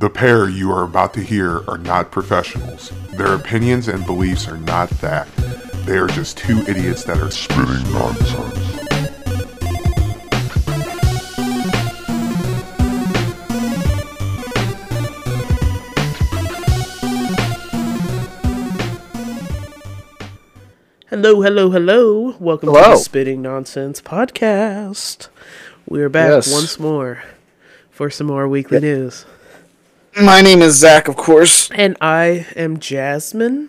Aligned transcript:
The 0.00 0.08
pair 0.08 0.48
you 0.48 0.72
are 0.72 0.82
about 0.84 1.12
to 1.14 1.20
hear 1.20 1.62
are 1.68 1.76
not 1.76 2.10
professionals. 2.10 2.90
Their 3.18 3.34
opinions 3.34 3.86
and 3.86 4.06
beliefs 4.06 4.48
are 4.48 4.56
not 4.56 4.88
fact. 4.88 5.36
They 5.84 5.98
are 5.98 6.06
just 6.06 6.38
two 6.38 6.60
idiots 6.66 7.04
that 7.04 7.18
are 7.18 7.30
spitting 7.30 7.92
nonsense. 7.92 8.78
Hello, 21.08 21.40
hello, 21.42 21.70
hello. 21.70 22.36
Welcome 22.38 22.68
to 22.68 22.72
the 22.72 22.96
Spitting 22.96 23.42
Nonsense 23.42 24.00
podcast. 24.00 25.28
We're 25.88 26.08
back 26.08 26.30
Yes. 26.30 26.52
once 26.52 26.78
more 26.78 27.22
for 27.90 28.10
some 28.10 28.28
more 28.28 28.46
weekly 28.48 28.80
news. 28.80 29.24
My 30.20 30.40
name 30.40 30.60
is 30.62 30.76
Zach, 30.76 31.08
of 31.08 31.16
course. 31.16 31.70
And 31.70 31.96
I 32.00 32.46
am 32.56 32.78
Jasmine. 32.78 33.68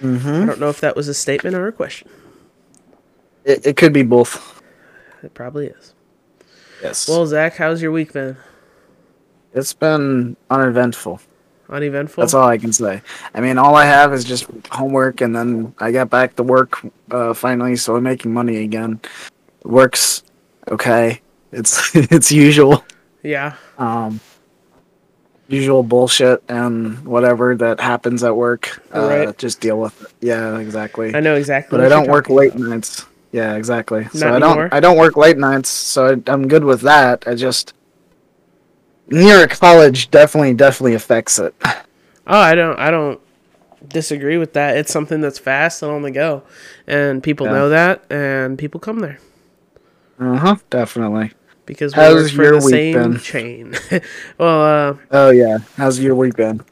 Mm-hmm. 0.00 0.42
I 0.42 0.46
don't 0.46 0.60
know 0.60 0.68
if 0.68 0.80
that 0.80 0.94
was 0.94 1.08
a 1.08 1.14
statement 1.14 1.56
or 1.56 1.66
a 1.66 1.72
question. 1.72 2.08
It, 3.44 3.66
it 3.66 3.76
could 3.76 3.92
be 3.92 4.02
both. 4.02 4.62
It 5.22 5.34
probably 5.34 5.66
is. 5.68 5.94
Yes. 6.82 7.08
Well, 7.08 7.26
Zach, 7.26 7.56
how's 7.56 7.82
your 7.82 7.90
week 7.92 8.12
been? 8.12 8.36
it's 9.54 9.72
been 9.72 10.36
uneventful. 10.50 11.20
Uneventful? 11.68 12.22
That's 12.22 12.34
all 12.34 12.46
I 12.46 12.58
can 12.58 12.72
say. 12.72 13.02
I 13.34 13.40
mean, 13.40 13.58
all 13.58 13.74
I 13.74 13.84
have 13.84 14.12
is 14.14 14.24
just 14.24 14.46
homework, 14.70 15.20
and 15.20 15.34
then 15.34 15.74
I 15.78 15.90
got 15.90 16.08
back 16.08 16.36
to 16.36 16.42
work 16.44 16.78
uh, 17.10 17.34
finally, 17.34 17.74
so 17.76 17.96
I'm 17.96 18.04
making 18.04 18.32
money 18.32 18.58
again. 18.62 19.00
Works 19.64 20.22
okay. 20.70 21.20
It's 21.50 21.90
it's 21.96 22.30
usual, 22.30 22.84
Yeah. 23.22 23.56
um, 23.78 24.20
usual 25.48 25.82
bullshit 25.82 26.42
and 26.48 27.04
whatever 27.06 27.56
that 27.56 27.80
happens 27.80 28.22
at 28.22 28.36
work. 28.36 28.82
Uh, 28.94 29.00
Right. 29.08 29.38
Just 29.38 29.60
deal 29.60 29.80
with 29.80 30.00
it. 30.02 30.08
Yeah, 30.20 30.58
exactly. 30.58 31.14
I 31.14 31.20
know 31.20 31.34
exactly 31.36 31.78
but 31.78 31.84
I 31.84 31.88
don't 31.88 32.08
work 32.08 32.28
late 32.28 32.54
about. 32.54 32.68
nights. 32.68 33.06
Yeah, 33.32 33.54
exactly. 33.56 34.04
so 34.12 34.26
Not 34.26 34.36
I 34.36 34.38
don't 34.38 34.50
anymore? 34.50 34.68
I 34.72 34.80
don't 34.80 34.96
work 34.98 35.16
late 35.16 35.36
nights, 35.38 35.68
so 35.68 36.06
I, 36.06 36.30
I'm 36.30 36.48
good 36.48 36.64
with 36.64 36.82
that. 36.82 37.24
I 37.26 37.34
just 37.34 37.74
near 39.08 39.46
college 39.46 40.10
definitely 40.10 40.54
definitely 40.54 40.94
affects 40.94 41.38
it. 41.38 41.54
Oh, 41.64 42.38
I 42.40 42.54
don't 42.54 42.78
I 42.78 42.90
don't 42.90 43.20
disagree 43.88 44.36
with 44.38 44.52
that. 44.54 44.76
It's 44.76 44.92
something 44.92 45.20
that's 45.22 45.38
fast 45.38 45.82
and 45.82 45.90
on 45.92 46.02
the 46.02 46.10
go. 46.10 46.42
And 46.86 47.22
people 47.22 47.46
Yeah. 47.46 47.52
know 47.52 47.68
that 47.70 48.02
and 48.10 48.58
people 48.58 48.80
come 48.80 48.98
there. 49.00 49.18
Uh 50.20 50.36
huh. 50.36 50.56
Definitely. 50.68 51.32
Because 51.68 51.96
we 51.96 52.02
How's 52.02 52.14
work 52.14 52.32
for 52.32 52.44
your 52.44 52.52
the 52.52 52.60
same 52.60 52.92
been? 52.92 53.18
chain. 53.18 53.74
well, 54.38 54.62
uh 54.62 54.98
Oh 55.10 55.30
yeah. 55.30 55.58
How's 55.76 56.00
your 56.00 56.14
week 56.16 56.36
been? 56.36 56.62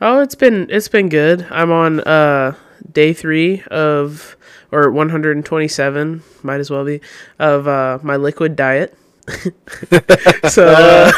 Oh, 0.00 0.20
it's 0.20 0.34
been 0.34 0.68
it's 0.70 0.88
been 0.88 1.08
good. 1.08 1.46
I'm 1.50 1.70
on 1.70 2.00
uh 2.00 2.54
day 2.90 3.12
three 3.12 3.62
of 3.70 4.36
or 4.72 4.90
127, 4.90 6.22
might 6.42 6.60
as 6.60 6.70
well 6.70 6.84
be 6.84 7.00
of 7.38 7.68
uh 7.68 7.98
my 8.02 8.16
liquid 8.16 8.56
diet. 8.56 8.96
so 10.48 10.66
uh, 10.66 11.12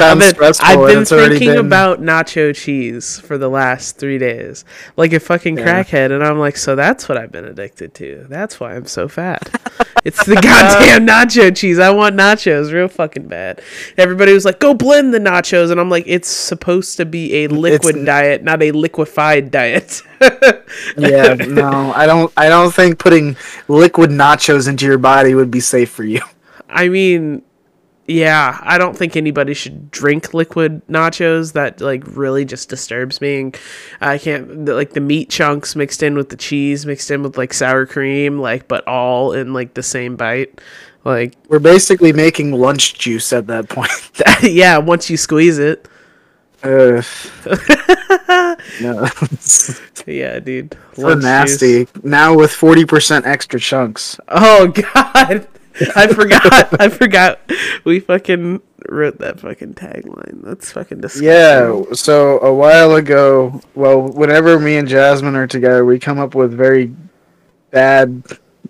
I've 0.00 0.18
been. 0.18 0.34
I've 0.60 0.86
been 0.86 1.04
thinking 1.04 1.48
been- 1.48 1.58
about 1.66 2.00
nacho 2.00 2.54
cheese 2.54 3.18
for 3.20 3.36
the 3.38 3.48
last 3.48 3.98
three 3.98 4.18
days, 4.18 4.64
like 4.96 5.12
a 5.12 5.20
fucking 5.20 5.58
Yeah. 5.58 5.64
crackhead, 5.84 6.12
and 6.12 6.24
I'm 6.24 6.38
like, 6.38 6.56
so 6.56 6.74
that's 6.76 7.08
what 7.08 7.18
I've 7.18 7.32
been 7.32 7.44
addicted 7.44 7.94
to. 7.94 8.26
That's 8.28 8.58
why 8.60 8.74
I'm 8.74 8.86
so 8.86 9.08
fat. 9.08 9.48
it's 10.04 10.24
the 10.24 10.34
goddamn 10.36 11.06
nacho 11.06 11.54
cheese. 11.54 11.78
I 11.78 11.90
want 11.90 12.16
nachos 12.16 12.72
real 12.72 12.88
fucking 12.88 13.28
bad. 13.28 13.60
Everybody 13.98 14.32
was 14.32 14.44
like, 14.44 14.58
go 14.58 14.72
blend 14.74 15.12
the 15.12 15.18
nachos, 15.20 15.70
and 15.70 15.78
I'm 15.80 15.90
like, 15.90 16.04
it's 16.06 16.28
supposed 16.28 16.96
to 16.98 17.04
be 17.04 17.44
a 17.44 17.48
liquid 17.48 17.96
n- 17.96 18.04
diet, 18.04 18.42
not 18.42 18.62
a 18.62 18.72
liquefied 18.72 19.50
diet. 19.50 20.00
yeah. 20.96 21.34
No, 21.34 21.92
I 21.94 22.06
don't. 22.06 22.32
I 22.36 22.48
don't 22.48 22.72
think 22.72 22.98
putting 22.98 23.36
liquid 23.68 24.10
nachos 24.10 24.68
into 24.68 24.86
your 24.86 24.98
body 24.98 25.34
would 25.34 25.50
be 25.50 25.60
safe 25.60 25.90
for 25.90 26.04
you. 26.04 26.20
I 26.72 26.88
mean, 26.88 27.42
yeah, 28.06 28.58
I 28.62 28.78
don't 28.78 28.96
think 28.96 29.16
anybody 29.16 29.54
should 29.54 29.90
drink 29.90 30.34
liquid 30.34 30.82
nachos. 30.88 31.52
That 31.52 31.80
like 31.80 32.02
really 32.06 32.44
just 32.44 32.68
disturbs 32.68 33.20
me. 33.20 33.40
And 33.40 33.58
I 34.00 34.18
can't 34.18 34.66
the, 34.66 34.74
like 34.74 34.90
the 34.90 35.00
meat 35.00 35.30
chunks 35.30 35.76
mixed 35.76 36.02
in 36.02 36.16
with 36.16 36.28
the 36.28 36.36
cheese, 36.36 36.84
mixed 36.84 37.10
in 37.10 37.22
with 37.22 37.38
like 37.38 37.52
sour 37.52 37.86
cream, 37.86 38.40
like 38.40 38.68
but 38.68 38.86
all 38.86 39.32
in 39.32 39.52
like 39.52 39.74
the 39.74 39.82
same 39.82 40.16
bite. 40.16 40.60
Like 41.04 41.34
We're 41.48 41.58
basically 41.58 42.12
making 42.12 42.52
lunch 42.52 42.94
juice 42.94 43.32
at 43.32 43.46
that 43.48 43.68
point. 43.68 43.90
yeah, 44.42 44.78
once 44.78 45.10
you 45.10 45.16
squeeze 45.16 45.58
it, 45.58 45.88
Ugh. 46.64 47.04
no, 48.80 49.08
yeah, 50.06 50.38
dude. 50.38 50.76
so 50.94 51.14
nasty. 51.14 51.86
juice. 51.86 52.04
Now 52.04 52.36
with 52.36 52.52
forty 52.52 52.84
percent 52.84 53.26
extra 53.26 53.58
chunks. 53.58 54.18
Oh 54.28 54.68
god. 54.68 55.48
I 55.96 56.06
forgot. 56.06 56.80
I 56.80 56.88
forgot. 56.88 57.40
We 57.84 58.00
fucking 58.00 58.60
wrote 58.88 59.18
that 59.18 59.40
fucking 59.40 59.74
tagline. 59.74 60.42
That's 60.42 60.70
fucking 60.72 61.00
disgusting. 61.00 61.28
Yeah, 61.28 61.82
so 61.92 62.38
a 62.40 62.52
while 62.52 62.94
ago, 62.94 63.60
well, 63.74 64.00
whenever 64.02 64.58
me 64.58 64.76
and 64.76 64.88
Jasmine 64.88 65.36
are 65.36 65.46
together, 65.46 65.84
we 65.84 65.98
come 65.98 66.18
up 66.18 66.34
with 66.34 66.52
very 66.52 66.94
bad 67.70 68.22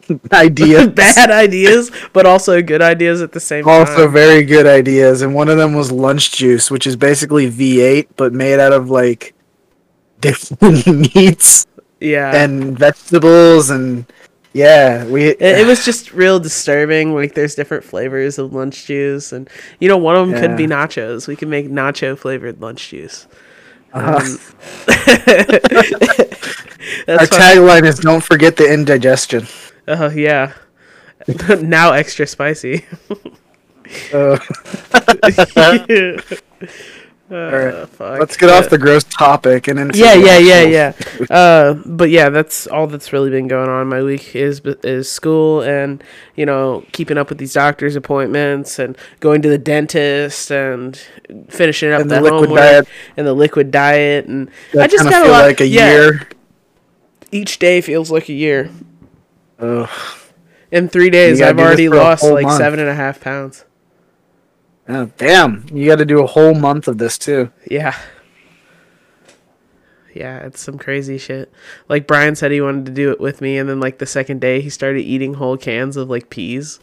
ideas. 0.32 0.86
bad 0.94 1.30
ideas, 1.30 1.90
but 2.12 2.26
also 2.26 2.60
good 2.62 2.82
ideas 2.82 3.22
at 3.22 3.32
the 3.32 3.40
same 3.40 3.66
Also, 3.66 3.84
time. 3.84 4.00
Also 4.02 4.10
very 4.10 4.44
good 4.44 4.66
ideas, 4.66 5.22
and 5.22 5.34
one 5.34 5.48
of 5.48 5.56
them 5.56 5.74
was 5.74 5.90
lunch 5.90 6.32
juice, 6.32 6.70
which 6.70 6.86
is 6.86 6.96
basically 6.96 7.50
V8 7.50 8.08
but 8.16 8.32
made 8.32 8.60
out 8.60 8.72
of 8.72 8.90
like 8.90 9.34
different 10.20 10.86
meats 11.14 11.66
Yeah. 12.00 12.34
and 12.34 12.78
vegetables, 12.78 13.70
and 13.70 14.06
yeah, 14.52 15.04
we. 15.06 15.28
it, 15.28 15.40
it 15.40 15.66
was 15.66 15.84
just 15.84 16.12
real 16.12 16.38
disturbing. 16.38 17.14
Like, 17.14 17.34
there's 17.34 17.54
different 17.54 17.84
flavors 17.84 18.38
of 18.38 18.52
lunch 18.52 18.86
juice, 18.86 19.32
and 19.32 19.48
you 19.80 19.88
know, 19.88 19.96
one 19.96 20.16
of 20.16 20.28
them 20.28 20.40
could 20.40 20.56
be 20.56 20.66
nachos. 20.66 21.26
We 21.26 21.36
can 21.36 21.48
make 21.50 21.68
nacho 21.68 22.18
flavored 22.18 22.60
lunch 22.60 22.90
juice. 22.90 23.26
Uh, 23.94 23.98
Um, 23.98 24.14
our 27.08 27.26
tagline 27.26 27.84
is 27.84 27.98
"Don't 27.98 28.22
forget 28.22 28.56
the 28.56 28.72
indigestion." 28.72 29.46
Oh 29.88 30.10
yeah. 30.10 30.52
now 31.60 31.92
extra 31.92 32.26
spicy. 32.26 32.84
Uh, 34.12 34.38
Uh, 37.32 37.86
let's 38.18 38.36
get 38.36 38.50
off 38.50 38.68
the 38.68 38.76
gross 38.76 39.04
topic 39.04 39.66
and 39.68 39.78
into 39.78 39.98
yeah 39.98 40.12
yeah 40.14 40.36
yeah 40.38 40.62
yeah. 40.62 40.92
uh 41.30 41.74
but 41.86 42.10
yeah 42.10 42.28
that's 42.28 42.66
all 42.66 42.86
that's 42.86 43.12
really 43.12 43.30
been 43.30 43.48
going 43.48 43.68
on. 43.70 43.88
My 43.88 44.02
week 44.02 44.36
is 44.36 44.60
is 44.84 45.10
school 45.10 45.62
and 45.62 46.04
you 46.36 46.44
know 46.44 46.84
keeping 46.92 47.16
up 47.16 47.30
with 47.30 47.38
these 47.38 47.54
doctor's 47.54 47.96
appointments 47.96 48.78
and 48.78 48.98
going 49.20 49.40
to 49.42 49.48
the 49.48 49.56
dentist 49.58 50.50
and 50.50 50.96
finishing 51.48 51.90
up 51.92 52.02
And 52.02 52.10
the, 52.10 52.20
liquid 52.20 52.48
homework 52.50 52.60
diet. 52.60 52.88
and 53.16 53.26
the 53.26 53.32
liquid 53.34 53.70
diet. 53.70 54.26
And 54.26 54.50
That 54.74 54.82
i 54.82 54.86
just 54.88 55.04
got 55.04 55.12
a 55.22 55.24
feel 55.24 55.32
lot 55.32 55.44
like 55.46 55.60
a 55.60 55.66
yeah, 55.66 55.90
year. 55.90 56.28
each 57.30 57.58
day 57.58 57.80
feels 57.80 58.10
like 58.10 58.28
a 58.28 58.34
year. 58.34 58.70
Ugh. 59.58 59.88
in 60.70 60.88
three 60.88 61.08
days 61.08 61.40
i've 61.40 61.58
already 61.58 61.88
lost 61.88 62.24
like 62.24 62.44
month. 62.44 62.58
seven 62.58 62.80
and 62.80 62.88
a 62.88 62.94
half 62.94 63.20
pounds 63.20 63.64
Oh, 64.88 65.06
damn, 65.16 65.64
you 65.72 65.86
got 65.86 65.96
to 65.96 66.04
do 66.04 66.22
a 66.22 66.26
whole 66.26 66.54
month 66.54 66.88
of 66.88 66.98
this 66.98 67.16
too. 67.18 67.50
Yeah. 67.70 67.96
Yeah, 70.14 70.40
it's 70.40 70.60
some 70.60 70.78
crazy 70.78 71.16
shit. 71.18 71.50
Like 71.88 72.06
Brian 72.06 72.36
said 72.36 72.50
he 72.50 72.60
wanted 72.60 72.86
to 72.86 72.92
do 72.92 73.10
it 73.10 73.20
with 73.20 73.40
me 73.40 73.56
and 73.56 73.68
then 73.68 73.80
like 73.80 73.98
the 73.98 74.06
second 74.06 74.40
day 74.40 74.60
he 74.60 74.68
started 74.68 75.00
eating 75.00 75.34
whole 75.34 75.56
cans 75.56 75.96
of 75.96 76.10
like 76.10 76.28
peas. 76.28 76.80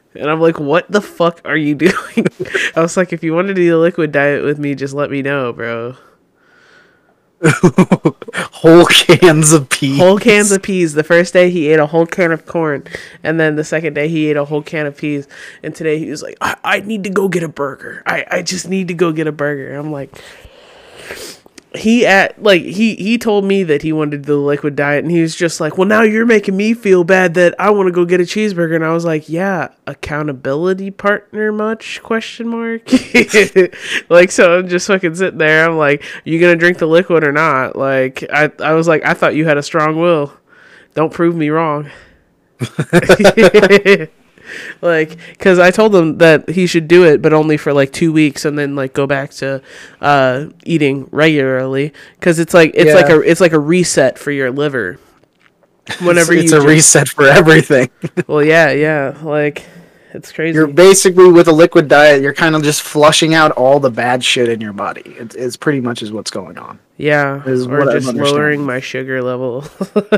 and 0.14 0.30
I'm 0.30 0.40
like, 0.40 0.60
"What 0.60 0.90
the 0.90 1.00
fuck 1.00 1.40
are 1.44 1.56
you 1.56 1.74
doing?" 1.86 2.26
I 2.76 2.80
was 2.80 2.96
like, 2.96 3.12
"If 3.12 3.24
you 3.24 3.34
want 3.34 3.48
to 3.48 3.54
do 3.54 3.68
the 3.68 3.78
liquid 3.78 4.12
diet 4.12 4.44
with 4.44 4.58
me, 4.58 4.74
just 4.74 4.94
let 4.94 5.10
me 5.10 5.22
know, 5.22 5.52
bro." 5.52 5.96
whole 8.52 8.84
cans 8.84 9.52
of 9.52 9.68
peas. 9.70 9.98
Whole 9.98 10.18
cans 10.18 10.52
of 10.52 10.62
peas. 10.62 10.92
The 10.92 11.02
first 11.02 11.32
day 11.32 11.50
he 11.50 11.68
ate 11.68 11.78
a 11.78 11.86
whole 11.86 12.04
can 12.04 12.32
of 12.32 12.44
corn, 12.44 12.84
and 13.22 13.40
then 13.40 13.56
the 13.56 13.64
second 13.64 13.94
day 13.94 14.08
he 14.08 14.28
ate 14.28 14.36
a 14.36 14.44
whole 14.44 14.62
can 14.62 14.86
of 14.86 14.96
peas. 14.96 15.26
And 15.62 15.74
today 15.74 15.98
he 15.98 16.10
was 16.10 16.22
like, 16.22 16.36
"I, 16.42 16.56
I 16.62 16.80
need 16.80 17.04
to 17.04 17.10
go 17.10 17.28
get 17.28 17.42
a 17.42 17.48
burger. 17.48 18.02
I, 18.04 18.26
I 18.30 18.42
just 18.42 18.68
need 18.68 18.88
to 18.88 18.94
go 18.94 19.12
get 19.12 19.26
a 19.26 19.32
burger." 19.32 19.74
I'm 19.74 19.90
like, 19.90 20.10
he 21.76 22.04
at 22.04 22.42
like 22.42 22.62
he 22.62 22.96
he 22.96 23.16
told 23.16 23.44
me 23.44 23.62
that 23.62 23.82
he 23.82 23.92
wanted 23.92 24.24
the 24.24 24.36
liquid 24.36 24.74
diet, 24.74 25.04
and 25.04 25.10
he 25.12 25.22
was 25.22 25.36
just 25.36 25.60
like, 25.60 25.78
"Well, 25.78 25.86
now 25.86 26.02
you're 26.02 26.26
making 26.26 26.56
me 26.56 26.74
feel 26.74 27.04
bad 27.04 27.34
that 27.34 27.54
I 27.60 27.70
want 27.70 27.86
to 27.86 27.92
go 27.92 28.04
get 28.04 28.20
a 28.20 28.24
cheeseburger." 28.24 28.74
And 28.74 28.84
I 28.84 28.92
was 28.92 29.04
like, 29.04 29.28
"Yeah, 29.28 29.68
accountability 29.86 30.90
partner 30.90 31.52
much?" 31.52 32.02
Question 32.02 32.48
mark. 32.48 32.82
like 34.08 34.32
so, 34.32 34.58
I'm 34.58 34.68
just 34.68 34.86
fucking 34.88 35.14
sitting 35.14 35.38
there. 35.38 35.68
I'm 35.68 35.76
like, 35.76 36.04
"You 36.24 36.40
gonna 36.40 36.56
drink 36.56 36.78
the 36.78 36.86
liquid 36.86 37.22
or 37.24 37.32
not?" 37.32 37.76
Like 37.76 38.24
I 38.32 38.50
I 38.58 38.72
was 38.72 38.88
like, 38.88 39.04
"I 39.04 39.14
thought 39.14 39.36
you 39.36 39.46
had 39.46 39.58
a 39.58 39.62
strong 39.62 39.96
will. 40.00 40.32
Don't 40.94 41.12
prove 41.12 41.36
me 41.36 41.50
wrong." 41.50 41.90
like 44.80 45.16
because 45.30 45.58
i 45.58 45.70
told 45.70 45.94
him 45.94 46.18
that 46.18 46.48
he 46.48 46.66
should 46.66 46.88
do 46.88 47.04
it 47.04 47.20
but 47.22 47.32
only 47.32 47.56
for 47.56 47.72
like 47.72 47.92
two 47.92 48.12
weeks 48.12 48.44
and 48.44 48.58
then 48.58 48.74
like 48.76 48.92
go 48.92 49.06
back 49.06 49.30
to 49.30 49.60
uh 50.00 50.46
eating 50.64 51.08
regularly 51.12 51.92
because 52.18 52.38
it's 52.38 52.54
like 52.54 52.72
it's 52.74 52.94
like 52.94 53.08
a 53.10 53.20
it's 53.20 53.40
like 53.40 53.52
a 53.52 53.58
reset 53.58 54.18
for 54.18 54.30
your 54.30 54.50
liver 54.50 54.98
whenever 56.02 56.32
it's, 56.32 56.44
it's 56.44 56.52
a 56.52 56.56
just- 56.56 56.66
reset 56.66 57.08
for 57.08 57.24
everything. 57.26 57.90
well 58.26 58.42
yeah 58.44 58.70
yeah 58.70 59.16
like 59.22 59.64
it's 60.12 60.32
crazy 60.32 60.56
You're 60.56 60.66
basically 60.66 61.30
with 61.30 61.46
a 61.46 61.52
liquid 61.52 61.86
diet. 61.86 62.20
You're 62.20 62.34
kind 62.34 62.56
of 62.56 62.64
just 62.64 62.82
flushing 62.82 63.32
out 63.32 63.52
all 63.52 63.78
the 63.78 63.90
bad 63.92 64.24
shit 64.24 64.48
in 64.48 64.60
your 64.60 64.72
body. 64.72 65.02
It, 65.04 65.36
it's 65.36 65.56
pretty 65.56 65.80
much 65.80 66.02
is 66.02 66.10
what's 66.10 66.32
going 66.32 66.58
on. 66.58 66.80
yeah 66.96 67.44
is 67.46 67.68
or 67.68 67.84
just 67.92 68.12
lowering 68.12 68.64
my 68.66 68.80
sugar 68.80 69.22
level 69.22 69.64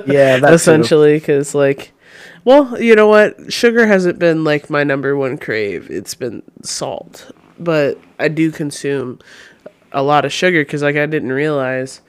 Yeah, 0.06 0.38
that's 0.38 0.62
essentially 0.62 1.18
because 1.18 1.54
like 1.54 1.92
well 2.44 2.80
you 2.80 2.94
know 2.94 3.08
what? 3.08 3.52
Sugar 3.52 3.86
hasn't 3.86 4.18
been 4.18 4.44
like 4.44 4.70
my 4.70 4.84
number 4.84 5.16
one 5.16 5.38
crave. 5.38 5.90
It's 5.90 6.14
been 6.14 6.42
salt. 6.62 7.30
But 7.58 7.98
i 8.18 8.28
do 8.28 8.50
consume 8.50 9.18
a 9.92 10.02
lot 10.02 10.24
of 10.24 10.32
sugar 10.32 10.64
because 10.64 10.82
like 10.82 10.96
i 10.96 11.06
didn't 11.06 11.32
realize. 11.32 12.00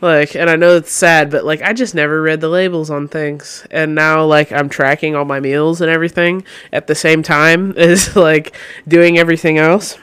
Like 0.00 0.36
and 0.36 0.50
i 0.50 0.56
know 0.56 0.76
it's 0.76 0.92
sad 0.92 1.30
but 1.30 1.44
like 1.44 1.62
i 1.62 1.72
just 1.72 1.94
never 1.94 2.20
read 2.20 2.40
the 2.40 2.48
labels 2.48 2.90
on 2.90 3.08
things. 3.08 3.66
And 3.70 3.94
now 3.94 4.24
like 4.24 4.52
i'm 4.52 4.68
tracking 4.68 5.16
all 5.16 5.24
my 5.24 5.40
meals 5.40 5.80
and 5.80 5.90
everything 5.90 6.44
at 6.72 6.86
the 6.86 6.94
same 6.94 7.22
time 7.22 7.72
as 7.76 8.14
like 8.14 8.56
doing 8.86 9.18
everything 9.18 9.58
else. 9.58 9.98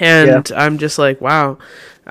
And 0.00 0.50
i'm 0.56 0.78
just 0.78 0.98
like 0.98 1.20
wow 1.20 1.58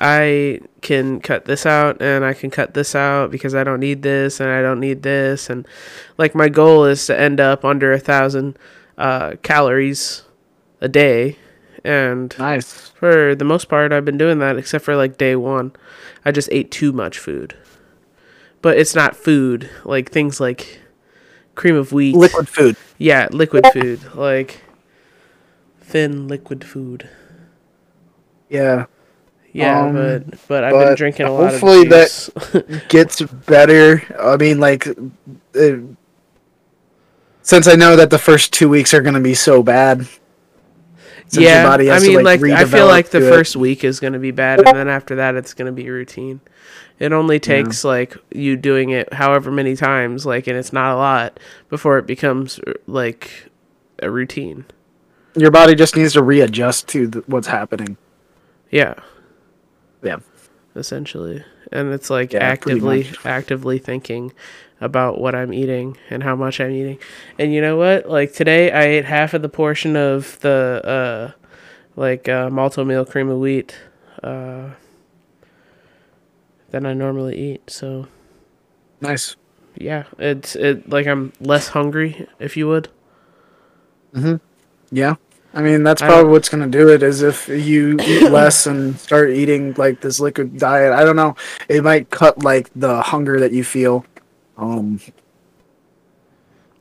i 0.02 0.58
can 0.80 1.20
cut 1.20 1.44
this 1.44 1.64
out 1.64 2.02
and 2.02 2.24
i 2.24 2.34
can 2.34 2.50
cut 2.50 2.74
this 2.74 2.94
out 2.94 3.30
because 3.30 3.54
i 3.54 3.62
don't 3.62 3.78
need 3.80 4.02
this 4.02 4.40
and 4.40 4.50
i 4.50 4.60
don't 4.60 4.80
need 4.80 5.02
this 5.02 5.48
and 5.48 5.64
like 6.18 6.34
my 6.34 6.48
goal 6.48 6.84
is 6.84 7.06
to 7.06 7.18
end 7.18 7.38
up 7.40 7.64
under 7.64 7.92
a 7.92 7.98
thousand 8.00 8.58
uh, 8.98 9.36
calories 9.42 10.24
a 10.80 10.88
day 10.88 11.36
and 11.84 12.34
Nice. 12.38 12.88
for 12.90 13.34
the 13.36 13.44
most 13.44 13.68
part 13.68 13.92
i've 13.92 14.04
been 14.04 14.18
doing 14.18 14.40
that 14.40 14.56
except 14.58 14.84
for 14.84 14.96
like 14.96 15.16
day 15.18 15.36
one 15.36 15.72
i 16.24 16.32
just 16.32 16.48
ate 16.52 16.70
too 16.70 16.92
much 16.92 17.18
food 17.18 17.56
but 18.60 18.76
it's 18.76 18.94
not 18.94 19.14
food 19.16 19.70
like 19.84 20.10
things 20.10 20.40
like 20.40 20.80
cream 21.54 21.76
of 21.76 21.92
wheat 21.92 22.14
Liquid 22.16 22.48
food. 22.48 22.76
yeah 22.98 23.28
liquid 23.30 23.66
food 23.72 24.00
like 24.14 24.62
thin 25.80 26.26
liquid 26.28 26.64
food 26.64 27.08
Yeah. 28.48 28.86
Yeah 29.52 29.82
Um, 29.82 29.92
but 29.94 30.48
but 30.48 30.64
i've 30.64 30.72
been 30.72 30.94
drinking 30.96 31.26
a 31.26 31.32
lot 31.32 31.50
hopefully 31.52 31.84
that- 31.88 32.84
Gets 32.88 33.20
better. 33.22 34.02
I 34.18 34.36
mean, 34.36 34.58
like, 34.60 34.86
uh, 34.88 35.76
since 37.42 37.66
I 37.66 37.74
know 37.74 37.96
that 37.96 38.10
the 38.10 38.18
first 38.18 38.52
two 38.52 38.68
weeks 38.68 38.94
are 38.94 39.02
going 39.02 39.14
to 39.14 39.20
be 39.20 39.34
so 39.34 39.62
bad. 39.62 40.06
yeah 41.32 41.66
i 41.68 41.84
has 41.84 42.02
to, 42.02 42.08
mean 42.08 42.22
like, 42.24 42.40
like, 42.42 42.52
i 42.52 42.64
feel 42.66 42.86
like 42.86 43.08
the 43.08 43.26
it. 43.26 43.30
first 43.30 43.56
week 43.56 43.84
is 43.84 44.00
going 44.00 44.12
to 44.12 44.18
be 44.18 44.30
bad 44.30 44.58
and 44.66 44.76
then 44.76 44.86
after 44.88 45.16
that 45.16 45.34
it's 45.34 45.54
going 45.54 45.64
to 45.66 45.72
be 45.72 45.88
routine 45.88 46.40
it 46.98 47.10
only 47.12 47.40
takes 47.40 47.84
like 47.84 48.14
you 48.30 48.54
doing 48.54 48.90
it 48.90 49.10
however 49.14 49.50
many 49.50 49.74
times 49.74 50.26
like 50.26 50.46
and 50.46 50.58
it's 50.58 50.74
not 50.74 50.92
a 50.92 50.96
lot 50.96 51.40
before 51.70 51.96
it 51.96 52.06
becomes 52.06 52.58
uh, 52.66 52.72
like 52.86 53.50
a 54.02 54.10
routine 54.10 54.66
Your 55.34 55.50
body 55.50 55.74
just 55.74 55.96
needs 55.96 56.12
to 56.12 56.22
readjust 56.22 56.86
to 56.88 57.10
th- 57.10 57.24
what's 57.26 57.46
happening. 57.48 57.96
yeah 58.70 58.94
Yeah. 60.02 60.18
essentially 60.74 61.44
and 61.70 61.92
it's 61.92 62.10
like 62.10 62.32
Yeah, 62.32 62.40
actively 62.40 63.06
actively 63.24 63.78
thinking 63.78 64.32
about 64.80 65.20
what 65.20 65.34
i'm 65.34 65.52
eating 65.52 65.96
and 66.10 66.22
how 66.22 66.34
much 66.34 66.60
i'm 66.60 66.70
eating 66.72 66.98
and 67.38 67.52
you 67.54 67.60
know 67.60 67.76
what 67.76 68.08
like 68.08 68.32
today 68.32 68.72
i 68.72 68.82
ate 68.84 69.04
half 69.04 69.32
of 69.34 69.42
the 69.42 69.48
portion 69.48 69.96
of 69.96 70.38
the 70.40 70.80
uh 70.84 71.30
like 71.94 72.28
uh 72.28 72.48
Malt-O-Meal 72.50 73.04
cream 73.04 73.28
of 73.28 73.38
wheat 73.38 73.76
uh 74.22 74.70
than 76.70 76.86
i 76.86 76.92
normally 76.94 77.36
eat 77.38 77.70
so 77.70 78.06
Nice. 79.00 79.36
yeah 79.76 80.04
it's 80.18 80.56
it 80.56 80.88
like 80.88 81.06
i'm 81.06 81.32
less 81.40 81.68
hungry 81.68 82.26
if 82.38 82.56
you 82.56 82.66
would 82.68 82.88
Mhm. 84.14 84.40
Yeah. 84.90 85.14
I 85.54 85.60
mean, 85.60 85.82
that's 85.82 86.00
probably 86.00 86.30
what's 86.32 86.48
going 86.48 86.62
to 86.70 86.78
do 86.78 86.88
it 86.88 87.02
is 87.02 87.22
if 87.22 87.46
you 87.48 87.98
eat 88.00 88.30
less 88.30 88.66
and 88.66 88.98
start 88.98 89.30
eating 89.30 89.74
like 89.74 90.00
this 90.00 90.18
liquid 90.18 90.58
diet. 90.58 90.92
I 90.92 91.04
don't 91.04 91.16
know. 91.16 91.36
It 91.68 91.84
might 91.84 92.10
cut 92.10 92.42
like 92.42 92.70
the 92.74 93.02
hunger 93.02 93.38
that 93.40 93.52
you 93.52 93.62
feel. 93.64 94.06
Um, 94.56 94.98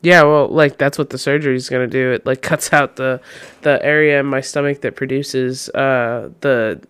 Yeah, 0.01 0.23
well, 0.23 0.47
like 0.47 0.77
that's 0.77 0.97
what 0.97 1.09
the 1.11 1.17
surgery 1.17 1.55
is 1.55 1.69
gonna 1.69 1.87
do. 1.87 2.11
It 2.11 2.25
like 2.25 2.41
cuts 2.51 2.73
out 2.73 2.95
the 2.95 3.21
the 3.61 3.83
area 3.85 4.19
in 4.19 4.25
my 4.25 4.41
stomach 4.41 4.81
that 4.81 4.95
produces 4.95 5.69
uh 5.69 6.29
the 6.41 6.81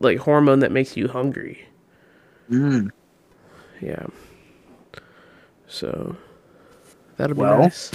like 0.00 0.18
hormone 0.18 0.58
that 0.60 0.72
makes 0.72 0.96
you 0.96 1.08
hungry. 1.08 1.66
mm, 2.50 2.90
Yeah. 3.80 4.06
So 5.66 6.16
that'll 7.16 7.36
be 7.36 7.40
Well, 7.40 7.58
nice. 7.58 7.90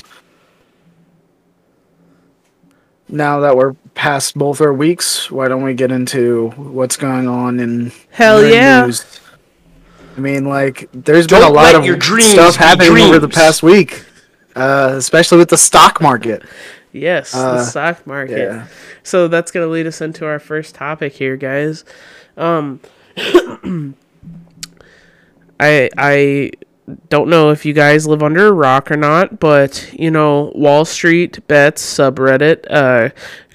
Now 3.09 3.39
that 3.41 3.55
we're 3.55 3.73
past 3.93 4.37
both 4.37 4.61
our 4.61 4.73
weeks, 4.73 5.31
why 5.31 5.47
don't 5.47 5.63
we 5.63 5.73
get 5.73 5.91
into 5.91 6.49
what's 6.51 6.97
going 6.97 7.27
on 7.27 7.59
in 7.59 7.91
Hell 8.11 8.45
yeah. 8.45 8.85
news? 8.85 9.19
I 10.15 10.19
mean, 10.19 10.45
like, 10.45 10.89
there's 10.93 11.27
been 11.27 11.41
Don't 11.41 11.51
a 11.51 11.53
lot 11.53 11.75
of 11.75 11.85
your 11.85 11.99
stuff 11.99 12.57
be 12.57 12.63
happening 12.63 13.03
over 13.03 13.19
the 13.19 13.29
past 13.29 13.61
week, 13.61 14.03
uh, 14.55 14.93
especially 14.95 15.37
with 15.37 15.49
the 15.49 15.57
stock 15.57 16.01
market. 16.01 16.43
Yes, 16.91 17.33
the 17.33 17.37
uh, 17.39 17.63
stock 17.63 18.07
market. 18.07 18.39
Yeah. 18.39 18.67
So 19.03 19.27
that's 19.27 19.51
gonna 19.51 19.67
lead 19.67 19.85
us 19.85 20.01
into 20.01 20.25
our 20.25 20.39
first 20.39 20.73
topic 20.73 21.13
here, 21.13 21.37
guys. 21.37 21.85
Um, 22.35 22.79
I 25.59 25.89
I 25.97 26.51
don't 27.09 27.29
know 27.29 27.49
if 27.51 27.65
you 27.65 27.73
guys 27.73 28.07
live 28.07 28.23
under 28.23 28.47
a 28.47 28.51
rock 28.51 28.89
or 28.91 28.97
not, 28.97 29.39
but 29.39 29.89
you 29.93 30.09
know, 30.11 30.51
Wall 30.55 30.85
Street 30.85 31.45
Bets 31.47 31.81
subreddit 31.97 32.65
uh 32.69 33.09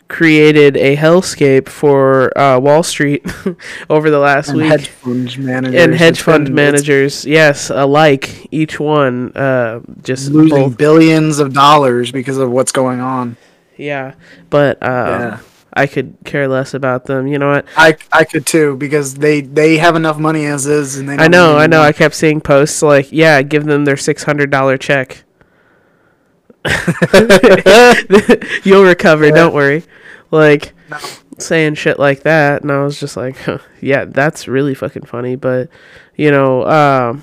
created 0.08 0.76
a 0.76 0.94
hellscape 0.94 1.66
for 1.70 2.36
uh, 2.38 2.58
Wall 2.58 2.82
Street 2.82 3.24
over 3.88 4.10
the 4.10 4.18
last 4.18 4.48
And 4.50 4.58
week. 4.58 4.68
hedge 4.70 4.88
fund 4.88 5.38
managers. 5.38 5.82
and 5.82 5.94
hedge 5.94 6.20
fund 6.20 6.50
managers, 6.54 7.24
yes, 7.24 7.70
alike, 7.70 8.46
each 8.52 8.78
one, 8.78 9.32
uh, 9.34 9.80
just 10.02 10.30
losing 10.30 10.64
both, 10.68 10.76
billions 10.76 11.38
of 11.38 11.54
dollars 11.54 12.12
because 12.12 12.36
of 12.36 12.50
what's 12.50 12.72
going 12.72 13.00
on. 13.00 13.38
yeah. 13.78 14.12
But 14.50 14.82
um, 14.82 14.90
Yeah. 14.90 15.38
I 15.74 15.86
could 15.86 16.16
care 16.24 16.48
less 16.48 16.74
about 16.74 17.06
them. 17.06 17.26
You 17.26 17.38
know 17.38 17.50
what? 17.50 17.66
I 17.76 17.96
I 18.12 18.24
could 18.24 18.46
too 18.46 18.76
because 18.76 19.14
they 19.14 19.40
they 19.40 19.78
have 19.78 19.96
enough 19.96 20.18
money 20.18 20.44
as 20.46 20.66
is, 20.66 20.96
and 20.96 21.08
they. 21.08 21.16
I 21.16 21.28
know, 21.28 21.56
I 21.56 21.66
know. 21.66 21.80
I 21.80 21.92
kept 21.92 22.14
seeing 22.14 22.40
posts 22.40 22.82
like, 22.82 23.10
"Yeah, 23.12 23.40
give 23.42 23.64
them 23.64 23.84
their 23.84 23.96
six 23.96 24.24
hundred 24.24 24.50
dollar 24.50 24.76
check. 24.76 25.24
You'll 28.64 28.84
recover. 28.84 29.26
Yeah. 29.26 29.34
Don't 29.34 29.54
worry." 29.54 29.84
Like 30.30 30.72
No. 30.90 30.98
saying 31.38 31.74
shit 31.74 31.98
like 31.98 32.22
that, 32.22 32.62
and 32.62 32.70
I 32.72 32.82
was 32.84 32.98
just 33.00 33.16
like, 33.16 33.36
huh, 33.38 33.58
"Yeah, 33.80 34.04
that's 34.04 34.48
really 34.48 34.74
fucking 34.74 35.04
funny." 35.06 35.36
But 35.36 35.68
you 36.16 36.30
know, 36.30 36.66
um, 36.66 37.22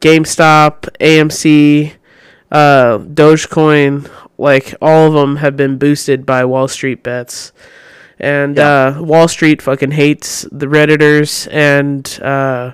GameStop, 0.00 0.82
AMC, 1.00 1.94
uh, 2.52 2.98
Dogecoin, 2.98 4.08
like 4.38 4.74
all 4.80 5.08
of 5.08 5.12
them 5.14 5.36
have 5.36 5.56
been 5.56 5.76
boosted 5.78 6.24
by 6.24 6.44
Wall 6.44 6.68
Street 6.68 7.02
bets. 7.02 7.52
And 8.20 8.56
Yeah. 8.56 8.96
uh, 8.98 9.02
Wall 9.02 9.28
Street 9.28 9.60
fucking 9.62 9.92
hates 9.92 10.46
the 10.50 10.66
redditors 10.66 11.46
and 11.52 12.18
uh, 12.22 12.72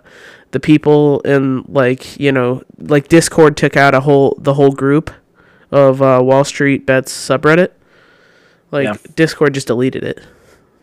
the 0.52 0.60
people 0.60 1.20
in 1.20 1.64
like 1.68 2.18
you 2.20 2.30
know 2.32 2.62
like 2.78 3.08
Discord 3.08 3.56
took 3.56 3.76
out 3.76 3.94
a 3.94 4.00
whole 4.00 4.36
the 4.40 4.54
whole 4.54 4.72
group 4.72 5.10
of 5.70 6.00
uh, 6.00 6.20
Wall 6.22 6.44
Street 6.44 6.86
bets 6.86 7.12
subreddit. 7.12 7.70
Like 8.70 8.84
Yeah. 8.86 8.94
Discord 9.16 9.54
just 9.54 9.66
deleted 9.66 10.02
it, 10.04 10.20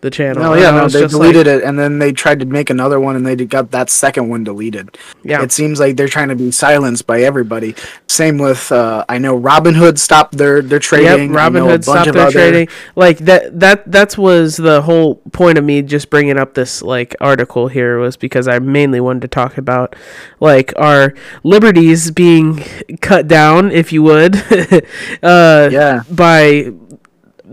the 0.01 0.09
channel. 0.09 0.41
No, 0.43 0.53
yeah, 0.53 0.71
no, 0.71 0.87
they 0.87 1.07
deleted 1.07 1.47
like, 1.47 1.57
it, 1.57 1.63
and 1.63 1.77
then 1.77 1.99
they 1.99 2.11
tried 2.11 2.39
to 2.39 2.45
make 2.45 2.69
another 2.69 2.99
one, 2.99 3.15
and 3.15 3.25
they 3.25 3.35
got 3.35 3.71
that 3.71 3.89
second 3.89 4.29
one 4.29 4.43
deleted. 4.43 4.97
Yeah, 5.23 5.41
It 5.43 5.51
seems 5.51 5.79
like 5.79 5.95
they're 5.95 6.07
trying 6.07 6.29
to 6.29 6.35
be 6.35 6.51
silenced 6.51 7.07
by 7.07 7.21
everybody. 7.21 7.75
Same 8.07 8.37
with, 8.37 8.71
uh, 8.71 9.05
I 9.07 9.17
know 9.17 9.39
Robinhood 9.39 9.97
stopped 9.97 10.37
their 10.37 10.61
their 10.61 10.79
trading. 10.79 11.33
Yep, 11.33 11.39
I 11.41 11.49
know 11.49 11.69
a 11.69 11.71
Robinhood 11.77 11.83
stopped 11.83 12.13
their 12.13 12.21
other- 12.23 12.31
trading. 12.31 12.67
Like 12.95 13.19
that 13.19 13.59
that 13.59 13.91
that 13.91 14.17
was 14.17 14.57
the 14.57 14.81
whole 14.81 15.15
point 15.31 15.57
of 15.57 15.63
me 15.63 15.81
just 15.81 16.09
bringing 16.09 16.37
up 16.37 16.53
this 16.53 16.81
like 16.81 17.15
article 17.21 17.67
here 17.67 17.99
was 17.99 18.17
because 18.17 18.47
I 18.47 18.59
mainly 18.59 18.99
wanted 18.99 19.21
to 19.23 19.27
talk 19.29 19.57
about 19.57 19.95
like 20.39 20.73
our 20.77 21.13
liberties 21.43 22.11
being 22.11 22.63
cut 23.01 23.27
down, 23.27 23.71
if 23.71 23.93
you 23.93 24.03
would, 24.03 24.35
uh, 25.23 25.69
Yeah, 25.71 26.03
by 26.09 26.73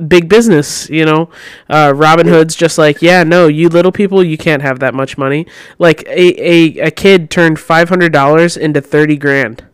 big 0.06 0.28
business. 0.28 0.88
You 0.90 1.04
know, 1.04 1.30
uh, 1.68 1.92
Robinhood's 1.92 2.54
just 2.54 2.78
like, 2.78 3.02
yeah, 3.02 3.24
no, 3.24 3.46
you 3.48 3.68
little 3.68 3.92
people, 3.92 4.22
you 4.22 4.38
can't 4.38 4.62
have 4.62 4.78
that 4.80 4.94
much 4.94 5.18
money. 5.18 5.46
Like 5.78 6.02
a 6.06 6.20
a, 6.42 6.78
a 6.86 6.90
kid 6.90 7.30
turned 7.30 7.58
five 7.58 7.88
hundred 7.88 8.12
dollars 8.12 8.56
into 8.56 8.80
thirty 8.80 9.16
grand. 9.16 9.64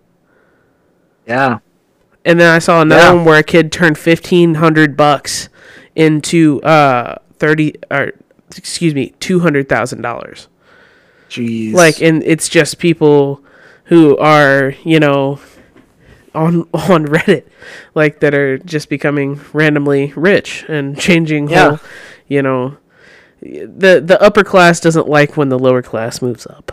yeah. 1.27 1.59
And 2.27 2.41
then 2.41 2.51
I 2.51 2.59
saw 2.59 2.81
another 2.81 3.03
Yeah. 3.03 3.13
one 3.13 3.25
where 3.27 3.39
a 3.39 3.43
kid 3.43 3.71
turned 3.71 3.99
fifteen 3.99 4.55
hundred 4.55 4.97
bucks 4.97 5.49
into 5.95 6.61
uh 6.63 7.17
thirty 7.39 7.75
or 7.91 8.13
excuse 8.57 8.95
me 8.95 9.13
two 9.21 9.41
hundred 9.41 9.69
thousand 9.69 10.01
dollars. 10.01 10.49
Jeez. 11.29 11.73
Like, 11.75 12.01
and 12.01 12.23
it's 12.23 12.49
just 12.49 12.79
people 12.79 13.43
who 13.85 14.17
are 14.17 14.75
you 14.85 14.99
know 15.01 15.39
on 16.35 16.63
on 16.75 17.07
Reddit, 17.07 17.45
like 17.95 18.21
that 18.21 18.35
are 18.35 18.59
just 18.59 18.89
becoming 18.89 19.41
randomly 19.53 20.13
rich 20.17 20.65
and 20.69 20.99
changing 20.99 21.49
Yeah. 21.49 21.71
whole, 21.71 21.79
you 22.29 22.43
know. 22.43 22.77
The 23.43 24.03
the 24.05 24.19
upper 24.23 24.43
class 24.45 24.81
doesn't 24.81 25.09
like 25.09 25.37
when 25.37 25.49
the 25.51 25.59
lower 25.59 25.83
class 25.83 26.23
moves 26.23 26.47
up. 26.47 26.73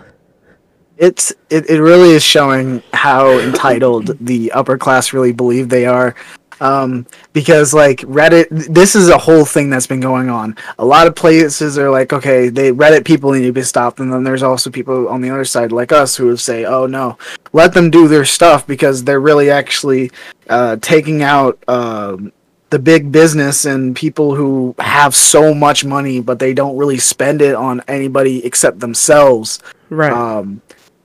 it's 0.97 1.33
it, 1.49 1.69
it 1.69 1.81
really 1.81 2.11
is 2.11 2.23
showing 2.23 2.81
how 2.93 3.37
entitled 3.39 4.15
the 4.21 4.51
upper 4.53 4.77
class 4.77 5.11
really 5.13 5.33
believe 5.33 5.67
they 5.69 5.85
are 5.85 6.15
um, 6.61 7.05
because 7.33 7.73
like 7.73 7.99
reddit 8.01 8.47
this 8.73 8.95
is 8.95 9.09
a 9.09 9.17
whole 9.17 9.43
thing 9.43 9.69
that's 9.69 9.87
been 9.87 9.99
going 9.99 10.29
on 10.29 10.55
a 10.79 10.85
lot 10.85 11.07
of 11.07 11.15
places 11.15 11.77
are 11.77 11.89
like 11.89 12.13
okay 12.13 12.47
they 12.49 12.71
reddit 12.71 13.03
people 13.03 13.31
need 13.33 13.41
to 13.41 13.51
be 13.51 13.63
stopped 13.63 13.99
and 13.99 14.13
then 14.13 14.23
there's 14.23 14.43
also 14.43 14.69
people 14.69 15.09
on 15.09 15.19
the 15.21 15.29
other 15.29 15.43
side 15.43 15.71
like 15.71 15.91
us 15.91 16.15
who 16.15 16.27
would 16.27 16.39
say 16.39 16.63
oh 16.63 16.85
no 16.85 17.17
let 17.51 17.73
them 17.73 17.89
do 17.89 18.07
their 18.07 18.23
stuff 18.25 18.65
because 18.67 19.03
they're 19.03 19.19
really 19.19 19.49
actually 19.49 20.11
uh, 20.49 20.77
taking 20.81 21.23
out 21.23 21.57
um, 21.67 22.31
the 22.69 22.79
big 22.79 23.11
business 23.11 23.65
and 23.65 23.95
people 23.95 24.35
who 24.35 24.73
have 24.79 25.13
so 25.15 25.53
much 25.53 25.83
money 25.83 26.21
but 26.21 26.39
they 26.39 26.53
don't 26.53 26.77
really 26.77 26.97
spend 26.99 27.41
it 27.41 27.55
on 27.55 27.81
anybody 27.87 28.45
except 28.45 28.79
themselves 28.79 29.59
Right. 29.89 30.13
um, 30.13 30.61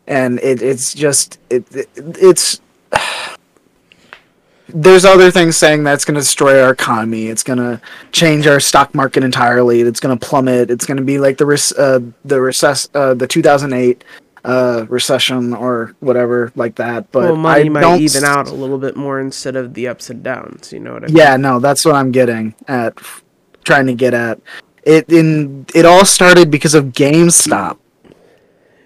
and 0.07 0.39
it, 0.41 0.63
it's 0.63 0.95
just 0.95 1.41
it, 1.51 1.65
it 1.75 1.89
it's 1.97 2.61
there's 4.69 5.05
other 5.05 5.31
things 5.31 5.57
saying 5.57 5.85
that's 5.85 6.05
going 6.05 6.17
to 6.17 6.21
destroy 6.21 6.63
our 6.63 6.73
economy. 6.73 7.27
It's 7.27 7.43
going 7.43 7.59
to 7.59 7.81
change 8.13 8.47
our 8.47 8.61
stock 8.61 8.95
market 8.95 9.23
entirely. 9.23 9.81
It's 9.81 10.01
going 10.01 10.17
to 10.17 10.27
plummet. 10.27 10.71
It's 10.71 10.87
going 10.87 10.97
to 10.97 11.03
be 11.03 11.19
like 11.19 11.39
the 11.39 11.47
res- 11.47 11.73
uh, 11.73 12.01
the 12.25 12.41
recess 12.41 12.89
uh, 12.95 13.15
the 13.15 13.27
2008 13.27 14.05
uh, 14.45 14.87
recession 14.89 15.55
or 15.55 15.95
whatever 16.01 16.53
like 16.55 16.77
that. 16.77 17.11
But 17.13 17.25
well, 17.25 17.37
money 17.37 17.67
I 17.67 17.69
might 17.69 17.81
don't 17.81 18.01
even 18.01 18.25
out 18.25 18.49
a 18.49 18.55
little 18.55 18.79
bit 18.79 18.97
more 18.97 19.21
instead 19.21 19.57
of 19.57 19.75
the 19.75 19.89
ups 19.89 20.11
and 20.11 20.23
downs. 20.23 20.73
You 20.73 20.81
know 20.81 20.95
what 20.95 21.05
I 21.05 21.07
mean? 21.07 21.17
Yeah, 21.17 21.37
no, 21.37 21.59
that's 21.59 21.85
what 21.85 21.95
I'm 21.95 22.13
getting 22.13 22.55
at. 22.69 22.97
Trying 23.65 23.87
to 23.87 23.95
get 23.95 24.15
at 24.15 24.41
it. 24.85 25.13
In 25.13 25.67
it 25.75 25.85
all 25.85 26.05
started 26.05 26.51
because 26.51 26.75
of 26.75 26.87
GameStop. 26.87 27.79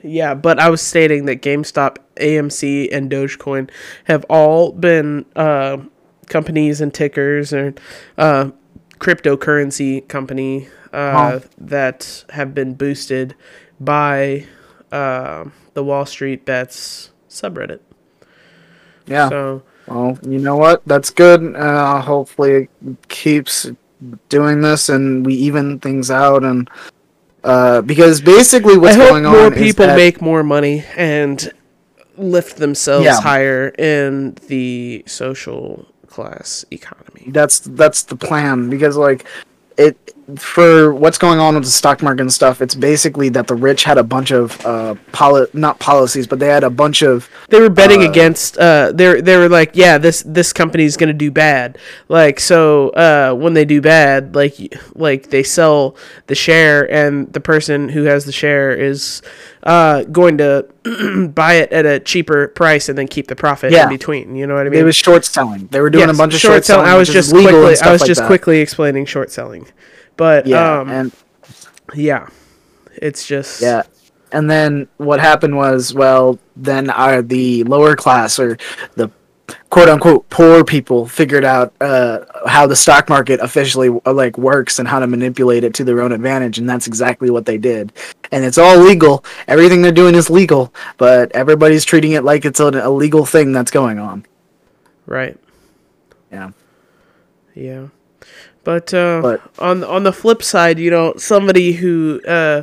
Yeah, 0.02 0.34
but 0.34 0.58
I 0.58 0.70
was 0.70 0.80
stating 0.80 1.26
that 1.26 1.42
GameStop, 1.42 1.98
AMC, 2.16 2.88
and 2.90 3.10
Dogecoin 3.10 3.70
have 4.04 4.24
all 4.30 4.72
been 4.72 5.26
uh, 5.36 5.78
companies 6.26 6.80
and 6.80 6.92
tickers 6.92 7.52
and 7.52 7.78
uh, 8.16 8.50
cryptocurrency 8.98 10.06
company 10.08 10.68
uh, 10.92 11.40
Oh. 11.42 11.48
that 11.58 12.24
have 12.30 12.54
been 12.54 12.74
boosted 12.74 13.34
by 13.78 14.46
uh, 14.90 15.44
the 15.74 15.84
Wall 15.84 16.06
Street 16.06 16.44
Bets 16.44 17.10
subreddit. 17.28 17.80
Yeah. 19.06 19.28
So 19.28 19.62
Well, 19.86 20.18
you 20.26 20.38
know 20.38 20.56
what? 20.56 20.82
That's 20.86 21.10
good. 21.10 21.54
Uh, 21.56 22.00
hopefully, 22.00 22.68
it 22.86 23.08
keeps 23.08 23.70
doing 24.30 24.62
this 24.62 24.88
and 24.88 25.26
we 25.26 25.34
even 25.34 25.78
things 25.78 26.10
out. 26.10 26.42
And 26.44 26.68
uh, 27.44 27.80
because 27.82 28.20
basically, 28.20 28.76
what's 28.78 28.96
I 28.96 28.98
hope 29.00 29.08
going 29.10 29.26
on 29.26 29.32
more 29.32 29.50
people 29.50 29.86
that- 29.86 29.96
make 29.96 30.20
more 30.20 30.42
money 30.42 30.84
and 30.96 31.52
lift 32.16 32.56
themselves 32.58 33.04
Yeah. 33.04 33.20
higher 33.20 33.68
in 33.78 34.36
the 34.48 35.04
social 35.06 35.86
class 36.06 36.64
economy. 36.70 37.24
that's 37.28 37.60
that's 37.60 38.02
the 38.02 38.16
plan. 38.16 38.68
Because 38.68 38.96
like 38.96 39.24
it 39.78 40.09
for 40.36 40.92
what's 40.94 41.18
going 41.18 41.38
on 41.40 41.54
with 41.54 41.64
the 41.64 41.70
stock 41.70 42.02
market 42.02 42.22
and 42.22 42.32
stuff, 42.32 42.60
it's 42.62 42.74
basically 42.74 43.28
that 43.30 43.46
the 43.46 43.54
rich 43.54 43.84
had 43.84 43.98
a 43.98 44.02
bunch 44.04 44.30
of 44.30 44.64
uh, 44.66 44.94
poli- 45.12 45.46
not 45.52 45.78
policies, 45.78 46.26
but 46.26 46.38
they 46.38 46.46
had 46.48 46.64
a 46.64 46.70
bunch 46.70 47.02
of 47.02 47.28
they 47.48 47.60
were 47.60 47.70
betting 47.70 48.02
Uh, 48.02 48.10
against 48.10 48.58
uh 48.58 48.92
they 48.92 49.20
they 49.20 49.36
were 49.36 49.48
like 49.48 49.70
yeah 49.74 49.98
this 49.98 50.22
this 50.26 50.52
company's 50.52 50.96
gonna 50.96 51.12
do 51.12 51.30
bad 51.30 51.78
like 52.08 52.38
so 52.40 52.90
uh 52.90 53.32
when 53.34 53.54
they 53.54 53.64
do 53.64 53.80
bad 53.80 54.34
like 54.34 54.54
like 54.94 55.30
they 55.30 55.42
sell 55.42 55.96
the 56.26 56.34
share 56.34 56.90
and 56.92 57.32
the 57.32 57.40
person 57.40 57.88
who 57.88 58.04
has 58.04 58.24
the 58.24 58.32
share 58.32 58.70
is 58.72 59.22
uh 59.64 60.02
going 60.04 60.38
to 60.38 60.64
buy 61.34 61.54
it 61.54 61.72
at 61.72 61.84
a 61.86 62.00
cheaper 62.00 62.48
price 62.48 62.88
and 62.88 62.96
then 62.96 63.06
keep 63.08 63.26
the 63.28 63.36
profit 63.36 63.72
Yeah. 63.72 63.84
in 63.84 63.88
between 63.90 64.34
you 64.36 64.46
know 64.46 64.54
what 64.54 64.66
i 64.66 64.70
mean 64.70 64.80
it 64.80 64.84
was 64.84 64.96
short 64.96 65.24
selling. 65.24 65.66
They 65.68 65.80
were 65.80 65.90
doing 65.90 66.06
Yes, 66.08 66.16
a 66.16 66.18
bunch 66.18 66.34
of 66.34 66.40
short, 66.40 66.64
selling 66.64 66.84
selling. 66.86 66.94
i 66.94 66.98
was 66.98 67.08
just 67.08 67.30
quickly 67.32 67.54
i 67.58 67.90
was 67.92 68.00
like 68.00 68.06
just 68.06 68.20
that. 68.20 68.26
quickly 68.26 68.60
explaining 68.60 69.06
short 69.06 69.30
selling 69.30 69.66
but 70.20 70.46
Yeah, 70.46 70.80
um 70.80 70.90
and 70.90 71.12
yeah 71.94 72.28
it's 73.00 73.26
just 73.26 73.62
Yeah. 73.62 73.84
And 74.32 74.48
then 74.48 74.86
what 74.98 75.18
happened 75.18 75.56
was, 75.56 75.92
well, 75.92 76.38
then 76.54 76.88
our 76.90 77.22
the 77.22 77.64
lower 77.64 77.96
class 77.96 78.38
or 78.38 78.58
the 78.94 79.10
quote 79.70 79.88
unquote 79.88 80.28
poor 80.30 80.62
people 80.62 81.08
figured 81.08 81.44
out 81.44 81.72
uh, 81.80 82.18
how 82.46 82.64
the 82.66 82.76
stock 82.76 83.08
market 83.08 83.40
officially 83.40 83.88
uh, 84.06 84.12
like 84.12 84.38
works 84.38 84.78
and 84.78 84.86
how 84.86 85.00
to 85.00 85.08
manipulate 85.08 85.64
it 85.64 85.74
to 85.74 85.84
their 85.84 86.00
own 86.00 86.12
advantage, 86.12 86.58
and 86.58 86.68
that's 86.68 86.86
exactly 86.86 87.30
what 87.30 87.46
they 87.46 87.58
did. 87.58 87.92
And 88.30 88.44
it's 88.44 88.58
all 88.58 88.76
legal. 88.78 89.24
Everything 89.48 89.82
they're 89.82 89.90
doing 89.90 90.14
is 90.14 90.30
legal, 90.30 90.72
but 90.96 91.32
everybody's 91.32 91.84
treating 91.84 92.12
it 92.12 92.22
like 92.22 92.44
it's 92.44 92.60
an 92.60 92.74
illegal 92.74 93.26
thing 93.26 93.52
that's 93.52 93.72
going 93.72 93.98
on. 93.98 94.24
right 95.06 95.36
Yeah. 96.30 96.50
Yeah. 97.54 97.88
But, 98.64 98.92
uh, 98.92 99.20
But- 99.22 99.40
on 99.58 99.82
on 99.84 100.02
the 100.02 100.12
flip 100.12 100.42
side, 100.42 100.78
you 100.78 100.90
know, 100.90 101.14
somebody 101.16 101.72
who 101.72 102.20
uh, 102.28 102.62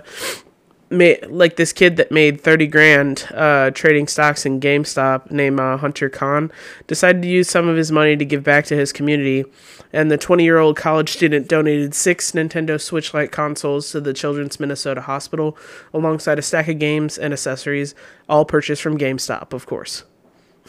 made 0.89 1.25
like 1.25 1.55
this 1.55 1.73
kid 1.73 1.97
that 1.97 2.11
made 2.11 2.39
thirty 2.39 2.67
grand 2.67 3.27
uh, 3.33 3.71
trading 3.71 4.07
stocks 4.07 4.45
in 4.45 4.59
GameStop, 4.59 5.31
named 5.31 5.59
uh, 5.59 5.77
Hunter 5.77 6.09
Khan, 6.09 6.51
decided 6.85 7.23
to 7.23 7.27
use 7.27 7.49
some 7.49 7.67
of 7.67 7.75
his 7.75 7.91
money 7.91 8.15
to 8.15 8.23
give 8.25 8.43
back 8.43 8.65
to 8.65 8.75
his 8.75 8.93
community. 8.93 9.43
And 9.91 10.11
the 10.11 10.17
twenty 10.17 10.43
year 10.43 10.59
old 10.59 10.77
college 10.77 11.09
student 11.09 11.47
donated 11.47 11.95
six 11.95 12.31
Nintendo 12.31 12.79
Switch 12.79 13.13
Lite 13.13 13.31
consoles 13.31 13.91
to 13.91 13.99
the 13.99 14.13
Children's 14.13 14.59
Minnesota 14.59 15.01
Hospital, 15.01 15.57
alongside 15.93 16.37
a 16.37 16.43
stack 16.43 16.67
of 16.67 16.77
games 16.77 17.17
and 17.17 17.33
accessories, 17.33 17.95
all 18.29 18.45
purchased 18.45 18.81
from 18.83 18.97
GameStop, 18.99 19.51
of 19.51 19.65
course. 19.65 20.03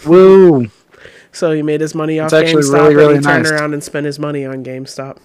Woo! 0.07 0.71
So 1.39 1.53
he 1.53 1.63
made 1.63 1.81
his 1.81 1.95
money 1.95 2.19
off 2.19 2.31
GameStop 2.33 2.73
really, 2.73 2.95
really 2.97 3.17
and 3.17 3.25
he 3.25 3.31
turned 3.31 3.45
nice. 3.45 3.53
around 3.53 3.73
and 3.75 3.83
spent 3.85 4.07
his 4.07 4.19
money 4.19 4.45
on 4.45 4.65
GameStop. 4.65 5.19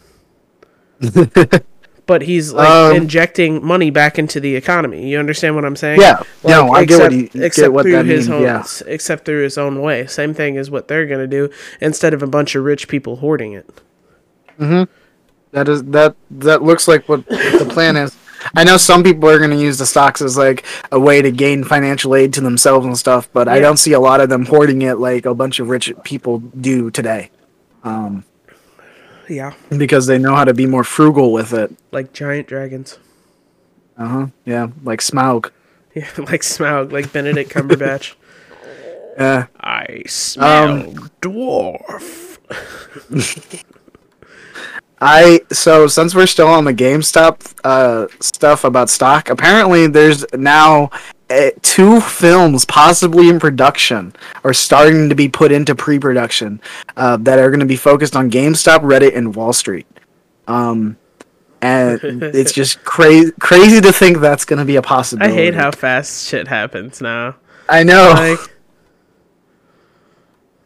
but 2.05 2.21
he's 2.21 2.53
like 2.53 2.69
Um, 2.69 2.95
injecting 2.95 3.65
money 3.65 3.89
back 3.89 4.19
into 4.19 4.39
the 4.39 4.55
economy. 4.55 5.09
You 5.09 5.19
understand 5.19 5.55
what 5.55 5.65
I'm 5.65 5.75
saying? 5.75 5.99
Yeah. 6.01 6.21
No, 6.43 6.71
I 6.71 6.85
get 6.85 6.99
what 6.99 7.11
you- 7.11 7.27
get 7.29 7.43
except 7.43 7.73
what 7.73 7.83
through 7.83 7.93
that 7.93 8.05
his 8.05 8.29
means, 8.29 8.41
own, 8.41 8.43
yeah. 8.43 8.63
except 8.93 9.25
through 9.25 9.43
his 9.43 9.57
own 9.57 9.81
way. 9.81 10.05
Same 10.07 10.33
thing 10.33 10.57
as 10.57 10.69
what 10.69 10.87
they're 10.87 11.05
gonna 11.07 11.27
do 11.27 11.49
instead 11.81 12.13
of 12.13 12.21
a 12.21 12.27
bunch 12.27 12.55
of 12.55 12.63
rich 12.63 12.87
people 12.87 13.17
hoarding 13.17 13.53
it. 13.53 13.69
Hmm. 14.57 14.83
That 15.51 15.67
is 15.69 15.83
that 15.85 16.15
that 16.31 16.61
looks 16.63 16.87
like 16.87 17.07
what 17.09 17.25
the 17.27 17.67
plan 17.69 17.95
is. 17.97 18.15
I 18.55 18.63
know 18.63 18.77
some 18.77 19.03
people 19.03 19.29
are 19.29 19.37
going 19.37 19.51
to 19.51 19.59
use 19.61 19.77
the 19.77 19.85
stocks 19.85 20.21
as 20.21 20.37
like 20.37 20.65
a 20.91 20.99
way 20.99 21.21
to 21.21 21.31
gain 21.31 21.63
financial 21.63 22.15
aid 22.15 22.33
to 22.33 22.41
themselves 22.41 22.85
and 22.85 22.97
stuff, 22.97 23.29
but 23.33 23.47
I 23.47 23.59
don't 23.59 23.77
see 23.77 23.93
a 23.93 23.99
lot 23.99 24.19
of 24.21 24.29
them 24.29 24.45
hoarding 24.45 24.81
it 24.81 24.95
like 24.99 25.25
a 25.25 25.33
bunch 25.33 25.59
of 25.59 25.69
rich 25.69 25.91
people 26.03 26.39
do 26.39 26.89
today. 26.91 27.29
Um, 27.83 28.23
Yeah, 29.29 29.53
because 29.69 30.05
they 30.07 30.17
know 30.17 30.35
how 30.35 30.43
to 30.45 30.53
be 30.53 30.65
more 30.65 30.83
frugal 30.83 31.31
with 31.31 31.53
it. 31.53 31.71
like 31.91 32.13
giant 32.13 32.47
dragons. 32.47 32.99
Uh 33.97 34.07
huh. 34.07 34.27
Yeah, 34.45 34.67
like 34.83 34.99
Smaug. 35.01 35.51
Yeah, 35.95 36.07
like 36.17 36.41
Smaug, 36.41 36.91
like 36.91 37.11
Benedict 37.13 37.51
Cumberbatch. 37.51 38.15
Yeah. 39.15 39.45
I 39.59 40.01
smell 40.07 40.69
Um, 40.89 41.11
dwarf. 41.21 42.39
I 45.03 45.41
so 45.51 45.87
since 45.87 46.15
we're 46.15 46.27
still 46.27 46.47
on 46.47 46.63
the 46.63 46.73
GameStop 46.73 47.55
uh, 47.65 48.07
stuff 48.21 48.63
about 48.63 48.89
stock, 48.89 49.29
apparently 49.29 49.87
there's 49.87 50.25
now 50.33 50.91
uh, 51.29 51.49
two 51.61 51.99
films 51.99 52.63
possibly 52.63 53.27
in 53.27 53.37
production 53.37 54.13
or 54.45 54.53
starting 54.53 55.09
to 55.09 55.15
be 55.15 55.27
put 55.27 55.51
into 55.51 55.75
pre-production 55.75 56.61
uh, 56.95 57.17
that 57.17 57.37
are 57.37 57.49
going 57.49 57.59
to 57.59 57.65
be 57.65 57.75
focused 57.75 58.15
on 58.15 58.31
GameStop, 58.31 58.79
Reddit, 58.79 59.13
and 59.15 59.35
Wall 59.35 59.51
Street. 59.51 59.87
Um, 60.47 60.95
and 61.61 61.99
it's 62.03 62.53
just 62.53 62.81
crazy 62.85 63.33
crazy 63.41 63.81
to 63.81 63.91
think 63.91 64.19
that's 64.19 64.45
going 64.45 64.59
to 64.59 64.65
be 64.65 64.77
a 64.77 64.81
possibility. 64.81 65.33
I 65.33 65.35
hate 65.35 65.53
how 65.53 65.71
fast 65.71 66.29
shit 66.29 66.47
happens 66.47 67.01
now. 67.01 67.35
I 67.67 67.83
know, 67.83 68.13
Like, 68.15 68.52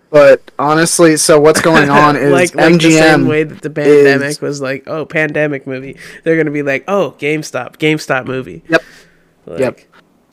but 0.10 0.42
honestly, 0.58 1.18
so 1.18 1.40
what's 1.40 1.62
going 1.62 1.90
on 1.90 2.16
is 2.18 2.32
like, 2.32 2.56
like 2.56 2.82
the 2.82 2.92
same 2.92 3.28
way 3.28 3.44
that 3.44 3.62
the 3.62 3.70
pandemic 3.70 4.42
was 4.42 4.62
like, 4.62 4.84
oh, 4.88 5.06
pandemic 5.06 5.68
movie. 5.68 5.98
They're 6.24 6.38
gonna 6.38 6.52
be 6.52 6.64
like, 6.64 6.84
oh, 6.88 7.16
GameStop, 7.20 7.78
GameStop 7.78 8.26
movie. 8.26 8.64
Yep. 8.70 8.82
Like, 9.46 9.60
Yep. 9.60 9.80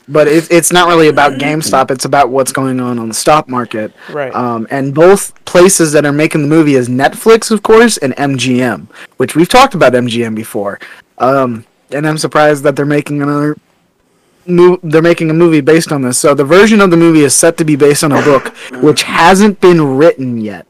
but 0.08 0.26
it, 0.28 0.50
it's 0.50 0.72
not 0.72 0.88
really 0.88 1.08
about 1.08 1.32
GameStop. 1.34 1.90
It's 1.90 2.04
about 2.04 2.30
what's 2.30 2.52
going 2.52 2.80
on 2.80 2.98
on 2.98 3.08
the 3.08 3.14
stock 3.14 3.48
market. 3.48 3.92
Right. 4.10 4.34
Um, 4.34 4.66
and 4.70 4.94
both 4.94 5.32
places 5.44 5.92
that 5.92 6.04
are 6.04 6.12
making 6.12 6.42
the 6.42 6.48
movie 6.48 6.74
is 6.74 6.88
Netflix, 6.88 7.50
of 7.50 7.62
course, 7.62 7.96
and 7.98 8.14
MGM, 8.16 8.88
which 9.18 9.34
we've 9.36 9.48
talked 9.48 9.74
about 9.74 9.92
MGM 9.92 10.34
before. 10.34 10.80
Um, 11.18 11.64
and 11.90 12.06
I'm 12.08 12.18
surprised 12.18 12.64
that 12.64 12.74
they're 12.76 12.86
making 12.86 13.22
another. 13.22 13.56
Mo- 14.46 14.78
they're 14.82 15.02
making 15.02 15.30
a 15.30 15.34
movie 15.34 15.60
based 15.60 15.92
on 15.92 16.02
this. 16.02 16.18
So 16.18 16.34
the 16.34 16.44
version 16.44 16.80
of 16.80 16.90
the 16.90 16.96
movie 16.96 17.20
is 17.20 17.34
set 17.34 17.56
to 17.58 17.64
be 17.64 17.76
based 17.76 18.04
on 18.04 18.12
a 18.12 18.22
book, 18.22 18.48
which 18.82 19.02
hasn't 19.04 19.60
been 19.60 19.96
written 19.96 20.38
yet. 20.38 20.66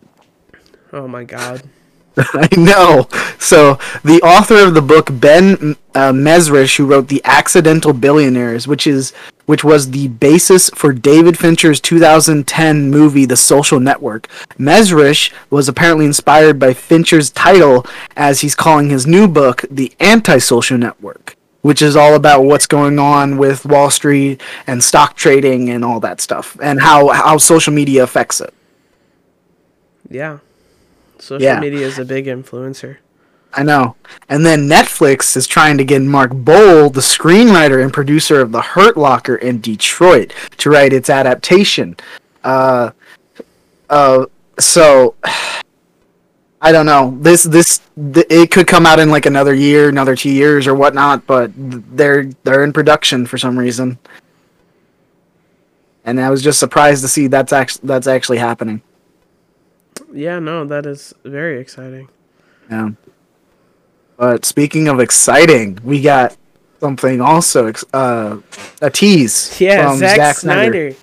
Oh 0.92 1.08
my 1.08 1.24
god. 1.24 1.62
I 2.16 2.48
know. 2.56 3.08
So 3.38 3.78
the 4.04 4.20
author 4.22 4.64
of 4.64 4.74
the 4.74 4.82
book, 4.82 5.08
Ben 5.12 5.76
uh, 5.94 6.12
Mezrich, 6.12 6.76
who 6.76 6.86
wrote 6.86 7.08
*The 7.08 7.20
Accidental 7.24 7.92
Billionaires*, 7.92 8.68
which 8.68 8.86
is 8.86 9.12
which 9.46 9.64
was 9.64 9.90
the 9.90 10.08
basis 10.08 10.70
for 10.70 10.92
David 10.92 11.36
Fincher's 11.36 11.80
2010 11.80 12.90
movie 12.90 13.24
*The 13.26 13.36
Social 13.36 13.80
Network*. 13.80 14.28
Mezrich 14.58 15.32
was 15.50 15.68
apparently 15.68 16.06
inspired 16.06 16.58
by 16.60 16.72
Fincher's 16.72 17.30
title, 17.30 17.84
as 18.16 18.42
he's 18.42 18.54
calling 18.54 18.90
his 18.90 19.06
new 19.08 19.26
book 19.26 19.64
*The 19.68 19.92
Anti-Social 19.98 20.78
Network*, 20.78 21.36
which 21.64 21.80
is 21.80 21.96
all 21.96 22.14
about 22.14 22.44
what's 22.44 22.66
going 22.66 22.98
on 22.98 23.38
with 23.38 23.64
Wall 23.64 23.90
Street 23.90 24.42
and 24.66 24.84
stock 24.84 25.16
trading 25.16 25.70
and 25.70 25.82
all 25.82 25.98
that 25.98 26.20
stuff, 26.20 26.58
and 26.62 26.82
how 26.82 27.08
how 27.08 27.38
social 27.38 27.72
media 27.72 28.02
affects 28.02 28.38
it. 28.38 28.52
Yeah. 30.10 30.40
Social 31.18 31.42
Yeah. 31.42 31.60
media 31.60 31.86
is 31.86 31.98
a 31.98 32.04
big 32.04 32.26
influencer. 32.26 32.96
I 33.54 33.62
know. 33.62 33.96
And 34.28 34.44
then 34.44 34.68
Netflix 34.68 35.38
is 35.38 35.46
trying 35.46 35.78
to 35.78 35.84
get 35.84 36.02
Mark 36.02 36.32
Boal, 36.32 36.92
the 36.92 37.00
screenwriter 37.00 37.82
and 37.82 37.90
producer 37.90 38.42
of 38.42 38.52
The 38.52 38.60
Hurt 38.60 38.98
Locker 38.98 39.36
in 39.36 39.62
Detroit, 39.62 40.34
to 40.58 40.68
write 40.68 40.92
its 40.92 41.08
adaptation. 41.08 41.96
Uh, 42.42 42.90
uh, 43.88 44.26
so 44.58 45.14
I 46.64 46.72
don't 46.72 46.86
know. 46.86 47.14
This 47.20 47.42
this 47.42 47.82
th- 48.14 48.26
it 48.30 48.50
could 48.50 48.66
come 48.66 48.86
out 48.86 48.98
in 48.98 49.10
like 49.10 49.26
another 49.26 49.52
year, 49.52 49.90
another 49.90 50.16
two 50.16 50.30
years, 50.30 50.66
or 50.66 50.74
whatnot. 50.74 51.26
But 51.26 51.50
they're 51.54 52.24
they're 52.42 52.64
in 52.64 52.72
production 52.72 53.26
for 53.26 53.36
some 53.36 53.58
reason. 53.58 53.98
And 56.06 56.18
I 56.18 56.30
was 56.30 56.42
just 56.42 56.58
surprised 56.58 57.02
to 57.02 57.08
see 57.08 57.26
that's 57.26 57.52
actually 57.52 57.86
that's 57.86 58.06
actually 58.06 58.38
happening. 58.38 58.80
Yeah, 60.10 60.38
no, 60.38 60.64
that 60.64 60.86
is 60.86 61.12
very 61.22 61.60
exciting. 61.60 62.08
Yeah. 62.70 62.90
But 64.16 64.46
speaking 64.46 64.88
of 64.88 65.00
exciting, 65.00 65.78
we 65.84 66.00
got 66.00 66.34
something 66.80 67.20
also 67.20 67.66
ex- 67.66 67.84
uh, 67.92 68.38
a 68.80 68.88
tease 68.88 69.54
Yeah, 69.60 69.90
from 69.90 69.98
Zack, 69.98 70.36
Snyder. 70.36 70.94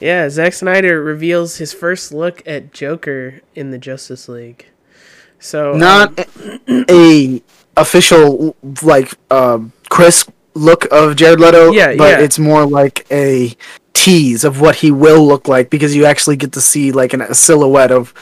Yeah, 0.00 0.28
Zack 0.28 0.52
Snyder 0.52 1.02
reveals 1.02 1.56
his 1.56 1.72
first 1.72 2.12
look 2.12 2.42
at 2.46 2.74
Joker 2.74 3.40
in 3.54 3.70
the 3.70 3.78
Justice 3.78 4.28
League. 4.28 4.66
So 5.40 5.72
um, 5.72 5.78
Not 5.78 6.18
a, 6.18 6.84
a 6.90 7.42
official 7.76 8.56
like 8.82 9.12
uh, 9.30 9.60
crisp 9.88 10.30
look 10.54 10.84
of 10.92 11.16
Jared 11.16 11.40
Leto, 11.40 11.70
Yeah, 11.72 11.94
but 11.96 12.18
yeah. 12.18 12.20
it's 12.20 12.38
more 12.38 12.66
like 12.66 13.06
a 13.10 13.56
tease 13.92 14.44
of 14.44 14.60
what 14.60 14.76
he 14.76 14.90
will 14.90 15.26
look 15.26 15.48
like 15.48 15.70
because 15.70 15.94
you 15.94 16.04
actually 16.04 16.36
get 16.36 16.52
to 16.52 16.60
see 16.60 16.92
like 16.92 17.12
an, 17.12 17.20
a 17.22 17.34
silhouette 17.34 17.90
of 17.92 18.12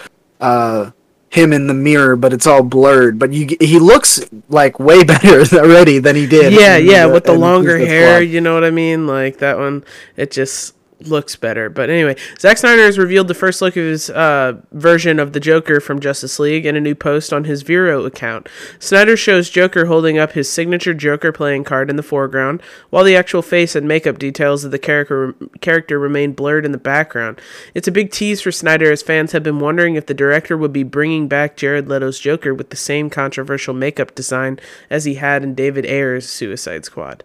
uh, 0.41 0.91
him 1.31 1.53
in 1.53 1.67
the 1.67 1.75
mirror, 1.75 2.17
but 2.17 2.33
it's 2.33 2.47
all 2.47 2.63
blurred. 2.63 3.19
But 3.19 3.33
you 3.33 3.57
he 3.61 3.79
looks 3.79 4.21
like 4.49 4.79
way 4.79 5.05
better 5.13 5.43
already 5.57 5.99
than 5.99 6.17
he 6.17 6.27
did. 6.27 6.53
yeah, 6.53 6.77
yeah, 6.77 7.07
with 7.07 7.25
the 7.25 7.33
longer 7.35 7.79
hair, 7.79 8.23
you 8.23 8.41
know 8.41 8.55
what 8.55 8.65
I 8.65 8.71
mean? 8.71 9.07
Like 9.07 9.39
that 9.39 9.59
one, 9.59 9.85
it 10.17 10.31
just 10.31 10.75
looks 11.01 11.37
better. 11.37 11.69
But 11.69 11.91
anyway, 11.91 12.17
Zack 12.39 12.59
Snyder 12.59 12.83
has 12.83 12.99
revealed 12.99 13.29
the 13.29 13.35
first 13.35 13.61
look 13.61 13.77
of 13.77 13.85
his 13.85 14.11
uh, 14.11 14.61
version 14.73 15.19
of 15.19 15.33
the 15.33 15.41
Joker 15.41 15.81
from 15.81 16.01
Justice 16.01 16.39
League 16.39 16.65
in 16.65 16.77
a 16.77 16.81
new 16.81 16.95
post 16.95 17.33
on 17.33 17.45
his 17.45 17.63
Vero 17.63 18.05
account. 18.05 18.49
Snyder 18.79 19.17
shows 19.17 19.51
Joker 19.51 19.87
holding 19.87 20.19
up 20.19 20.33
his 20.33 20.51
signature 20.51 20.95
Joker 20.95 21.33
playing 21.33 21.65
card 21.65 21.91
in 21.91 21.97
the 21.97 22.03
foreground, 22.03 22.63
while 22.91 23.05
the 23.05 23.17
actual 23.17 23.43
face 23.43 23.77
and 23.77 23.87
makeup 23.87 24.19
details 24.19 24.65
of 24.65 24.71
the 24.71 24.79
character 24.79 25.35
character 25.61 25.99
remain 25.99 26.33
blurred 26.33 26.65
in 26.65 26.73
the 26.73 26.79
background. 26.79 27.41
It's 27.75 27.89
a 27.89 27.93
big 27.93 28.11
tease 28.11 28.41
for 28.41 28.53
Snyder 28.53 28.91
as 28.91 29.03
fans 29.03 29.33
have 29.33 29.43
been 29.43 29.61
wondering 29.61 29.97
if 29.97 30.07
the 30.07 30.15
director 30.15 30.57
would 30.57 30.73
be 30.73 30.83
bringing 30.83 31.29
back 31.29 31.57
Jared 31.57 31.89
Leto's 31.89 32.19
Joker 32.19 32.55
with 32.55 32.71
the 32.71 32.77
same 32.77 33.11
controversial 33.11 33.75
makeup 33.75 34.15
design 34.15 34.59
as 34.89 35.05
he 35.05 35.15
had 35.15 35.43
in 35.43 35.55
David 35.55 35.85
Ayer's 35.85 36.29
Suicide 36.29 36.85
Squad. 36.85 37.23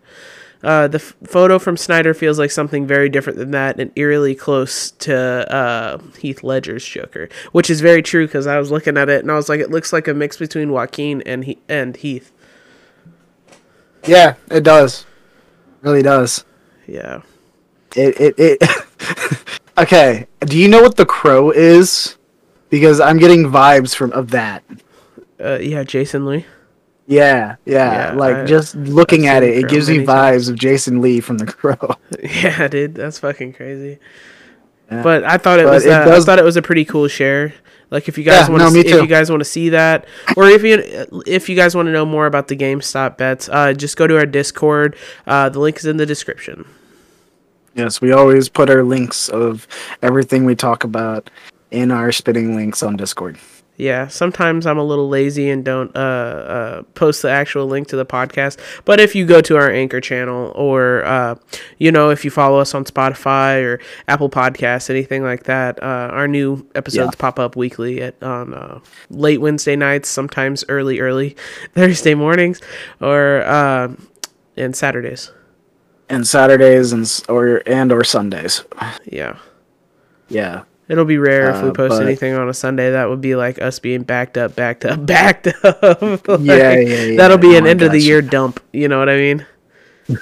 Uh, 0.63 0.87
the 0.87 0.97
f- 0.99 1.15
photo 1.25 1.57
from 1.57 1.75
Snyder 1.75 2.13
feels 2.13 2.37
like 2.37 2.51
something 2.51 2.85
very 2.85 3.09
different 3.09 3.39
than 3.39 3.51
that 3.51 3.79
and 3.79 3.91
eerily 3.95 4.35
close 4.35 4.91
to 4.91 5.51
uh, 5.51 5.97
Heath 6.19 6.43
Ledger's 6.43 6.85
Joker, 6.85 7.29
which 7.51 7.69
is 7.69 7.81
very 7.81 8.03
true 8.03 8.27
because 8.27 8.45
I 8.45 8.59
was 8.59 8.69
looking 8.69 8.95
at 8.97 9.09
it 9.09 9.21
and 9.21 9.31
I 9.31 9.35
was 9.35 9.49
like, 9.49 9.59
it 9.59 9.71
looks 9.71 9.91
like 9.91 10.07
a 10.07 10.13
mix 10.13 10.37
between 10.37 10.71
Joaquin 10.71 11.21
and 11.23 11.45
he- 11.45 11.59
and 11.67 11.95
Heath. 11.95 12.31
Yeah, 14.05 14.35
it 14.49 14.63
does. 14.63 15.05
Really 15.81 16.03
does. 16.03 16.45
Yeah. 16.87 17.21
It 17.95 18.19
it 18.19 18.35
it. 18.37 18.63
okay. 19.77 20.27
Do 20.41 20.57
you 20.57 20.67
know 20.67 20.81
what 20.81 20.95
the 20.95 21.05
crow 21.05 21.51
is? 21.51 22.17
Because 22.69 22.99
I'm 22.99 23.17
getting 23.17 23.45
vibes 23.45 23.95
from 23.95 24.11
of 24.13 24.31
that. 24.31 24.63
Uh, 25.43 25.57
yeah, 25.59 25.83
Jason 25.83 26.25
Lee. 26.25 26.45
Yeah, 27.11 27.55
yeah. 27.65 28.11
Yeah, 28.11 28.13
like 28.13 28.35
I- 28.37 28.45
just 28.45 28.73
looking 28.75 29.27
at 29.27 29.43
it, 29.43 29.57
it 29.57 29.67
gives 29.69 29.89
me 29.89 29.97
vibes 29.99 30.05
times. 30.05 30.49
of 30.49 30.55
Jason 30.57 31.01
Lee 31.01 31.19
from 31.19 31.37
The 31.37 31.45
Crow. 31.45 31.95
Yeah, 32.23 32.67
dude, 32.67 32.95
that's 32.95 33.19
fucking 33.19 33.53
crazy. 33.53 33.99
Yeah. 34.89 35.03
But 35.03 35.23
I 35.23 35.37
thought 35.37 35.59
it 35.59 35.65
But 35.65 35.73
was 35.73 35.85
it 35.85 35.91
uh, 35.91 36.05
does- 36.05 36.23
I 36.23 36.25
thought 36.25 36.39
it 36.39 36.45
was 36.45 36.55
a 36.57 36.61
pretty 36.61 36.85
cool 36.85 37.07
share. 37.07 37.53
Like 37.89 38.07
if 38.07 38.17
you 38.17 38.23
guys 38.23 38.47
Yeah, 38.47 38.49
want 38.49 38.63
no, 38.63 38.69
to 38.69 38.73
me 38.73 38.79
if 38.79 39.01
you 39.01 39.07
guys 39.07 39.29
want 39.29 39.41
to 39.41 39.45
see 39.45 39.67
that 39.69 40.05
or 40.37 40.45
if 40.47 40.63
you 40.63 40.81
if 41.27 41.49
you 41.49 41.57
guys 41.57 41.75
want 41.75 41.87
to 41.87 41.91
know 41.91 42.05
more 42.05 42.25
about 42.25 42.47
the 42.47 42.55
GameStop 42.55 43.17
bets, 43.17 43.49
uh, 43.49 43.73
just 43.73 43.97
go 43.97 44.07
to 44.07 44.15
our 44.15 44.25
Discord. 44.25 44.95
Uh, 45.27 45.49
the 45.49 45.59
link 45.59 45.75
is 45.77 45.85
in 45.85 45.97
the 45.97 46.05
description. 46.05 46.63
Yes, 47.75 47.99
we 47.99 48.13
always 48.13 48.47
put 48.47 48.69
our 48.69 48.83
links 48.83 49.27
of 49.27 49.67
everything 50.01 50.45
we 50.45 50.55
talk 50.55 50.85
about 50.85 51.29
in 51.71 51.91
our 51.91 52.11
spitting 52.13 52.55
links 52.55 52.81
on 52.83 52.95
Discord. 52.95 53.37
Yeah, 53.81 54.09
sometimes 54.09 54.67
I'm 54.67 54.77
a 54.77 54.83
little 54.83 55.09
lazy 55.09 55.49
and 55.49 55.65
don't 55.65 55.89
uh, 55.95 55.99
uh, 55.99 56.81
post 56.93 57.23
the 57.23 57.31
actual 57.31 57.65
link 57.65 57.87
to 57.87 57.95
the 57.95 58.05
podcast. 58.05 58.59
But 58.85 58.99
if 58.99 59.15
you 59.15 59.25
go 59.25 59.41
to 59.41 59.57
our 59.57 59.71
Anchor 59.71 59.99
channel, 59.99 60.51
or 60.53 61.03
uh, 61.03 61.33
you 61.79 61.91
know, 61.91 62.11
if 62.11 62.23
you 62.23 62.29
follow 62.29 62.59
us 62.59 62.75
on 62.75 62.85
Spotify 62.85 63.63
or 63.63 63.79
Apple 64.07 64.29
Podcasts, 64.29 64.91
anything 64.91 65.23
like 65.23 65.45
that, 65.45 65.81
uh, 65.81 66.11
our 66.13 66.27
new 66.27 66.63
episodes 66.75 67.15
pop 67.15 67.39
up 67.39 67.55
weekly 67.55 68.03
at 68.03 68.21
on 68.21 68.53
uh, 68.53 68.81
late 69.09 69.41
Wednesday 69.41 69.75
nights, 69.75 70.09
sometimes 70.09 70.63
early 70.69 70.99
early 70.99 71.35
Thursday 71.73 72.13
mornings, 72.13 72.61
or 72.99 73.41
uh, 73.47 73.91
and 74.57 74.75
Saturdays. 74.75 75.31
And 76.07 76.27
Saturdays 76.27 76.93
and 76.93 77.23
or 77.27 77.63
and 77.65 77.91
or 77.91 78.03
Sundays. 78.03 78.63
Yeah. 79.05 79.39
Yeah. 80.29 80.65
It'll 80.91 81.05
be 81.05 81.17
rare 81.17 81.51
if 81.51 81.63
we 81.63 81.69
Uh, 81.69 81.73
post 81.73 81.91
but- 81.99 82.05
anything 82.05 82.33
on 82.33 82.49
a 82.49 82.53
Sunday. 82.53 82.91
That 82.91 83.07
would 83.09 83.21
be 83.21 83.35
like 83.35 83.61
us 83.61 83.79
being 83.79 84.03
backed 84.03 84.37
up, 84.37 84.55
backed 84.57 84.83
up, 84.83 85.05
backed 85.05 85.47
up. 85.63 85.81
Like, 86.27 86.39
Yeah, 86.41 86.75
yeah, 86.75 87.03
yeah. 87.03 87.17
That'll 87.17 87.37
be 87.37 87.55
Oh 87.55 87.59
an 87.59 87.65
end 87.67 87.81
of 87.81 87.91
the 87.93 87.99
year 87.99 88.21
dump. 88.21 88.59
You 88.73 88.89
know 88.89 88.99
what 88.99 89.07
I 89.09 89.15
mean? 89.15 89.45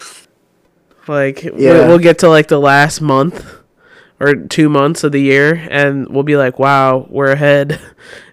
like 1.08 1.44
Yeah. 1.44 1.88
we'll 1.88 1.98
get 2.00 2.20
to 2.20 2.30
like 2.30 2.48
the 2.50 2.60
last 2.60 3.02
month 3.02 3.44
or 4.20 4.36
two 4.36 4.70
months 4.70 5.04
of 5.04 5.12
the 5.12 5.22
year, 5.22 5.66
and 5.72 6.08
we'll 6.10 6.24
be 6.24 6.36
like, 6.36 6.60
"Wow, 6.60 7.08
we're 7.10 7.32
ahead." 7.32 7.80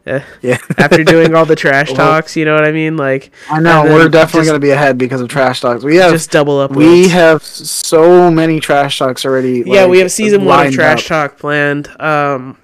Eh, 0.06 0.20
Yeah. 0.40 0.58
After 0.78 1.02
doing 1.02 1.34
all 1.34 1.44
the 1.46 1.56
trash 1.56 1.92
talks, 1.94 2.36
you 2.36 2.44
know 2.44 2.54
what 2.54 2.64
I 2.64 2.70
mean? 2.72 2.96
Like 2.96 3.32
I 3.50 3.58
know 3.60 3.82
we're 3.84 4.08
definitely 4.08 4.46
going 4.46 4.60
to 4.60 4.64
be 4.64 4.70
ahead 4.70 4.96
because 4.98 5.20
of 5.20 5.28
trash 5.28 5.60
talks. 5.60 5.82
We 5.82 5.96
have 5.96 6.12
just 6.12 6.30
double 6.30 6.58
up. 6.60 6.70
we 6.72 7.08
have 7.08 7.42
so 7.42 8.30
many 8.30 8.60
trash 8.60 8.98
talks 8.98 9.24
already. 9.24 9.64
yeah, 9.66 9.86
we 9.86 9.98
have 9.98 10.12
season 10.12 10.44
one 10.44 10.68
of 10.68 10.72
Trash 10.74 11.10
up. 11.10 11.30
Talk 11.30 11.38
planned. 11.38 11.88
Um, 12.00 12.56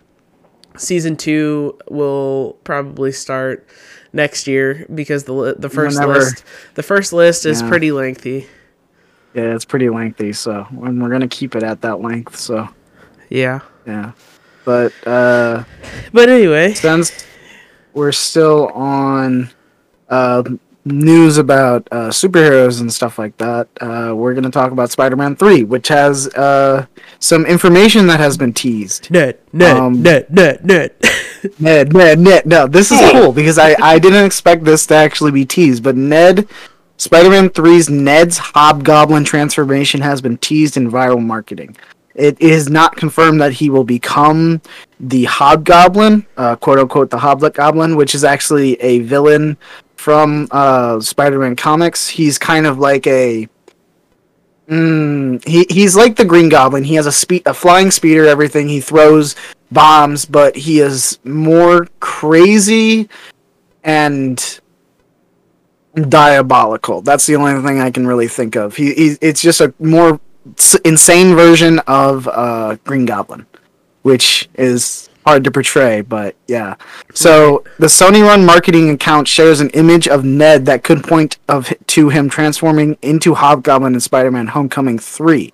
season 0.76 1.16
two 1.16 1.78
will 1.90 2.58
probably 2.64 3.10
start 3.12 3.66
next 4.12 4.46
year 4.46 4.86
because 4.94 5.24
the 5.24 5.56
the 5.58 5.68
first 5.68 5.98
Whenever. 5.98 6.20
list 6.20 6.44
the 6.74 6.82
first 6.82 7.12
list 7.12 7.44
is 7.46 7.60
Yeah. 7.60 7.68
pretty 7.68 7.90
lengthy. 7.92 8.46
Yeah, 9.34 9.54
it's 9.54 9.64
pretty 9.64 9.88
lengthy, 9.88 10.32
so 10.34 10.66
and 10.82 11.02
we're 11.02 11.08
gonna 11.08 11.26
keep 11.28 11.56
it 11.56 11.62
at 11.62 11.80
that 11.80 12.00
length. 12.00 12.36
So 12.36 12.68
Yeah, 13.30 13.60
yeah, 13.86 14.12
but 14.64 14.92
uh, 15.06 15.64
but 16.12 16.28
anyway, 16.28 16.74
since 16.74 17.24
we're 17.94 18.12
still 18.12 18.68
on 18.68 19.50
uh, 20.08 20.42
news 20.84 21.38
about 21.38 21.86
uh, 21.92 22.08
superheroes 22.08 22.80
and 22.80 22.92
stuff 22.92 23.18
like 23.18 23.36
that, 23.38 23.68
uh, 23.80 24.12
we're 24.14 24.34
gonna 24.34 24.50
talk 24.50 24.72
about 24.72 24.90
Spider-Man 24.90 25.36
Three, 25.36 25.62
which 25.64 25.88
has 25.88 26.28
uh, 26.34 26.86
some 27.18 27.46
information 27.46 28.06
that 28.08 28.20
has 28.20 28.36
been 28.36 28.52
teased. 28.52 29.10
Ned, 29.10 29.38
Ned, 29.52 29.76
Um, 29.76 30.02
Ned, 30.02 30.26
Ned, 30.30 30.64
Ned. 30.64 30.94
Ned, 31.58 31.92
Ned, 31.92 32.18
Ned. 32.18 32.46
No, 32.46 32.66
this 32.66 32.90
is 32.90 33.00
cool 33.12 33.32
because 33.32 33.58
I, 33.58 33.74
I 33.82 33.98
didn't 33.98 34.24
expect 34.24 34.64
this 34.64 34.86
to 34.86 34.94
actually 34.94 35.30
be 35.32 35.44
teased, 35.44 35.82
but 35.82 35.96
Ned 35.96 36.48
Spider-Man 36.98 37.50
3's 37.50 37.88
Ned's 37.90 38.38
Hobgoblin 38.38 39.24
transformation 39.24 40.00
has 40.02 40.20
been 40.20 40.36
teased 40.38 40.76
in 40.76 40.88
viral 40.90 41.20
marketing. 41.20 41.76
It 42.14 42.40
is 42.40 42.68
not 42.68 42.96
confirmed 42.96 43.40
that 43.40 43.52
he 43.52 43.70
will 43.70 43.84
become 43.84 44.60
the 45.00 45.24
Hobgoblin, 45.24 46.26
uh, 46.36 46.56
quote 46.56 46.78
unquote, 46.78 47.10
the 47.10 47.18
Hobgoblin, 47.18 47.96
which 47.96 48.14
is 48.14 48.24
actually 48.24 48.74
a 48.80 49.00
villain 49.00 49.56
from 49.96 50.48
uh, 50.50 51.00
Spider-Man 51.00 51.56
comics. 51.56 52.08
He's 52.08 52.38
kind 52.38 52.66
of 52.66 52.78
like 52.78 53.06
a 53.06 53.48
Mm, 54.68 55.46
he 55.46 55.66
he's 55.68 55.96
like 55.96 56.16
the 56.16 56.24
Green 56.24 56.48
Goblin. 56.48 56.84
He 56.84 56.94
has 56.94 57.06
a 57.06 57.12
speed, 57.12 57.42
a 57.46 57.52
flying 57.52 57.90
speeder, 57.90 58.26
everything. 58.26 58.68
He 58.68 58.80
throws 58.80 59.34
bombs, 59.70 60.24
but 60.24 60.56
he 60.56 60.80
is 60.80 61.18
more 61.24 61.88
crazy 62.00 63.08
and 63.82 64.60
diabolical. 65.94 67.02
That's 67.02 67.26
the 67.26 67.36
only 67.36 67.60
thing 67.60 67.80
I 67.80 67.90
can 67.90 68.06
really 68.06 68.28
think 68.28 68.56
of. 68.56 68.76
He, 68.76 68.94
he 68.94 69.16
it's 69.20 69.42
just 69.42 69.60
a 69.60 69.74
more 69.78 70.20
insane 70.84 71.34
version 71.34 71.78
of 71.80 72.28
uh, 72.28 72.76
Green 72.84 73.04
Goblin, 73.04 73.46
which 74.02 74.48
is 74.54 75.08
hard 75.24 75.44
to 75.44 75.50
portray, 75.50 76.00
but 76.00 76.34
yeah. 76.48 76.74
So 77.14 77.64
the 77.78 77.86
Sony 77.86 78.22
Run 78.22 78.44
marketing 78.44 78.90
account 78.90 79.28
shares 79.28 79.60
an 79.60 79.70
image 79.70 80.08
of 80.08 80.24
Ned 80.24 80.66
that 80.66 80.82
could 80.82 81.04
point 81.04 81.38
of 81.48 81.72
to 81.88 82.08
him 82.08 82.28
transforming 82.28 82.96
into 83.02 83.34
Hobgoblin 83.34 83.94
in 83.94 84.00
Spider-Man: 84.00 84.48
Homecoming 84.48 84.98
Three, 84.98 85.52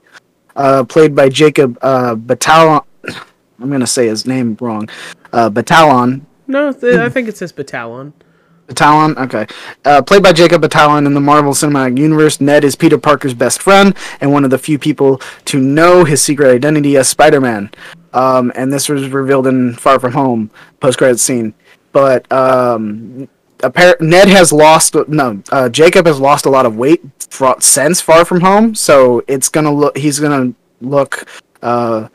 uh, 0.56 0.84
played 0.84 1.14
by 1.14 1.28
Jacob 1.28 1.78
uh, 1.82 2.14
Batalon. 2.14 2.84
I'm 3.60 3.70
gonna 3.70 3.86
say 3.86 4.06
his 4.06 4.26
name 4.26 4.56
wrong. 4.60 4.88
Uh, 5.32 5.50
Batalon. 5.50 6.22
No, 6.46 6.72
th- 6.72 6.96
I 6.96 7.10
think 7.10 7.28
it 7.28 7.36
says 7.36 7.52
Batalon. 7.52 8.12
Batalon, 8.68 9.16
okay. 9.16 9.46
Uh, 9.84 10.02
played 10.02 10.22
by 10.22 10.32
Jacob 10.32 10.62
Batalon 10.62 11.06
in 11.06 11.14
the 11.14 11.20
Marvel 11.20 11.52
Cinematic 11.52 11.98
Universe, 11.98 12.40
Ned 12.40 12.64
is 12.64 12.76
Peter 12.76 12.98
Parker's 12.98 13.34
best 13.34 13.62
friend 13.62 13.96
and 14.20 14.30
one 14.30 14.44
of 14.44 14.50
the 14.50 14.58
few 14.58 14.78
people 14.78 15.20
to 15.46 15.58
know 15.58 16.04
his 16.04 16.22
secret 16.22 16.54
identity 16.54 16.96
as 16.96 17.08
Spider-Man. 17.08 17.70
Um, 18.12 18.52
and 18.54 18.72
this 18.72 18.88
was 18.88 19.08
revealed 19.08 19.46
in 19.46 19.74
Far 19.74 19.98
From 19.98 20.12
Home 20.12 20.50
post-credit 20.80 21.18
scene. 21.18 21.54
But 21.92 22.30
um, 22.30 23.28
appar- 23.58 24.00
Ned 24.00 24.28
has 24.28 24.52
lost 24.52 24.94
no, 25.08 25.42
uh, 25.50 25.68
Jacob 25.70 26.06
has 26.06 26.20
lost 26.20 26.44
a 26.44 26.50
lot 26.50 26.66
of 26.66 26.76
weight 26.76 27.02
since 27.60 28.00
Far 28.00 28.24
From 28.24 28.40
Home, 28.42 28.74
so 28.74 29.24
it's 29.26 29.48
gonna 29.48 29.72
look. 29.72 29.96
He's 29.96 30.20
gonna 30.20 30.52
look. 30.80 31.26
Uh, 31.62 32.08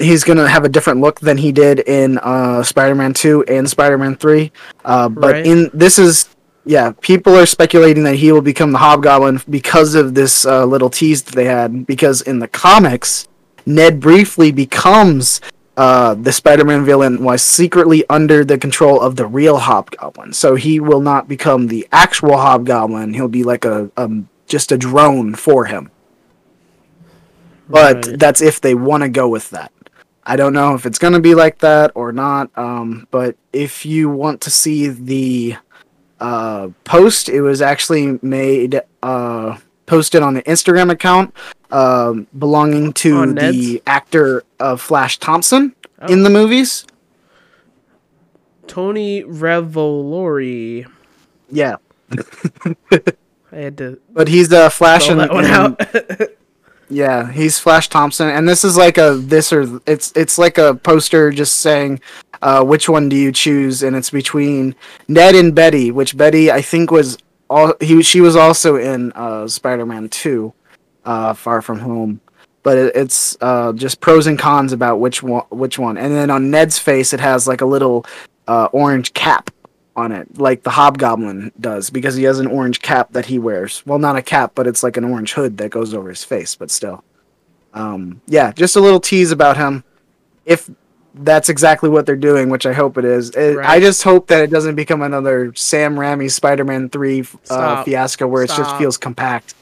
he's 0.00 0.24
gonna 0.24 0.48
have 0.48 0.64
a 0.64 0.68
different 0.68 1.00
look 1.00 1.20
than 1.20 1.36
he 1.38 1.52
did 1.52 1.80
in 1.80 2.18
uh, 2.18 2.62
Spider-Man 2.62 3.14
Two 3.14 3.44
and 3.44 3.68
Spider-Man 3.68 4.16
Three. 4.16 4.50
Uh, 4.84 5.08
but 5.08 5.32
Right. 5.34 5.46
in 5.46 5.70
this 5.72 5.98
is 5.98 6.28
yeah, 6.64 6.92
people 7.00 7.34
are 7.36 7.46
speculating 7.46 8.02
that 8.04 8.16
he 8.16 8.32
will 8.32 8.42
become 8.42 8.72
the 8.72 8.78
Hobgoblin 8.78 9.40
because 9.48 9.94
of 9.94 10.14
this 10.14 10.44
uh, 10.44 10.64
little 10.64 10.90
tease 10.90 11.22
that 11.22 11.34
they 11.34 11.46
had. 11.46 11.86
Because 11.86 12.20
in 12.22 12.38
the 12.38 12.48
comics, 12.48 13.26
Ned 13.64 13.98
briefly 13.98 14.52
becomes 14.52 15.40
uh, 15.78 16.14
the 16.14 16.30
Spider-Man 16.32 16.84
villain 16.84 17.24
while 17.24 17.38
secretly 17.38 18.04
under 18.10 18.44
the 18.44 18.58
control 18.58 19.00
of 19.00 19.16
the 19.16 19.26
real 19.26 19.56
Hobgoblin. 19.56 20.34
So 20.34 20.54
he 20.54 20.80
will 20.80 21.00
not 21.00 21.28
become 21.28 21.68
the 21.68 21.88
actual 21.92 22.36
Hobgoblin. 22.36 23.14
He'll 23.14 23.28
be 23.28 23.42
like 23.42 23.64
a 23.64 23.90
um, 23.96 24.28
just 24.46 24.70
a 24.70 24.76
drone 24.76 25.34
for 25.34 25.64
him. 25.64 25.90
But 27.68 28.06
Right. 28.06 28.18
that's 28.18 28.40
if 28.42 28.60
they 28.60 28.74
want 28.74 29.02
to 29.02 29.08
go 29.08 29.28
with 29.28 29.50
that. 29.50 29.72
I 30.24 30.36
don't 30.36 30.52
know 30.52 30.74
if 30.74 30.86
it's 30.86 30.98
going 30.98 31.14
to 31.14 31.20
be 31.20 31.34
like 31.34 31.58
that 31.58 31.92
or 31.94 32.12
not. 32.12 32.50
Um, 32.56 33.06
but 33.10 33.36
if 33.52 33.84
you 33.86 34.08
want 34.08 34.40
to 34.42 34.50
see 34.50 34.88
the 34.88 35.56
uh, 36.20 36.68
post, 36.84 37.28
it 37.28 37.40
was 37.40 37.62
actually 37.62 38.18
made 38.22 38.80
uh, 39.02 39.56
posted 39.86 40.22
on 40.22 40.34
the 40.34 40.42
Instagram 40.42 40.90
account 40.90 41.34
um, 41.70 42.26
belonging 42.38 42.92
to 42.94 43.26
Ned's? 43.26 43.56
the 43.56 43.82
actor 43.86 44.44
of 44.58 44.80
Flash 44.80 45.18
Thompson 45.18 45.74
in 46.08 46.20
Oh. 46.20 46.22
the 46.24 46.30
movies. 46.30 46.86
Tony 48.66 49.22
Revolori. 49.24 50.86
Yeah, 51.50 51.76
I 53.52 53.56
had 53.56 53.76
to 53.78 54.00
but 54.12 54.28
he's 54.28 54.52
uh, 54.52 54.68
Flash 54.70 55.08
in, 55.10 55.18
Yeah, 56.90 57.30
he's 57.30 57.56
Flash 57.56 57.88
Thompson, 57.88 58.28
and 58.28 58.48
this 58.48 58.64
is 58.64 58.76
like 58.76 58.98
a 58.98 59.14
this 59.14 59.52
or 59.52 59.80
it's 59.86 60.12
it's 60.16 60.38
like 60.38 60.58
a 60.58 60.74
poster 60.74 61.30
just 61.30 61.56
saying, 61.60 62.00
uh, 62.42 62.64
which 62.64 62.88
one 62.88 63.08
do 63.08 63.14
you 63.14 63.30
choose? 63.30 63.84
And 63.84 63.94
it's 63.94 64.10
between 64.10 64.74
Ned 65.06 65.36
and 65.36 65.54
Betty, 65.54 65.92
which 65.92 66.16
Betty 66.16 66.50
I 66.50 66.60
think 66.60 66.90
was 66.90 67.16
all 67.48 67.74
he 67.80 68.02
she 68.02 68.20
was 68.20 68.34
also 68.34 68.74
in 68.74 69.12
uh, 69.12 69.46
Spider-Man 69.46 70.08
Two, 70.08 70.52
uh, 71.04 71.32
Far 71.32 71.62
From 71.62 71.78
Home, 71.78 72.20
but 72.64 72.76
it, 72.76 72.96
it's 72.96 73.36
uh, 73.40 73.72
just 73.72 74.00
pros 74.00 74.26
and 74.26 74.36
cons 74.36 74.72
about 74.72 74.98
which 74.98 75.22
one 75.22 75.44
which 75.50 75.78
one. 75.78 75.96
And 75.96 76.12
then 76.12 76.28
on 76.28 76.50
Ned's 76.50 76.80
face, 76.80 77.12
it 77.12 77.20
has 77.20 77.46
like 77.46 77.60
a 77.60 77.66
little 77.66 78.04
uh, 78.48 78.68
orange 78.72 79.14
cap 79.14 79.50
on 79.96 80.12
it, 80.12 80.38
like 80.38 80.62
the 80.62 80.70
Hobgoblin 80.70 81.52
does, 81.60 81.90
because 81.90 82.14
he 82.14 82.24
has 82.24 82.38
an 82.38 82.46
orange 82.46 82.80
cap 82.80 83.12
that 83.12 83.26
he 83.26 83.38
wears. 83.38 83.82
Well, 83.86 83.98
not 83.98 84.16
a 84.16 84.22
cap, 84.22 84.52
but 84.54 84.66
it's 84.66 84.82
like 84.82 84.96
an 84.96 85.04
orange 85.04 85.32
hood 85.32 85.58
that 85.58 85.70
goes 85.70 85.94
over 85.94 86.08
his 86.08 86.24
face, 86.24 86.54
but 86.54 86.70
still. 86.70 87.04
Um, 87.74 88.20
yeah, 88.26 88.52
just 88.52 88.76
a 88.76 88.80
little 88.80 89.00
tease 89.00 89.32
about 89.32 89.56
him. 89.56 89.84
If 90.44 90.70
that's 91.14 91.48
exactly 91.48 91.88
what 91.88 92.06
they're 92.06 92.16
doing, 92.16 92.48
which 92.48 92.66
I 92.66 92.72
hope 92.72 92.96
it 92.98 93.04
is. 93.04 93.30
It, 93.30 93.58
I 93.58 93.80
just 93.80 94.02
hope 94.02 94.28
that 94.28 94.44
it 94.44 94.50
doesn't 94.50 94.76
become 94.76 95.02
another 95.02 95.52
Sam 95.54 95.96
Raimi 95.96 96.30
Spider-Man 96.30 96.88
3 96.90 97.24
uh, 97.50 97.84
fiasco 97.84 98.26
where 98.28 98.44
it 98.44 98.50
just 98.50 98.76
feels 98.76 98.96
compact. 98.96 99.54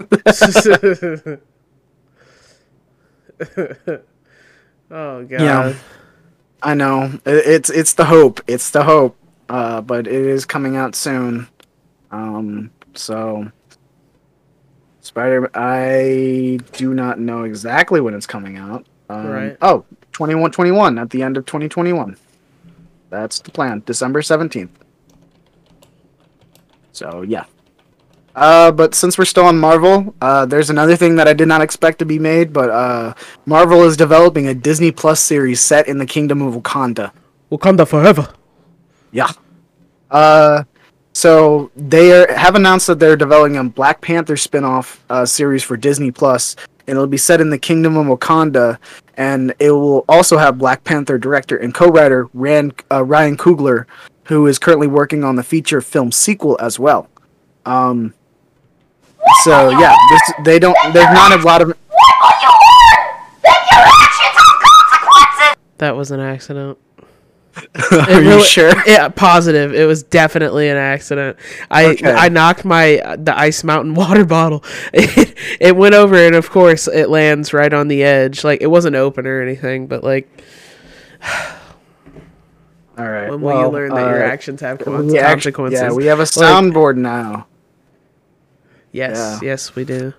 oh 4.90 5.24
god. 5.24 5.30
Yeah. 5.30 5.74
I 6.62 6.74
know. 6.74 7.18
It's 7.26 7.68
it's 7.70 7.92
the 7.92 8.06
hope. 8.06 8.40
It's 8.46 8.70
the 8.70 8.84
hope. 8.84 9.16
Uh, 9.54 9.80
but 9.80 10.08
it 10.08 10.26
is 10.26 10.44
coming 10.44 10.74
out 10.74 10.96
soon. 10.96 11.46
Um, 12.10 12.72
so 12.94 13.52
Spider 15.00 15.48
I 15.54 16.58
do 16.72 16.92
not 16.92 17.20
know 17.20 17.44
exactly 17.44 18.00
when 18.00 18.14
it's 18.14 18.26
coming 18.26 18.56
out. 18.56 18.84
Um, 19.08 19.28
Right. 19.28 19.56
Oh, 19.62 19.84
2121 20.10 20.98
at 20.98 21.10
the 21.10 21.22
end 21.22 21.36
of 21.36 21.46
2021. 21.46 22.16
That's 23.10 23.38
the 23.38 23.52
plan. 23.52 23.84
December 23.86 24.22
17th. 24.22 24.70
So, 26.90 27.22
yeah. 27.22 27.44
Uh, 28.34 28.72
but 28.72 28.96
since 28.96 29.16
we're 29.16 29.24
still 29.24 29.44
on 29.44 29.56
Marvel, 29.56 30.16
uh, 30.20 30.46
there's 30.46 30.68
another 30.68 30.96
thing 30.96 31.14
that 31.14 31.28
I 31.28 31.32
did 31.32 31.46
not 31.46 31.60
expect 31.60 32.00
to 32.00 32.04
be 32.04 32.18
made, 32.18 32.52
but 32.52 32.70
uh, 32.70 33.14
Marvel 33.46 33.84
is 33.84 33.96
developing 33.96 34.48
a 34.48 34.54
Disney 34.54 34.90
Plus 34.90 35.20
series 35.20 35.60
set 35.60 35.86
in 35.86 35.98
the 35.98 36.06
Kingdom 36.06 36.42
of 36.42 36.54
Wakanda. 36.60 37.12
Wakanda 37.52 37.86
forever. 37.86 38.34
Yeah. 39.12 39.30
Uh, 40.10 40.64
so 41.12 41.70
they 41.76 42.12
are, 42.12 42.32
have 42.34 42.56
announced 42.56 42.86
that 42.88 42.98
they're 42.98 43.16
developing 43.16 43.56
a 43.56 43.64
Black 43.64 44.00
Panther 44.00 44.36
spin-off 44.36 45.04
uh, 45.08 45.24
series 45.24 45.62
for 45.62 45.76
Disney 45.76 46.10
Plus, 46.10 46.56
and 46.86 46.96
it'll 46.96 47.06
be 47.06 47.16
set 47.16 47.40
in 47.40 47.50
the 47.50 47.58
Kingdom 47.58 47.96
of 47.96 48.06
Wakanda, 48.06 48.78
and 49.16 49.54
it 49.58 49.70
will 49.70 50.04
also 50.08 50.38
have 50.38 50.58
Black 50.58 50.82
Panther 50.84 51.18
director 51.18 51.56
and 51.56 51.72
co-writer 51.72 52.28
Rand, 52.34 52.82
uh, 52.90 53.04
Ryan 53.04 53.36
Coogler, 53.36 53.86
who 54.24 54.46
is 54.46 54.58
currently 54.58 54.86
working 54.86 55.22
on 55.22 55.36
the 55.36 55.44
feature 55.44 55.80
film 55.80 56.10
sequel 56.10 56.58
as 56.60 56.78
well. 56.78 57.08
Um, 57.64 58.12
so 59.42 59.70
yeah, 59.70 59.94
this 60.10 60.32
they 60.44 60.58
don't. 60.58 60.76
There's 60.92 61.12
not 61.12 61.32
a 61.32 61.42
lot 61.42 61.62
of. 61.62 61.76
That 65.78 65.96
was 65.96 66.10
an 66.10 66.20
accident. 66.20 66.78
Are 67.92 68.10
It 68.10 68.24
you 68.24 68.42
sure? 68.44 68.72
Yeah, 68.86 69.08
positive. 69.08 69.74
It 69.74 69.86
was 69.86 70.02
definitely 70.02 70.68
an 70.68 70.76
accident. 70.76 71.36
I 71.70 71.86
Okay. 71.92 72.10
I 72.12 72.28
knocked 72.28 72.64
my 72.64 73.16
the 73.18 73.32
ice 73.36 73.62
mountain 73.62 73.94
water 74.02 74.24
bottle. 74.24 74.64
It, 74.92 75.36
it 75.60 75.76
went 75.76 75.94
over, 75.94 76.16
and 76.16 76.34
of 76.34 76.50
course, 76.50 76.88
it 76.88 77.08
lands 77.10 77.52
right 77.52 77.72
on 77.72 77.88
the 77.88 78.02
edge. 78.02 78.42
Like 78.44 78.60
it 78.60 78.66
wasn't 78.66 78.96
open 78.96 79.26
or 79.26 79.40
anything, 79.40 79.86
but 79.86 80.02
like 80.02 80.28
All 82.96 83.08
right. 83.08 83.28
when 83.30 83.40
will 83.40 83.48
well, 83.48 83.60
you 83.62 83.68
learn 83.68 83.94
that 83.94 84.08
your 84.08 84.24
uh, 84.24 84.28
actions 84.32 84.60
have 84.60 84.80
act- 84.80 84.84
consequences? 84.84 85.80
Yeah, 85.80 85.92
we 85.92 86.06
have 86.06 86.20
a 86.20 86.24
soundboard 86.24 86.96
now, 86.96 87.46
yes, 88.92 89.16
yeah. 89.42 89.48
yes, 89.50 89.74
we 89.74 89.84
do. 89.84 90.12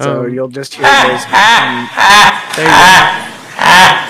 so 0.00 0.24
Um, 0.24 0.32
you'll 0.34 0.48
just 0.48 0.74
hear 0.74 0.84
those. 0.84 1.24
There 2.56 2.64
you 2.64 2.70
go. 2.70 4.08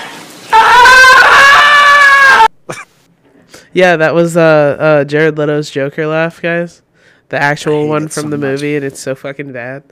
Yeah, 3.73 3.97
that 3.97 4.15
was 4.15 4.37
uh, 4.37 4.77
uh, 4.79 5.05
Jared 5.05 5.39
Leto's 5.39 5.71
Joker 5.71 6.07
laugh, 6.07 6.41
guys. 6.43 6.83
The 7.29 7.43
actual 7.43 7.89
one 7.89 8.09
from 8.09 8.25
so 8.25 8.29
the 8.29 8.39
much. 8.39 8.43
movie, 8.61 8.77
and 8.77 8.85
it's 8.85 9.01
so 9.01 9.15
fucking 9.15 9.53
bad. 9.53 9.85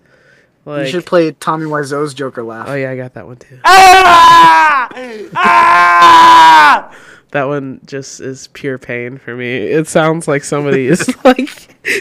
You 0.66 0.86
should 0.86 1.06
play 1.06 1.32
Tommy 1.32 1.66
Wiseau's 1.66 2.14
Joker 2.14 2.42
laugh. 2.44 2.68
oh 2.68 2.74
yeah, 2.74 2.90
I 2.90 2.96
got 2.96 3.14
that 3.14 3.26
one 3.26 3.36
too. 3.38 3.58
That 7.32 7.44
one 7.46 7.80
just 7.86 8.20
is 8.20 8.48
pure 8.48 8.76
pain 8.76 9.16
for 9.16 9.36
me. 9.36 9.56
It 9.56 9.86
sounds 9.86 10.26
like 10.26 10.42
somebody 10.42 10.86
is 10.86 11.14
like 11.24 11.48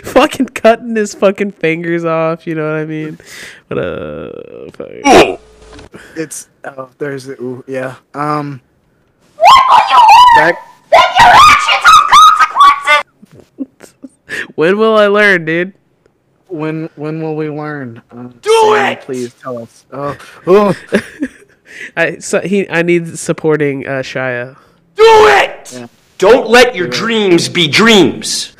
fucking 0.03 0.47
cutting 0.47 0.95
his 0.95 1.13
fucking 1.13 1.51
fingers 1.51 2.03
off. 2.03 2.47
You 2.47 2.55
know 2.55 2.63
what 2.65 2.79
I 2.79 2.85
mean? 2.85 3.19
But 3.67 3.77
uh, 3.77 4.71
fuck. 4.71 5.39
It's 6.15 6.49
oh, 6.63 6.89
there's 6.97 7.25
the 7.25 7.39
ooh, 7.41 7.63
yeah. 7.67 7.95
Um. 8.15 8.61
Back, 10.35 10.55
when 14.55 14.77
will 14.77 14.95
I 14.95 15.07
learn, 15.07 15.45
dude? 15.45 15.73
when 16.49 16.89
when 16.95 17.21
will 17.21 17.35
we 17.35 17.49
learn? 17.49 18.01
Uh, 18.11 18.23
Do 18.41 18.75
it, 18.75 19.01
please 19.01 19.33
tell 19.35 19.61
us. 19.61 19.85
Oh, 19.91 20.17
oh. 20.47 20.75
I 21.97 22.17
so 22.17 22.41
he 22.41 22.69
I 22.69 22.81
need 22.81 23.17
supporting 23.17 23.87
uh, 23.87 24.01
Shia. 24.01 24.57
Do 24.95 25.03
it! 25.05 25.73
Yeah. 25.73 25.87
Don't 26.17 26.49
let 26.49 26.75
your 26.75 26.87
dreams 26.87 27.47
be 27.47 27.67
dreams. 27.67 28.55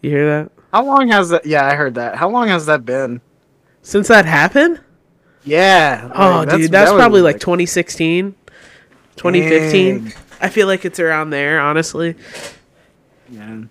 You 0.00 0.10
hear 0.10 0.26
that? 0.26 0.52
How 0.72 0.84
long 0.84 1.08
has 1.08 1.28
that? 1.30 1.44
Yeah, 1.44 1.66
I 1.66 1.74
heard 1.74 1.96
that. 1.96 2.16
How 2.16 2.30
long 2.30 2.48
has 2.48 2.66
that 2.66 2.86
been? 2.86 3.20
Since 3.82 4.08
that 4.08 4.24
happened? 4.24 4.80
Yeah. 5.44 6.10
Oh, 6.14 6.44
like, 6.46 6.50
dude, 6.50 6.70
that's 6.70 6.90
that 6.90 6.94
was, 6.94 7.00
probably 7.00 7.22
like 7.22 7.40
2016, 7.40 8.34
2015. 9.16 10.04
Dang. 10.04 10.12
I 10.40 10.48
feel 10.48 10.66
like 10.66 10.84
it's 10.84 10.98
around 11.00 11.30
there, 11.30 11.60
honestly. 11.60 12.16
Yeah. 13.30 13.62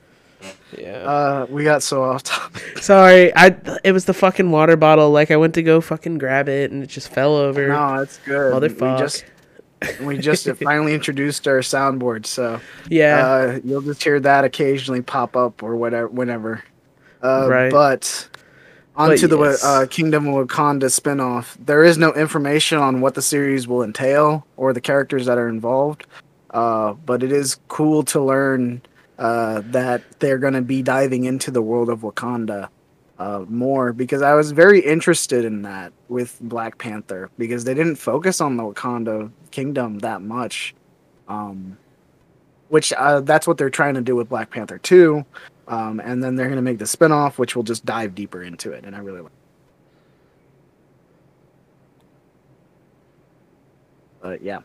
Yeah. 0.77 0.97
Uh, 0.99 1.47
we 1.49 1.63
got 1.63 1.84
so 1.84 2.03
off 2.03 2.23
topic. 2.23 2.77
Sorry, 2.79 3.36
I 3.36 3.55
it 3.84 3.91
was 3.91 4.05
the 4.05 4.13
fucking 4.13 4.51
water 4.51 4.77
bottle. 4.77 5.10
Like 5.12 5.32
I 5.32 5.38
went 5.38 5.55
to 5.55 5.63
go 5.63 5.82
fucking 5.82 6.17
grab 6.19 6.47
it 6.47 6.71
and 6.71 6.84
it 6.84 6.88
just 6.88 7.10
fell 7.12 7.36
over. 7.36 7.67
No, 7.69 7.95
it's 7.95 8.19
good. 8.19 8.53
Motherfuck. 8.53 8.93
We 8.93 8.99
just 8.99 9.25
we 10.01 10.17
just 10.17 10.47
finally 10.63 10.93
introduced 10.93 11.47
our 11.47 11.60
soundboard, 11.60 12.25
so 12.25 12.62
yeah. 12.88 13.25
uh, 13.27 13.60
you'll 13.63 13.82
just 13.82 14.03
hear 14.03 14.19
that 14.19 14.43
occasionally 14.43 15.01
pop 15.01 15.36
up 15.36 15.63
or 15.63 15.75
whatever, 15.75 16.08
whenever. 16.08 16.63
Uh, 17.21 17.47
Right. 17.49 17.71
But 17.71 18.29
onto 18.95 19.27
But 19.27 19.38
the 19.38 19.43
yes. 19.43 19.63
uh, 19.63 19.86
Kingdom 19.89 20.27
of 20.27 20.47
Wakanda 20.47 20.86
spinoff. 20.86 21.55
There 21.65 21.84
is 21.84 21.97
no 21.97 22.13
information 22.13 22.77
on 22.77 23.01
what 23.01 23.15
the 23.15 23.21
series 23.21 23.67
will 23.67 23.82
entail 23.84 24.45
or 24.58 24.73
the 24.73 24.82
characters 24.82 25.25
that 25.25 25.38
are 25.38 25.49
involved. 25.49 26.05
Uh, 26.51 26.93
but 26.93 27.23
it 27.23 27.31
is 27.31 27.59
cool 27.67 28.03
to 28.03 28.21
learn 28.21 28.81
uh, 29.17 29.62
that 29.65 30.01
they're 30.19 30.38
going 30.38 30.53
to 30.53 30.62
be 30.62 30.81
diving 30.81 31.25
into 31.25 31.51
the 31.51 31.62
world 31.62 31.89
of 31.89 31.99
Wakanda 31.99 32.69
uh, 33.19 33.45
more 33.49 33.91
because 33.91 34.21
I 34.21 34.33
was 34.33 34.51
very 34.51 34.79
interested 34.79 35.43
in 35.43 35.62
that 35.63 35.91
with 36.07 36.38
Black 36.41 36.77
Panther 36.77 37.29
because 37.38 37.65
they 37.65 37.73
didn't 37.73 37.97
focus 37.97 38.39
on 38.39 38.57
the 38.57 38.63
Wakanda 38.63 39.31
kingdom 39.51 39.99
that 39.99 40.21
much. 40.21 40.73
Um, 41.27 41.77
which 42.69 42.93
uh, 42.93 43.19
that's 43.21 43.47
what 43.47 43.57
they're 43.57 43.69
trying 43.69 43.95
to 43.95 44.01
do 44.01 44.15
with 44.15 44.29
Black 44.29 44.51
Panther 44.51 44.77
2. 44.77 45.25
Um, 45.67 45.99
and 45.99 46.23
then 46.23 46.35
they're 46.35 46.47
going 46.47 46.55
to 46.55 46.63
make 46.63 46.79
the 46.79 46.88
spin-off 46.88 47.38
which 47.38 47.55
will 47.55 47.63
just 47.63 47.85
dive 47.85 48.15
deeper 48.15 48.41
into 48.41 48.71
it 48.71 48.85
and 48.85 48.95
I 48.95 48.99
really 48.99 49.21
like 49.21 49.31
But 54.21 54.41
yeah. 54.41 54.59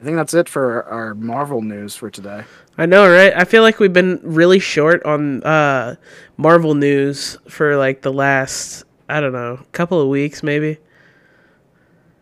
I 0.00 0.04
think 0.04 0.16
that's 0.16 0.34
it 0.34 0.48
for 0.48 0.84
our 0.84 1.14
Marvel 1.14 1.62
news 1.62 1.96
for 1.96 2.10
today. 2.10 2.44
I 2.76 2.84
know, 2.86 3.10
right? 3.10 3.32
I 3.34 3.44
feel 3.44 3.62
like 3.62 3.78
we've 3.80 3.92
been 3.92 4.20
really 4.22 4.58
short 4.58 5.02
on 5.04 5.42
uh 5.42 5.96
Marvel 6.36 6.74
news 6.74 7.38
for 7.48 7.76
like 7.76 8.02
the 8.02 8.12
last 8.12 8.84
I 9.08 9.20
don't 9.20 9.32
know, 9.32 9.60
couple 9.72 10.00
of 10.00 10.08
weeks 10.08 10.42
maybe. 10.42 10.78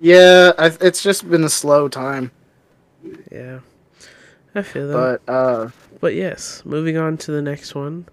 Yeah, 0.01 0.53
I, 0.59 0.67
it's 0.81 1.03
just 1.03 1.29
been 1.31 1.45
a 1.45 1.49
slow 1.49 1.89
time, 1.89 2.31
Yeah. 3.33 3.61
I 4.55 4.63
feel 4.63 4.89
that. 4.89 5.21
but 5.27 5.33
uh 5.33 5.69
But 6.01 6.15
yes, 6.15 6.63
moving 6.65 6.97
on 6.97 7.17
to 7.19 7.33
the 7.33 7.43
next 7.43 7.75
one. 7.75 8.07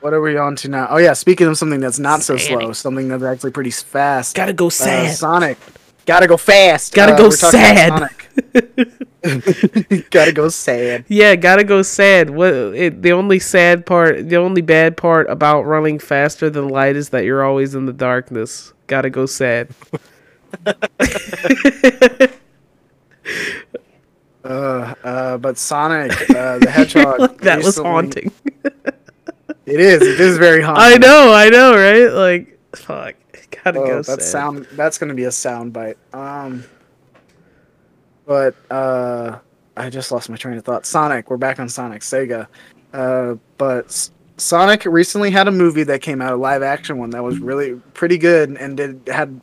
what 0.00 0.12
are 0.12 0.20
we 0.20 0.36
on 0.36 0.56
to 0.56 0.68
now? 0.68 0.88
Oh 0.90 0.98
yeah, 0.98 1.14
speaking 1.14 1.46
of 1.46 1.56
something 1.56 1.80
that's 1.80 1.98
not 1.98 2.22
so 2.22 2.36
slow, 2.36 2.72
something 2.72 3.08
that's 3.08 3.22
actually 3.22 3.52
pretty 3.52 3.70
fast. 3.70 4.36
Gotta 4.36 4.52
go 4.52 4.66
uh, 4.66 4.70
sad. 4.70 5.14
Sonic. 5.16 5.56
Gotta 6.04 6.26
go 6.26 6.36
fast. 6.36 6.92
Gotta 6.94 7.14
Uh, 7.14 7.16
go 7.18 7.30
sad. 7.30 8.08
Gotta 10.10 10.32
go 10.32 10.48
sad. 10.48 11.04
Yeah, 11.08 11.36
gotta 11.36 11.64
go 11.64 11.82
sad. 11.82 12.30
What 12.30 12.52
it, 12.54 13.02
the 13.02 13.12
only 13.12 13.38
sad 13.38 13.84
part, 13.86 14.28
the 14.28 14.36
only 14.36 14.62
bad 14.62 14.96
part 14.96 15.28
about 15.30 15.62
running 15.66 15.98
faster 15.98 16.48
than 16.50 16.68
light 16.68 16.96
is 16.96 17.10
that 17.10 17.24
you're 17.24 17.44
always 17.44 17.74
in 17.74 17.86
the 17.86 17.92
darkness. 17.92 18.72
Gotta 18.86 19.10
go 19.10 19.26
sad. 19.26 19.68
Uh, 24.42 24.94
uh, 25.04 25.36
but 25.38 25.58
Sonic 25.58 26.12
uh, 26.30 26.58
the 26.58 26.70
Hedgehog. 26.72 27.20
like 27.20 27.38
that 27.42 27.62
was 27.62 27.76
haunting. 27.76 28.32
It 29.66 29.80
is. 29.80 30.00
It 30.02 30.18
is 30.18 30.38
very 30.38 30.62
haunting. 30.62 30.82
I 30.82 30.96
know, 30.96 31.32
I 31.32 31.50
know, 31.50 31.74
right? 31.74 32.08
Like, 32.10 32.58
fuck, 32.74 33.16
gotta 33.50 33.78
Oh, 33.78 33.86
go 33.86 33.94
that's 34.02 34.06
sad. 34.06 34.22
sound. 34.22 34.66
That's 34.72 34.96
gonna 34.96 35.12
be 35.14 35.24
a 35.24 35.30
sound 35.30 35.74
bite. 35.74 35.98
Um, 36.14 36.64
but 38.30 38.54
uh, 38.70 39.40
I 39.76 39.90
just 39.90 40.12
lost 40.12 40.30
my 40.30 40.36
train 40.36 40.56
of 40.56 40.64
thought. 40.64 40.86
Sonic. 40.86 41.30
We're 41.30 41.36
back 41.36 41.58
on 41.58 41.68
Sonic. 41.68 42.02
Sega. 42.02 42.46
Uh, 42.92 43.34
but 43.58 44.08
Sonic 44.36 44.84
recently 44.84 45.32
had 45.32 45.48
a 45.48 45.50
movie 45.50 45.82
that 45.82 46.00
came 46.00 46.22
out, 46.22 46.34
a 46.34 46.36
live 46.36 46.62
action 46.62 46.96
one 46.98 47.10
that 47.10 47.24
was 47.24 47.40
really 47.40 47.74
pretty 47.92 48.16
good 48.16 48.50
and 48.50 48.76
did 48.76 49.02
had 49.08 49.40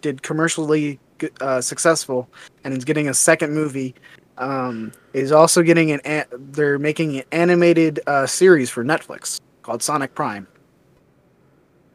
did 0.00 0.22
commercially 0.22 1.00
uh, 1.40 1.60
successful, 1.60 2.28
and 2.62 2.76
is 2.76 2.84
getting 2.84 3.08
a 3.08 3.14
second 3.14 3.52
movie. 3.52 3.92
Um, 4.36 4.92
is 5.14 5.32
also 5.32 5.64
getting 5.64 5.90
an. 5.90 6.00
A- 6.04 6.26
they're 6.30 6.78
making 6.78 7.16
an 7.16 7.24
animated 7.32 7.98
uh, 8.06 8.24
series 8.24 8.70
for 8.70 8.84
Netflix 8.84 9.40
called 9.62 9.82
Sonic 9.82 10.14
Prime 10.14 10.46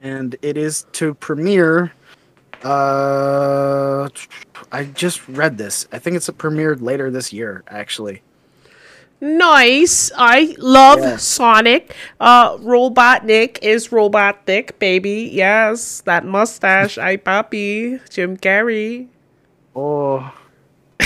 and 0.03 0.35
it 0.41 0.57
is 0.57 0.85
to 0.91 1.15
premiere. 1.15 1.91
Uh, 2.63 4.09
I 4.71 4.85
just 4.85 5.27
read 5.27 5.57
this. 5.57 5.87
I 5.91 5.99
think 5.99 6.15
it's 6.15 6.29
premiered 6.29 6.81
later 6.81 7.11
this 7.11 7.33
year, 7.33 7.63
actually. 7.67 8.21
Nice. 9.21 10.11
I 10.17 10.55
love 10.59 10.99
Yeah. 10.99 11.17
Sonic. 11.17 11.95
Uh, 12.19 12.57
Robotnik 12.57 13.59
is 13.61 13.87
Robotnik, 13.89 14.79
baby. 14.79 15.29
Yes, 15.31 16.01
that 16.01 16.25
mustache, 16.25 16.97
I 16.97 17.15
poppy, 17.17 17.99
Jim 18.09 18.35
Carrey. 18.35 19.07
Oh, 19.75 20.29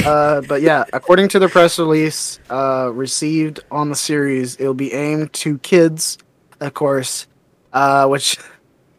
uh, 0.06 0.42
but 0.48 0.62
yeah, 0.62 0.84
according 0.94 1.28
to 1.30 1.40
the 1.40 1.48
press 1.48 1.78
release 1.80 2.40
uh, 2.50 2.90
received 2.94 3.60
on 3.72 3.90
the 3.90 3.96
series, 3.96 4.60
it'll 4.60 4.74
be 4.74 4.94
aimed 4.94 5.32
to 5.34 5.58
kids, 5.60 6.18
of 6.60 6.74
course, 6.74 7.28
uh, 7.74 8.08
which 8.08 8.38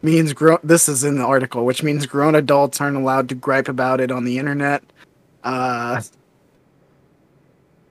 means 0.01 0.33
grown. 0.33 0.59
This 0.63 0.89
is 0.89 1.03
in 1.03 1.17
the 1.17 1.25
article, 1.25 1.65
which 1.65 1.83
means 1.83 2.05
grown 2.05 2.35
adults 2.35 2.79
aren't 2.81 2.97
allowed 2.97 3.29
to 3.29 3.35
gripe 3.35 3.67
about 3.67 4.01
it 4.01 4.11
on 4.11 4.25
the 4.25 4.37
internet. 4.37 4.83
Uh, 5.43 6.01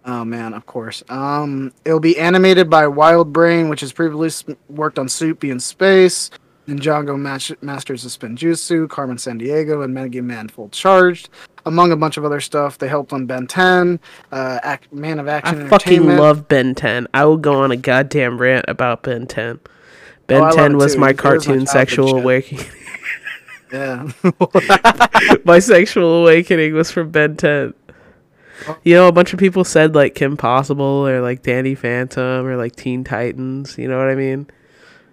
oh 0.04 0.24
man, 0.24 0.54
of 0.54 0.66
course. 0.66 1.02
Um, 1.08 1.72
it'll 1.84 2.00
be 2.00 2.18
animated 2.18 2.68
by 2.70 2.84
WildBrain, 2.84 3.68
which 3.70 3.80
has 3.80 3.92
previously 3.92 4.56
worked 4.68 4.98
on 4.98 5.08
Snoopy 5.08 5.50
in 5.50 5.60
Space, 5.60 6.30
Ninjago 6.66 7.18
Mas- 7.18 7.52
Masters 7.62 8.04
of 8.04 8.12
Spinjitzu, 8.12 8.88
Carmen 8.88 9.16
Sandiego, 9.16 9.84
and 9.84 9.94
Mega 9.94 10.22
Man 10.22 10.48
Full 10.48 10.68
Charged 10.68 11.30
among 11.66 11.92
a 11.92 11.96
bunch 11.96 12.16
of 12.16 12.24
other 12.24 12.40
stuff. 12.40 12.78
They 12.78 12.88
helped 12.88 13.12
on 13.12 13.26
Ben 13.26 13.46
10, 13.46 14.00
uh, 14.32 14.58
Act, 14.62 14.92
Man 14.92 15.18
of 15.18 15.28
Action. 15.28 15.66
I 15.66 15.68
fucking 15.68 16.16
love 16.16 16.48
Ben 16.48 16.74
10. 16.74 17.06
I 17.14 17.24
will 17.24 17.36
go 17.36 17.54
on 17.62 17.70
a 17.70 17.76
goddamn 17.76 18.38
rant 18.38 18.64
about 18.68 19.02
Ben 19.02 19.26
10. 19.26 19.60
Ben 20.28 20.42
Oh, 20.44 20.50
10 20.52 20.76
was 20.76 20.96
my 20.96 21.08
It 21.10 21.12
was 21.12 21.16
my 21.16 21.22
cartoon 21.22 21.66
sexual 21.66 22.08
shit. 22.08 22.16
awakening. 22.18 22.66
Yeah. 23.70 24.10
my 25.44 25.58
sexual 25.58 26.22
awakening 26.22 26.72
was 26.72 26.90
from 26.90 27.10
Ben 27.10 27.36
10. 27.36 27.74
You 28.82 28.94
know, 28.94 29.08
a 29.08 29.12
bunch 29.12 29.34
of 29.34 29.38
people 29.38 29.62
said 29.62 29.94
like 29.94 30.14
Kim 30.14 30.38
Possible 30.38 31.06
or 31.06 31.20
like 31.20 31.42
Danny 31.42 31.74
Phantom 31.74 32.46
or 32.46 32.56
like 32.56 32.76
Teen 32.76 33.04
Titans. 33.04 33.76
You 33.76 33.86
know 33.88 33.98
what 33.98 34.08
I 34.08 34.14
mean? 34.14 34.46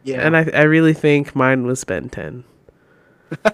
yeah. 0.05 0.25
And 0.25 0.37
I, 0.37 0.49
I 0.53 0.61
really 0.61 0.93
think 0.93 1.35
mine 1.35 1.65
was 1.65 1.83
Ben 1.83 2.07
10. 2.07 2.45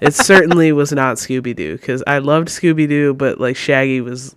It 0.02 0.13
certainly 0.13 0.71
was 0.74 0.91
not 0.91 1.17
Scooby 1.17 1.56
Doo 1.56 1.78
because 1.78 2.04
I 2.06 2.19
loved 2.19 2.50
Scooby 2.50 2.88
Doo, 2.88 3.15
but 3.15 3.39
like 3.39 3.56
Shaggy 3.56 4.02
was 4.02 4.36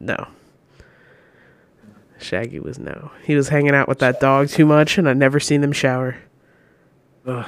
no. 0.00 0.26
Shaggy 2.18 2.58
was 2.58 2.78
no. 2.80 3.12
He 3.24 3.36
was 3.36 3.48
hanging 3.48 3.74
out 3.76 3.86
with 3.88 4.00
that 4.00 4.18
dog 4.20 4.48
too 4.48 4.66
much, 4.66 4.98
and 4.98 5.08
I'd 5.08 5.16
never 5.16 5.38
seen 5.38 5.62
him 5.62 5.70
shower. 5.72 6.16
Ugh. 7.30 7.46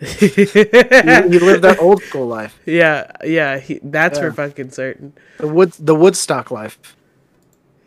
you, 0.00 1.28
you 1.30 1.40
lived 1.40 1.62
that 1.62 1.78
old 1.78 2.02
school 2.02 2.26
life. 2.26 2.58
Yeah, 2.66 3.10
yeah, 3.24 3.58
he, 3.58 3.80
that's 3.82 4.18
for 4.18 4.32
fucking 4.32 4.70
certain. 4.70 5.12
The 5.38 5.48
wood 5.48 5.72
the 5.72 5.94
Woodstock 5.94 6.50
life. 6.50 6.78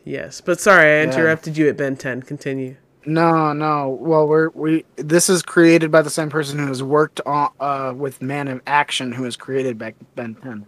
Yes, 0.06 0.42
but 0.42 0.60
sorry, 0.60 0.86
I 0.86 0.98
Yeah. 0.98 1.04
interrupted 1.04 1.58
you 1.58 1.70
at 1.70 1.78
Ben 1.78 1.96
10. 1.96 2.24
Continue. 2.24 2.76
No, 3.06 3.52
no. 3.54 3.98
Well, 4.00 4.28
we're 4.28 4.50
we. 4.50 4.86
This 4.98 5.28
is 5.30 5.42
created 5.42 5.92
by 5.92 6.02
the 6.02 6.10
same 6.10 6.30
person 6.30 6.60
who 6.60 6.68
has 6.68 6.84
worked 6.84 7.20
on 7.26 7.50
uh 7.60 7.94
with 7.96 8.22
Man 8.22 8.48
of 8.48 8.62
Action, 8.68 9.12
who 9.12 9.24
has 9.24 9.36
created 9.36 9.78
back 9.78 9.96
Ben 10.16 10.36
10. 10.36 10.66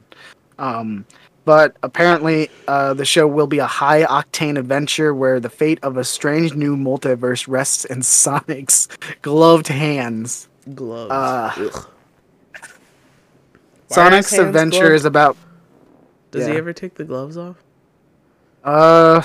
Um, 0.57 1.05
but 1.45 1.77
apparently, 1.83 2.49
uh, 2.67 2.93
the 2.95 3.05
show 3.05 3.27
will 3.27 3.45
be 3.47 3.59
a 3.59 3.67
high 3.67 4.03
octane 4.03 4.57
adventure 4.57 5.13
where 5.13 5.39
the 5.39 5.49
fate 5.49 5.79
of 5.83 5.95
a 5.95 6.03
strange 6.03 6.55
new 6.55 6.75
multiverse 6.75 7.47
rests 7.47 7.85
in 7.85 8.01
Sonic's 8.21 8.87
gloved 9.21 9.67
hands. 9.67 10.49
Gloves. 10.73 11.11
Uh, 11.11 11.51
Ugh. 11.57 11.89
Sonic's 13.87 14.33
adventure 14.33 14.79
gloved? 14.79 14.95
is 14.95 15.05
about 15.05 15.37
Does 16.31 16.47
he 16.47 16.53
ever 16.53 16.73
take 16.73 16.95
the 16.95 17.03
gloves 17.03 17.37
off? 17.37 17.57
uh 18.63 19.21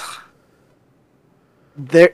there 1.76 2.12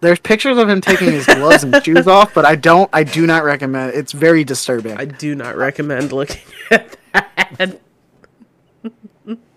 there's 0.00 0.18
pictures 0.20 0.58
of 0.58 0.68
him 0.68 0.82
taking 0.82 1.10
his 1.10 1.24
gloves 1.24 1.64
and 1.64 1.74
shoes 1.84 2.06
off, 2.06 2.34
but 2.34 2.44
I 2.44 2.56
don't 2.56 2.90
I 2.92 3.04
do 3.04 3.26
not 3.26 3.42
recommend. 3.42 3.94
It's 3.94 4.12
very 4.12 4.44
disturbing. 4.44 4.98
I 4.98 5.06
do 5.06 5.34
not 5.34 5.56
recommend 5.56 6.12
looking 6.12 6.42
at 6.70 6.96
that. 7.14 7.80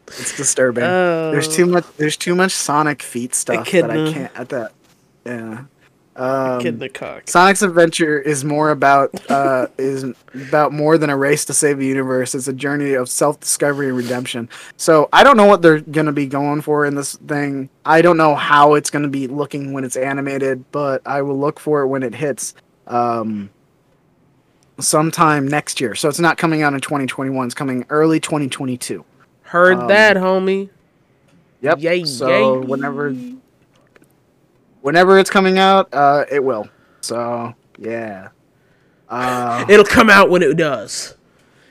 It's 0.07 0.37
disturbing. 0.37 0.85
Oh. 0.85 1.31
There's 1.31 1.53
too 1.53 1.65
much 1.65 1.85
there's 1.97 2.15
too 2.17 2.33
much 2.33 2.53
Sonic 2.53 3.03
feet 3.03 3.35
stuff 3.35 3.69
that 3.69 3.91
I 3.91 4.11
can't 4.11 4.31
at 4.39 4.49
that. 4.49 4.71
Yeah. 5.25 5.63
Um, 6.19 6.59
Kid 6.59 6.79
the 6.79 6.89
cock. 6.89 7.29
Sonic's 7.29 7.61
adventure 7.61 8.19
is 8.19 8.43
more 8.43 8.71
about 8.71 9.09
uh, 9.31 9.67
is 9.77 10.03
about 10.33 10.73
more 10.73 10.97
than 10.97 11.09
a 11.09 11.15
race 11.15 11.45
to 11.45 11.53
save 11.53 11.77
the 11.77 11.85
universe. 11.85 12.35
It's 12.35 12.49
a 12.49 12.53
journey 12.53 12.93
of 12.93 13.09
self 13.09 13.39
discovery 13.39 13.87
and 13.87 13.95
redemption. 13.95 14.49
So 14.75 15.07
I 15.13 15.23
don't 15.23 15.37
know 15.37 15.45
what 15.45 15.61
they're 15.61 15.79
gonna 15.79 16.11
be 16.11 16.25
going 16.25 16.61
for 16.61 16.85
in 16.85 16.95
this 16.95 17.15
thing. 17.15 17.69
I 17.85 18.01
don't 18.01 18.17
know 18.17 18.35
how 18.35 18.73
it's 18.73 18.89
gonna 18.89 19.07
be 19.07 19.27
looking 19.27 19.71
when 19.71 19.85
it's 19.85 19.95
animated, 19.95 20.69
but 20.73 21.01
I 21.05 21.21
will 21.21 21.39
look 21.39 21.57
for 21.57 21.83
it 21.83 21.87
when 21.87 22.03
it 22.03 22.13
hits 22.13 22.53
um, 22.87 23.49
sometime 24.77 25.47
next 25.47 25.79
year. 25.79 25.95
So 25.95 26.09
it's 26.09 26.19
not 26.19 26.37
coming 26.37 26.63
out 26.63 26.73
in 26.73 26.81
2021. 26.81 27.45
It's 27.45 27.55
coming 27.55 27.85
early 27.89 28.19
2022. 28.19 29.05
Heard 29.43 29.77
um, 29.77 29.87
that, 29.87 30.17
homie. 30.17 30.69
Yep. 31.61 31.81
Yay, 31.81 32.03
so 32.03 32.59
yay. 32.59 32.67
whenever 32.67 33.15
whenever 34.81 35.19
it's 35.19 35.29
coming 35.29 35.57
out, 35.57 35.89
uh, 35.93 36.25
it 36.31 36.43
will. 36.43 36.67
So 37.01 37.53
yeah. 37.77 38.29
Uh, 39.07 39.65
It'll 39.67 39.85
come 39.85 40.09
out 40.09 40.29
when 40.29 40.43
it 40.43 40.55
does. 40.55 41.15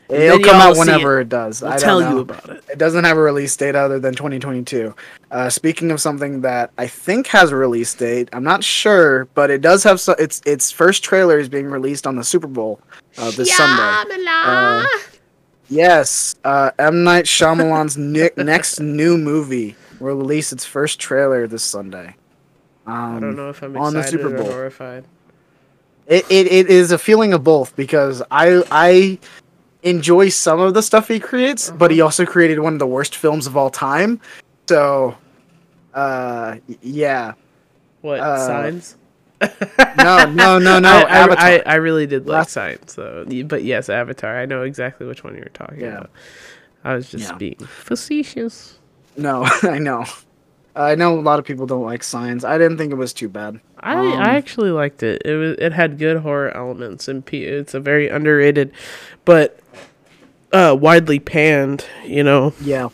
It'll 0.09 0.39
come 0.39 0.57
out 0.57 0.75
see 0.75 0.81
whenever 0.81 1.21
it, 1.21 1.29
does. 1.29 1.61
We'll 1.61 1.73
I 1.73 1.77
don't 1.77 1.85
tell 1.85 2.01
know. 2.01 2.11
you 2.11 2.19
about 2.21 2.49
it. 2.49 2.65
It 2.73 2.79
doesn't 2.79 3.05
have 3.05 3.19
a 3.19 3.21
release 3.21 3.55
date 3.57 3.75
other 3.75 3.99
than 3.99 4.15
2022. 4.15 4.95
Uh, 5.31 5.51
speaking 5.51 5.91
of 5.91 6.01
something 6.01 6.41
that 6.41 6.71
I 6.79 6.87
think 6.87 7.27
has 7.27 7.53
a 7.53 7.57
release 7.57 7.93
date, 7.95 8.31
I'm 8.33 8.43
not 8.43 8.65
sure, 8.65 9.27
but 9.35 9.51
it 9.51 9.61
does 9.61 9.85
have. 9.85 10.01
So, 10.01 10.15
its 10.15 10.41
its 10.47 10.71
first 10.71 11.05
trailer 11.05 11.39
is 11.39 11.49
being 11.49 11.67
released 11.67 12.07
on 12.07 12.17
the 12.17 12.25
Super 12.25 12.47
Bowl 12.47 12.81
uh, 13.19 13.31
this 13.33 13.55
Sunday. 13.55 14.17
Uh, 14.27 14.87
yes, 15.69 16.37
uh, 16.43 16.71
M 16.79 17.05
Night 17.05 17.27
Shyamalan's 17.27 17.99
ne- 17.99 18.31
next 18.43 18.81
new 18.81 19.19
movie 19.19 19.77
will 20.01 20.15
release 20.15 20.53
its 20.53 20.65
first 20.65 20.99
trailer 20.99 21.47
this 21.47 21.63
Sunday. 21.63 22.17
Um, 22.89 23.17
I 23.17 23.21
don't 23.21 23.37
know 23.37 23.51
if 23.51 23.63
I'm 23.63 23.77
on 23.77 23.93
the 23.93 24.01
excited 24.01 24.21
Super 24.21 24.35
or 24.35 24.39
Bowl. 24.39 24.51
horrified. 24.53 25.05
It, 26.07 26.25
it, 26.31 26.47
it 26.51 26.71
is 26.71 26.91
a 26.91 26.99
feeling 26.99 27.35
of 27.35 27.45
both 27.45 27.77
because 27.77 28.23
I 28.31 28.63
I 28.71 29.19
enjoy 29.83 30.31
some 30.31 30.59
of 30.59 30.73
the 30.75 30.83
stuff 30.83 31.07
he 31.09 31.21
creates, 31.21 31.71
but 31.71 31.87
Uh-huh. 31.91 31.95
he 31.95 32.01
also 32.01 32.25
created 32.25 32.61
one 32.61 32.73
of 32.73 32.79
the 32.79 32.87
worst 32.87 33.15
films 33.17 33.47
of 33.47 33.57
all 33.57 33.71
time. 33.71 34.21
So, 34.69 35.17
uh, 35.95 36.57
yeah, 36.83 37.33
What 38.01 38.21
Uh, 38.21 38.39
signs? 38.47 38.97
no, 39.99 40.25
no, 40.31 40.59
no, 40.59 40.79
no. 40.81 40.89
I, 40.89 41.03
I, 41.03 41.19
Avatar. 41.19 41.45
I, 41.47 41.63
I 41.67 41.75
really 41.77 42.07
did 42.07 42.27
like 42.27 42.39
Last- 42.39 42.53
signs, 42.53 42.95
though. 42.95 43.25
But 43.47 43.63
yes, 43.65 43.89
Avatar. 43.89 44.37
I 44.39 44.47
know 44.47 44.63
exactly 44.63 45.07
which 45.07 45.23
one 45.25 45.35
you 45.35 45.41
were 45.41 45.51
talking 45.53 45.81
Yeah. 45.81 45.99
about. 45.99 46.11
I 46.85 46.95
was 46.95 47.11
just 47.11 47.25
Yeah. 47.31 47.37
being 47.37 47.57
facetious. 47.59 48.79
no, 49.17 49.45
I 49.63 49.79
know. 49.79 50.05
I 50.79 50.95
know 50.95 51.19
a 51.19 51.21
lot 51.21 51.39
of 51.41 51.45
people 51.45 51.67
don't 51.67 51.83
like 51.85 52.03
Signs. 52.05 52.45
I 52.45 52.57
didn't 52.57 52.79
think 52.79 52.93
it 52.93 52.97
was 52.97 53.13
too 53.13 53.29
bad. 53.29 53.61
I, 53.81 53.95
Um, 53.97 54.07
I 54.21 54.37
actually 54.37 54.71
liked 54.71 55.03
it. 55.03 55.23
It 55.25 55.35
was 55.35 55.57
it 55.59 55.73
had 55.73 55.99
good 55.99 56.19
horror 56.19 56.57
elements 56.57 57.09
and 57.09 57.25
pe- 57.27 57.43
it's 57.43 57.75
a 57.75 57.81
very 57.81 58.09
underrated, 58.09 58.73
but 59.25 59.59
uh, 60.53 60.77
widely 60.79 61.19
panned. 61.19 61.85
You 62.07 62.23
know, 62.23 62.55
Yeah, 62.61 62.91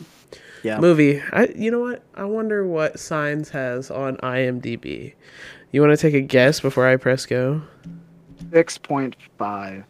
yeah. 0.63 0.79
movie. 0.79 1.21
I 1.31 1.45
you 1.55 1.69
know 1.69 1.79
what? 1.81 2.01
I 2.15 2.23
wonder 2.25 2.65
what 2.65 2.99
Signs 2.99 3.49
has 3.49 3.91
on 3.91 4.17
IMDb. 4.17 5.13
You 5.71 5.81
want 5.81 5.91
to 5.91 5.97
take 5.97 6.13
a 6.15 6.21
guess 6.21 6.59
before 6.61 6.87
I 6.87 6.95
press 6.97 7.25
go? 7.25 7.61
Six 8.51 8.77
point 8.79 9.15
five. 9.37 9.83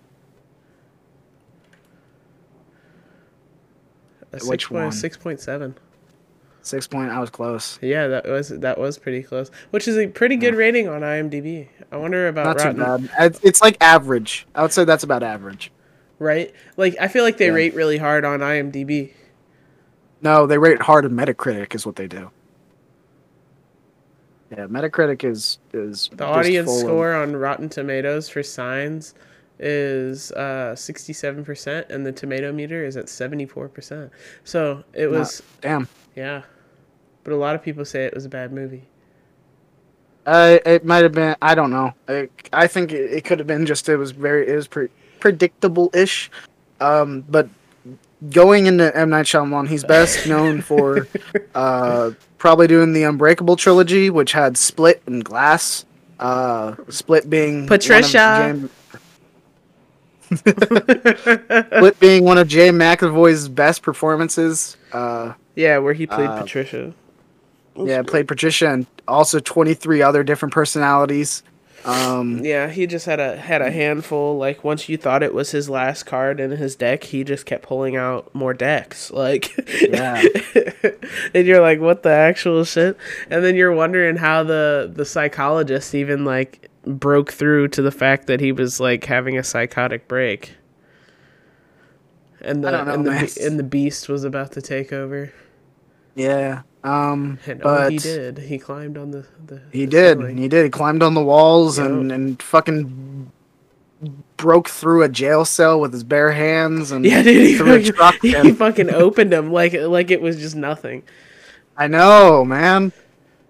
Which 4.31 4.41
six 4.43 4.65
point 4.67 4.84
one? 4.84 4.91
six 4.91 5.15
point 5.17 5.39
seven. 5.39 5.75
Six 6.65 6.88
point. 6.88 7.12
I 7.12 7.19
was 7.19 7.30
close. 7.30 7.78
Yeah, 7.80 8.08
that 8.08 8.25
was 8.25 8.49
that 8.49 8.80
was 8.80 8.97
pretty 8.97 9.21
close. 9.21 9.51
Which 9.69 9.88
is 9.88 9.97
a 9.99 10.08
pretty 10.08 10.36
good 10.36 10.56
rating 10.56 10.88
on 10.88 11.01
IMDb. 11.01 11.67
I 11.91 11.97
wonder 11.97 12.28
about 12.28 12.58
Not 12.58 12.71
too 12.73 12.73
bad. 12.80 13.34
It's- 13.43 13.62
like 13.62 13.78
average. 13.82 14.47
I 14.56 14.63
would 14.63 14.71
say 14.73 14.84
that's 14.84 15.04
about 15.04 15.21
average. 15.21 15.71
right? 16.17 16.51
Like 16.75 16.95
I 16.99 17.08
feel 17.08 17.23
like 17.23 17.38
they 17.38 17.47
Yeah. 17.47 17.51
rate 17.54 17.75
really 17.75 17.97
hard 17.97 18.25
on 18.25 18.39
IMDb. 18.39 19.12
No, 20.23 20.47
they 20.47 20.58
rate 20.58 20.82
hard 20.82 21.06
in 21.06 21.12
Metacritic 21.12 21.75
is 21.75 21.86
what 21.86 21.97
they 21.97 22.08
do. 22.08 22.32
Yeah, 24.51 24.65
Metacritic 24.65 25.23
is 25.23 25.60
is 25.73 26.10
The 26.13 26.25
audience 26.25 26.65
full 26.67 26.75
of- 26.78 26.82
score 26.82 27.13
on 27.13 27.36
Rotten 27.36 27.69
Tomatoes 27.69 28.28
for 28.28 28.41
Signs 28.41 29.13
is 29.60 30.32
uh 30.34 30.73
67% 30.75 31.86
and 31.89 32.06
the 32.06 32.12
tomato 32.12 32.51
meter 32.51 32.84
is 32.84 32.97
at 32.97 33.06
74%. 33.06 34.10
So, 34.43 34.84
it 34.93 35.12
Not- 35.12 35.19
was 35.19 35.43
damn. 35.62 35.88
yeah. 36.15 36.41
But 37.25 37.33
a 37.33 37.35
lot 37.35 37.55
of 37.55 37.61
people 37.63 37.83
say 37.83 38.05
it 38.05 38.13
was 38.13 38.23
a 38.23 38.29
bad 38.29 38.53
movie. 38.53 38.83
Uh, 40.25 40.59
it 40.65 40.85
might 40.85 41.03
have 41.03 41.11
been. 41.11 41.35
I 41.41 41.53
don't 41.55 41.71
know. 41.71 41.93
I, 42.07 42.29
I 42.53 42.67
think 42.67 42.91
it, 42.93 43.11
it 43.11 43.25
could 43.25 43.39
have 43.39 43.47
been 43.47 43.65
just 43.65 43.89
it 43.89 43.97
was 43.97 44.11
very 44.11 44.47
it 44.47 44.55
was 44.55 44.67
pre- 44.67 44.89
predictable 45.19 45.89
ish. 45.93 46.31
Um, 46.79 47.21
but 47.27 47.49
going 48.31 48.65
into 48.67 48.95
M 48.95 49.09
Night 49.09 49.25
Shyamalan, 49.25 49.67
he's 49.67 49.83
best 49.83 50.25
known 50.27 50.61
for 50.61 51.07
uh 51.55 52.11
probably 52.38 52.67
doing 52.67 52.93
the 52.93 53.03
Unbreakable 53.03 53.55
trilogy, 53.55 54.09
which 54.09 54.31
had 54.31 54.55
Split 54.57 55.01
and 55.07 55.25
Glass. 55.25 55.85
Uh, 56.19 56.75
Split 56.89 57.29
being 57.29 57.55
one 57.55 57.63
of 57.63 57.69
Patricia. 57.69 58.69
Split 60.35 61.99
being 61.99 62.23
one 62.23 62.38
of 62.38 62.47
James 62.47 62.77
McAvoy's 62.77 63.47
best 63.49 63.81
performances. 63.81 64.77
Uh, 64.91 65.33
Yeah, 65.55 65.77
where 65.79 65.93
he 65.93 66.07
played 66.07 66.29
Uh, 66.29 66.41
Patricia. 66.41 66.93
Yeah, 67.77 68.01
played 68.03 68.27
Patricia 68.27 68.71
and 68.71 68.85
also 69.07 69.39
23 69.39 70.01
other 70.01 70.23
different 70.23 70.53
personalities. 70.53 71.43
Um, 71.85 72.43
Yeah, 72.43 72.69
he 72.69 72.88
just 72.88 73.05
had 73.05 73.19
a 73.19 73.38
had 73.38 73.61
a 73.61 73.69
handful. 73.69 74.38
Like 74.38 74.63
once 74.63 74.89
you 74.89 74.97
thought 74.97 75.21
it 75.21 75.33
was 75.33 75.51
his 75.51 75.69
last 75.69 76.03
card 76.03 76.39
in 76.39 76.51
his 76.51 76.75
deck, 76.75 77.03
he 77.03 77.23
just 77.23 77.45
kept 77.45 77.63
pulling 77.63 77.95
out 77.95 78.33
more 78.33 78.53
decks. 78.53 79.11
Like, 79.15 79.55
Yeah. 79.81 80.23
and 81.33 81.45
you're 81.45 81.61
like, 81.61 81.79
what 81.79 82.01
the 82.03 82.09
actual 82.09 82.63
shit? 82.63 82.97
And 83.29 83.43
then 83.43 83.55
you're 83.55 83.73
wondering 83.73 84.15
how 84.17 84.43
the 84.43 84.91
the 84.93 85.05
psychologist 85.05 85.93
even 85.93 86.25
like 86.25 86.69
broke 86.85 87.31
through 87.31 87.67
to 87.69 87.81
the 87.81 87.91
fact 87.91 88.27
that 88.27 88.39
he 88.39 88.51
was 88.51 88.79
like 88.79 89.05
having 89.05 89.38
a 89.38 89.43
psychotic 89.43 90.07
break. 90.07 90.55
And 92.41 92.63
the 92.63 92.71
know, 92.71 92.93
and 92.93 93.05
the 93.05 93.39
and 93.43 93.59
the 93.59 93.63
beast 93.63 94.09
was 94.09 94.23
about 94.23 94.51
to 94.53 94.61
take 94.61 94.91
over. 94.93 95.31
yeah. 96.15 96.61
Um, 96.86 97.39
And 97.48 97.62
but 97.62 97.88
oh, 97.88 97.89
he 97.89 97.98
did. 97.98 98.38
He 98.38 98.58
climbed 98.60 98.98
on 98.98 99.12
the 99.12 99.26
the. 99.48 99.62
He 99.71 99.86
the 99.86 99.91
did. 99.91 100.17
ceiling. 100.19 100.38
He 100.38 100.48
did. 100.48 100.63
He 100.65 100.69
climbed 100.69 101.02
on 101.04 101.13
the 101.15 101.24
walls 101.24 101.78
and, 101.78 102.10
Yep. 102.10 102.15
and 102.15 102.41
fucking 102.43 103.32
broke 104.38 104.69
through 104.69 105.02
a 105.04 105.10
jail 105.10 105.45
cell 105.45 105.80
with 105.80 105.91
his 105.93 106.04
bare 106.04 106.32
hands 106.34 106.91
and 106.91 107.06
Yeah, 107.06 107.24
dude, 107.24 107.48
he 107.48 107.56
fucking, 107.58 107.93
truck 107.93 108.15
he 108.21 108.36
and- 108.36 108.58
fucking 108.58 108.91
opened 108.93 109.32
them 109.32 109.52
like 109.52 109.74
like 109.74 110.12
it 110.12 110.21
was 110.21 110.38
just 110.38 110.56
nothing. 110.56 111.04
I 111.78 111.88
know, 111.88 112.45
man. 112.45 112.91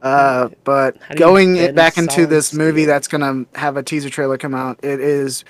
Uh, 0.02 0.50
but 0.64 0.98
How 0.98 1.08
do 1.10 1.14
you 1.16 1.20
going 1.20 1.56
it 1.58 1.74
back 1.76 1.98
into 1.98 2.28
this 2.28 2.54
movie 2.54 2.86
that's 2.86 3.08
gonna 3.08 3.46
have 3.56 3.76
a 3.76 3.84
teaser 3.84 4.10
trailer 4.10 4.38
come 4.38 4.54
out, 4.54 4.80
it 4.84 5.00
is 5.00 5.44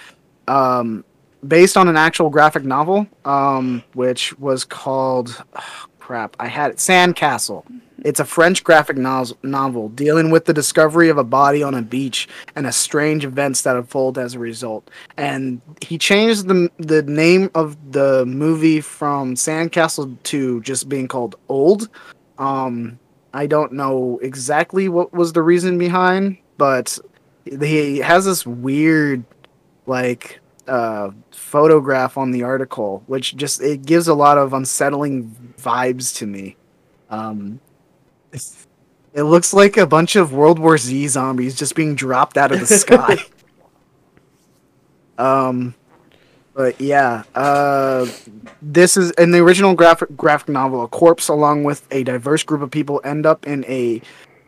um, 0.48 1.04
based 1.46 1.76
on 1.76 1.88
an 1.90 1.98
actual 1.98 2.30
graphic 2.30 2.64
novel, 2.64 3.06
um, 3.26 3.84
which 3.94 4.38
was 4.40 4.64
called 4.64 5.44
oh, 5.56 5.86
crap. 6.06 6.36
I 6.40 6.46
had 6.46 6.70
it 6.70 6.78
Sandcastle. 6.78 7.64
It's 8.04 8.20
a 8.20 8.26
French 8.26 8.64
graphic 8.64 8.96
novel 8.96 9.90
dealing 9.90 10.30
with 10.30 10.46
the 10.46 10.54
discovery 10.54 11.10
of 11.10 11.18
a 11.18 11.24
body 11.24 11.64
on 11.64 11.74
a 11.74 11.82
beach 11.82 12.28
and 12.56 12.68
a 12.68 12.72
strange 12.72 13.26
events 13.26 13.64
that 13.64 13.76
unfold 13.76 14.20
as 14.20 14.36
a 14.36 14.40
result. 14.40 14.92
And 15.18 15.62
he 15.82 15.98
changed 15.98 16.48
the 16.48 16.70
the 16.78 17.02
name 17.02 17.50
of 17.56 17.76
the 17.92 18.24
movie 18.28 18.82
from 18.82 19.34
Sandcastle 19.34 20.16
to 20.24 20.62
just 20.62 20.88
being 20.88 21.08
called 21.08 21.38
Old. 21.50 21.90
Um, 22.38 23.00
I 23.34 23.48
don't 23.48 23.72
know 23.72 24.20
exactly 24.22 24.88
what 24.88 25.12
was 25.12 25.34
the 25.34 25.42
reason 25.42 25.80
behind, 25.80 26.38
but 26.60 27.00
he 27.46 27.98
has 27.98 28.26
this 28.26 28.46
weird, 28.46 29.24
like, 29.88 30.40
uh, 30.68 31.12
photograph 31.32 32.18
on 32.18 32.32
the 32.32 32.44
article, 32.44 33.04
which 33.08 33.36
just 33.36 33.62
it 33.62 33.86
gives 33.86 34.08
a 34.08 34.14
lot 34.14 34.38
of 34.38 34.54
unsettling 34.54 35.54
vibes 35.58 36.16
to 36.18 36.28
me. 36.28 36.58
Um, 37.10 37.60
it 39.14 39.24
looks 39.24 39.54
like 39.54 39.78
a 39.78 39.88
bunch 39.88 40.16
of 40.16 40.34
World 40.34 40.60
War 40.60 40.78
Z 40.78 41.08
zombies 41.08 41.56
just 41.56 41.76
being 41.76 41.96
dropped 41.96 42.38
out 42.38 42.52
of 42.52 42.60
the 42.60 42.66
sky. 42.66 43.18
um, 45.18 45.76
but 46.54 46.80
yeah, 46.80 47.24
uh, 47.36 48.08
this 48.62 48.98
is 48.98 49.12
in 49.12 49.32
the 49.32 49.40
original 49.40 49.74
graphic 49.76 50.16
graphic 50.16 50.50
novel. 50.50 50.84
A 50.84 50.88
corpse, 50.88 51.28
along 51.28 51.64
with 51.64 51.86
a 51.92 52.04
diverse 52.04 52.44
group 52.44 52.62
of 52.62 52.72
people, 52.72 53.02
end 53.04 53.26
up 53.26 53.46
in 53.46 53.66
a 53.66 54.02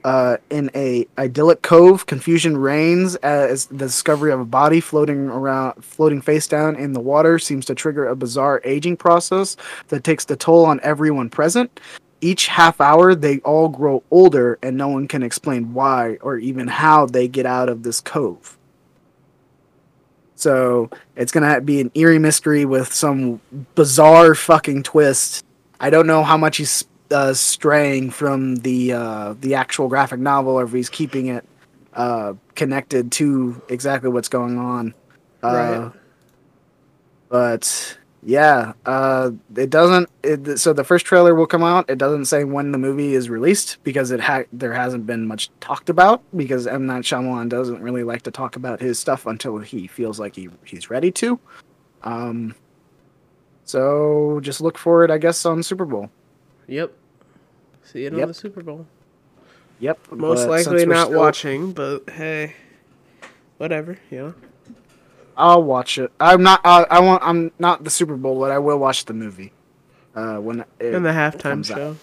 uh, 0.07 0.37
in 0.49 0.71
a 0.73 1.05
idyllic 1.17 1.61
cove. 1.61 2.05
Confusion 2.05 2.55
reigns 2.55 3.17
as 3.17 3.65
the 3.65 3.75
discovery 3.75 4.31
of 4.31 4.39
a 4.39 4.45
body 4.45 4.79
floating 4.79 5.27
around, 5.27 5.83
floating 5.83 6.21
face 6.21 6.47
down 6.47 6.77
in 6.77 6.93
the 6.93 6.99
water, 7.01 7.37
seems 7.37 7.65
to 7.65 7.75
trigger 7.75 8.07
a 8.07 8.15
bizarre 8.15 8.61
aging 8.63 8.95
process 8.95 9.57
that 9.89 10.05
takes 10.05 10.23
the 10.23 10.37
toll 10.37 10.65
on 10.65 10.79
everyone 10.81 11.29
present. 11.29 11.81
Each 12.21 12.47
half 12.47 12.79
hour, 12.79 13.15
they 13.15 13.39
all 13.39 13.67
grow 13.67 14.01
older, 14.09 14.57
and 14.63 14.77
no 14.77 14.87
one 14.87 15.09
can 15.09 15.23
explain 15.23 15.73
why 15.73 16.15
or 16.21 16.37
even 16.37 16.69
how 16.69 17.05
they 17.05 17.27
get 17.27 17.45
out 17.45 17.67
of 17.67 17.83
this 17.83 17.99
cove. 17.99 18.57
So 20.35 20.89
it's 21.17 21.33
gonna 21.33 21.59
be 21.59 21.81
an 21.81 21.91
eerie 21.95 22.17
mystery 22.17 22.63
with 22.63 22.93
some 22.93 23.41
bizarre 23.75 24.35
fucking 24.35 24.83
twist. 24.83 25.43
I 25.81 25.89
don't 25.89 26.07
know 26.07 26.23
how 26.23 26.37
much 26.37 26.57
he's 26.57 26.85
uh, 27.11 27.33
straying 27.33 28.11
from 28.11 28.57
the 28.57 28.93
uh, 28.93 29.35
the 29.39 29.55
actual 29.55 29.87
graphic 29.87 30.19
novel, 30.19 30.53
or 30.53 30.63
if 30.63 30.71
he's 30.71 30.89
keeping 30.89 31.27
it 31.27 31.45
uh, 31.93 32.33
connected 32.55 33.11
to 33.13 33.61
exactly 33.69 34.09
what's 34.09 34.29
going 34.29 34.57
on. 34.57 34.93
Uh, 35.43 35.53
Right. 35.53 35.91
But 37.29 37.97
yeah, 38.23 38.73
uh, 38.85 39.31
it 39.55 39.69
doesn't. 39.69 40.09
It, 40.23 40.59
so 40.59 40.73
the 40.73 40.83
first 40.83 41.05
trailer 41.05 41.35
will 41.35 41.45
come 41.45 41.63
out. 41.63 41.89
It 41.89 41.97
doesn't 41.97 42.25
say 42.25 42.43
when 42.43 42.71
the 42.71 42.77
movie 42.77 43.13
is 43.13 43.29
released 43.29 43.77
because 43.83 44.11
it 44.11 44.19
ha- 44.19 44.43
there 44.53 44.73
hasn't 44.73 45.05
been 45.05 45.27
much 45.27 45.49
talked 45.59 45.89
about 45.89 46.21
because 46.35 46.67
M 46.67 46.85
Night 46.85 47.03
Shyamalan 47.03 47.49
doesn't 47.49 47.81
really 47.81 48.03
like 48.03 48.21
to 48.23 48.31
talk 48.31 48.55
about 48.55 48.79
his 48.79 48.97
stuff 48.97 49.25
until 49.25 49.57
he 49.57 49.87
feels 49.87 50.19
like 50.19 50.35
he 50.35 50.49
he's 50.63 50.89
ready 50.89 51.11
to. 51.13 51.39
Um, 52.03 52.55
so 53.65 54.39
just 54.41 54.61
look 54.61 54.77
for 54.77 55.03
it, 55.03 55.11
I 55.11 55.17
guess, 55.17 55.45
on 55.45 55.61
Super 55.61 55.85
Bowl. 55.85 56.09
Yep. 56.67 56.93
See 57.83 58.05
it 58.05 58.13
on 58.13 58.27
the 58.27 58.33
Super 58.33 58.61
Bowl. 58.61 58.85
Yep. 59.79 60.11
Most 60.11 60.47
likely 60.47 60.85
not 60.85 61.07
still- 61.07 61.19
watching, 61.19 61.71
but 61.71 62.09
hey, 62.09 62.53
whatever. 63.57 63.97
You 64.11 64.17
know. 64.17 64.33
I'll 65.37 65.63
watch 65.63 65.97
it. 65.99 66.11
I'm 66.19 66.41
not. 66.43 66.61
Uh, 66.65 66.85
I 66.89 66.99
want. 66.99 67.21
I'm 67.23 67.51
not 67.59 67.83
the 67.83 67.89
Super 67.89 68.17
Bowl, 68.17 68.39
but 68.39 68.51
I 68.51 68.57
will 68.59 68.77
watch 68.79 69.05
the 69.05 69.13
movie. 69.13 69.53
Uh, 70.15 70.37
when 70.37 70.61
it 70.79 70.95
In 70.95 71.03
the 71.03 71.11
halftime 71.11 71.63
show, 71.63 71.91
out. 71.91 71.97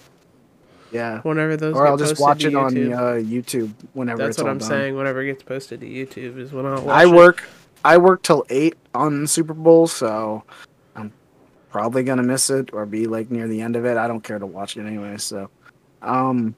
Yeah. 0.93 1.21
whenever 1.23 1.57
those. 1.57 1.75
Or 1.75 1.85
I'll 1.87 1.97
just 1.97 2.21
watch 2.21 2.45
it 2.45 2.55
on 2.55 2.73
YouTube. 2.75 2.97
uh, 2.97 3.15
YouTube 3.21 3.73
whenever 3.93 4.23
That's 4.23 4.39
what 4.39 4.47
I'm 4.49 4.59
done. 4.59 4.69
saying. 4.69 4.95
Whenever 4.97 5.21
it 5.23 5.27
gets 5.27 5.43
posted 5.43 5.81
to 5.81 5.87
YouTube 5.87 6.39
is 6.39 6.53
when 6.53 6.65
I'll 6.65 6.83
watch 6.83 6.95
I 6.95 7.03
it. 7.03 7.13
work. 7.13 7.43
I 7.85 7.99
work 7.99 8.23
till 8.23 8.47
eight 8.51 8.77
on 8.95 9.27
Super 9.27 9.53
Bowl, 9.53 9.89
so 9.89 10.45
probably 11.75 12.05
gonna 12.05 12.23
miss 12.23 12.51
it 12.51 12.71
or 12.73 12.87
be 12.87 13.09
like 13.09 13.33
near 13.33 13.49
the 13.49 13.61
end 13.61 13.75
of 13.75 13.85
it. 13.85 13.97
I 13.97 14.07
don't 14.07 14.23
care 14.23 14.39
to 14.39 14.47
watch 14.47 14.77
it 14.77 14.87
anyway. 14.87 15.17
So, 15.17 15.51
um, 16.03 16.55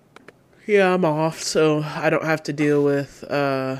Yeah, 0.66 0.92
I'm 0.92 1.06
off, 1.06 1.40
so 1.42 1.82
I 1.82 2.10
don't 2.10 2.24
have 2.26 2.42
to 2.42 2.52
deal 2.52 2.84
with 2.84 3.24
uh, 3.24 3.76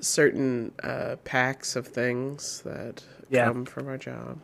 certain 0.00 0.72
uh, 0.82 1.16
packs 1.24 1.76
of 1.76 1.86
things 1.86 2.62
that 2.64 3.04
Yeah. 3.28 3.44
come 3.44 3.66
from 3.66 3.88
our 3.88 3.98
job. 3.98 4.38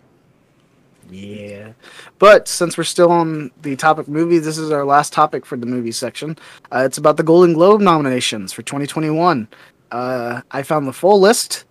Yeah. 1.10 1.72
But 2.18 2.48
since 2.48 2.76
we're 2.76 2.84
still 2.84 3.10
on 3.10 3.50
the 3.62 3.74
topic 3.74 4.06
movie, 4.06 4.38
this 4.38 4.58
is 4.58 4.70
our 4.70 4.84
last 4.84 5.10
topic 5.14 5.46
for 5.46 5.56
the 5.56 5.64
movie 5.64 5.92
section. 5.92 6.36
Uh, 6.70 6.82
it's 6.84 6.98
about 6.98 7.16
the 7.16 7.22
Golden 7.22 7.54
Globe 7.54 7.80
nominations 7.80 8.52
for 8.52 8.60
2021. 8.60 9.48
Uh, 9.90 10.42
I 10.50 10.62
found 10.64 10.86
the 10.86 10.92
full 10.92 11.18
list. 11.18 11.64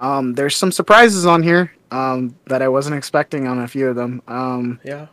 Um, 0.00 0.34
there's 0.34 0.54
some 0.54 0.70
surprises 0.70 1.24
on 1.24 1.42
here 1.42 1.72
um, 1.90 2.34
that 2.46 2.62
I 2.62 2.68
wasn't 2.68 2.96
expecting 2.96 3.46
on 3.46 3.58
a 3.60 3.68
few 3.68 3.88
of 3.88 3.96
them. 3.96 4.22
Um, 4.28 4.80
Yeah. 4.84 5.06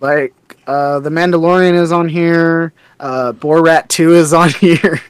like 0.00 0.34
uh, 0.66 1.00
The 1.00 1.10
Mandalorian 1.10 1.74
is 1.80 1.92
on 1.92 2.08
here. 2.08 2.72
Uh, 3.00 3.32
Borat 3.32 3.88
2 3.88 4.14
is 4.14 4.32
on 4.32 4.50
here. 4.60 5.00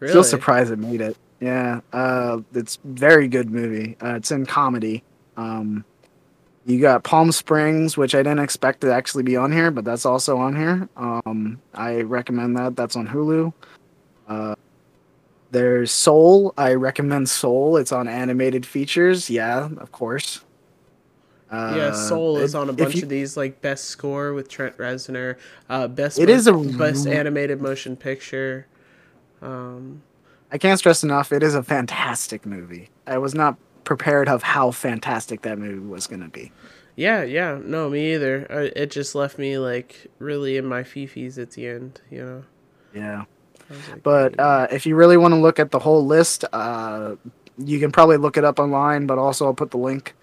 Really? 0.00 0.12
Still 0.12 0.24
surprised 0.24 0.72
it 0.72 0.78
made 0.78 1.00
it. 1.00 1.16
Yeah, 1.40 1.80
uh, 1.92 2.40
it's 2.54 2.78
very 2.84 3.26
good 3.28 3.50
movie. 3.50 3.96
Uh, 4.02 4.14
it's 4.14 4.30
in 4.30 4.46
comedy. 4.46 5.02
Um, 5.36 5.84
you 6.66 6.80
got 6.80 7.02
Palm 7.02 7.32
Springs, 7.32 7.96
which 7.96 8.14
I 8.14 8.18
didn't 8.18 8.38
expect 8.38 8.82
to 8.82 8.92
actually 8.92 9.24
be 9.24 9.36
on 9.36 9.50
here, 9.50 9.72
but 9.72 9.84
that's 9.84 10.06
also 10.06 10.36
on 10.38 10.54
here. 10.54 10.88
Um, 10.96 11.60
I 11.74 12.02
recommend 12.02 12.56
that. 12.56 12.76
That's 12.76 12.94
on 12.94 13.08
Hulu. 13.08 13.52
Uh, 14.28 14.54
there's 15.52 15.90
Soul. 15.92 16.52
I 16.58 16.74
recommend 16.74 17.28
Soul. 17.28 17.76
It's 17.76 17.92
on 17.92 18.08
animated 18.08 18.66
features. 18.66 19.30
Yeah, 19.30 19.68
of 19.78 19.92
course. 19.92 20.40
Uh, 21.50 21.74
Yeah, 21.76 21.92
Soul 21.92 22.38
is 22.38 22.54
on 22.54 22.68
a 22.68 22.72
bunch 22.72 22.96
you- 22.96 23.02
of 23.04 23.08
these, 23.08 23.36
like 23.36 23.60
best 23.60 23.84
score 23.84 24.32
with 24.32 24.48
Trent 24.48 24.76
Reznor, 24.78 25.36
uh, 25.70 25.86
best 25.86 26.18
It 26.18 26.28
mo- 26.28 26.34
is 26.34 26.46
a 26.46 26.52
best 26.54 27.06
animated 27.06 27.60
motion 27.60 27.94
picture. 27.96 28.66
Um, 29.42 30.02
I 30.50 30.58
can't 30.58 30.78
stress 30.78 31.02
enough. 31.02 31.30
It 31.32 31.42
is 31.42 31.54
a 31.54 31.62
fantastic 31.62 32.44
movie. 32.46 32.90
I 33.06 33.18
was 33.18 33.34
not 33.34 33.56
prepared 33.84 34.28
of 34.28 34.42
how 34.42 34.70
fantastic 34.70 35.42
that 35.42 35.58
movie 35.58 35.86
was 35.86 36.06
going 36.06 36.22
to 36.22 36.28
be. 36.28 36.52
yeah, 36.94 37.22
yeah, 37.22 37.58
no, 37.62 37.88
me 37.90 38.14
either. 38.14 38.46
Uh, 38.50 38.68
it 38.76 38.90
just 38.90 39.14
left 39.14 39.38
me 39.38 39.56
like 39.58 40.06
really 40.18 40.56
in 40.56 40.64
my 40.66 40.82
fifis 40.82 41.36
at 41.38 41.52
the 41.52 41.66
end, 41.66 42.00
you 42.10 42.22
know. 42.24 42.44
Yeah. 42.94 43.24
I 43.72 43.76
was 43.76 43.88
like, 43.88 44.02
But 44.02 44.38
uh, 44.40 44.66
if 44.70 44.86
you 44.86 44.94
really 44.96 45.16
want 45.16 45.32
to 45.32 45.40
look 45.40 45.58
at 45.58 45.70
the 45.70 45.78
whole 45.78 46.04
list, 46.06 46.44
uh, 46.52 47.16
you 47.58 47.78
can 47.80 47.90
probably 47.92 48.16
look 48.18 48.36
it 48.36 48.44
up 48.44 48.58
online. 48.58 49.06
But 49.06 49.18
also, 49.18 49.46
I'll 49.46 49.54
put 49.54 49.70
the 49.70 49.78
link 49.78 50.14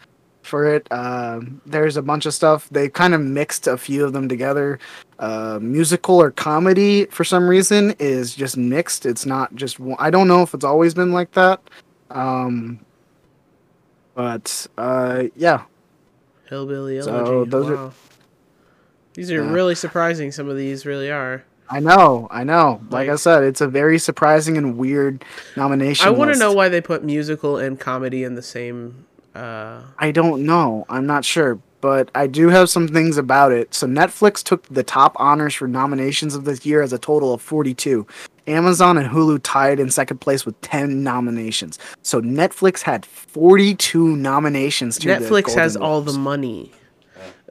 for 0.44 0.66
it. 0.66 0.88
Uh, 0.92 1.42
there's 1.66 1.98
a 1.98 2.02
bunch 2.02 2.26
of 2.26 2.34
stuff. 2.34 2.70
They 2.70 2.90
kind 2.90 3.14
of 3.14 3.22
mixed 3.22 3.68
a 3.68 3.78
few 3.78 4.06
of 4.06 4.14
them 4.14 4.30
together. 4.30 4.80
Uh, 5.20 5.60
musical 5.62 6.16
or 6.22 6.32
comedy, 6.32 7.06
for 7.08 7.24
some 7.24 7.48
reason, 7.48 7.94
is 8.00 8.34
just 8.36 8.56
mixed. 8.58 9.06
It's 9.06 9.26
not 9.26 9.54
just. 9.56 9.80
One. 9.80 9.98
I 10.00 10.10
don't 10.10 10.28
know 10.28 10.42
if 10.44 10.54
it's 10.54 10.64
always 10.66 10.94
been 10.94 11.12
like 11.12 11.32
that. 11.34 11.62
Um, 12.10 12.80
but 14.16 14.68
uh, 14.78 15.24
yeah, 15.36 15.64
Hillbilly 16.50 17.02
So, 17.02 17.16
Elegy. 17.16 17.50
those 17.50 17.70
are- 17.70 17.92
These 19.14 19.32
are 19.32 19.44
really 19.44 19.76
surprising. 19.76 20.32
Some 20.32 20.50
of 20.50 20.56
these 20.58 20.86
really 20.86 21.12
are. 21.12 21.44
I 21.70 21.80
know, 21.80 22.28
I 22.32 22.44
know. 22.44 22.82
Like, 22.90 23.10
I 23.10 23.16
said, 23.16 23.44
it's 23.44 23.62
a 23.62 23.68
very 23.68 24.00
surprising 24.00 24.58
and 24.58 24.78
weird 24.78 25.24
nomination. 25.56 26.08
I 26.08 26.10
want 26.10 26.34
to 26.34 26.40
know 26.40 26.52
why 26.52 26.68
they 26.70 26.82
put 26.82 27.04
musical 27.04 27.58
and 27.58 27.80
comedy 27.80 28.24
in 28.24 28.36
the 28.36 28.42
same. 28.42 29.06
Uh, 29.36 29.82
I 29.98 30.12
don't 30.12 30.46
know. 30.46 30.86
I'm 30.90 31.06
not 31.06 31.24
sure, 31.24 31.60
but 31.82 32.10
I 32.16 32.26
do 32.26 32.50
have 32.50 32.70
some 32.70 32.88
things 32.88 33.18
about 33.18 33.52
it. 33.52 33.74
So 33.76 33.86
Netflix 33.86 34.44
took 34.44 34.68
the 34.68 34.84
top 34.84 35.16
honors 35.18 35.54
for 35.54 35.68
nominations 35.68 36.34
of 36.34 36.46
this 36.46 36.66
year 36.66 36.82
as 36.82 36.92
a 36.92 36.98
total 36.98 37.34
of 37.34 37.42
42. 37.42 38.08
Amazon 38.48 38.98
and 38.98 39.08
Hulu 39.08 39.42
tied 39.44 39.80
in 39.80 39.92
second 39.92 40.18
place 40.18 40.46
with 40.46 40.60
10 40.62 41.04
nominations. 41.04 41.78
So 42.02 42.20
Netflix 42.20 42.82
had 42.82 43.06
42 43.06 44.16
nominations 44.16 44.98
to 45.00 45.08
the 45.08 45.14
Netflix 45.14 45.54
has 45.54 45.78
Golden 45.78 45.92
all 45.92 46.02
the 46.02 46.14
money. 46.14 46.72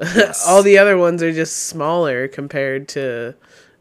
Yes. 0.00 0.44
all 0.48 0.62
the 0.62 0.78
other 0.78 0.98
ones 0.98 1.22
are 1.22 1.32
just 1.32 1.68
smaller 1.68 2.26
compared 2.26 2.88
to 2.88 3.34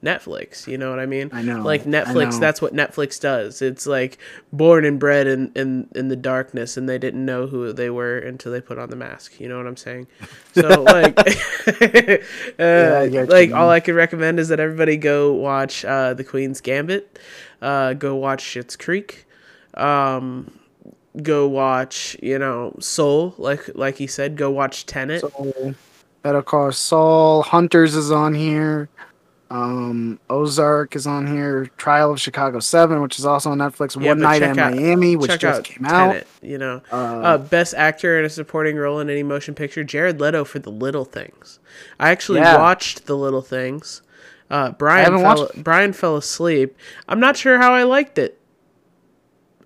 Netflix. 0.03 0.67
You 0.67 0.77
know 0.77 0.89
what 0.89 0.99
I 0.99 1.05
mean? 1.05 1.29
I 1.33 1.41
know, 1.41 1.61
Like 1.61 1.83
Netflix, 1.83 2.33
know. 2.33 2.39
that's 2.39 2.61
what 2.61 2.73
Netflix 2.73 3.19
does. 3.19 3.61
It's 3.61 3.87
like 3.87 4.17
born 4.53 4.85
and 4.85 4.99
bred 4.99 5.27
in, 5.27 5.51
in 5.55 5.87
in 5.95 6.09
the 6.09 6.15
darkness, 6.15 6.77
and 6.77 6.87
they 6.87 6.97
didn't 6.97 7.25
know 7.25 7.47
who 7.47 7.73
they 7.73 7.89
were 7.89 8.17
until 8.17 8.51
they 8.51 8.61
put 8.61 8.77
on 8.77 8.89
the 8.89 8.95
mask. 8.95 9.39
You 9.39 9.49
know 9.49 9.57
what 9.57 9.67
I'm 9.67 9.77
saying? 9.77 10.07
So 10.53 10.83
like, 10.83 11.17
uh, 11.17 11.23
I 12.99 13.09
get 13.09 13.11
you, 13.11 13.25
like 13.25 13.51
all. 13.51 13.69
I 13.69 13.79
could 13.79 13.95
recommend 13.95 14.39
is 14.39 14.49
that 14.49 14.59
everybody 14.59 14.97
go 14.97 15.33
watch 15.33 15.83
uh, 15.83 16.13
The 16.13 16.23
Queen's 16.23 16.61
Gambit, 16.61 17.19
uh, 17.61 17.93
go 17.93 18.15
watch 18.15 18.43
Schitt's 18.43 18.75
Creek. 18.75 19.25
Um, 19.73 20.59
go 21.21 21.47
watch, 21.47 22.17
you 22.21 22.37
know, 22.37 22.75
Soul, 22.79 23.33
like 23.37 23.69
like 23.75 23.97
he 23.97 24.07
said, 24.07 24.37
go 24.37 24.51
watch 24.51 24.85
Tenet. 24.85 25.21
So, 25.21 25.75
Better 26.23 26.41
Call 26.41 26.71
Saul, 26.71 27.43
Hunters 27.43 27.95
is 27.95 28.11
on 28.11 28.33
here. 28.33 28.89
Um, 29.49 30.19
Ozark 30.29 30.95
is 30.95 31.07
on 31.07 31.25
here. 31.27 31.67
Trial 31.77 32.11
of 32.11 32.19
Chicago 32.19 32.59
Seven, 32.59 33.01
which 33.01 33.17
is 33.17 33.25
also 33.25 33.51
on 33.51 33.59
Netflix. 33.59 33.99
Yeah, 33.99 34.09
One 34.09 34.19
Night 34.19 34.41
in 34.41 34.59
out- 34.59 34.73
Miami, 34.75 35.15
which 35.15 35.39
just 35.39 35.59
out 35.59 35.63
came 35.63 35.85
out. 35.85 36.11
Tenet, 36.11 36.27
you 36.41 36.57
know, 36.57 36.81
Uh, 36.91 36.95
uh, 36.95 37.37
best 37.37 37.73
actor 37.73 38.19
in 38.19 38.25
a 38.25 38.29
supporting 38.29 38.75
role 38.75 38.99
in 38.99 39.09
any 39.09 39.23
motion 39.23 39.55
picture, 39.55 39.83
Jared 39.85 40.19
Leto 40.19 40.43
for 40.43 40.59
The 40.59 40.69
Little 40.71 41.05
Things. 41.05 41.59
I 41.99 42.09
actually 42.11 42.39
Yeah. 42.39 42.57
watched 42.57 43.05
The 43.05 43.15
Little 43.15 43.41
Things. 43.41 44.01
Uh, 44.51 44.71
Brian 44.71 45.17
fell, 45.17 45.49
Brian 45.57 45.93
fell 45.93 46.17
asleep. 46.17 46.75
I'm 47.07 47.19
not 47.19 47.37
sure 47.37 47.57
how 47.57 47.73
I 47.73 47.83
liked 47.83 48.17
it. 48.17 48.37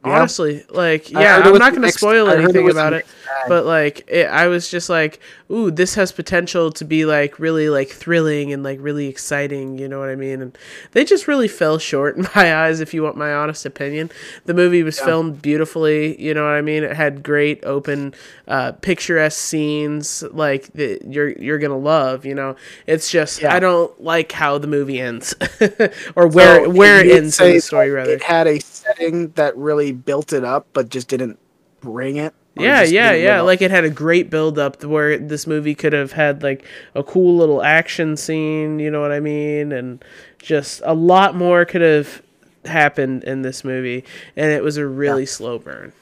Honestly, 0.03 0.65
like 0.69 1.11
yeah, 1.11 1.37
I'm 1.43 1.57
not 1.59 1.71
going 1.73 1.83
to 1.83 1.91
spoil 1.91 2.27
it 2.29 2.39
anything 2.39 2.69
about 2.71 2.93
it, 2.93 2.97
mixed 3.05 3.13
bag. 3.13 3.20
But 3.47 3.65
like 3.65 4.03
it, 4.07 4.27
I 4.27 4.47
was 4.47 4.69
just 4.69 4.89
like, 4.89 5.19
ooh, 5.51 5.71
this 5.71 5.95
has 5.95 6.11
potential 6.11 6.71
to 6.71 6.85
be 6.85 7.05
like 7.05 7.39
really 7.39 7.69
like 7.69 7.89
thrilling 7.89 8.53
and 8.53 8.63
like 8.63 8.79
really 8.81 9.07
exciting. 9.07 9.77
You 9.77 9.87
know 9.87 9.99
what 9.99 10.09
I 10.09 10.15
mean? 10.15 10.41
And 10.41 10.57
they 10.91 11.03
just 11.05 11.27
really 11.27 11.47
fell 11.47 11.77
short 11.77 12.17
in 12.17 12.27
my 12.35 12.55
eyes. 12.55 12.79
If 12.79 12.93
you 12.93 13.03
want 13.03 13.17
my 13.17 13.33
honest 13.33 13.65
opinion, 13.65 14.11
the 14.45 14.53
movie 14.53 14.83
was 14.83 14.99
filmed 14.99 15.41
beautifully. 15.41 16.21
You 16.21 16.33
know 16.33 16.43
what 16.43 16.53
I 16.53 16.61
mean? 16.61 16.83
It 16.83 16.95
had 16.95 17.23
great 17.23 17.63
open, 17.63 18.13
uh, 18.47 18.73
picturesque 18.73 19.39
scenes 19.39 20.23
like 20.31 20.71
that 20.73 21.05
you're 21.07 21.29
you're 21.29 21.59
gonna 21.59 21.77
love. 21.77 22.25
You 22.25 22.35
know, 22.35 22.55
it's 22.87 23.09
just 23.09 23.41
Yeah. 23.41 23.53
I 23.53 23.59
don't 23.59 24.01
like 24.01 24.31
how 24.31 24.57
the 24.57 24.67
movie 24.67 24.99
ends 24.99 25.33
or 26.15 26.27
where 26.27 26.63
So, 26.65 26.69
where 26.69 27.03
it 27.03 27.11
ends 27.11 27.39
in 27.39 27.53
the 27.53 27.59
story 27.59 27.89
rather. 27.89 28.11
It 28.11 28.23
had 28.23 28.47
a 28.47 28.59
setting 28.59 29.29
that 29.31 29.55
really 29.57 29.91
built 29.91 30.33
it 30.33 30.43
up, 30.43 30.67
but 30.73 30.89
just 30.89 31.07
didn't 31.07 31.39
bring 31.81 32.17
it. 32.17 32.33
Yeah, 32.55 32.83
yeah, 32.83 33.13
yeah. 33.13 33.41
Like 33.41 33.61
it 33.61 33.71
had 33.71 33.85
a 33.85 33.89
great 33.89 34.29
build 34.29 34.59
up 34.59 34.83
where 34.83 35.17
this 35.17 35.47
movie 35.47 35.73
could 35.75 35.93
have 35.93 36.11
had 36.11 36.43
like 36.43 36.65
a 36.95 37.03
cool 37.03 37.37
little 37.37 37.63
action 37.63 38.17
scene, 38.17 38.79
you 38.79 38.91
know 38.91 39.01
what 39.01 39.11
I 39.11 39.19
mean? 39.19 39.71
And 39.71 40.03
just 40.39 40.81
a 40.85 40.93
lot 40.93 41.35
more 41.35 41.63
could 41.65 41.81
have 41.81 42.21
happened 42.65 43.23
in 43.23 43.41
this 43.41 43.63
movie 43.63 44.03
and 44.35 44.51
it 44.51 44.63
was 44.63 44.77
a 44.77 44.85
really 44.85 45.25
slow 45.25 45.59
burn. 45.59 45.93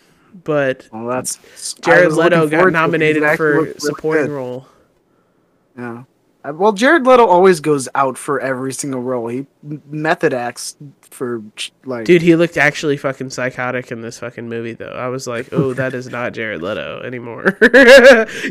But 0.43 0.87
Well, 0.91 1.05
that's 1.07 1.73
Jared 1.81 2.13
Leto 2.13 2.47
got 2.47 2.49
forward 2.49 2.49
to 2.49 2.55
it 2.55 2.59
because 2.59 2.73
nominated 2.73 3.37
for 3.37 3.53
really 3.63 3.73
supporting 3.79 4.25
good. 4.27 4.33
role. 4.33 4.67
Yeah. 5.77 6.03
Uh, 6.43 6.53
Well, 6.53 6.71
Jared 6.73 7.05
Leto 7.05 7.25
always 7.25 7.59
goes 7.59 7.87
out 7.95 8.17
for 8.17 8.39
every 8.39 8.73
single 8.73 9.01
role. 9.01 9.27
He 9.27 9.47
method 9.89 10.33
acts 10.33 10.75
for 11.11 11.41
like. 11.85 12.05
Dude, 12.05 12.21
he 12.21 12.35
looked 12.35 12.57
actually 12.57 12.97
fucking 12.97 13.29
psychotic 13.31 13.91
in 13.91 14.01
this 14.01 14.19
fucking 14.19 14.47
movie 14.47 14.73
though. 14.73 14.91
I 14.91 15.07
was 15.07 15.27
like, 15.27 15.49
"Oh, 15.51 15.73
that 15.73 15.93
is 15.93 16.07
not 16.09 16.33
Jared 16.33 16.61
Leto 16.61 17.01
anymore." 17.01 17.57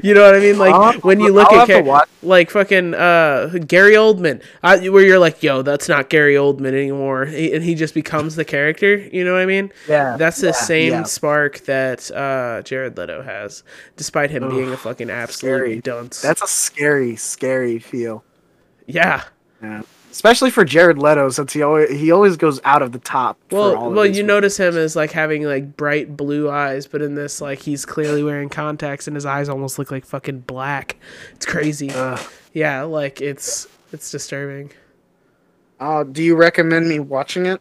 you 0.02 0.14
know 0.14 0.22
what 0.24 0.34
I 0.34 0.40
mean? 0.40 0.59
Like 0.59 0.74
I'll 0.74 0.92
when 1.00 1.20
you 1.20 1.32
look 1.32 1.48
I'll 1.52 1.61
at 1.61 1.68
have 1.68 1.68
to 1.68 1.74
char- 1.74 1.82
watch- 1.82 2.09
like 2.22 2.50
fucking 2.50 2.94
uh 2.94 3.48
Gary 3.66 3.94
Oldman, 3.94 4.42
I, 4.62 4.88
where 4.88 5.04
you're 5.04 5.18
like, 5.18 5.42
"Yo, 5.42 5.62
that's 5.62 5.88
not 5.88 6.09
Gary 6.11 6.34
Oldman 6.34 6.68
anymore," 6.74 7.26
he, 7.26 7.52
and 7.54 7.62
he 7.64 7.74
just 7.74 7.94
becomes 7.94 8.36
the 8.36 8.44
character. 8.44 8.96
You 8.96 9.24
know 9.24 9.32
what 9.34 9.42
I 9.42 9.46
mean? 9.46 9.72
Yeah, 9.88 10.16
That's 10.16 10.40
the 10.40 10.48
yeah, 10.48 10.52
same 10.52 10.92
yeah. 10.92 11.02
spark 11.04 11.61
that 11.61 12.11
uh 12.11 12.62
Jared 12.62 12.96
Leto 12.98 13.22
has, 13.22 13.62
despite 13.96 14.30
him 14.30 14.48
being 14.48 14.72
a 14.72 14.76
fucking 14.76 15.11
absolute 15.11 15.59
scary. 15.59 15.80
dunce. 15.80 16.20
That's 16.22 16.42
a 16.42 16.46
scary, 16.48 17.16
scary 17.16 17.78
feel. 17.78 18.24
yeah. 18.86 19.24
Yeah. 19.62 19.82
Especially 20.18 20.50
for 20.50 20.64
Jared 20.64 20.98
Leto, 20.98 21.28
since 21.30 21.52
he 21.52 21.62
always 21.62 21.90
he 21.96 22.10
always 22.10 22.36
goes 22.36 22.60
out 22.64 22.82
of 22.82 22.90
the 22.90 22.98
top. 22.98 23.38
for 23.50 23.56
all 23.56 23.62
Well, 23.62 23.86
of 23.90 23.94
well, 23.94 24.04
you 24.04 24.10
movies. 24.14 24.24
notice 24.24 24.56
him 24.56 24.76
as 24.76 24.96
like 24.96 25.12
having 25.12 25.44
like 25.44 25.76
bright 25.76 26.16
blue 26.16 26.50
eyes, 26.50 26.88
but 26.88 27.00
in 27.02 27.14
this, 27.14 27.40
like 27.40 27.60
he's 27.60 27.86
clearly 27.86 28.24
wearing 28.24 28.48
contacts, 28.48 29.06
and 29.06 29.14
his 29.14 29.24
eyes 29.24 29.48
almost 29.48 29.78
look 29.78 29.92
like 29.92 30.04
fucking 30.04 30.40
black. 30.40 30.96
It's 31.36 31.46
crazy. 31.46 31.92
Ugh. 31.92 32.18
Yeah, 32.52 32.82
like 32.82 33.20
it's 33.20 33.68
it's 33.92 34.10
disturbing. 34.10 34.72
Uh, 35.78 36.02
do 36.02 36.20
you 36.20 36.34
recommend 36.34 36.88
me 36.88 36.98
watching 36.98 37.46
it? 37.46 37.60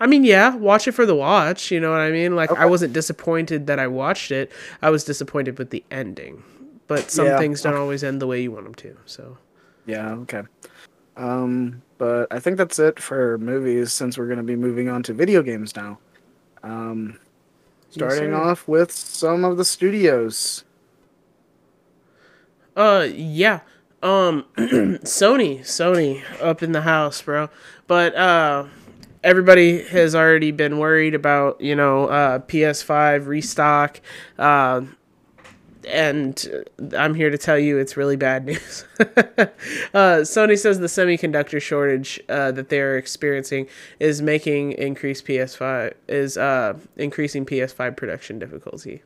I 0.00 0.06
mean, 0.06 0.24
yeah, 0.24 0.56
watch 0.56 0.88
it 0.88 0.92
for 0.92 1.04
the 1.04 1.14
watch. 1.14 1.70
You 1.70 1.80
know 1.80 1.90
what 1.90 2.00
I 2.00 2.10
mean? 2.10 2.34
Like 2.34 2.50
I 2.52 2.64
wasn't 2.64 2.94
disappointed 2.94 3.66
that 3.66 3.78
I 3.78 3.88
watched 3.88 4.30
it. 4.30 4.50
I 4.80 4.88
was 4.88 5.04
disappointed 5.04 5.58
with 5.58 5.68
the 5.68 5.84
ending. 5.90 6.42
But 6.86 7.10
some 7.10 7.26
Yeah. 7.26 7.36
things 7.36 7.60
don't 7.60 7.74
always 7.76 8.02
end 8.02 8.22
the 8.22 8.26
way 8.26 8.40
you 8.40 8.52
want 8.52 8.64
them 8.64 8.74
to. 8.76 8.96
So 9.04 9.36
Yeah. 9.84 10.12
Okay. 10.24 10.44
Um, 11.20 11.82
but 11.98 12.28
I 12.30 12.40
think 12.40 12.56
that's 12.56 12.78
it 12.78 12.98
for 12.98 13.36
movies 13.36 13.92
since 13.92 14.16
we're 14.16 14.26
going 14.26 14.38
to 14.38 14.42
be 14.42 14.56
moving 14.56 14.88
on 14.88 15.02
to 15.02 15.12
video 15.12 15.42
games 15.42 15.76
now. 15.76 15.98
Um, 16.62 17.18
starting 17.90 18.30
sir. 18.30 18.34
off 18.34 18.66
with 18.66 18.90
some 18.90 19.44
of 19.44 19.58
the 19.58 19.64
studios. 19.66 20.64
Uh, 22.74 23.06
yeah. 23.12 23.60
Um, 24.02 24.46
Sony, 24.56 25.60
Sony 25.60 26.22
up 26.40 26.62
in 26.62 26.72
the 26.72 26.80
house, 26.80 27.20
bro. 27.20 27.50
But 27.86 28.14
uh, 28.14 28.64
everybody 29.22 29.82
has 29.82 30.14
already 30.14 30.52
been 30.52 30.78
worried 30.78 31.14
about 31.14 31.60
you 31.60 31.76
know 31.76 32.06
uh, 32.06 32.38
PS5 32.38 33.26
restock. 33.26 34.00
Uh, 34.38 34.82
and 35.88 36.64
I'm 36.96 37.14
here 37.14 37.30
to 37.30 37.38
tell 37.38 37.58
you 37.58 37.78
it's 37.78 37.96
really 37.96 38.16
bad 38.16 38.46
news. 38.46 38.84
uh, 38.98 40.22
Sony 40.22 40.58
says 40.58 40.78
the 40.78 40.86
semiconductor 40.86 41.60
shortage 41.60 42.20
uh, 42.28 42.52
that 42.52 42.68
they 42.68 42.80
are 42.80 42.96
experiencing 42.96 43.66
is 43.98 44.20
making 44.20 44.72
increased 44.72 45.26
PS5 45.26 45.94
is 46.08 46.36
uh, 46.36 46.78
increasing 46.96 47.46
PS5 47.46 47.96
production 47.96 48.38
difficulty. 48.38 49.02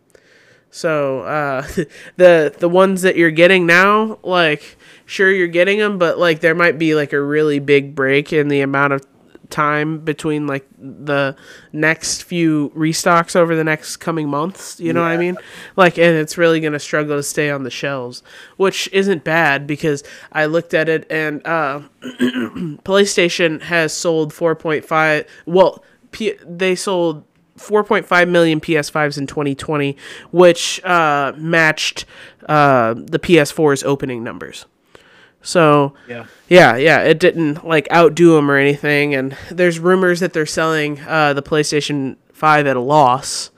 So 0.71 1.21
uh, 1.21 1.63
the 2.17 2.53
the 2.59 2.69
ones 2.69 3.03
that 3.03 3.17
you're 3.17 3.31
getting 3.31 3.65
now, 3.65 4.19
like 4.25 4.77
sure 5.07 5.31
you're 5.31 5.47
getting 5.47 5.79
them, 5.79 5.99
but 5.99 6.19
like 6.19 6.41
there 6.41 6.55
might 6.55 6.79
be 6.79 6.95
like 6.97 7.13
a 7.13 7.21
really 7.21 7.61
big 7.61 7.95
break 7.95 8.33
in 8.33 8.49
the 8.49 8.61
amount 8.61 8.93
of 8.93 9.07
time 9.55 9.99
between 10.01 10.49
like 10.49 10.69
the 10.77 11.37
next 11.73 12.25
few 12.25 12.73
restocks 12.77 13.37
over 13.37 13.55
the 13.55 13.63
next 13.63 13.99
coming 13.99 14.29
months. 14.29 14.81
You 14.81 14.93
know 14.93 15.01
what 15.03 15.13
I 15.13 15.17
mean? 15.17 15.39
Like, 15.77 15.97
and 15.97 16.17
it's 16.17 16.37
really 16.37 16.61
gonna 16.61 16.81
struggle 16.81 17.17
to 17.17 17.23
stay 17.23 17.51
on 17.51 17.63
the 17.63 17.71
shelves, 17.71 18.23
which 18.57 18.89
isn't 18.93 19.23
bad 19.23 19.67
because 19.67 20.03
I 20.33 20.47
looked 20.47 20.75
at 20.75 20.89
it 20.89 21.07
and 21.09 21.41
uh, 21.47 21.83
PlayStation 22.03 23.63
has 23.63 23.93
sold 23.93 24.33
4.5. 24.33 25.27
Well, 25.47 25.85
P- 26.11 26.37
they 26.45 26.75
sold 26.75 27.25
4.5 27.57 28.29
million 28.29 28.61
PS5s 28.61 29.17
in 29.17 29.29
2020, 29.29 29.97
which 30.33 30.85
uh, 30.85 31.33
matched 31.37 32.07
uh, 32.49 32.95
the 32.95 33.21
PS4's 33.21 33.85
opening 33.85 34.25
numbers. 34.25 34.67
So 35.45 35.95
Yeah. 36.09 36.25
yeah, 36.49 36.77
yeah, 36.77 37.01
it 37.03 37.21
didn't 37.21 37.65
like 37.67 37.87
outdo 37.93 38.35
them 38.35 38.51
or 38.51 38.57
anything. 38.57 39.15
And 39.15 39.37
there's 39.51 39.79
rumors 39.79 40.19
that 40.21 40.33
they're 40.33 40.47
selling 40.47 40.99
uh, 41.07 41.33
the 41.35 41.43
PlayStation 41.43 42.17
5 42.33 42.67
at 42.67 42.77
a 42.77 42.81
loss, 42.81 43.51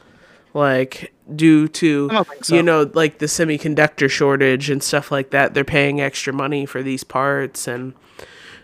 like 0.53 1.13
due 1.35 1.67
to 1.69 2.09
I 2.11 2.15
don't 2.15 2.29
think 2.29 2.45
so. 2.45 2.55
you 2.55 2.63
know 2.63 2.89
like 2.95 3.19
the 3.19 3.27
semiconductor 3.27 4.09
shortage 4.11 4.69
and 4.69 4.83
stuff 4.83 5.11
like 5.11 5.31
that. 5.31 5.55
They're 5.55 5.65
paying 5.65 6.01
extra 6.01 6.33
money 6.33 6.67
for 6.67 6.83
these 6.83 7.03
parts 7.05 7.67
and. 7.67 7.95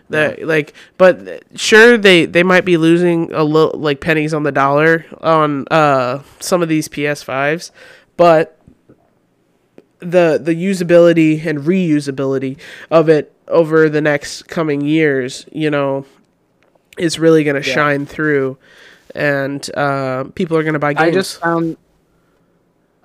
The, 0.09 0.37
like 0.43 0.73
but 0.99 1.43
sure 1.55 1.97
they 1.97 2.25
they 2.25 2.43
might 2.43 2.65
be 2.65 2.77
losing 2.77 3.31
a 3.33 3.43
little 3.43 3.79
like 3.79 3.99
pennies 3.99 4.31
on 4.31 4.43
the 4.43 4.51
dollar 4.51 5.05
on 5.21 5.65
uh 5.71 6.21
some 6.39 6.61
of 6.61 6.69
these 6.69 6.87
PS5s 6.87 7.71
but 8.15 8.59
the 10.03 10.39
the 10.41 10.53
usability 10.53 11.45
and 11.45 11.59
reusability 11.59 12.57
of 12.91 13.09
it 13.09 13.33
over 13.47 13.89
the 13.89 14.01
next 14.01 14.47
coming 14.47 14.81
years, 14.81 15.45
you 15.51 15.69
know, 15.69 16.05
is 16.97 17.19
really 17.19 17.43
going 17.43 17.55
to 17.55 17.63
shine 17.63 18.05
through, 18.05 18.57
and 19.15 19.69
uh, 19.75 20.25
people 20.35 20.57
are 20.57 20.63
going 20.63 20.73
to 20.73 20.79
buy 20.79 20.93
games. 20.93 21.07
I 21.07 21.11
just 21.11 21.39
found 21.39 21.77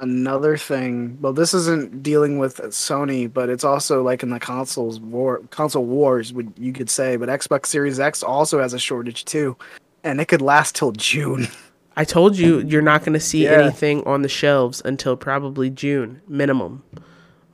another 0.01 0.57
thing. 0.57 1.18
Well, 1.20 1.32
this 1.32 1.55
isn't 1.55 2.03
dealing 2.03 2.38
with 2.38 2.59
Sony, 2.59 3.32
but 3.32 3.49
it's 3.49 3.64
also 3.64 4.03
like 4.03 4.22
in 4.22 4.30
the 4.30 4.40
consoles 4.40 5.01
war, 5.01 5.42
console 5.51 5.84
wars, 5.84 6.32
would 6.32 6.53
you 6.57 6.72
could 6.72 6.90
say. 6.90 7.16
But 7.16 7.28
Xbox 7.28 7.66
Series 7.66 8.01
X 8.01 8.22
also 8.22 8.61
has 8.61 8.72
a 8.72 8.78
shortage 8.78 9.24
too, 9.24 9.57
and 10.05 10.20
it 10.20 10.26
could 10.26 10.42
last 10.42 10.74
till 10.74 10.92
June. 10.92 11.49
I 11.99 12.05
told 12.05 12.38
you 12.38 12.61
you're 12.61 12.80
not 12.80 13.01
going 13.05 13.12
to 13.14 13.20
see 13.20 13.44
Yeah. 13.44 13.61
anything 13.61 14.05
on 14.07 14.22
the 14.22 14.28
shelves 14.28 14.80
until 14.84 15.16
probably 15.16 15.68
June 15.68 16.22
minimum. 16.28 16.84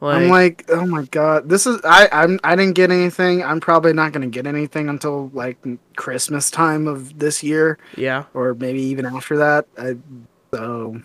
Like, 0.00 0.16
I'm 0.22 0.28
like, 0.28 0.64
oh 0.68 0.84
my 0.84 1.04
god, 1.04 1.48
this 1.48 1.66
is 1.66 1.80
I 1.82 2.08
I'm 2.12 2.38
I 2.44 2.54
didn't 2.56 2.74
get 2.74 2.90
anything. 2.90 3.42
I'm 3.42 3.58
probably 3.58 3.94
not 3.94 4.12
gonna 4.12 4.26
get 4.26 4.46
anything 4.46 4.90
until 4.90 5.30
like 5.32 5.56
Christmas 5.96 6.50
time 6.50 6.86
of 6.86 7.18
this 7.18 7.42
year, 7.42 7.78
yeah, 7.96 8.24
or 8.34 8.52
maybe 8.52 8.82
even 8.82 9.06
after 9.06 9.38
that. 9.38 9.66
I, 9.78 9.96
so, 10.52 11.00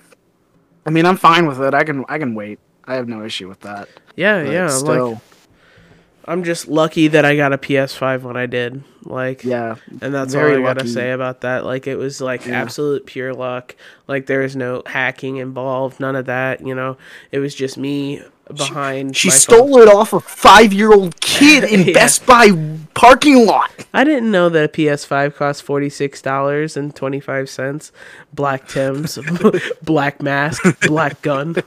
I 0.85 0.89
mean, 0.89 1.05
I'm 1.05 1.15
fine 1.15 1.45
with 1.47 1.61
it. 1.61 1.73
I 1.73 1.85
can 1.85 2.03
I 2.09 2.17
can 2.17 2.35
wait. 2.35 2.59
I 2.83 2.95
have 2.95 3.07
no 3.07 3.23
issue 3.23 3.47
with 3.47 3.61
that. 3.61 3.87
yeah, 4.17 4.43
But 4.43 4.51
yeah. 4.51 4.67
still, 4.67 5.11
Like 5.13 5.21
I'm 6.29 6.43
just 6.43 6.67
lucky 6.67 7.07
that 7.09 7.25
I 7.25 7.35
got 7.35 7.53
a 7.53 7.57
PS5 7.57 8.21
when 8.21 8.37
I 8.37 8.45
did. 8.45 8.83
Like, 9.03 9.43
yeah, 9.43 9.75
And 10.01 10.13
that's 10.13 10.35
all 10.35 10.45
I 10.45 10.61
gotta 10.61 10.87
say 10.87 11.11
about 11.11 11.41
that. 11.41 11.65
Like 11.65 11.87
it 11.87 11.95
was 11.95 12.21
like 12.21 12.45
Yeah. 12.45 12.61
absolute 12.61 13.05
pure 13.05 13.33
luck. 13.33 13.75
Like 14.07 14.27
there 14.27 14.41
was 14.41 14.55
no 14.55 14.83
hacking 14.85 15.37
involved, 15.37 15.99
none 15.99 16.15
of 16.15 16.25
that. 16.27 16.65
You 16.65 16.75
know, 16.75 16.97
it 17.31 17.39
was 17.39 17.55
just 17.55 17.77
me 17.77 18.21
behind. 18.53 19.15
She 19.15 19.29
my 19.29 19.33
stole 19.35 19.73
phone. 19.73 19.81
it 19.81 19.87
off 19.87 20.13
a 20.13 20.19
five 20.19 20.71
year 20.73 20.91
old 20.93 21.19
kid 21.21 21.63
in 21.63 21.81
Yeah. 21.87 21.93
Best 21.93 22.25
Buy 22.25 22.49
parking 22.93 23.45
lot. 23.45 23.71
I 23.93 24.03
didn't 24.03 24.29
know 24.29 24.49
that 24.49 24.65
a 24.65 24.67
PS5 24.67 25.35
cost 25.35 25.63
forty 25.63 25.89
six 25.89 26.21
dollars 26.21 26.75
and 26.77 26.93
twenty 26.95 27.19
five 27.19 27.49
cents. 27.49 27.91
Black 28.33 28.67
Tim's, 28.67 29.17
black 29.83 30.21
mask, 30.21 30.63
black 30.85 31.21
gun. 31.23 31.55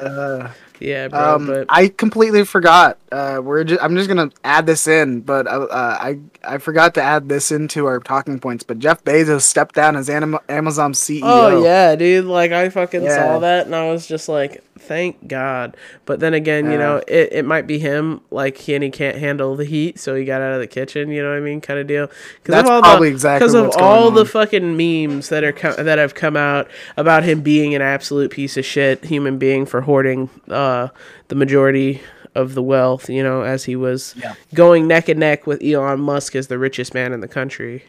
Uh, 0.00 0.50
Yeah, 0.80 1.08
bro. 1.08 1.36
Um, 1.36 1.46
but 1.46 1.66
I 1.68 1.88
completely 1.88 2.44
forgot. 2.44 2.98
Uh, 3.12 3.40
we're 3.42 3.64
just, 3.64 3.82
I'm 3.82 3.94
just 3.96 4.08
gonna 4.08 4.30
add 4.44 4.66
this 4.66 4.86
in, 4.86 5.20
but 5.20 5.46
uh, 5.46 5.66
uh, 5.70 5.98
I 6.00 6.18
I 6.42 6.58
forgot 6.58 6.94
to 6.94 7.02
add 7.02 7.28
this 7.28 7.52
into 7.52 7.86
our 7.86 8.00
talking 8.00 8.40
points. 8.40 8.64
But 8.64 8.78
Jeff 8.78 9.04
Bezos 9.04 9.42
stepped 9.42 9.74
down 9.74 9.94
as 9.96 10.08
Amazon 10.08 10.92
CEO. 10.94 11.20
Oh 11.22 11.62
yeah, 11.62 11.94
dude. 11.96 12.24
Like 12.24 12.52
I 12.52 12.68
fucking 12.70 13.02
Yeah. 13.02 13.16
saw 13.16 13.38
that 13.40 13.66
and 13.66 13.74
I 13.74 13.90
was 13.90 14.06
just 14.06 14.28
like, 14.28 14.64
thank 14.80 15.28
God. 15.28 15.76
But 16.06 16.20
then 16.20 16.34
again, 16.34 16.70
you 16.70 16.78
know, 16.78 17.02
it, 17.06 17.32
it 17.32 17.44
might 17.44 17.66
be 17.66 17.78
him. 17.78 18.20
Like 18.30 18.56
he 18.58 18.74
and 18.74 18.82
he 18.82 18.90
can't 18.90 19.16
handle 19.18 19.54
the 19.56 19.64
heat, 19.64 19.98
so 20.00 20.14
he 20.14 20.24
got 20.24 20.40
out 20.42 20.52
of 20.54 20.60
the 20.60 20.66
kitchen. 20.66 21.10
You 21.10 21.22
know 21.22 21.30
what 21.30 21.36
I 21.36 21.40
mean? 21.40 21.60
Kind 21.60 21.78
of 21.78 21.86
deal. 21.86 22.06
Because 22.42 22.54
That's 22.64 22.68
probably 22.68 23.08
exactly 23.08 23.46
because 23.46 23.54
of 23.54 23.70
all 23.80 24.10
the 24.10 24.24
fucking 24.24 24.76
memes 24.76 25.28
that 25.28 25.44
are 25.44 25.52
that 25.82 25.98
have 25.98 26.14
come 26.14 26.36
out 26.36 26.68
about 26.96 27.22
him 27.24 27.42
being 27.42 27.74
an 27.74 27.82
absolute 27.82 28.30
piece 28.30 28.56
of 28.56 28.64
shit 28.64 29.04
human 29.04 29.38
being 29.38 29.66
for 29.66 29.82
hoarding 29.82 30.28
uh, 30.48 30.88
the 31.28 31.34
majority 31.34 32.00
of 32.34 32.54
the 32.54 32.62
wealth. 32.62 33.08
You 33.10 33.22
know, 33.22 33.42
as 33.42 33.64
he 33.64 33.76
was 33.76 34.14
Yeah. 34.16 34.34
going 34.54 34.86
neck 34.88 35.08
and 35.08 35.20
neck 35.20 35.46
with 35.46 35.62
Elon 35.62 36.00
Musk 36.00 36.34
as 36.34 36.46
the 36.48 36.58
richest 36.58 36.94
man 36.94 37.12
in 37.12 37.20
the 37.20 37.28
country. 37.28 37.84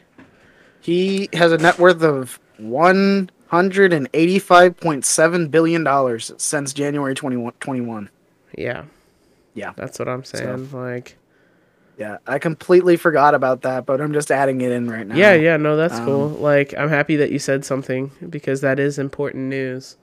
He 0.82 1.30
has 1.34 1.52
a 1.52 1.58
net 1.58 1.78
worth 1.78 2.02
of 2.04 2.40
one 2.58 3.30
hundred 3.52 3.92
and 3.94 4.08
eighty-five 4.14 4.78
point 4.78 5.06
seven 5.06 5.48
billion 5.50 5.84
dollars 5.84 6.32
since 6.38 6.74
January 6.74 7.14
21. 7.14 8.10
Yeah, 8.58 8.84
Yeah, 9.54 9.74
that's 9.76 10.00
what 10.00 10.08
I'm 10.08 10.24
saying. 10.24 10.72
Like. 10.72 11.18
yeah. 11.98 12.18
I 12.26 12.40
completely 12.40 12.96
forgot 12.98 13.36
about 13.36 13.62
that, 13.62 13.86
but 13.86 14.00
I'm 14.02 14.14
just 14.14 14.32
adding 14.32 14.62
it 14.62 14.72
in 14.72 14.90
right 14.90 15.06
now. 15.06 15.16
Yeah, 15.16 15.34
yeah, 15.36 15.58
no, 15.58 15.76
that's 15.78 16.00
cool. 16.00 16.36
Um, 16.36 16.42
Like, 16.42 16.74
I'm 16.78 16.90
happy 16.90 17.16
that 17.18 17.32
you 17.32 17.40
said 17.40 17.64
something 17.66 18.12
because 18.30 18.62
that 18.62 18.80
is 18.80 18.98
important 18.98 19.50
news. 19.50 19.98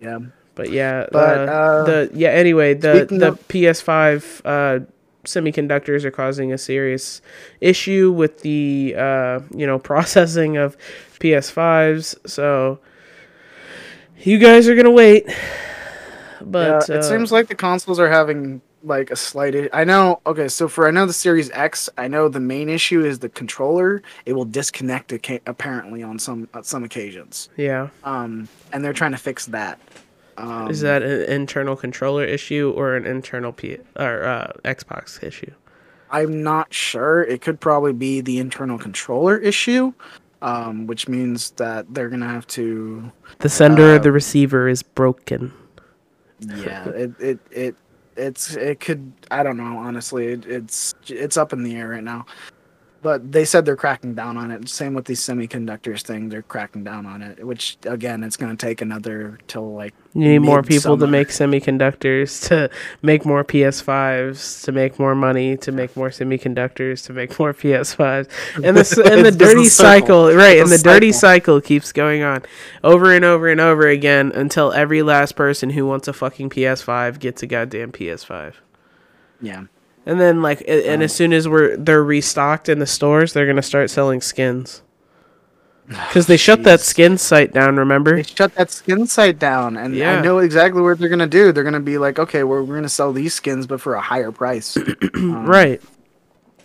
yeah. 0.00 0.18
But 0.56 0.70
yeah, 0.70 1.06
But, 1.12 1.48
uh, 1.48 1.52
uh, 1.52 1.84
the 1.84 2.10
yeah. 2.14 2.30
Anyway, 2.30 2.74
the 2.74 3.06
the 3.08 3.28
of- 3.28 3.46
PS5 3.46 4.42
uh, 4.44 4.80
semiconductors 5.24 6.04
are 6.04 6.10
causing 6.10 6.52
a 6.52 6.58
serious 6.58 7.22
issue 7.60 8.10
with 8.10 8.40
the 8.42 8.94
uh, 8.98 9.38
you 9.54 9.66
know 9.68 9.78
processing 9.92 10.56
of 10.56 10.76
PS5s. 11.20 12.16
So 12.28 12.78
you 14.18 14.38
guys 14.38 14.68
are 14.68 14.74
gonna 14.74 14.90
wait. 14.90 15.26
But 16.40 16.88
yeah, 16.88 16.96
it 16.96 17.00
uh, 17.00 17.02
seems 17.02 17.32
like 17.32 17.48
the 17.48 17.54
consoles 17.54 17.98
are 17.98 18.08
having 18.08 18.60
like 18.84 19.10
a 19.10 19.16
slight. 19.16 19.56
i- 19.56 19.68
I 19.72 19.84
know. 19.84 20.20
Okay, 20.24 20.48
so 20.48 20.68
for 20.68 20.86
I 20.86 20.90
know 20.92 21.04
the 21.04 21.12
Series 21.12 21.50
X, 21.50 21.88
I 21.98 22.06
know 22.08 22.28
the 22.28 22.40
main 22.40 22.68
issue 22.68 23.04
is 23.04 23.18
the 23.18 23.28
controller. 23.28 24.02
It 24.24 24.34
will 24.34 24.44
disconnect 24.44 25.10
occa- 25.10 25.40
apparently 25.46 26.02
on 26.02 26.18
some 26.18 26.48
on 26.54 26.62
some 26.64 26.84
occasions. 26.84 27.48
yeah, 27.56 27.88
Um, 28.04 28.48
and 28.72 28.84
they're 28.84 28.92
trying 28.92 29.12
to 29.12 29.18
fix 29.18 29.46
that. 29.46 29.78
Um, 30.36 30.70
is 30.70 30.80
that 30.82 31.02
an 31.02 31.22
internal 31.22 31.74
controller 31.74 32.24
issue 32.24 32.72
or 32.76 32.94
an 32.94 33.04
internal 33.04 33.50
P 33.50 33.78
or 33.98 34.24
uh, 34.24 34.52
Xbox 34.64 35.20
issue? 35.24 35.50
I'm 36.12 36.44
not 36.44 36.72
sure. 36.72 37.24
It 37.24 37.42
could 37.42 37.58
probably 37.58 37.92
be 37.92 38.20
the 38.20 38.38
internal 38.38 38.78
controller 38.78 39.36
issue, 39.36 39.92
um, 40.42 40.86
which 40.86 41.08
means 41.08 41.50
that 41.52 41.86
they're 41.92 42.08
gonna 42.08 42.28
have 42.28 42.46
to. 42.48 43.10
The 43.38 43.48
sender 43.48 43.96
Uh, 43.96 43.98
the 43.98 44.12
receiver 44.12 44.68
is 44.68 44.82
broken. 44.82 45.52
Yeah, 46.40 46.88
it 46.88 47.12
it 47.18 47.38
it 47.50 47.76
it's 48.16 48.54
it 48.54 48.80
could. 48.80 49.12
I 49.30 49.42
don't 49.42 49.56
know. 49.56 49.78
Honestly, 49.78 50.28
it, 50.28 50.46
it's 50.46 50.94
it's 51.06 51.36
up 51.36 51.52
in 51.52 51.62
the 51.62 51.76
air 51.76 51.88
right 51.88 52.04
now. 52.04 52.26
But 53.00 53.30
they 53.30 53.44
said 53.44 53.64
they're 53.64 53.76
cracking 53.76 54.14
down 54.14 54.36
on 54.36 54.50
it. 54.50 54.68
Same 54.68 54.92
with 54.92 55.04
these 55.04 55.20
semiconductors 55.20 56.02
thing. 56.02 56.30
They're 56.30 56.42
cracking 56.42 56.82
down 56.82 57.06
on 57.06 57.22
it. 57.22 57.46
Which 57.46 57.78
again, 57.84 58.24
it's 58.24 58.36
gonna 58.36 58.56
take 58.56 58.80
another 58.80 59.38
till 59.46 59.72
like. 59.72 59.94
You 60.14 60.28
need 60.28 60.38
more 60.40 60.62
people 60.64 60.98
to 60.98 61.06
make 61.06 61.28
semiconductors, 61.28 62.48
to 62.48 62.70
make 63.02 63.24
more 63.24 63.44
PS5s, 63.44 64.64
to 64.64 64.72
make 64.72 64.98
more 64.98 65.14
money, 65.14 65.56
to 65.58 65.70
make 65.70 65.96
more 65.96 66.08
semiconductors, 66.08 67.06
to 67.06 67.12
make 67.12 67.38
more 67.38 67.54
PS5s, 67.54 68.28
and 68.64 68.76
this 68.76 68.92
and 68.98 69.24
the 69.24 69.28
It's 69.28 69.36
just 69.36 69.52
a 69.52 69.54
dirty 69.54 69.64
cycle, 69.66 70.34
right? 70.34 70.56
It's 70.58 70.70
And 70.72 70.80
the 70.80 70.82
dirty 70.82 71.12
cycle. 71.12 71.58
cycle 71.58 71.60
keeps 71.60 71.92
going 71.92 72.22
on, 72.24 72.42
over 72.82 73.12
and 73.12 73.24
over 73.24 73.46
and 73.48 73.60
over 73.60 73.86
again 73.86 74.32
until 74.34 74.72
every 74.72 75.02
last 75.02 75.36
person 75.36 75.70
who 75.70 75.86
wants 75.86 76.08
a 76.08 76.12
fucking 76.12 76.50
PS5 76.50 77.20
gets 77.20 77.42
a 77.44 77.46
goddamn 77.46 77.92
PS5. 77.92 78.54
Yeah. 79.40 79.64
And 80.08 80.18
then 80.20 80.40
like, 80.42 80.62
a- 80.62 80.88
and 80.88 81.02
as 81.02 81.14
soon 81.14 81.32
as 81.32 81.46
we're 81.46 81.76
they're 81.76 82.02
restocked 82.02 82.68
in 82.68 82.78
the 82.80 82.86
stores, 82.86 83.32
they're 83.34 83.46
gonna 83.46 83.62
start 83.62 83.90
selling 83.90 84.20
skins. 84.20 84.82
Because 85.88 86.26
they 86.26 86.36
shut 86.36 86.64
that 86.64 86.80
skin 86.80 87.16
site 87.16 87.52
down, 87.52 87.76
remember? 87.76 88.16
They 88.16 88.22
shut 88.22 88.54
that 88.56 88.70
skin 88.70 89.06
site 89.06 89.38
down, 89.38 89.76
and 89.76 89.94
Yeah. 89.94 90.18
I 90.18 90.20
know 90.22 90.38
exactly 90.38 90.82
what 90.82 90.98
they're 90.98 91.08
gonna 91.08 91.26
do. 91.26 91.52
They're 91.52 91.64
gonna 91.64 91.80
be 91.80 91.96
like, 91.98 92.18
okay, 92.18 92.42
we're, 92.44 92.62
we're 92.62 92.74
gonna 92.76 92.88
sell 92.88 93.12
these 93.12 93.32
skins, 93.34 93.66
but 93.66 93.80
for 93.80 93.94
a 93.94 94.00
higher 94.00 94.32
price. 94.32 94.76
Um, 95.14 95.46
Right. 95.46 95.80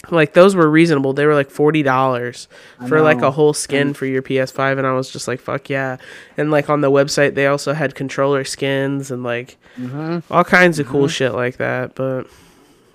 Like 0.10 0.34
those 0.34 0.54
were 0.56 0.70
reasonable. 0.70 1.14
They 1.14 1.26
were 1.26 1.34
like 1.34 1.50
forty 1.50 1.82
dollars 1.82 2.50
for 2.90 3.00
like 3.00 3.22
a 3.22 3.32
whole 3.32 3.54
skin 3.54 3.94
for 3.94 4.06
your 4.06 4.22
PS5, 4.22 4.78
and 4.78 4.86
I 4.86 4.92
was 4.92 5.10
just 5.10 5.30
like, 5.30 5.40
"Fuck 5.40 5.70
yeah!" 5.70 5.96
And 6.38 6.52
like 6.52 6.70
on 6.70 6.82
the 6.82 6.92
website, 6.92 7.36
they 7.36 7.48
also 7.48 7.72
had 7.72 7.96
controller 7.96 8.44
skins 8.44 9.12
and 9.12 9.24
like 9.24 9.56
Mhm. 9.80 10.22
all 10.30 10.44
kinds 10.44 10.78
of 10.80 10.88
cool 10.88 11.08
shit 11.08 11.34
like 11.34 11.56
that. 11.58 11.96
But 11.96 12.28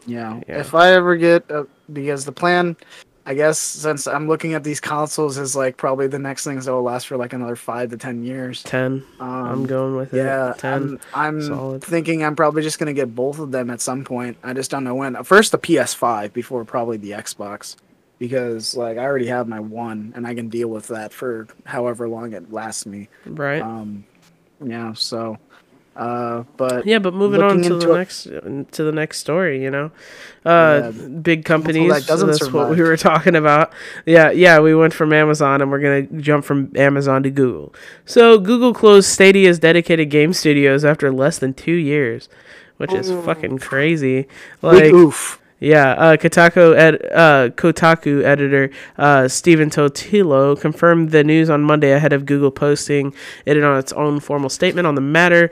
Yeah. 0.09 0.41
Yeah. 0.49 0.61
If 0.61 0.75
I 0.75 0.93
ever 0.93 1.17
get, 1.17 1.51
uh, 1.51 1.65
because 1.93 2.25
the 2.25 2.33
plan, 2.33 2.77
I 3.27 3.35
guess, 3.35 3.59
since 3.59 4.07
I'm 4.07 4.27
looking 4.27 4.55
at 4.55 4.65
these 4.65 4.81
consoles, 4.81 5.37
is 5.37 5.55
like 5.55 5.77
probably 5.77 6.07
the 6.07 6.19
next 6.19 6.45
things 6.45 6.65
that 6.65 6.73
will 6.73 6.83
last 6.83 7.07
for 7.09 7.17
like 7.19 7.35
another 7.35 7.57
five 7.57 7.91
to 7.91 7.97
ten 7.99 8.25
years. 8.25 8.63
ten, 8.63 9.05
Um, 9.21 9.29
I'm 9.47 9.67
going 9.67 9.97
with 9.97 10.15
it. 10.15 10.17
Yeah, 10.17 10.55
ten. 10.57 10.99
I'm, 11.15 11.35
I'm 11.37 11.43
solid. 11.43 11.85
thinking 11.85 12.25
I'm 12.25 12.35
probably 12.35 12.63
just 12.63 12.79
gonna 12.79 12.95
get 12.95 13.15
both 13.15 13.39
of 13.39 13.53
them 13.53 13.69
at 13.71 13.81
some 13.83 14.03
point. 14.05 14.39
I 14.43 14.55
just 14.55 14.71
don't 14.71 14.83
know 14.85 14.95
when. 14.95 15.23
First 15.25 15.53
the 15.53 15.59
PS5 15.59 16.33
before 16.33 16.65
probably 16.65 16.97
the 16.97 17.11
Xbox, 17.11 17.77
because 18.19 18.75
like 18.75 18.97
I 18.97 19.05
already 19.05 19.27
have 19.27 19.47
my 19.47 19.61
one 19.61 20.13
and 20.17 20.27
I 20.27 20.35
can 20.35 20.49
deal 20.49 20.69
with 20.69 20.89
that 20.89 21.13
for 21.13 21.47
however 21.67 22.09
long 22.09 22.33
it 22.33 22.51
lasts 22.51 22.87
me. 22.87 23.09
right? 23.27 23.61
Um, 23.61 24.07
yeah. 24.65 24.93
So, 24.95 25.37
uh, 25.99 26.45
but 26.57 26.87
yeah, 26.87 26.99
but 27.01 27.13
moving 27.13 27.43
on 27.43 27.61
to 27.63 27.75
the 27.77 27.91
it- 27.93 27.97
next 27.97 28.23
to 28.73 28.85
the 28.85 28.93
next 28.93 29.19
story, 29.19 29.63
you 29.63 29.71
know, 29.71 29.91
uh, 30.47 30.93
Yeah, 30.95 31.09
big 31.09 31.45
companies. 31.45 32.07
that 32.07 32.27
that's 32.27 32.51
what 32.53 32.71
we 32.71 32.81
were 32.81 32.97
talking 33.11 33.35
about. 33.35 33.73
Yeah, 34.07 34.31
yeah, 34.31 34.61
we 34.61 34.75
went 34.75 34.95
from 34.95 35.13
Amazon 35.13 35.61
and 35.61 35.71
we're 35.71 35.81
gonna 35.81 36.03
jump 36.21 36.45
from 36.45 36.73
Amazon 36.77 37.23
to 37.25 37.31
Google. 37.31 37.75
So 38.07 38.39
Google 38.39 38.73
closed 38.73 39.09
Stadia's 39.09 39.59
dedicated 39.59 40.09
game 40.09 40.33
studios 40.33 40.85
after 40.85 41.11
less 41.13 41.39
than 41.39 41.53
two 41.53 41.73
years, 41.75 42.29
which 42.77 42.93
is 42.93 43.11
fucking 43.25 43.59
crazy. 43.59 44.29
Like, 44.63 44.79
big 44.85 44.95
oof. 44.95 45.41
yeah, 45.59 45.91
uh, 45.95 46.17
Kotaku 46.17 46.77
ed- 46.77 47.05
uh, 47.13 47.49
Kotaku 47.57 48.23
editor 48.23 48.71
uh, 48.99 49.27
Stephen 49.27 49.69
Totilo 49.71 50.59
confirmed 50.61 51.11
the 51.11 51.25
news 51.25 51.51
on 51.51 51.63
Monday 51.65 51.91
ahead 51.91 52.13
of 52.13 52.25
Google 52.25 52.53
posting 52.53 53.13
it 53.45 53.61
on 53.61 53.77
its 53.79 53.93
own 53.95 54.21
formal 54.21 54.49
statement 54.49 54.87
on 54.87 54.95
the 54.95 55.01
matter. 55.01 55.51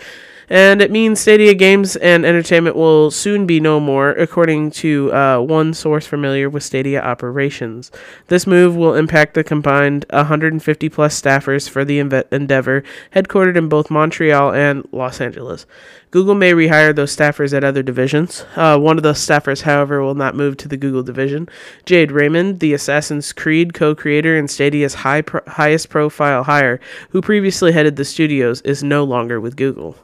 And 0.49 0.81
it 0.81 0.93
means 0.93 1.19
Stadia 1.19 1.55
games 1.55 1.97
and 1.97 2.25
entertainment 2.25 2.77
will 2.77 3.11
soon 3.11 3.47
be 3.47 3.59
no 3.59 3.81
more, 3.81 4.11
according 4.11 4.71
to 4.73 5.13
uh, 5.13 5.41
one 5.41 5.75
source 5.75 6.07
familiar 6.07 6.49
with 6.49 6.63
Stadia 6.63 7.03
operations. 7.03 7.91
This 8.29 8.47
move 8.47 8.77
will 8.77 8.95
impact 8.95 9.35
the 9.35 9.43
combined 9.43 10.07
150 10.11 10.89
plus 10.89 11.21
staffers 11.21 11.69
for 11.69 11.85
the 11.85 11.99
endeavor, 11.99 12.85
headquartered 13.13 13.57
in 13.57 13.69
both 13.69 13.91
Montreal 13.91 14.53
and 14.55 14.87
Los 14.93 15.21
Angeles. 15.21 15.67
Google 16.13 16.37
may 16.37 16.53
rehire 16.53 16.95
those 16.95 17.15
staffers 17.15 17.53
at 17.53 17.65
other 17.65 17.83
divisions. 17.83 18.47
Uh, 18.55 18.79
one 18.79 18.97
of 18.97 19.03
those 19.03 19.19
staffers, 19.19 19.63
however, 19.63 20.01
will 20.03 20.15
not 20.15 20.37
move 20.37 20.57
to 20.59 20.69
the 20.69 20.77
Google 20.77 21.03
division. 21.03 21.49
Jade 21.85 22.13
Raymond, 22.13 22.61
the 22.61 22.73
Assassin's 22.73 23.33
Creed 23.33 23.75
co-creator 23.75 24.39
and 24.39 24.49
Stadia's 24.49 24.95
high 24.95 25.23
pro- 25.23 25.43
highest 25.47 25.89
profile 25.89 26.45
hire, 26.45 26.79
who 27.11 27.21
previously 27.21 27.73
headed 27.73 27.97
the 27.97 28.05
studios, 28.05 28.61
is 28.63 28.85
no 28.85 29.03
longer 29.03 29.41
with 29.41 29.57
Google. 29.57 29.97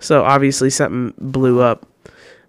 So 0.00 0.24
obviously 0.24 0.70
something 0.70 1.14
blew 1.18 1.60
up. 1.60 1.86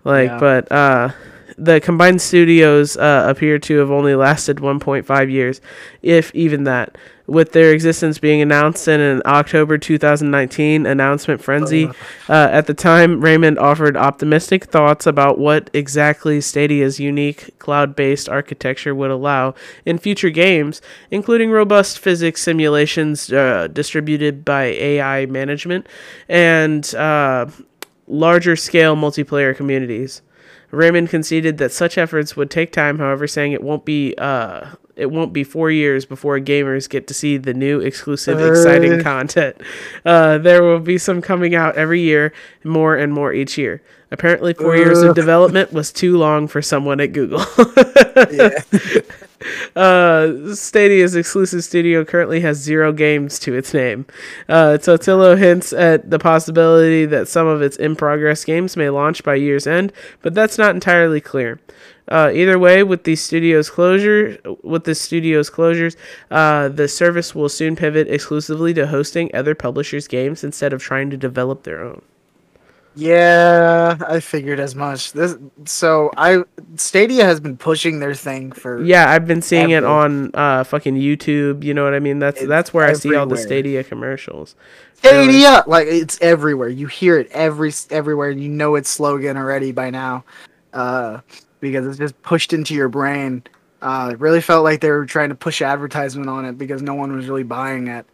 Like, 0.04 0.30
Yeah. 0.30 0.40
but 0.40 0.72
uh, 0.72 1.10
the 1.58 1.82
combined 1.82 2.22
studios 2.22 2.96
uh, 2.98 3.26
appear 3.28 3.60
to 3.60 3.78
have 3.80 3.92
only 3.92 4.16
lasted 4.16 4.58
1.5 4.58 5.32
years, 5.32 5.60
if 6.02 6.34
even 6.34 6.64
that. 6.64 6.98
With 7.30 7.52
their 7.52 7.72
existence 7.72 8.18
being 8.18 8.42
announced 8.42 8.88
in 8.88 9.00
an 9.00 9.22
October 9.24 9.78
2019 9.78 10.88
announcement 10.88 11.44
frenzy, 11.44 11.86
uh, 12.30 12.50
at 12.52 12.66
the 12.66 12.74
time, 12.74 13.22
Raymond 13.22 13.60
offered 13.60 13.96
optimistic 13.96 14.66
thoughts 14.66 15.06
about 15.06 15.38
what 15.38 15.70
exactly 15.72 16.42
Stadia's 16.42 17.00
unique 17.00 17.58
cloud 17.60 17.96
based 17.96 18.28
architecture 18.28 18.96
would 18.96 19.12
allow 19.12 19.54
in 19.86 20.00
future 20.00 20.32
games, 20.32 20.82
including 21.12 21.52
robust 21.52 22.00
physics 22.00 22.42
simulations 22.42 23.32
uh, 23.32 23.68
distributed 23.72 24.44
by 24.44 24.64
AI 24.64 25.28
management 25.28 25.86
and 26.28 26.96
uh, 26.96 27.46
larger 28.08 28.56
scale 28.56 28.96
multiplayer 28.96 29.56
communities. 29.56 30.24
Raymond 30.72 31.10
conceded 31.10 31.58
that 31.58 31.72
such 31.72 31.98
efforts 31.98 32.36
would 32.36 32.50
take 32.52 32.72
time, 32.72 33.00
however, 33.00 33.28
saying 33.28 33.54
it 33.54 33.64
won't 33.64 33.86
be 33.86 34.14
uh, 34.18 34.68
it 34.96 35.12
won't 35.12 35.32
be 35.34 35.44
four 35.44 35.72
years 35.72 36.06
before 36.06 36.40
gamers 36.40 36.90
get 36.90 37.08
to 37.08 37.14
see 37.14 37.38
the 37.38 37.54
new 37.54 37.80
exclusive, 37.80 38.40
exciting 38.40 39.00
Uh. 39.00 39.04
content. 39.04 39.56
Uh, 40.06 40.38
there 40.38 40.62
will 40.64 40.80
be 40.80 40.98
some 40.98 41.22
coming 41.22 41.56
out 41.56 41.76
every 41.76 42.02
year, 42.02 42.34
more 42.64 42.96
and 42.96 43.14
more 43.14 43.34
each 43.34 43.58
year. 43.58 43.82
Apparently, 44.12 44.54
four 44.54 44.76
years 44.76 45.02
of 45.02 45.16
development 45.16 45.72
was 45.72 45.92
too 45.92 46.18
long 46.18 46.48
for 46.48 46.62
someone 46.62 47.00
at 47.00 47.14
Google. 47.14 47.46
Yeah. 48.32 48.50
Uh, 49.76 50.54
Stadia's 50.54 51.16
exclusive 51.16 51.64
studio 51.64 52.04
currently 52.04 52.42
has 52.42 52.58
zero 52.58 52.92
games 52.92 53.40
to 53.40 53.56
its 53.56 53.74
name. 53.74 54.06
Uh, 54.50 54.78
Totilo 54.80 55.38
hints 55.38 55.72
at 55.72 56.10
the 56.10 56.20
possibility 56.20 57.06
that 57.06 57.28
some 57.28 57.48
of 57.48 57.62
its 57.62 57.78
in 57.78 57.96
progress 57.96 58.44
games 58.44 58.76
may 58.76 58.90
launch 58.90 59.24
by 59.24 59.36
year's 59.36 59.68
end, 59.68 59.94
but 60.22 60.34
that's 60.34 60.58
not 60.58 60.76
entirely 60.76 61.22
clear. 61.22 61.60
Uh, 62.10 62.32
either 62.34 62.58
way, 62.58 62.82
with 62.84 63.04
the 63.04 63.16
studio's 63.16 63.70
closure, 63.70 64.38
with 64.64 64.84
the 64.84 64.96
studio's 64.96 65.50
closures, 65.50 65.96
uh, 66.32 66.68
the 66.68 66.88
service 66.88 67.36
will 67.36 67.50
soon 67.50 67.76
pivot 67.76 68.08
exclusively 68.08 68.74
to 68.74 68.88
hosting 68.88 69.30
other 69.34 69.54
publishers' 69.54 70.08
games 70.08 70.44
instead 70.44 70.74
of 70.74 70.82
trying 70.82 71.10
to 71.12 71.18
develop 71.18 71.64
their 71.64 71.82
own. 71.82 72.02
Yeah, 72.96 73.98
I 74.08 74.20
figured 74.20 74.60
as 74.60 74.76
much. 74.76 75.14
This 75.14 75.38
so 75.66 76.12
I 76.18 76.44
Stadia 76.76 77.24
has 77.24 77.40
been 77.40 77.56
pushing 77.56 78.00
their 78.00 78.16
thing 78.16 78.52
for 78.52 78.84
Yeah, 78.84 79.10
I've 79.10 79.28
been 79.28 79.42
seeing 79.42 79.70
it 79.70 79.84
on 79.84 80.32
uh, 80.34 80.64
fucking 80.64 80.96
YouTube. 80.96 81.64
You 81.64 81.74
know 81.74 81.84
what 81.84 81.94
I 81.94 82.00
mean? 82.00 82.20
That's 82.20 82.42
It's 82.42 82.50
that's 82.50 82.74
where 82.74 82.86
I 82.86 82.94
see 82.94 83.16
all 83.16 83.26
the. 83.26 83.38
Stadia 83.38 83.84
commercials. 83.84 84.56
Stadia. 84.96 85.64
Like 85.68 85.88
it's 85.88 86.20
everywhere. 86.22 86.70
You 86.70 86.88
hear 86.88 87.18
it 87.18 87.30
every 87.32 87.72
everywhere. 87.90 88.32
You 88.32 88.50
know 88.50 88.76
its 88.76 88.90
slogan 88.90 89.38
already 89.38 89.72
by 89.72 89.92
now, 89.92 90.26
uh, 90.74 91.22
because 91.60 91.86
it's 91.86 91.98
just 91.98 92.20
pushed 92.22 92.54
into 92.54 92.74
your 92.74 92.90
brain. 92.90 93.44
Uh, 93.82 94.10
it 94.14 94.20
really 94.20 94.42
felt 94.42 94.64
like 94.64 94.82
they 94.82 94.90
were 94.90 95.06
trying 95.06 95.30
to 95.30 95.36
push 95.36 95.62
advertisement 95.62 96.28
on 96.28 96.44
it 96.44 96.58
because 96.58 96.82
no 96.82 96.96
one 96.96 97.16
was 97.16 97.28
really 97.28 97.44
buying 97.44 97.88
it. 97.88 98.06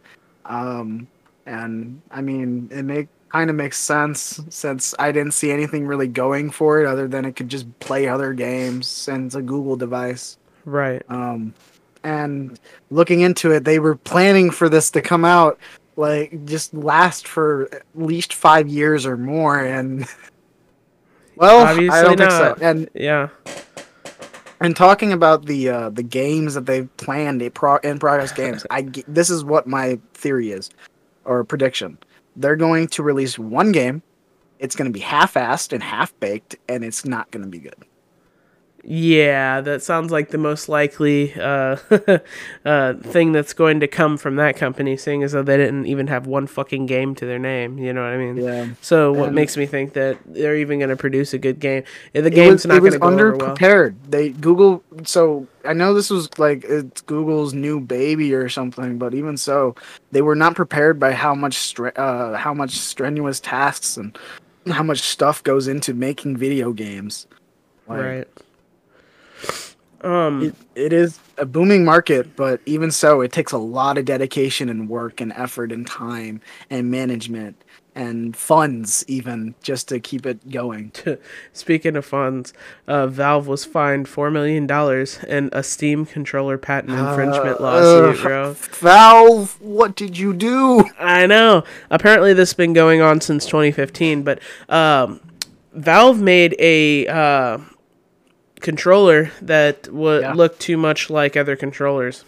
Um, 0.44 1.08
and 1.44 2.00
I 2.10 2.20
mean, 2.20 2.68
it 2.70 2.84
make 2.84 3.08
kind 3.36 3.50
of 3.50 3.56
makes 3.56 3.76
sense 3.76 4.40
since 4.48 4.94
I 4.98 5.12
didn't 5.12 5.32
see 5.34 5.50
anything 5.50 5.86
really 5.86 6.08
going 6.08 6.50
for 6.50 6.80
it 6.80 6.86
other 6.86 7.06
than 7.06 7.26
it 7.26 7.36
could 7.36 7.50
just 7.50 7.66
play 7.80 8.08
other 8.08 8.32
games 8.32 9.08
and 9.08 9.26
it's 9.26 9.34
a 9.34 9.42
Google 9.42 9.76
device. 9.76 10.38
Right. 10.64 11.02
Um, 11.10 11.52
and 12.02 12.58
looking 12.90 13.20
into 13.20 13.50
it, 13.52 13.64
they 13.64 13.78
were 13.78 13.94
planning 13.94 14.50
for 14.50 14.70
this 14.70 14.90
to 14.92 15.02
come 15.02 15.22
out 15.26 15.58
like 15.96 16.46
just 16.46 16.72
last 16.72 17.28
for 17.28 17.68
at 17.74 17.82
least 17.94 18.32
five 18.32 18.68
years 18.68 19.04
or 19.04 19.18
more, 19.18 19.58
and 19.58 20.06
well, 21.36 21.66
Obviously 21.66 21.98
I 21.98 22.02
don't 22.02 22.16
think 22.16 22.30
so. 22.30 22.56
And 22.62 22.88
Yeah. 22.94 23.28
and 24.62 24.74
talking 24.74 25.12
about 25.12 25.44
the 25.44 25.68
uh, 25.68 25.90
the 25.90 26.02
games 26.02 26.54
that 26.54 26.64
they've 26.64 26.88
planned, 26.96 27.42
pro- 27.52 27.76
in 27.78 27.98
progress 27.98 28.32
games, 28.32 28.64
I 28.70 28.88
this 29.08 29.28
is 29.28 29.44
what 29.44 29.66
my 29.66 29.98
theory 30.14 30.52
is 30.52 30.70
or 31.26 31.44
prediction. 31.44 31.98
They're 32.36 32.56
going 32.56 32.88
to 32.88 33.02
release 33.02 33.38
one 33.38 33.72
game. 33.72 34.02
It's 34.58 34.76
going 34.76 34.90
to 34.90 34.92
be 34.92 35.00
half-assed 35.00 35.72
and 35.72 35.82
half-baked, 35.82 36.56
and 36.68 36.84
it's 36.84 37.04
not 37.04 37.30
going 37.30 37.44
to 37.44 37.50
be 37.50 37.58
good. 37.58 37.84
Yeah, 38.88 39.62
that 39.62 39.82
sounds 39.82 40.12
like 40.12 40.28
the 40.30 40.38
most 40.38 40.68
likely 40.68 41.34
uh, 41.34 41.76
uh, 42.64 42.94
thing 42.94 43.32
that's 43.32 43.52
going 43.52 43.80
to 43.80 43.88
come 43.88 44.16
from 44.16 44.36
that 44.36 44.56
company, 44.56 44.96
seeing 44.96 45.24
as 45.24 45.32
though 45.32 45.42
they 45.42 45.56
didn't 45.56 45.86
even 45.86 46.06
have 46.06 46.28
one 46.28 46.46
fucking 46.46 46.86
game 46.86 47.16
to 47.16 47.26
their 47.26 47.40
name. 47.40 47.78
You 47.78 47.92
know 47.92 48.02
what 48.02 48.12
I 48.12 48.16
mean? 48.16 48.36
Yeah. 48.36 48.68
So 48.82 49.12
what 49.12 49.26
And- 49.26 49.34
makes 49.34 49.56
me 49.56 49.66
think 49.66 49.94
that 49.94 50.18
they're 50.24 50.54
even 50.54 50.78
going 50.78 50.90
to 50.90 50.96
produce 50.96 51.34
a 51.34 51.38
good 51.38 51.58
game? 51.58 51.82
If 52.14 52.22
the 52.22 52.30
game's 52.30 52.64
was, 52.64 52.66
not 52.66 52.78
going 52.78 52.92
to 52.92 52.98
go 53.00 53.08
over 53.08 53.36
well. 53.36 53.56
underprepared. 53.56 53.96
They 54.08 54.28
Google. 54.30 54.84
So 55.02 55.48
I 55.64 55.72
know 55.72 55.92
this 55.92 56.08
was 56.08 56.38
like 56.38 56.62
it's 56.64 57.00
Google's 57.02 57.54
new 57.54 57.80
baby 57.80 58.34
or 58.34 58.48
something, 58.48 58.98
but 58.98 59.14
even 59.14 59.36
so, 59.36 59.74
they 60.12 60.22
were 60.22 60.36
not 60.36 60.54
prepared 60.54 61.00
by 61.00 61.10
how 61.10 61.34
much 61.34 61.56
stre- 61.56 61.98
uh, 61.98 62.36
how 62.36 62.54
much 62.54 62.70
strenuous 62.78 63.40
tasks 63.40 63.96
and 63.96 64.16
how 64.68 64.84
much 64.84 65.00
stuff 65.00 65.42
goes 65.42 65.66
into 65.66 65.92
making 65.92 66.36
video 66.36 66.72
games. 66.72 67.26
Like, 67.88 68.00
Right. 68.00 68.28
Um. 70.02 70.42
It, 70.42 70.54
it 70.74 70.92
is 70.92 71.18
a 71.38 71.46
booming 71.46 71.84
market, 71.84 72.36
but 72.36 72.60
even 72.66 72.90
so, 72.90 73.20
it 73.20 73.32
takes 73.32 73.52
a 73.52 73.58
lot 73.58 73.98
of 73.98 74.04
dedication 74.04 74.68
and 74.68 74.88
work 74.88 75.20
and 75.20 75.32
effort 75.32 75.72
and 75.72 75.86
time 75.86 76.40
and 76.70 76.90
management 76.90 77.62
and 77.96 78.36
funds 78.36 79.04
even 79.08 79.54
just 79.62 79.88
to 79.88 79.98
keep 79.98 80.26
it 80.26 80.50
going. 80.50 80.92
Speaking 81.54 81.96
of 81.96 82.04
funds, 82.04 82.52
uh, 82.86 83.06
Valve 83.06 83.46
was 83.46 83.64
fined 83.64 84.06
four 84.06 84.30
million 84.30 84.66
dollars 84.66 85.18
in 85.24 85.48
a 85.52 85.62
Steam 85.62 86.04
controller 86.04 86.58
patent 86.58 86.92
infringement 86.92 87.58
Uh, 87.58 87.62
lawsuit, 87.62 88.20
uh, 88.20 88.22
bro. 88.22 88.52
Valve, 88.52 89.60
what 89.62 89.96
did 89.96 90.18
you 90.18 90.34
do? 90.34 90.84
I 90.98 91.26
know. 91.26 91.64
Apparently, 91.90 92.34
this 92.34 92.50
has 92.50 92.54
been 92.54 92.74
going 92.74 93.00
on 93.00 93.22
since 93.22 93.46
2015, 93.46 94.22
but 94.22 94.40
um, 94.68 95.20
Valve 95.72 96.20
made 96.20 96.54
a 96.58 97.06
uh, 97.06 97.58
controller 98.60 99.30
that 99.42 99.88
would 99.92 100.22
Yeah. 100.22 100.32
look 100.34 100.58
too 100.58 100.76
much 100.76 101.10
like 101.10 101.36
other 101.36 101.56
controllers. 101.56 102.24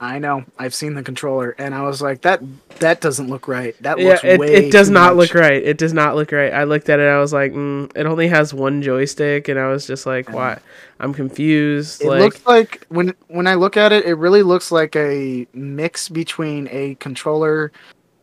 I 0.00 0.20
know. 0.20 0.44
I've 0.56 0.74
seen 0.74 0.94
the 0.94 1.02
controller, 1.02 1.56
and 1.58 1.74
I 1.74 1.82
was 1.82 2.00
like, 2.00 2.20
that 2.20 2.40
that 2.78 3.00
doesn't 3.00 3.28
look 3.28 3.48
right. 3.48 3.74
That 3.82 3.98
Yeah, 3.98 4.10
looks 4.10 4.22
it, 4.24 4.38
way 4.38 4.54
it 4.54 4.70
does 4.70 4.88
not 4.90 5.16
much. 5.16 5.30
look 5.32 5.40
right. 5.42 5.60
It 5.60 5.76
does 5.76 5.92
not 5.92 6.14
look 6.14 6.30
right. 6.30 6.52
I 6.52 6.62
looked 6.64 6.88
at 6.88 7.00
it. 7.00 7.08
I 7.08 7.18
was 7.18 7.32
like, 7.32 7.52
mm, 7.52 7.90
it 7.96 8.06
only 8.06 8.28
has 8.28 8.54
one 8.54 8.80
joystick, 8.80 9.48
and 9.48 9.58
I 9.58 9.66
was 9.66 9.88
just 9.88 10.06
like, 10.06 10.32
why? 10.32 10.58
I'm 11.00 11.12
confused. 11.12 12.00
It 12.00 12.06
like, 12.10 12.20
looks 12.20 12.46
like 12.46 12.86
when 12.90 13.12
when 13.26 13.48
I 13.48 13.54
look 13.54 13.76
at 13.76 13.90
it, 13.90 14.04
it 14.04 14.14
really 14.14 14.44
looks 14.44 14.70
like 14.70 14.94
a 14.94 15.48
mix 15.52 16.08
between 16.08 16.68
a 16.70 16.94
controller, 17.00 17.72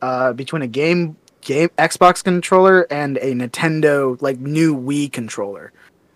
uh, 0.02 0.32
between 0.32 0.62
a 0.62 0.68
game 0.68 1.18
game 1.42 1.68
Xbox 1.78 2.24
controller 2.24 2.88
and 2.90 3.18
a 3.18 3.34
Nintendo 3.34 4.20
like 4.22 4.40
new 4.40 4.74
Wii 4.74 5.12
controller. 5.12 5.74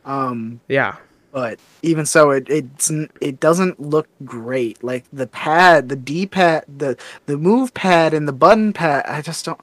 Um, 0.10 0.60
yeah, 0.68 0.96
but 1.32 1.60
even 1.84 2.06
so, 2.08 2.32
it 2.32 2.50
it's 2.50 2.92
it 3.22 3.40
doesn't 3.40 3.80
look 3.80 4.08
great. 4.26 4.84
Like 4.84 5.06
the 5.14 5.28
pad, 5.28 5.90
the 5.90 5.96
D 5.96 6.26
pad, 6.26 6.66
the 6.68 6.98
the 7.28 7.38
move 7.38 7.74
pad, 7.76 8.16
and 8.16 8.28
the 8.28 8.34
button 8.34 8.74
pad. 8.74 9.06
I 9.06 9.22
just 9.22 9.46
don't. 9.46 9.62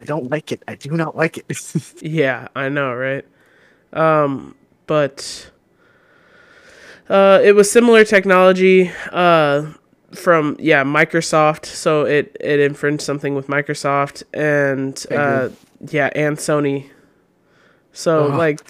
I 0.00 0.04
don't 0.04 0.30
like 0.30 0.52
it. 0.52 0.62
I 0.68 0.76
do 0.76 0.90
not 0.92 1.16
like 1.16 1.38
it. 1.38 1.46
Yeah, 2.02 2.48
I 2.54 2.68
know, 2.68 2.94
right? 2.94 3.24
Um, 3.92 4.54
but 4.86 5.50
uh, 7.08 7.40
it 7.42 7.56
was 7.56 7.70
similar 7.70 8.04
technology 8.04 8.92
uh, 9.10 9.72
from 10.12 10.56
yeah 10.60 10.84
Microsoft, 10.84 11.66
so 11.66 12.04
it 12.04 12.36
it 12.38 12.60
infringed 12.60 13.02
something 13.02 13.34
with 13.34 13.48
Microsoft 13.48 14.22
and 14.32 15.04
uh, 15.10 15.48
yeah 15.88 16.10
and 16.14 16.36
Sony. 16.36 16.88
So 17.94 18.32
Oh. 18.32 18.36
like, 18.36 18.60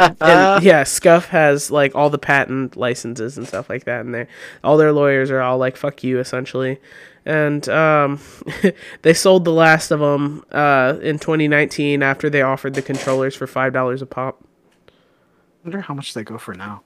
and, 0.00 0.16
and, 0.20 0.62
yeah, 0.64 0.82
Scuff 0.82 1.26
has 1.28 1.70
like 1.70 1.94
all 1.94 2.10
the 2.10 2.18
patent 2.18 2.76
licenses 2.76 3.38
and 3.38 3.46
stuff 3.46 3.70
like 3.70 3.84
that 3.84 4.00
in 4.00 4.10
there. 4.12 4.26
All 4.64 4.76
their 4.76 4.92
lawyers 4.92 5.30
are 5.30 5.40
all 5.40 5.58
like 5.58 5.76
"fuck 5.76 6.02
you" 6.02 6.18
essentially, 6.18 6.80
and 7.24 7.68
um, 7.68 8.20
they 9.02 9.14
sold 9.14 9.44
the 9.44 9.52
last 9.52 9.92
of 9.92 10.00
them 10.00 10.44
uh, 10.50 10.96
in 11.00 11.18
2019 11.20 12.02
after 12.02 12.28
they 12.28 12.42
offered 12.42 12.74
the 12.74 12.82
controllers 12.82 13.36
for 13.36 13.46
five 13.46 13.72
dollars 13.72 14.02
a 14.02 14.06
pop. 14.06 14.42
wonder 15.64 15.80
how 15.80 15.94
much 15.94 16.14
they 16.14 16.24
go 16.24 16.36
for 16.38 16.54
now. 16.54 16.82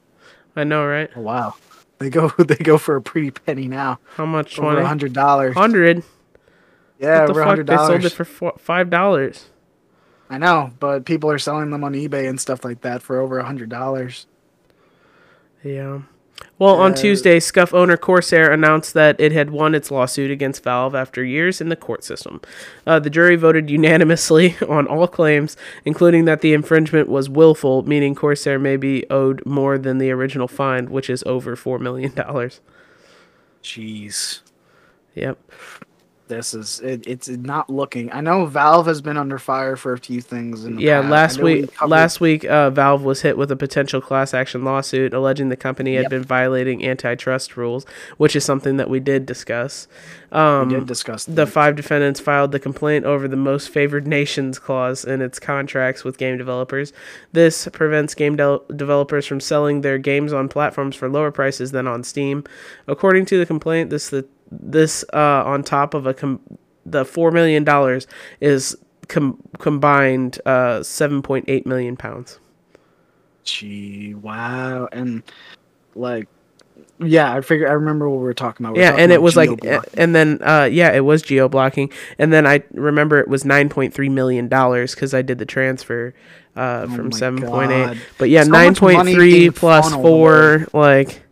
I 0.55 0.65
know, 0.65 0.85
right? 0.87 1.09
Oh, 1.17 1.23
wow, 1.23 1.55
they 1.99 2.11
go 2.11 2.29
they 2.39 2.57
go 2.57 2.77
for 2.77 2.97
a 2.97 3.03
pretty 3.03 3.31
penny 3.31 3.67
now. 3.67 3.99
How 4.17 4.27
much? 4.27 4.59
Over 4.59 4.79
a 4.81 4.87
hundred 4.87 5.15
dollars. 5.15 5.55
Hundred. 5.55 6.03
Yeah, 6.99 7.21
What 7.25 7.29
the 7.29 7.35
fuck? 7.35 7.67
They 7.67 7.77
sold 7.79 8.05
it 8.05 8.13
for 8.13 8.25
four, 8.27 8.53
five 8.59 8.91
dollars. 8.91 9.47
I 10.33 10.39
know, 10.39 10.73
but 10.81 11.05
people 11.05 11.31
are 11.31 11.39
selling 11.39 11.71
them 11.71 11.85
on 11.85 11.93
eBay 11.93 12.27
and 12.29 12.41
stuff 12.41 12.65
like 12.65 12.81
that 12.81 13.03
for 13.03 13.21
over 13.21 13.39
a 13.39 13.45
hundred 13.45 13.69
dollars. 13.69 14.27
Yeah. 15.63 16.03
Well, 16.59 16.75
on 16.77 16.93
Uh, 16.93 16.97
Tuesday, 16.97 17.39
Scuff 17.39 17.75
owner 17.75 17.97
Corsair 17.99 18.51
announced 18.51 18.95
that 18.95 19.21
it 19.21 19.31
had 19.33 19.51
won 19.51 19.75
its 19.75 19.91
lawsuit 19.91 20.31
against 20.31 20.65
Valve 20.65 20.95
after 20.95 21.23
years 21.23 21.61
in 21.61 21.69
the 21.69 21.77
court 21.77 22.03
system. 22.03 22.41
Uh, 22.87 22.99
the 22.99 23.11
jury 23.11 23.37
voted 23.37 23.69
unanimously 23.71 24.57
on 24.69 24.87
all 24.87 25.07
claims, 25.07 25.57
including 25.85 26.25
that 26.25 26.41
the 26.41 26.55
infringement 26.55 27.09
was 27.11 27.29
willful, 27.29 27.83
meaning 27.83 28.15
Corsair 28.15 28.59
may 28.59 28.77
be 28.77 29.05
owed 29.11 29.45
more 29.45 29.77
than 29.79 29.99
the 29.99 30.11
original 30.11 30.49
fine, 30.49 30.91
which 30.91 31.11
is 31.11 31.23
over 31.27 31.55
$4 31.57 31.79
million. 31.79 32.13
Jeez, 33.63 34.41
Yep. 35.15 35.39
This 36.33 36.55
is 36.55 36.81
it, 36.81 37.07
it's 37.07 37.29
not 37.29 37.69
looking. 37.69 38.11
I 38.13 38.21
know 38.21 38.47
Valve 38.47 38.87
has 38.87 39.01
been 39.01 39.17
under 39.17 39.39
fire 39.39 39.77
for 39.77 39.93
a 39.93 39.99
few 39.99 40.21
things. 40.21 40.65
Yeah, 40.67 41.01
past. 41.03 41.11
Last 41.11 41.39
know 41.39 41.45
we 41.45 41.61
week 41.63 41.75
covered- 41.75 41.91
last 41.91 42.21
week 42.21 42.45
uh, 42.45 42.71
Valve 42.71 43.03
was 43.03 43.21
hit 43.23 43.37
with 43.37 43.51
a 43.51 43.57
potential 43.57 44.01
class 44.01 44.33
action 44.33 44.65
lawsuit 44.65 45.13
alleging 45.13 45.49
the 45.51 45.57
company 45.57 45.95
had 45.97 46.03
Yep. 46.05 46.11
been 46.11 46.23
violating 46.25 46.85
antitrust 46.87 47.57
rules, 47.57 47.85
which 48.17 48.35
is 48.35 48.45
something 48.45 48.77
that 48.79 48.89
we 48.89 48.99
did 49.01 49.27
discuss. 49.27 49.87
Um, 50.33 50.69
we 50.69 50.75
did 50.77 50.87
discuss 50.87 51.25
the 51.27 51.47
five 51.47 51.77
defendants 51.77 52.19
filed 52.19 52.53
the 52.53 52.59
complaint 52.59 53.05
over 53.05 53.29
the 53.29 53.37
most 53.37 53.69
favored 53.69 54.07
nations 54.07 54.59
clause 54.59 55.05
in 55.05 55.21
its 55.21 55.39
contracts 55.39 56.05
with 56.05 56.17
game 56.17 56.39
developers. 56.39 56.93
This 57.33 57.69
prevents 57.73 58.15
game 58.15 58.37
del 58.37 58.65
developers 58.75 59.27
from 59.27 59.41
selling 59.41 59.83
their 59.83 59.99
games 59.99 60.33
on 60.33 60.49
platforms 60.49 60.97
for 60.97 61.09
lower 61.11 61.31
prices 61.31 61.73
than 61.73 61.87
on 61.87 62.03
Steam. 62.03 62.45
According 62.89 63.27
to 63.27 63.39
the 63.39 63.45
complaint, 63.45 63.91
this 63.91 64.09
the 64.09 64.25
this 64.61 65.05
uh, 65.13 65.43
on 65.45 65.63
top 65.63 65.95
of 65.95 66.07
a 66.07 66.15
com- 66.15 66.41
the 66.85 67.05
four 67.05 67.31
million 67.31 67.65
dollars 67.65 68.07
is 68.41 68.77
com- 69.09 69.41
combined 69.59 70.39
uh, 70.47 70.83
seven 70.83 71.23
point 71.23 71.45
eight 71.49 71.67
million 71.67 71.97
pounds. 71.97 72.39
Gee, 73.45 74.15
wow, 74.15 74.89
and 74.93 75.23
like, 75.95 76.29
yeah, 77.01 77.33
I 77.35 77.41
figure 77.41 77.69
I 77.69 77.73
remember 77.73 78.09
what 78.09 78.19
we 78.19 78.25
were 78.25 78.35
talking 78.35 78.65
about. 78.65 78.77
We 78.77 78.81
yeah, 78.81 78.91
talking 78.91 79.03
and 79.03 79.13
it 79.13 79.23
was 79.23 79.37
like, 79.37 79.51
and 79.95 80.15
then 80.15 80.39
uh, 80.43 80.69
yeah, 80.71 80.93
it 80.93 81.05
was 81.05 81.23
geo 81.23 81.49
blocking, 81.49 81.91
and 82.19 82.33
then 82.33 82.47
I 82.47 82.63
remember 82.73 83.19
it 83.19 83.29
was 83.29 83.45
nine 83.45 83.69
point 83.69 83.95
three 83.95 84.09
million 84.09 84.49
dollars 84.49 84.95
because 84.95 85.13
I 85.13 85.23
did 85.23 85.39
the 85.39 85.47
transfer 85.47 86.15
uh, 86.55 86.87
from 86.87 87.07
Oh 87.07 87.11
my 87.11 87.19
seven 87.19 87.43
point 87.43 87.73
eight. 87.73 87.99
But 88.19 88.31
yeah, 88.31 88.45
So 88.45 88.51
nine 88.51 88.75
point 88.75 89.09
three 89.09 89.51
plus 89.51 89.93
four, 89.93 90.67
like 90.73 91.23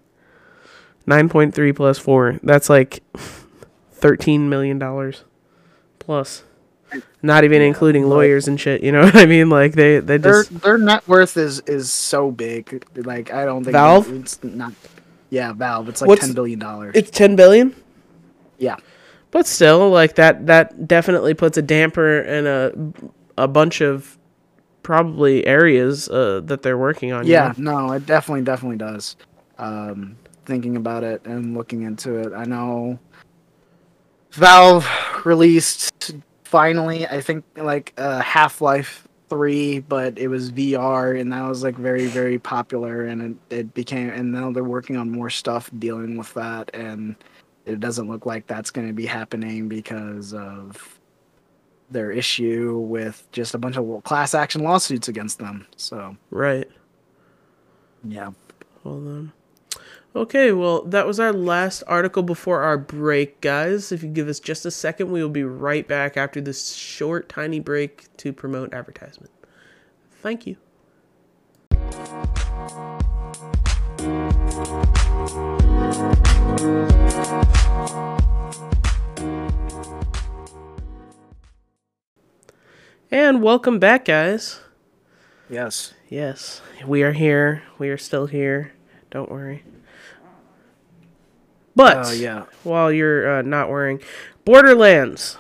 nine 1.07 1.29
point 1.29 1.55
three 1.55 1.73
plus 1.73 1.99
four. 1.99 2.39
That's 2.43 2.69
like 2.71 3.03
thirteen 3.93 4.49
million 4.49 4.79
dollars 4.79 5.25
plus. 5.99 6.45
Not 7.23 7.45
even 7.45 7.63
including 7.63 8.09
lawyers 8.09 8.49
and 8.49 8.59
shit. 8.59 8.83
You 8.83 8.91
know 8.93 9.03
what 9.05 9.17
I 9.17 9.27
mean? 9.27 9.49
Like 9.49 9.75
they 9.75 10.01
they 10.01 10.17
their 10.17 10.43
just 10.45 10.61
their 10.63 10.79
net 10.79 11.07
worth 11.07 11.37
is 11.37 11.61
is 11.61 11.91
so 11.91 12.31
big. 12.31 12.85
Like 12.97 13.33
I 13.33 13.45
don't 13.45 13.63
think 13.65 13.73
Valve? 13.73 14.11
It's 14.13 14.43
not. 14.43 14.73
Yeah, 15.29 15.53
Valve. 15.53 15.89
It's 15.89 16.01
like 16.01 16.09
What's- 16.09 16.23
ten 16.27 16.33
billion 16.35 16.59
dollars. 16.59 16.93
it's 16.97 17.11
ten 17.11 17.37
billion. 17.37 17.75
Yeah, 18.59 18.77
But 19.31 19.47
still, 19.47 19.89
like 19.89 20.17
that 20.17 20.47
that 20.47 20.87
definitely 20.87 21.33
puts 21.33 21.57
a 21.57 21.63
damper 21.63 22.21
in 22.21 22.47
a 22.47 22.73
a 23.43 23.49
bunch 23.49 23.81
of 23.81 24.19
probably 24.83 25.47
areas 25.47 26.09
uh, 26.11 26.41
that 26.45 26.61
they're 26.63 26.77
working 26.77 27.13
on. 27.13 27.27
you 27.27 27.33
yeah. 27.33 27.55
know? 27.57 27.87
No, 27.87 27.93
it 27.93 28.05
definitely 28.05 28.43
definitely 28.43 28.77
does. 28.77 29.17
Um, 29.57 30.17
thinking 30.51 30.77
about 30.77 31.05
it 31.05 31.25
and 31.25 31.57
looking 31.57 31.83
into 31.83 32.17
it, 32.17 32.33
I 32.35 32.45
know 32.45 32.99
Valve 34.33 34.87
released 35.25 36.13
finally. 36.45 37.07
I 37.07 37.21
think 37.21 37.45
like 37.57 37.95
uh, 37.97 38.21
Half 38.21 38.61
Life 38.61 39.07
Three, 39.29 39.79
but 39.79 40.19
it 40.19 40.27
was 40.27 40.51
VR, 40.51 41.19
and 41.19 41.33
that 41.33 41.49
was 41.49 41.63
like 41.63 41.77
very 41.77 42.07
very 42.07 42.39
popular, 42.39 43.05
and 43.07 43.39
it, 43.51 43.57
it 43.57 43.75
became. 43.75 44.11
And 44.11 44.33
now 44.33 44.51
they're 44.51 44.65
working 44.65 44.97
on 44.97 45.11
more 45.11 45.31
stuff 45.31 45.71
dealing 45.79 46.17
with 46.17 46.35
that, 46.35 46.71
and 46.75 47.15
it 47.65 47.79
doesn't 47.79 48.09
look 48.09 48.27
like 48.27 48.49
that's 48.49 48.71
going 48.73 48.89
to 48.89 48.93
be 48.93 49.07
happening 49.07 49.69
because 49.69 50.35
of 50.35 50.99
their 51.91 52.11
issue 52.11 52.79
with 52.79 53.27
just 53.33 53.55
a 53.55 53.59
bunch 53.59 53.77
of 53.77 54.03
class 54.05 54.35
action 54.35 54.63
lawsuits 54.65 55.09
against 55.09 55.39
them. 55.39 55.67
So 55.77 56.17
Right. 56.31 56.69
yeah. 58.05 58.31
Hold 58.83 59.07
on. 59.07 59.33
Okay, 60.15 60.51
well, 60.51 60.83
that 60.87 61.07
was 61.07 61.21
our 61.21 61.33
last 61.33 61.85
article 61.87 62.25
before 62.25 62.63
our 62.63 62.77
break, 62.77 63.41
guys. 63.41 63.93
If 63.93 64.03
you 64.03 64.09
give 64.09 64.27
us 64.27 64.41
just 64.41 64.67
a 64.67 64.71
second, 64.73 65.13
we 65.13 65.23
will 65.23 65.29
be 65.29 65.45
right 65.45 65.87
back 65.87 66.17
after 66.17 66.41
this 66.41 66.75
short, 66.75 67.29
tiny 67.29 67.61
break 67.61 68.09
to 68.17 68.33
promote 68.33 68.75
advertisement. 68.75 69.31
Thank 70.21 70.49
you. 70.49 70.57
And 83.13 83.43
welcome 83.43 83.79
back, 83.79 84.07
guys. 84.07 84.59
Yes. 85.49 85.95
Yes, 86.09 86.63
we 86.85 87.05
are 87.05 87.13
here. 87.13 87.63
We 87.79 87.91
are 87.91 87.99
still 87.99 88.27
here. 88.27 88.73
Don't 89.13 89.31
worry. 89.31 89.63
But 91.77 92.07
Oh 92.07 92.13
yeah. 92.13 92.45
while 92.65 92.93
you're 92.93 93.39
uh, 93.39 93.43
not 93.43 93.69
worrying, 93.71 94.01
Borderlands, 94.45 95.37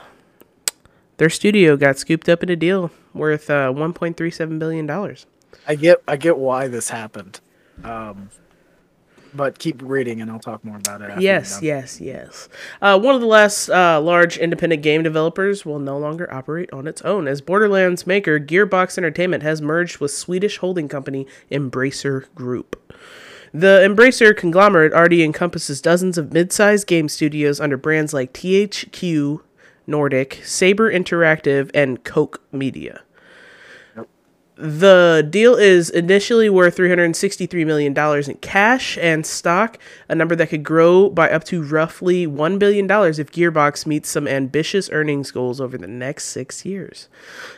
their 1.17 1.31
studio 1.31 1.77
got 1.77 1.99
scooped 1.99 2.29
up 2.29 2.43
in 2.43 2.49
a 2.49 2.57
deal 2.57 2.91
worth 3.13 3.51
uh, 3.51 3.73
1.37 3.73 4.59
billion 4.59 4.87
dollars. 4.87 5.27
I 5.67 5.75
get 5.75 5.99
I 6.09 6.17
get 6.17 6.39
why 6.39 6.69
this 6.69 6.91
happened. 6.91 7.41
Um 7.85 8.31
but 9.33 9.59
keep 9.59 9.81
reading 9.83 10.21
and 10.21 10.31
I'll 10.31 10.41
talk 10.41 10.65
more 10.65 10.77
about 10.77 11.03
it 11.03 11.21
Yes, 11.21 11.61
yes, 11.63 12.01
yes. 12.01 12.49
Uh, 12.83 12.99
one 12.99 13.15
of 13.15 13.21
the 13.21 13.27
last 13.29 13.69
uh, 13.69 14.01
large 14.01 14.37
independent 14.37 14.83
game 14.83 15.03
developers 15.05 15.65
will 15.65 15.79
no 15.79 15.97
longer 15.99 16.33
operate 16.33 16.73
on 16.73 16.89
its 16.89 17.01
own, 17.03 17.29
as 17.29 17.41
Borderlands 17.41 18.09
maker 18.09 18.41
Gearbox 18.41 18.99
Entertainment 18.99 19.43
has 19.45 19.63
merged 19.63 19.99
with 19.99 20.11
Swedish 20.11 20.59
holding 20.59 20.89
company 20.89 21.29
Embracer 21.51 22.33
Group. 22.35 22.90
The 23.53 23.81
Embracer 23.85 24.37
conglomerate 24.37 24.93
already 24.93 25.25
encompasses 25.25 25.81
dozens 25.81 26.17
of 26.17 26.33
mid-sized 26.33 26.87
game 26.87 27.09
studios 27.09 27.61
under 27.61 27.77
brands 27.77 28.15
like 28.15 28.33
THQ 28.33 29.41
Nordic, 29.89 30.41
Saber 30.45 30.91
Interactive, 30.91 31.69
and 31.75 32.05
Koch 32.05 32.41
Media. 32.53 33.03
The 34.61 35.27
deal 35.31 35.55
is 35.55 35.89
initially 35.89 36.51
worth 36.51 36.77
$363 36.77 37.65
million 37.65 37.97
in 37.97 38.37
cash 38.43 38.99
and 38.99 39.25
stock, 39.25 39.79
a 40.07 40.15
number 40.15 40.37
that 40.37 40.51
could 40.51 40.63
grow 40.63 41.09
by 41.09 41.31
up 41.31 41.45
to 41.45 41.63
roughly 41.63 42.27
$1 42.27 42.59
billion 42.59 42.85
if 42.85 43.33
Gearbox 43.33 43.87
meets 43.87 44.11
some 44.11 44.29
ambitious 44.29 44.91
earnings 44.91 45.31
goals 45.31 45.63
over 45.63 45.79
the 45.79 45.87
next 45.87 46.27
six 46.27 46.67
years. 46.67 47.09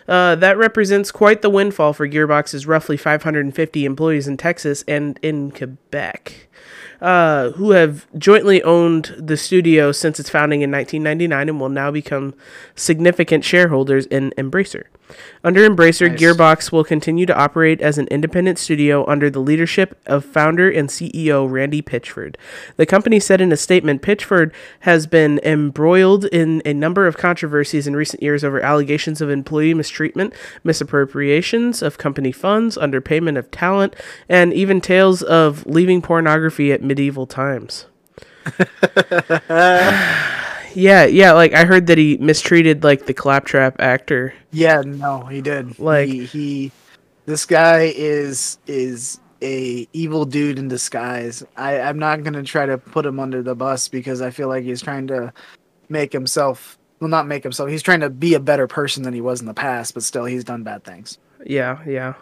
Uh, 0.06 0.36
that 0.36 0.56
represents 0.56 1.10
quite 1.10 1.42
the 1.42 1.50
windfall 1.50 1.92
for 1.92 2.06
Gearbox's 2.06 2.68
roughly 2.68 2.96
550 2.96 3.84
employees 3.84 4.28
in 4.28 4.36
Texas 4.36 4.84
and 4.86 5.18
in 5.22 5.50
Quebec. 5.50 6.48
Uh, 7.02 7.50
who 7.52 7.72
have 7.72 8.06
jointly 8.16 8.62
owned 8.62 9.12
the 9.18 9.36
studio 9.36 9.90
since 9.90 10.20
its 10.20 10.30
founding 10.30 10.62
in 10.62 10.70
1999 10.70 11.48
and 11.48 11.60
will 11.60 11.68
now 11.68 11.90
become 11.90 12.32
significant 12.76 13.44
shareholders 13.44 14.06
in 14.06 14.32
Embracer. 14.38 14.84
Under 15.44 15.68
Embracer, 15.68 16.08
Nice. 16.08 16.20
Gearbox 16.20 16.72
will 16.72 16.84
continue 16.84 17.26
to 17.26 17.36
operate 17.36 17.80
as 17.80 17.98
an 17.98 18.06
independent 18.08 18.58
studio 18.58 19.06
under 19.08 19.28
the 19.28 19.40
leadership 19.40 20.00
of 20.06 20.24
founder 20.24 20.70
and 20.70 20.88
CEO 20.88 21.50
Randy 21.50 21.82
Pitchford. 21.82 22.36
The 22.76 22.86
company 22.86 23.18
said 23.18 23.40
in 23.40 23.52
a 23.52 23.56
statement 23.56 24.02
Pitchford 24.02 24.52
has 24.80 25.06
been 25.06 25.40
embroiled 25.42 26.26
in 26.26 26.62
a 26.64 26.72
number 26.72 27.06
of 27.06 27.16
controversies 27.16 27.86
in 27.86 27.96
recent 27.96 28.22
years 28.22 28.44
over 28.44 28.60
allegations 28.60 29.20
of 29.20 29.30
employee 29.30 29.74
mistreatment, 29.74 30.32
misappropriations 30.64 31.82
of 31.82 31.98
company 31.98 32.32
funds, 32.32 32.76
underpayment 32.76 33.36
of 33.36 33.50
talent, 33.50 33.96
and 34.28 34.52
even 34.52 34.80
tales 34.80 35.22
of 35.22 35.66
leaving 35.66 36.00
pornography 36.00 36.72
at 36.72 36.82
medieval 36.92 37.26
times. 37.26 37.86
yeah, 40.74 41.06
yeah, 41.06 41.32
like 41.32 41.54
I 41.54 41.64
heard 41.64 41.86
that 41.86 41.96
he 41.96 42.18
mistreated 42.18 42.84
like 42.84 43.06
the 43.06 43.14
claptrap 43.14 43.80
actor. 43.80 44.34
Yeah, 44.50 44.82
no, 44.84 45.22
he 45.22 45.40
did. 45.40 45.78
Like- 45.78 46.08
he, 46.08 46.26
he 46.26 46.72
this 47.24 47.46
guy 47.46 47.92
is 47.96 48.58
is 48.66 49.20
a 49.40 49.88
evil 49.92 50.26
dude 50.26 50.58
in 50.58 50.68
disguise. 50.68 51.42
I, 51.56 51.80
I'm 51.80 51.98
not 51.98 52.22
gonna 52.24 52.42
try 52.42 52.66
to 52.66 52.76
put 52.76 53.06
him 53.06 53.18
under 53.18 53.42
the 53.42 53.54
bus 53.54 53.88
because 53.88 54.20
I 54.20 54.30
feel 54.30 54.48
like 54.48 54.64
he's 54.64 54.82
trying 54.82 55.06
to 55.06 55.32
make 55.88 56.12
himself 56.12 56.78
well 57.00 57.08
not 57.08 57.26
make 57.26 57.42
himself 57.42 57.68
he's 57.70 57.82
trying 57.82 58.00
to 58.00 58.10
be 58.10 58.34
a 58.34 58.40
better 58.40 58.66
person 58.66 59.02
than 59.02 59.14
he 59.14 59.22
was 59.22 59.40
in 59.40 59.46
the 59.46 59.54
past, 59.54 59.94
but 59.94 60.02
still 60.02 60.26
he's 60.26 60.44
done 60.44 60.62
bad 60.62 60.84
things. 60.84 61.18
Yeah, 61.46 61.82
yeah. 61.86 62.14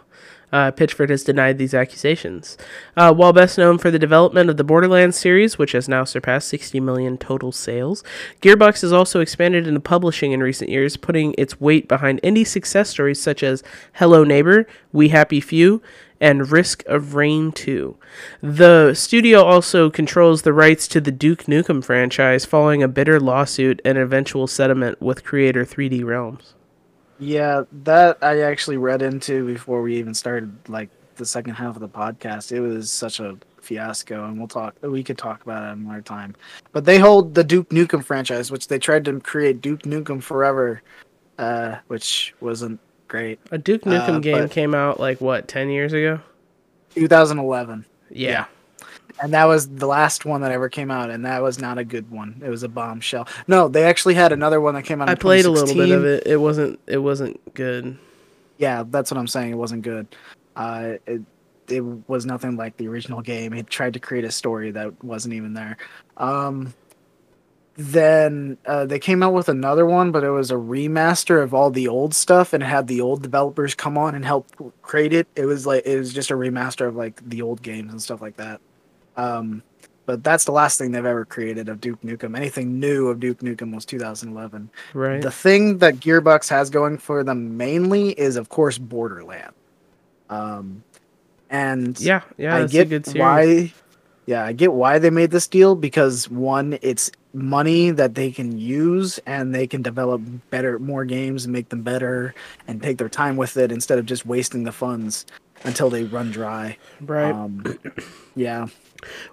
Uh, 0.51 0.71
Pitchford 0.71 1.09
has 1.09 1.23
denied 1.23 1.57
these 1.57 1.73
accusations. 1.73 2.57
Uh, 2.97 3.13
while 3.13 3.33
best 3.33 3.57
known 3.57 3.77
for 3.77 3.89
the 3.89 3.99
development 3.99 4.49
of 4.49 4.57
the 4.57 4.63
Borderlands 4.63 5.17
series, 5.17 5.57
which 5.57 5.71
has 5.71 5.87
now 5.87 6.03
surpassed 6.03 6.47
60 6.49 6.79
million 6.79 7.17
total 7.17 7.51
sales, 7.51 8.03
Gearbox 8.41 8.81
has 8.81 8.91
also 8.91 9.19
expanded 9.19 9.67
into 9.67 9.79
publishing 9.79 10.31
in 10.31 10.41
recent 10.41 10.69
years, 10.69 10.97
putting 10.97 11.33
its 11.37 11.59
weight 11.61 11.87
behind 11.87 12.21
indie 12.21 12.45
success 12.45 12.89
stories 12.89 13.21
such 13.21 13.43
as 13.43 13.63
Hello 13.93 14.23
Neighbor, 14.23 14.67
We 14.91 15.09
Happy 15.09 15.39
Few, 15.39 15.81
and 16.21 16.51
Risk 16.51 16.85
of 16.85 17.15
Rain 17.15 17.51
2. 17.51 17.97
The 18.41 18.93
studio 18.93 19.43
also 19.43 19.89
controls 19.89 20.43
the 20.43 20.53
rights 20.53 20.87
to 20.89 21.01
the 21.01 21.11
Duke 21.11 21.45
Nukem 21.45 21.83
franchise 21.83 22.45
following 22.45 22.83
a 22.83 22.87
bitter 22.87 23.19
lawsuit 23.19 23.81
and 23.83 23.97
eventual 23.97 24.45
settlement 24.45 25.01
with 25.01 25.23
creator 25.23 25.65
3D 25.65 26.05
Realms. 26.05 26.53
Yeah, 27.21 27.65
that 27.83 28.17
I 28.23 28.41
actually 28.41 28.77
read 28.77 29.03
into 29.03 29.45
before 29.45 29.83
we 29.83 29.95
even 29.97 30.15
started 30.15 30.51
like 30.67 30.89
the 31.17 31.25
second 31.25 31.53
half 31.53 31.75
of 31.75 31.79
the 31.81 31.87
podcast. 31.87 32.51
It 32.51 32.61
was 32.61 32.91
such 32.91 33.19
a 33.19 33.37
fiasco, 33.61 34.25
and 34.25 34.39
we'll 34.39 34.47
talk. 34.47 34.75
We 34.81 35.03
could 35.03 35.19
talk 35.19 35.43
about 35.43 35.63
it 35.69 35.77
another 35.77 36.01
time. 36.01 36.35
But 36.71 36.83
they 36.85 36.97
hold 36.97 37.35
the 37.35 37.43
Duke 37.43 37.69
Nukem 37.69 38.03
franchise, 38.03 38.49
which 38.49 38.67
they 38.67 38.79
tried 38.79 39.05
to 39.05 39.19
create 39.19 39.61
Duke 39.61 39.83
Nukem 39.83 40.21
Forever, 40.21 40.81
uh, 41.37 41.75
which 41.87 42.33
wasn't 42.41 42.79
great. 43.07 43.39
A 43.51 43.57
Duke 43.59 43.83
Nukem 43.83 44.15
Uh, 44.15 44.19
game 44.19 44.49
came 44.49 44.73
out 44.73 44.99
like 44.99 45.21
what, 45.21 45.47
ten 45.47 45.69
years 45.69 45.93
ago? 45.93 46.19
2011, 46.95 47.85
Yeah. 48.09 48.45
And 49.21 49.33
that 49.33 49.45
was 49.45 49.67
the 49.67 49.87
last 49.87 50.25
one 50.25 50.41
that 50.41 50.51
ever 50.51 50.69
came 50.69 50.91
out, 50.91 51.09
and 51.09 51.25
that 51.25 51.41
was 51.41 51.59
not 51.59 51.77
a 51.77 51.83
good 51.83 52.09
one. 52.11 52.41
It 52.43 52.49
was 52.49 52.63
a 52.63 52.69
bombshell. 52.69 53.27
No, 53.47 53.67
they 53.67 53.83
actually 53.83 54.13
had 54.13 54.31
another 54.31 54.61
one 54.61 54.75
that 54.75 54.83
came 54.83 55.01
out. 55.01 55.09
I 55.09 55.15
played 55.15 55.45
a 55.45 55.51
little 55.51 55.75
bit 55.75 55.91
of 55.91 56.05
it. 56.05 56.25
It 56.25 56.37
wasn't 56.37 56.79
it 56.87 56.99
wasn't 56.99 57.53
good. 57.53 57.97
Yeah, 58.57 58.83
that's 58.87 59.11
what 59.11 59.17
I'm 59.17 59.27
saying. 59.27 59.51
It 59.51 59.57
wasn't 59.57 59.81
good. 59.81 60.07
Uh, 60.55 60.93
it, 61.07 61.21
it 61.67 61.81
was 62.09 62.25
nothing 62.25 62.57
like 62.57 62.77
the 62.77 62.87
original 62.87 63.21
game. 63.21 63.53
It 63.53 63.67
tried 63.67 63.93
to 63.93 63.99
create 63.99 64.25
a 64.25 64.31
story 64.31 64.71
that 64.71 65.03
wasn't 65.03 65.33
even 65.33 65.53
there. 65.53 65.77
Um, 66.17 66.73
then 67.77 68.57
uh, 68.65 68.85
they 68.85 68.99
came 68.99 69.23
out 69.23 69.33
with 69.33 69.49
another 69.49 69.85
one, 69.85 70.11
but 70.11 70.23
it 70.23 70.29
was 70.29 70.51
a 70.51 70.55
remaster 70.55 71.41
of 71.41 71.53
all 71.53 71.71
the 71.71 71.87
old 71.87 72.13
stuff, 72.13 72.53
and 72.53 72.61
had 72.61 72.87
the 72.87 73.01
old 73.01 73.23
developers 73.23 73.73
come 73.73 73.97
on 73.97 74.13
and 74.13 74.25
help 74.25 74.47
create 74.81 75.13
it. 75.13 75.27
It 75.35 75.45
was 75.45 75.65
like 75.65 75.85
it 75.85 75.97
was 75.97 76.13
just 76.13 76.31
a 76.31 76.35
remaster 76.35 76.87
of 76.87 76.95
like 76.95 77.21
the 77.27 77.41
old 77.41 77.61
games 77.61 77.91
and 77.91 78.01
stuff 78.01 78.21
like 78.21 78.37
that. 78.37 78.59
Um, 79.17 79.63
but 80.05 80.23
that's 80.23 80.45
the 80.45 80.51
last 80.51 80.77
thing 80.77 80.91
they've 80.91 81.05
ever 81.05 81.25
created 81.25 81.69
of 81.69 81.79
Duke 81.79 82.01
Nukem. 82.01 82.35
Anything 82.35 82.79
new 82.79 83.07
of 83.07 83.19
Duke 83.19 83.39
Nukem 83.39 83.73
was 83.73 83.85
2011. 83.85 84.69
Right. 84.93 85.21
The 85.21 85.31
thing 85.31 85.77
that 85.77 85.95
Gearbox 85.95 86.49
has 86.49 86.69
going 86.69 86.97
for 86.97 87.23
them 87.23 87.55
mainly 87.55 88.09
is, 88.19 88.35
of 88.35 88.49
course, 88.49 88.77
Borderland. 88.77 89.53
Um, 90.29 90.83
and 91.49 91.99
yeah, 91.99 92.21
yeah, 92.37 92.55
I 92.55 92.67
get 92.67 92.87
a 92.87 92.99
good 92.99 93.07
why. 93.17 93.73
Yeah, 94.25 94.45
I 94.45 94.53
get 94.53 94.71
why 94.71 94.99
they 94.99 95.09
made 95.09 95.31
this 95.31 95.47
deal 95.47 95.75
because 95.75 96.29
one, 96.29 96.77
it's 96.81 97.11
money 97.33 97.91
that 97.91 98.15
they 98.15 98.31
can 98.31 98.57
use 98.57 99.17
and 99.25 99.53
they 99.53 99.67
can 99.67 99.81
develop 99.81 100.21
better, 100.49 100.79
more 100.79 101.05
games 101.05 101.45
and 101.45 101.53
make 101.53 101.69
them 101.69 101.81
better 101.81 102.33
and 102.67 102.81
take 102.81 102.97
their 102.97 103.09
time 103.09 103.35
with 103.35 103.57
it 103.57 103.71
instead 103.71 103.99
of 103.99 104.05
just 104.05 104.25
wasting 104.25 104.63
the 104.63 104.71
funds 104.71 105.25
until 105.63 105.89
they 105.89 106.03
run 106.03 106.31
dry. 106.31 106.77
Right. 107.01 107.31
Um, 107.33 107.77
yeah. 108.35 108.67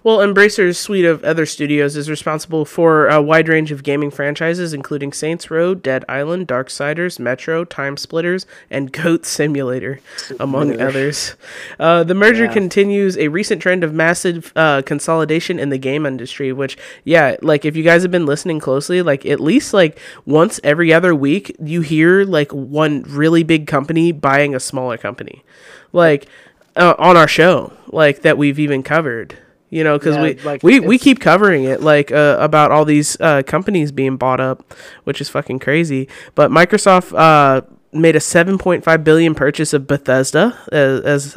Well, 0.02 0.18
Embracer's 0.18 0.78
suite 0.78 1.04
of 1.04 1.22
other 1.24 1.46
studios 1.46 1.96
is 1.96 2.08
responsible 2.08 2.64
for 2.64 3.08
a 3.08 3.20
wide 3.20 3.48
range 3.48 3.70
of 3.70 3.82
gaming 3.82 4.10
franchises, 4.10 4.72
including 4.72 5.12
Saints 5.12 5.50
Row, 5.50 5.74
Dead 5.74 6.04
Island, 6.08 6.48
Darksiders, 6.48 7.18
Metro, 7.18 7.64
Time 7.64 7.96
Splitters, 7.96 8.46
and 8.70 8.92
Goat 8.98 9.26
Simulator, 9.26 10.00
among 10.40 10.80
others. 10.80 11.34
Uh, 11.78 12.04
the 12.04 12.14
merger 12.14 12.44
Yeah. 12.44 12.52
continues 12.52 13.16
a 13.18 13.28
recent 13.28 13.60
trend 13.62 13.84
of 13.84 13.92
massive 13.92 14.52
uh, 14.56 14.82
consolidation 14.82 15.58
in 15.58 15.68
the 15.68 15.78
game 15.78 16.06
industry, 16.06 16.52
which, 16.52 16.76
yeah, 17.04 17.36
like 17.42 17.64
if 17.64 17.76
you 17.76 17.82
guys 17.82 18.02
have 18.02 18.10
been 18.10 18.26
listening 18.26 18.60
closely, 18.60 19.02
like 19.02 19.24
at 19.26 19.40
least 19.40 19.74
like 19.74 19.98
once 20.26 20.60
every 20.64 20.92
other 20.92 21.14
week, 21.14 21.54
you 21.62 21.80
hear 21.80 22.24
like 22.24 22.52
one 22.52 23.02
really 23.08 23.42
big 23.42 23.66
company 23.66 24.12
buying 24.12 24.54
a 24.54 24.60
smaller 24.60 24.96
company. 24.96 25.44
Like, 25.92 26.26
uh, 26.76 26.94
on 26.98 27.16
our 27.16 27.26
show, 27.26 27.72
like 27.88 28.22
that 28.22 28.38
we've 28.38 28.58
even 28.58 28.82
covered. 28.82 29.36
You 29.70 29.84
know, 29.84 29.98
because 29.98 30.16
Yeah, 30.16 30.22
we, 30.22 30.34
like, 30.40 30.62
we 30.62 30.80
we 30.80 30.98
keep 30.98 31.20
covering 31.20 31.64
it, 31.64 31.82
like 31.82 32.10
uh, 32.10 32.38
about 32.40 32.70
all 32.70 32.84
these 32.84 33.20
uh, 33.20 33.42
companies 33.42 33.92
being 33.92 34.16
bought 34.16 34.40
up, 34.40 34.74
which 35.04 35.20
is 35.20 35.28
fucking 35.28 35.58
crazy. 35.58 36.08
But 36.34 36.50
Microsoft 36.50 37.12
uh, 37.16 37.62
made 37.92 38.16
a 38.16 38.20
7.5 38.20 39.04
billion 39.04 39.34
purchase 39.34 39.72
of 39.72 39.86
Bethesda 39.86 40.58
as, 40.72 41.00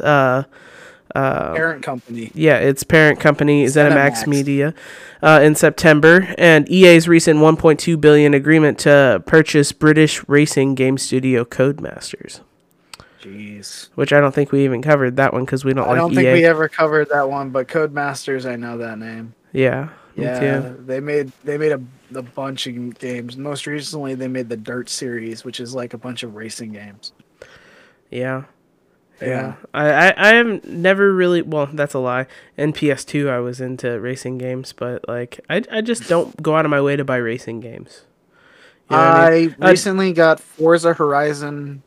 uh, 1.14 1.52
Parent 1.54 1.82
company. 1.82 2.30
yeah, 2.34 2.56
its 2.56 2.84
parent 2.84 3.20
company 3.20 3.66
ZeniMax 3.66 4.24
ZeniMax. 4.24 4.26
Media 4.26 4.74
uh, 5.22 5.40
in 5.42 5.54
September, 5.54 6.34
and 6.38 6.70
EA's 6.70 7.06
recent 7.06 7.38
1.2 7.38 8.00
billion 8.00 8.32
agreement 8.32 8.78
to 8.80 9.22
purchase 9.26 9.72
British 9.72 10.26
racing 10.26 10.74
game 10.74 10.96
studio 10.96 11.44
Codemasters, 11.44 12.40
Jeez. 13.22 13.88
which 13.94 14.12
I 14.12 14.20
don't 14.20 14.34
think 14.34 14.50
we 14.52 14.64
even 14.64 14.82
covered 14.82 15.16
that 15.16 15.32
one 15.32 15.44
because 15.44 15.64
we 15.64 15.72
don't 15.72 15.86
I 15.86 15.90
like 15.90 15.96
don't 15.98 16.12
EA. 16.12 16.16
think 16.16 16.34
we 16.34 16.44
ever 16.44 16.68
covered 16.68 17.08
that 17.10 17.30
one, 17.30 17.50
but 17.50 17.68
Codemasters, 17.68 18.50
I 18.50 18.56
know 18.56 18.78
that 18.78 18.98
name. 18.98 19.34
yeah, 19.52 19.90
me 20.16 20.24
Yeah, 20.24 20.40
too. 20.60 20.82
they 20.86 20.98
made 21.00 21.30
they 21.44 21.56
made 21.56 21.72
a, 21.72 21.80
a 22.14 22.22
bunch 22.22 22.66
of 22.66 22.98
games. 22.98 23.36
Most 23.36 23.66
recently, 23.66 24.14
they 24.16 24.28
made 24.28 24.48
the 24.48 24.56
Dirt 24.56 24.88
series, 24.90 25.44
which 25.44 25.60
is 25.60 25.74
like 25.74 25.94
a 25.94 25.98
bunch 25.98 26.22
of 26.24 26.34
racing 26.34 26.72
games. 26.72 27.12
Yeah. 28.10 28.44
Yeah, 29.20 29.28
Yeah. 29.28 29.54
I, 29.72 29.90
I 30.10 30.14
I 30.16 30.34
have 30.34 30.64
never 30.64 31.12
really 31.14 31.42
well 31.42 31.66
that's 31.72 31.94
a 31.94 32.00
lie. 32.00 32.26
In 32.56 32.72
PS2 32.72 33.30
I 33.30 33.38
was 33.38 33.60
into 33.60 34.00
racing 34.00 34.38
games, 34.38 34.72
but 34.72 35.06
like 35.06 35.38
I 35.48 35.62
I 35.70 35.80
just 35.80 36.08
don't 36.08 36.42
go 36.42 36.56
out 36.56 36.64
of 36.64 36.70
my 36.72 36.80
way 36.80 36.96
to 36.96 37.04
buy 37.04 37.16
racing 37.18 37.60
games. 37.60 38.02
You 38.90 38.96
know 38.96 39.02
what 39.02 39.16
I, 39.20 39.30
mean? 39.30 39.54
Recently 39.60 40.12
got 40.12 40.40
Forza 40.40 40.92
Horizon 40.94 41.82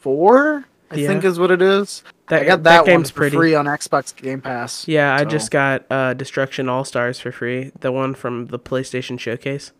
Four. 0.00 0.64
I 0.90 0.96
Yeah. 0.96 1.08
think 1.08 1.24
is 1.24 1.38
what 1.38 1.50
it 1.52 1.62
is. 1.62 2.02
that 2.28 2.42
I 2.42 2.44
got 2.44 2.62
that 2.64 2.84
that, 2.84 2.86
game's 2.86 3.10
pretty. 3.10 3.36
free 3.36 3.54
on 3.54 3.66
Xbox 3.66 4.14
Game 4.14 4.40
Pass. 4.40 4.86
Yeah, 4.88 5.14
I 5.14 5.24
just 5.24 5.50
got 5.50 5.84
uh 5.90 6.14
Destruction 6.14 6.68
All 6.68 6.84
Stars 6.84 7.20
for 7.20 7.30
free, 7.32 7.72
the 7.80 7.92
one 7.92 8.14
from 8.14 8.46
the 8.46 8.58
PlayStation 8.58 9.18
Showcase. 9.18 9.72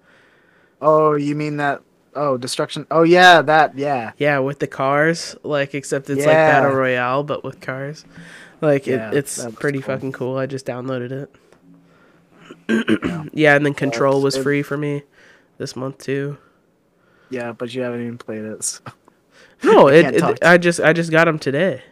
Oh, 0.81 1.15
you 1.15 1.35
mean 1.35 1.57
that? 1.59 1.83
Oh, 2.15 2.37
Destruction. 2.37 2.87
Oh 2.91 3.03
yeah, 3.03 3.43
that. 3.43 3.77
Yeah. 3.79 4.13
Yeah, 4.19 4.39
with 4.41 4.59
the 4.61 4.67
cars, 4.67 5.37
like 5.43 5.75
except 5.75 6.11
it's 6.11 6.25
like 6.27 6.35
battle 6.35 6.73
royale 6.73 7.23
but 7.25 7.43
with 7.45 7.61
cars. 7.61 8.05
Like 8.61 8.87
Yeah, 8.87 9.11
it, 9.11 9.17
it's 9.17 9.45
pretty 9.55 9.81
cool. 9.81 9.95
fucking 9.95 10.13
cool. 10.13 10.37
I 10.37 10.47
just 10.47 10.67
downloaded 10.67 11.13
it. 11.13 11.35
yeah, 13.33 13.55
and 13.57 13.65
then 13.67 13.75
Control 13.75 14.21
was 14.23 14.37
free 14.37 14.63
for 14.63 14.77
me 14.77 15.03
this 15.59 15.75
month 15.77 15.99
too. 15.99 16.37
Yeah, 17.31 17.53
but 17.53 17.73
you 17.75 17.83
haven't 17.83 18.03
even 18.03 18.19
played 18.19 18.45
it. 18.45 18.63
so- 18.65 18.81
No, 19.65 19.89
it, 19.89 20.15
it. 20.15 20.39
I 20.43 20.57
just 20.59 20.81
I 20.81 20.93
just 20.93 21.11
got 21.11 21.27
them 21.27 21.39
today. 21.39 21.83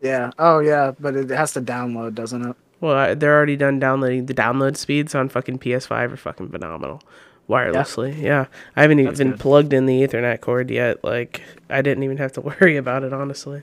Yeah. 0.00 0.30
Oh 0.38 0.60
yeah, 0.60 0.92
but 0.98 1.14
it 1.14 1.28
has 1.30 1.52
to 1.52 1.60
download, 1.60 2.14
doesn't 2.14 2.46
it? 2.46 2.56
Well, 2.80 2.96
I, 2.96 3.14
they're 3.14 3.36
already 3.36 3.56
done 3.56 3.78
downloading. 3.78 4.26
The 4.26 4.34
download 4.34 4.76
speeds 4.76 5.14
on 5.14 5.28
fucking 5.28 5.58
PS5 5.58 6.12
are 6.12 6.16
fucking 6.16 6.48
phenomenal, 6.48 7.02
wirelessly. 7.48 8.18
Yeah, 8.18 8.46
I 8.74 8.82
haven't 8.82 9.04
That's 9.04 9.20
even 9.20 9.32
good. 9.32 9.40
plugged 9.40 9.72
in 9.74 9.84
the 9.84 10.00
Ethernet 10.02 10.40
cord 10.40 10.70
yet. 10.70 11.04
Like, 11.04 11.42
I 11.68 11.82
didn't 11.82 12.02
even 12.04 12.16
have 12.16 12.32
to 12.32 12.40
worry 12.60 12.76
about 12.78 13.02
it 13.04 13.12
honestly. 13.12 13.62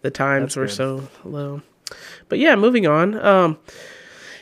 The 0.00 0.10
times 0.10 0.54
That's 0.54 0.56
were 0.56 0.66
good. 0.66 1.08
so 1.08 1.08
low. 1.24 1.62
But 2.28 2.40
yeah, 2.40 2.56
moving 2.56 2.86
on. 2.88 3.14
Um, 3.24 3.58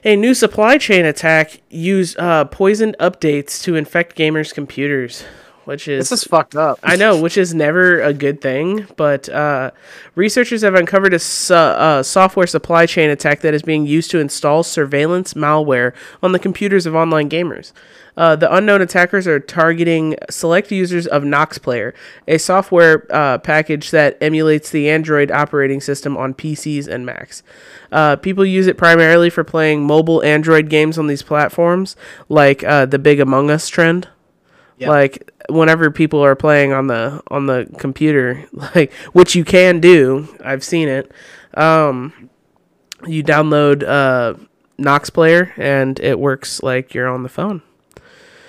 a 0.04 0.16
new 0.16 0.32
supply 0.32 0.78
chain 0.78 1.04
attack 1.04 1.60
used 1.68 2.18
uh, 2.18 2.46
poisoned 2.46 2.96
updates 2.98 3.62
to 3.64 3.74
infect 3.74 4.16
gamers' 4.16 4.54
computers, 4.54 5.24
which 5.64 5.88
is 5.88 6.08
This 6.08 6.20
is 6.20 6.24
fucked 6.24 6.56
up. 6.56 6.78
I 6.82 6.96
know, 6.96 7.20
which 7.20 7.36
is 7.36 7.54
never 7.54 8.00
a 8.00 8.12
good 8.12 8.40
thing, 8.40 8.86
but 8.96 9.28
uh, 9.28 9.70
researchers 10.14 10.62
have 10.62 10.74
uncovered 10.74 11.14
a 11.14 11.18
su- 11.18 11.54
uh, 11.54 12.02
software 12.02 12.46
supply 12.46 12.86
chain 12.86 13.10
attack 13.10 13.40
that 13.40 13.54
is 13.54 13.62
being 13.62 13.86
used 13.86 14.10
to 14.12 14.18
install 14.18 14.62
surveillance 14.62 15.34
malware 15.34 15.92
on 16.22 16.32
the 16.32 16.38
computers 16.38 16.86
of 16.86 16.94
online 16.94 17.28
gamers. 17.28 17.72
Uh, 18.16 18.36
the 18.36 18.52
unknown 18.54 18.82
attackers 18.82 19.26
are 19.26 19.38
targeting 19.38 20.16
select 20.28 20.70
users 20.72 21.06
of 21.06 21.24
Nox 21.24 21.58
Player, 21.58 21.94
a 22.26 22.38
software 22.38 23.06
uh, 23.10 23.38
package 23.38 23.92
that 23.92 24.18
emulates 24.20 24.70
the 24.70 24.90
Android 24.90 25.30
operating 25.30 25.80
system 25.80 26.16
on 26.16 26.34
PCs 26.34 26.88
and 26.88 27.06
Macs. 27.06 27.42
Uh, 27.92 28.16
people 28.16 28.44
use 28.44 28.66
it 28.66 28.76
primarily 28.76 29.30
for 29.30 29.44
playing 29.44 29.84
mobile 29.84 30.22
Android 30.22 30.68
games 30.68 30.98
on 30.98 31.06
these 31.06 31.22
platforms, 31.22 31.96
like 32.28 32.64
uh, 32.64 32.84
the 32.84 32.98
Big 32.98 33.20
Among 33.20 33.50
Us 33.50 33.68
trend 33.68 34.08
like 34.88 35.29
whenever 35.50 35.90
people 35.90 36.24
are 36.24 36.36
playing 36.36 36.72
on 36.72 36.86
the 36.86 37.22
on 37.28 37.46
the 37.46 37.68
computer 37.78 38.44
like 38.74 38.92
which 39.12 39.34
you 39.34 39.44
can 39.44 39.80
do 39.80 40.28
i've 40.44 40.64
seen 40.64 40.88
it 40.88 41.12
um 41.54 42.30
you 43.06 43.22
download 43.22 43.82
uh 43.82 44.34
nox 44.78 45.10
player 45.10 45.52
and 45.56 46.00
it 46.00 46.18
works 46.18 46.62
like 46.62 46.94
you're 46.94 47.08
on 47.08 47.22
the 47.22 47.28
phone 47.28 47.62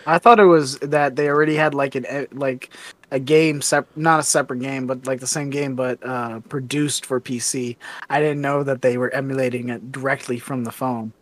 I 0.06 0.18
thought 0.18 0.40
it 0.40 0.46
was 0.46 0.80
that 0.80 1.16
they 1.16 1.30
already 1.30 1.56
had 1.56 1.76
like 1.76 1.94
an 1.96 2.28
like 2.32 2.72
a 3.12 3.20
game 3.20 3.62
sep- 3.62 3.96
not 3.96 4.20
a 4.20 4.24
separate 4.24 4.60
game 4.60 4.88
but 4.88 5.06
like 5.06 5.20
the 5.20 5.28
same 5.28 5.52
game 5.52 5.76
but 5.76 6.04
uh 6.04 6.40
produced 6.50 7.06
for 7.06 7.22
PC. 7.22 7.78
I 8.10 8.20
didn't 8.20 8.42
know 8.42 8.64
that 8.64 8.82
they 8.82 8.98
were 8.98 9.14
emulating 9.14 9.70
it 9.70 9.92
directly 9.92 10.40
from 10.40 10.64
the 10.64 10.72
phone. 10.72 11.14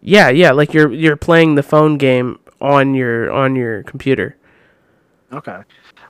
yeah 0.00 0.28
yeah 0.28 0.52
like 0.52 0.74
you're 0.74 0.92
you're 0.92 1.16
playing 1.16 1.54
the 1.54 1.62
phone 1.62 1.96
game 1.96 2.38
on 2.60 2.94
your 2.94 3.30
on 3.32 3.56
your 3.56 3.82
computer 3.82 4.36
Okay. 5.34 5.62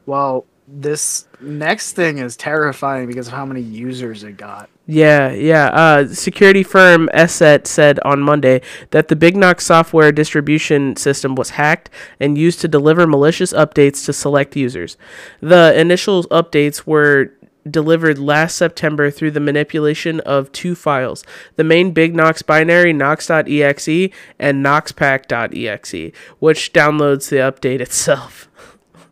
Well, 0.07 0.45
this 0.69 1.27
next 1.41 1.93
thing 1.93 2.19
is 2.19 2.37
terrifying 2.37 3.07
because 3.07 3.27
of 3.29 3.33
how 3.35 3.45
many 3.45 3.61
users 3.61 4.23
it 4.23 4.37
got. 4.37 4.69
Yeah, 4.87 5.33
yeah. 5.33 5.67
Uh, 5.69 6.09
security 6.09 6.63
firm 6.63 7.09
ESET 7.15 7.67
said 7.67 7.99
on 8.01 8.21
Monday 8.21 8.61
that 8.91 9.09
the 9.09 9.17
Big 9.17 9.35
Nox 9.35 9.65
software 9.65 10.13
distribution 10.13 10.97
system 10.97 11.35
was 11.35 11.51
hacked 11.51 11.89
and 12.21 12.37
used 12.37 12.61
to 12.61 12.69
deliver 12.69 13.07
malicious 13.07 13.53
updates 13.55 14.05
to 14.05 14.13
select 14.13 14.57
users. 14.57 14.99
The 15.41 15.79
initial 15.79 16.25
updates 16.25 16.87
were 16.87 17.33
delivered 17.69 18.19
last 18.19 18.57
September 18.57 19.11
through 19.11 19.31
the 19.31 19.41
manipulation 19.41 20.21
of 20.21 20.53
two 20.53 20.75
files 20.75 21.25
the 21.57 21.65
main 21.65 21.93
Big 21.93 22.15
Nox 22.15 22.43
binary, 22.43 22.93
nox.exe, 22.93 24.11
and 24.39 24.65
noxpack.exe, 24.65 26.13
which 26.39 26.73
downloads 26.73 27.29
the 27.29 27.37
update 27.37 27.81
itself. 27.81 28.49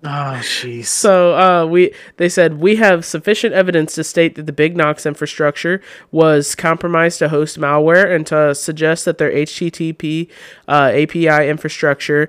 Oh, 0.04 0.40
jeez. 0.42 0.86
So 0.86 1.38
uh, 1.38 1.64
we 1.64 1.94
they 2.16 2.28
said 2.28 2.58
we 2.58 2.76
have 2.76 3.04
sufficient 3.04 3.54
evidence 3.54 3.94
to 3.94 4.02
state 4.02 4.34
that 4.34 4.46
the 4.46 4.52
Big 4.52 4.76
Nox 4.76 5.06
infrastructure 5.06 5.80
was 6.10 6.56
compromised 6.56 7.20
to 7.20 7.28
host 7.28 7.56
malware 7.56 8.12
and 8.12 8.26
to 8.26 8.52
suggest 8.52 9.04
that 9.04 9.18
their 9.18 9.30
HTTP 9.30 10.28
uh, 10.66 10.90
API 10.92 11.48
infrastructure 11.48 12.28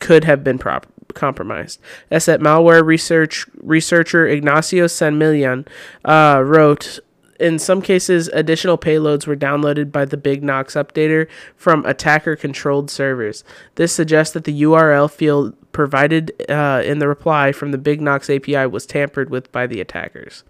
could 0.00 0.24
have 0.24 0.44
been 0.44 0.58
prop- 0.58 0.86
compromised. 1.14 1.80
ESET 2.10 2.38
malware 2.38 2.84
research 2.84 3.46
researcher 3.56 4.26
Ignacio 4.26 4.86
Sanmillan 4.86 5.66
uh, 6.04 6.42
wrote. 6.44 7.00
In 7.40 7.58
some 7.58 7.82
cases, 7.82 8.28
additional 8.28 8.78
payloads 8.78 9.26
were 9.26 9.34
downloaded 9.34 9.90
by 9.90 10.04
the 10.04 10.16
Big 10.16 10.44
Nox 10.44 10.74
updater 10.74 11.26
from 11.56 11.84
attacker 11.84 12.36
controlled 12.36 12.92
servers. 12.92 13.42
This 13.74 13.92
suggests 13.92 14.32
that 14.34 14.44
the 14.44 14.62
URL 14.62 15.10
field 15.10 15.56
provided 15.72 16.32
uh, 16.48 16.80
in 16.84 17.00
the 17.00 17.08
reply 17.08 17.50
from 17.50 17.72
the 17.72 17.78
Big 17.78 18.00
Nox 18.00 18.30
API 18.30 18.66
was 18.66 18.86
tampered 18.86 19.30
with 19.30 19.50
by 19.50 19.66
the 19.66 19.80
attackers. 19.80 20.44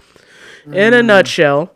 In 0.71 0.93
a 0.93 1.03
nutshell, 1.03 1.73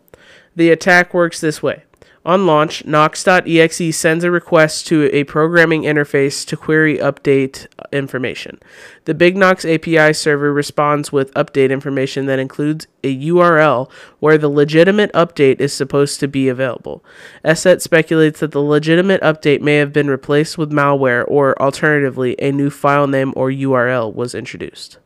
the 0.55 0.69
attack 0.69 1.13
works 1.13 1.41
this 1.41 1.61
way. 1.63 1.83
On 2.25 2.45
launch, 2.45 2.85
Nox.exe 2.85 3.95
sends 3.95 4.23
a 4.25 4.31
request 4.31 4.85
to 4.87 5.09
a 5.13 5.23
programming 5.23 5.83
interface 5.83 6.45
to 6.47 6.57
query 6.57 6.97
update 6.97 7.67
information. 7.93 8.59
The 9.05 9.13
Big 9.13 9.37
Nox 9.37 9.63
API 9.63 10.11
server 10.13 10.51
responds 10.51 11.13
with 11.13 11.33
update 11.33 11.71
information 11.71 12.25
that 12.25 12.37
includes 12.37 12.87
a 13.05 13.17
URL 13.29 13.89
where 14.19 14.37
the 14.37 14.49
legitimate 14.49 15.13
update 15.13 15.61
is 15.61 15.71
supposed 15.71 16.19
to 16.19 16.27
be 16.27 16.49
available. 16.49 17.03
ESET 17.45 17.81
speculates 17.81 18.41
that 18.41 18.51
the 18.51 18.61
legitimate 18.61 19.21
update 19.21 19.61
may 19.61 19.77
have 19.77 19.93
been 19.93 20.09
replaced 20.09 20.57
with 20.57 20.71
malware, 20.71 21.23
or 21.27 21.59
alternatively, 21.61 22.35
a 22.39 22.51
new 22.51 22.69
file 22.69 23.07
name 23.07 23.33
or 23.37 23.49
URL 23.49 24.13
was 24.13 24.35
introduced. 24.35 24.97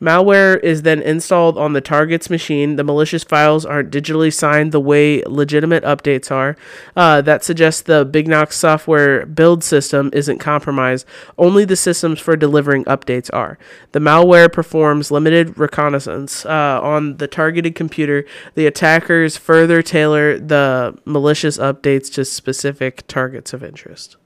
Malware 0.00 0.62
is 0.62 0.82
then 0.82 1.00
installed 1.00 1.56
on 1.56 1.72
the 1.72 1.80
target's 1.80 2.28
machine. 2.28 2.76
The 2.76 2.84
malicious 2.84 3.24
files 3.24 3.64
aren't 3.64 3.90
digitally 3.90 4.32
signed 4.32 4.72
the 4.72 4.80
way 4.80 5.22
legitimate 5.22 5.84
updates 5.84 6.30
are. 6.30 6.56
Uh, 6.94 7.22
that 7.22 7.42
suggests 7.42 7.80
the 7.80 8.04
Big 8.04 8.28
Nox 8.28 8.56
software 8.56 9.24
build 9.24 9.64
system 9.64 10.10
isn't 10.12 10.38
compromised. 10.38 11.06
Only 11.38 11.64
the 11.64 11.76
systems 11.76 12.20
for 12.20 12.36
delivering 12.36 12.84
updates 12.84 13.30
are. 13.32 13.58
The 13.92 14.00
malware 14.00 14.52
performs 14.52 15.10
limited 15.10 15.56
reconnaissance 15.56 16.44
uh, 16.44 16.80
on 16.82 17.16
the 17.16 17.26
targeted 17.26 17.74
computer. 17.74 18.26
The 18.54 18.66
attackers 18.66 19.38
further 19.38 19.80
tailor 19.80 20.38
the 20.38 20.98
malicious 21.06 21.56
updates 21.56 22.12
to 22.14 22.24
specific 22.26 23.06
targets 23.06 23.54
of 23.54 23.64
interest. 23.64 24.16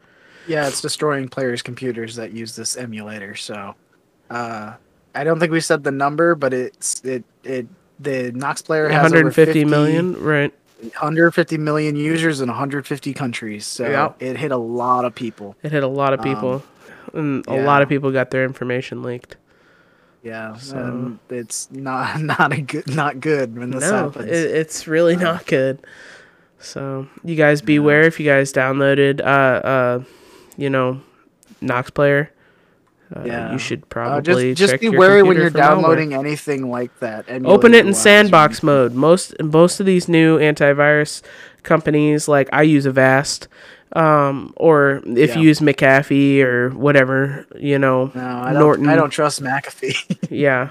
Yeah, 0.48 0.66
it's 0.66 0.80
destroying 0.80 1.28
players' 1.28 1.62
computers 1.62 2.16
that 2.16 2.32
use 2.32 2.56
this 2.56 2.76
emulator. 2.76 3.36
So, 3.36 3.76
uh, 4.30 4.74
I 5.14 5.24
don't 5.24 5.40
think 5.40 5.52
we 5.52 5.60
said 5.60 5.84
the 5.84 5.90
number, 5.90 6.34
but 6.34 6.52
it's 6.52 7.04
it 7.04 7.24
it 7.44 7.66
the 7.98 8.32
Nox 8.32 8.62
player 8.62 8.88
has 8.88 9.02
150 9.02 9.42
over 9.42 9.52
50 9.52 9.64
million, 9.64 10.22
right? 10.22 10.52
150 10.80 11.58
million 11.58 11.96
users 11.96 12.40
in 12.40 12.48
150 12.48 13.12
countries. 13.12 13.66
So 13.66 13.88
Yeah. 13.88 14.12
it 14.18 14.38
hit 14.38 14.50
a 14.50 14.56
lot 14.56 15.04
of 15.04 15.14
people. 15.14 15.56
It 15.62 15.72
hit 15.72 15.82
a 15.82 15.88
lot 15.88 16.14
of 16.14 16.22
people, 16.22 16.62
and 17.12 17.44
a 17.46 17.60
lot 17.62 17.82
of 17.82 17.88
people 17.88 18.10
got 18.10 18.30
their 18.30 18.44
information 18.44 19.02
leaked. 19.02 19.36
Yeah, 20.22 20.56
and 20.74 21.18
it's 21.30 21.70
not 21.70 22.20
not 22.20 22.52
a 22.52 22.60
good 22.60 22.94
not 22.94 23.20
good 23.20 23.58
when 23.58 23.70
this 23.70 23.90
no, 23.90 24.04
happens. 24.04 24.26
it, 24.26 24.50
it's 24.50 24.86
really 24.86 25.16
not 25.16 25.46
good. 25.46 25.78
So 26.58 27.08
you 27.24 27.36
guys 27.36 27.62
beware 27.62 28.02
if 28.02 28.20
you 28.20 28.26
guys 28.26 28.52
downloaded, 28.52 29.20
uh, 29.20 29.24
uh, 29.24 30.04
you 30.58 30.68
know, 30.68 31.00
Nox 31.60 31.90
Player. 31.90 32.30
Uh, 33.14 33.22
Yeah. 33.24 33.52
you 33.52 33.58
should 33.58 33.82
Uh, 33.82 33.86
probably 33.88 34.50
just 34.54 34.58
just 34.58 34.72
check 34.74 34.80
be 34.80 34.86
your 34.86 34.98
wary 34.98 35.22
when 35.22 35.36
you're 35.36 35.50
for 35.50 35.58
malware. 35.58 35.60
downloading 35.62 36.14
anything 36.14 36.70
like 36.70 36.96
that. 37.00 37.24
Open 37.44 37.74
it 37.74 37.84
in 37.86 37.92
sandbox 37.94 38.62
mode. 38.62 38.94
Most 38.94 39.34
most 39.42 39.80
of 39.80 39.86
these 39.86 40.08
new 40.08 40.38
antivirus 40.38 41.20
companies, 41.64 42.28
like 42.28 42.48
I 42.52 42.62
use 42.62 42.86
Avast, 42.86 43.48
um, 43.94 44.52
or 44.56 45.02
if 45.04 45.34
you 45.34 45.42
use 45.42 45.58
McAfee 45.60 46.42
or 46.44 46.70
whatever, 46.70 47.46
you 47.58 47.78
know, 47.78 48.12
No, 48.14 48.20
I 48.22 48.52
don't. 48.52 48.60
Norton. 48.60 48.88
I 48.88 48.94
don't 48.96 49.10
trust 49.10 49.42
McAfee. 49.42 50.28
Yeah, 50.30 50.70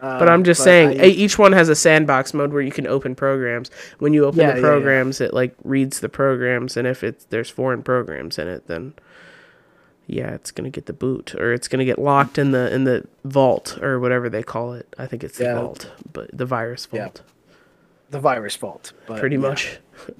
Uh, 0.00 0.18
But 0.18 0.28
I'm 0.28 0.44
just 0.44 0.62
saying, 0.62 1.00
I- 1.00 1.06
e- 1.06 1.10
each 1.10 1.38
one 1.38 1.52
has 1.52 1.68
a 1.68 1.74
sandbox 1.74 2.32
mode 2.32 2.52
where 2.52 2.62
you 2.62 2.70
can 2.70 2.86
open 2.86 3.14
programs. 3.16 3.68
When 3.98 4.12
you 4.14 4.24
open 4.26 4.40
Yeah, 4.40 4.48
the 4.52 4.60
yeah, 4.60 4.60
yeah. 4.64 4.68
programs, 4.70 5.20
it 5.20 5.34
like 5.34 5.54
reads 5.64 6.00
the 6.00 6.08
programs, 6.08 6.76
and 6.76 6.86
if 6.86 7.02
it's 7.02 7.24
there's 7.30 7.50
foreign 7.50 7.82
programs 7.82 8.38
in 8.38 8.46
it, 8.48 8.66
then 8.68 8.94
yeah, 10.08 10.30
it's 10.34 10.50
gonna 10.50 10.70
get 10.70 10.86
the 10.86 10.92
boot, 10.92 11.34
or 11.36 11.52
it's 11.52 11.68
gonna 11.68 11.84
get 11.84 11.98
locked 12.00 12.38
in 12.38 12.50
the 12.50 12.74
in 12.74 12.82
the 12.84 13.04
vault 13.24 13.78
or 13.80 14.00
whatever 14.00 14.28
they 14.28 14.42
call 14.42 14.72
it. 14.72 14.92
I 14.98 15.06
think 15.06 15.22
it's 15.22 15.38
the 15.38 15.44
Yeah. 15.44 15.60
vault, 15.60 15.90
but 16.12 16.30
the 16.32 16.46
virus 16.46 16.88
Yeah. 16.90 17.02
vault, 17.04 17.22
the 18.10 18.18
virus 18.18 18.56
vault, 18.56 18.92
But 19.06 19.20
pretty 19.20 19.36
yeah. 19.36 19.42
much. 19.42 19.78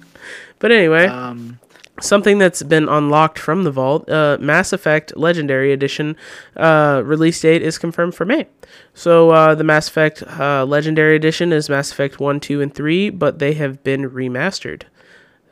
but 0.59 0.71
anyway, 0.71 1.07
Um, 1.07 1.59
something 2.01 2.37
that's 2.37 2.63
been 2.63 2.87
unlocked 2.87 3.37
from 3.39 3.63
the 3.65 3.71
vault 3.71 4.07
uh, 4.09 4.37
mass 4.39 4.71
effect 4.71 5.17
legendary 5.17 5.73
edition 5.73 6.15
uh, 6.55 7.01
release 7.03 7.41
date 7.41 7.61
is 7.61 7.77
confirmed 7.77 8.15
for 8.15 8.23
may 8.25 8.47
so 8.93 9.31
uh, 9.31 9.53
the 9.53 9.65
mass 9.65 9.89
effect 9.89 10.23
uh, 10.39 10.63
legendary 10.63 11.13
edition 11.17 11.51
is 11.51 11.69
mass 11.69 11.91
effect 11.91 12.17
1 12.17 12.39
2 12.39 12.61
and 12.61 12.73
3 12.73 13.09
but 13.09 13.39
they 13.39 13.53
have 13.53 13.83
been 13.83 14.09
remastered 14.09 14.83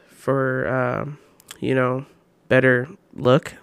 for 0.08 0.68
um, 0.70 1.18
you 1.60 1.76
know 1.76 2.06
better 2.48 2.88
look 3.14 3.54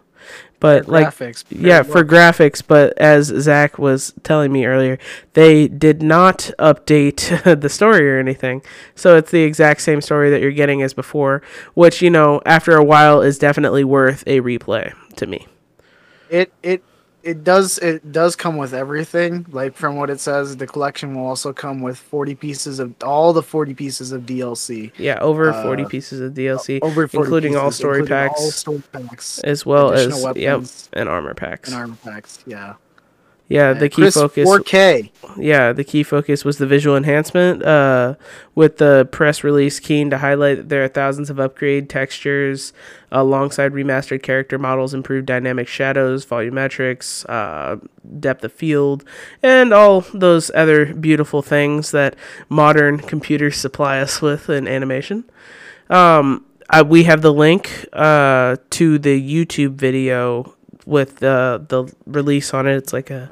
but 0.65 0.89
like 0.89 1.09
graphics. 1.09 1.45
yeah 1.51 1.83
for 1.83 2.03
graphics 2.03 2.63
but 2.67 2.97
as 2.97 3.27
zach 3.27 3.79
was 3.79 4.15
telling 4.23 4.51
me 4.51 4.65
earlier 4.65 4.99
they 5.35 5.69
did 5.69 6.03
not 6.03 6.51
update 6.59 7.61
the 7.61 7.69
story 7.69 8.11
or 8.11 8.19
anything 8.19 8.63
so 8.95 9.15
it's 9.15 9.31
the 9.31 9.43
exact 9.43 9.83
same 9.83 10.01
story 10.01 10.31
that 10.31 10.41
you're 10.41 10.51
getting 10.51 10.81
as 10.81 10.95
before 10.95 11.43
which 11.75 12.01
you 12.01 12.09
know 12.09 12.41
after 12.47 12.75
a 12.77 12.83
while 12.83 13.21
is 13.21 13.39
definitely 13.39 13.85
worth 13.85 14.25
a 14.27 14.41
replay 14.41 14.91
to 15.17 15.27
me 15.27 15.47
it 16.31 16.51
it 16.63 16.83
it 17.25 17.43
does 17.45 17.79
it 17.79 18.13
does 18.13 18.37
come 18.37 18.57
with 18.57 18.73
everything. 18.75 19.47
Like 19.51 19.75
from 19.77 19.97
what 19.97 20.11
it 20.11 20.21
says, 20.21 20.57
the 20.57 20.67
collection 20.67 21.15
will 21.15 21.27
also 21.27 21.53
come 21.53 21.81
with 21.83 21.99
40 21.99 22.35
pieces 22.35 22.79
of 22.79 22.95
all 23.03 23.33
the 23.33 23.43
40 23.43 23.75
pieces 23.75 24.13
of 24.13 24.23
DLC. 24.23 24.93
yeah 24.99 25.19
over 25.21 25.51
Uh, 25.51 25.63
40 25.63 25.85
pieces 25.87 26.21
of 26.21 26.35
dlc 26.35 26.79
Over 26.83 27.09
40 27.09 27.25
including 27.27 27.57
all 27.57 27.71
story 27.71 27.99
including 28.01 28.29
packs 28.29 28.41
all 28.41 28.51
story 28.51 28.83
packs 28.93 29.39
as 29.41 29.65
well 29.67 29.93
as 29.93 30.25
yep 30.37 30.63
and 30.93 31.09
armor 31.09 31.35
packs 31.35 31.69
and 31.71 31.79
armor 31.79 31.97
packs. 32.05 32.43
Yeah. 32.47 32.75
Yeah 33.55 33.73
the 33.73 33.89
key 33.89 34.03
Chris, 34.03 34.15
focus 34.15 34.49
4K. 34.49 35.11
yeah, 35.37 35.73
the 35.73 35.85
key 35.85 36.03
focus 36.03 36.45
was 36.45 36.59
the 36.59 36.67
visual 36.67 36.97
enhancement, 36.97 37.63
uh, 37.63 38.15
with 38.55 38.79
the 38.79 39.09
press 39.11 39.45
release 39.45 39.81
keen 39.81 40.11
to 40.11 40.19
highlight 40.19 40.57
that 40.57 40.69
there 40.69 40.85
are 40.85 40.89
thousands 40.89 41.31
of 41.31 41.39
upgrade 41.39 41.89
textures 41.89 42.73
alongside 43.13 43.73
remastered 43.73 44.23
character 44.23 44.59
models, 44.59 44.93
improved 44.93 45.27
dynamic 45.27 45.69
shadows, 45.69 46.27
volumetrics, 46.27 47.25
uh, 47.29 47.77
depth 48.19 48.45
of 48.45 48.53
field, 48.53 49.05
and 49.43 49.73
all 49.73 50.01
those 50.13 50.51
other 50.55 50.93
beautiful 50.95 51.43
things 51.43 51.93
that 51.93 52.17
modern 52.49 52.99
computers 52.99 53.57
supply 53.57 54.01
us 54.01 54.21
with 54.21 54.51
in 54.51 54.67
animation. 54.67 55.25
Um, 55.91 56.45
I, 56.71 56.83
we 56.83 57.05
have 57.05 57.23
the 57.23 57.33
link 57.33 57.87
uh, 57.93 58.57
to 58.71 58.99
the 58.99 59.21
YouTube 59.21 59.75
video 59.75 60.55
with 60.87 61.17
the 61.17 61.65
the 61.69 61.93
release 62.07 62.53
on 62.55 62.67
it. 62.67 62.77
It's 62.77 62.93
like 62.93 63.11
a, 63.11 63.31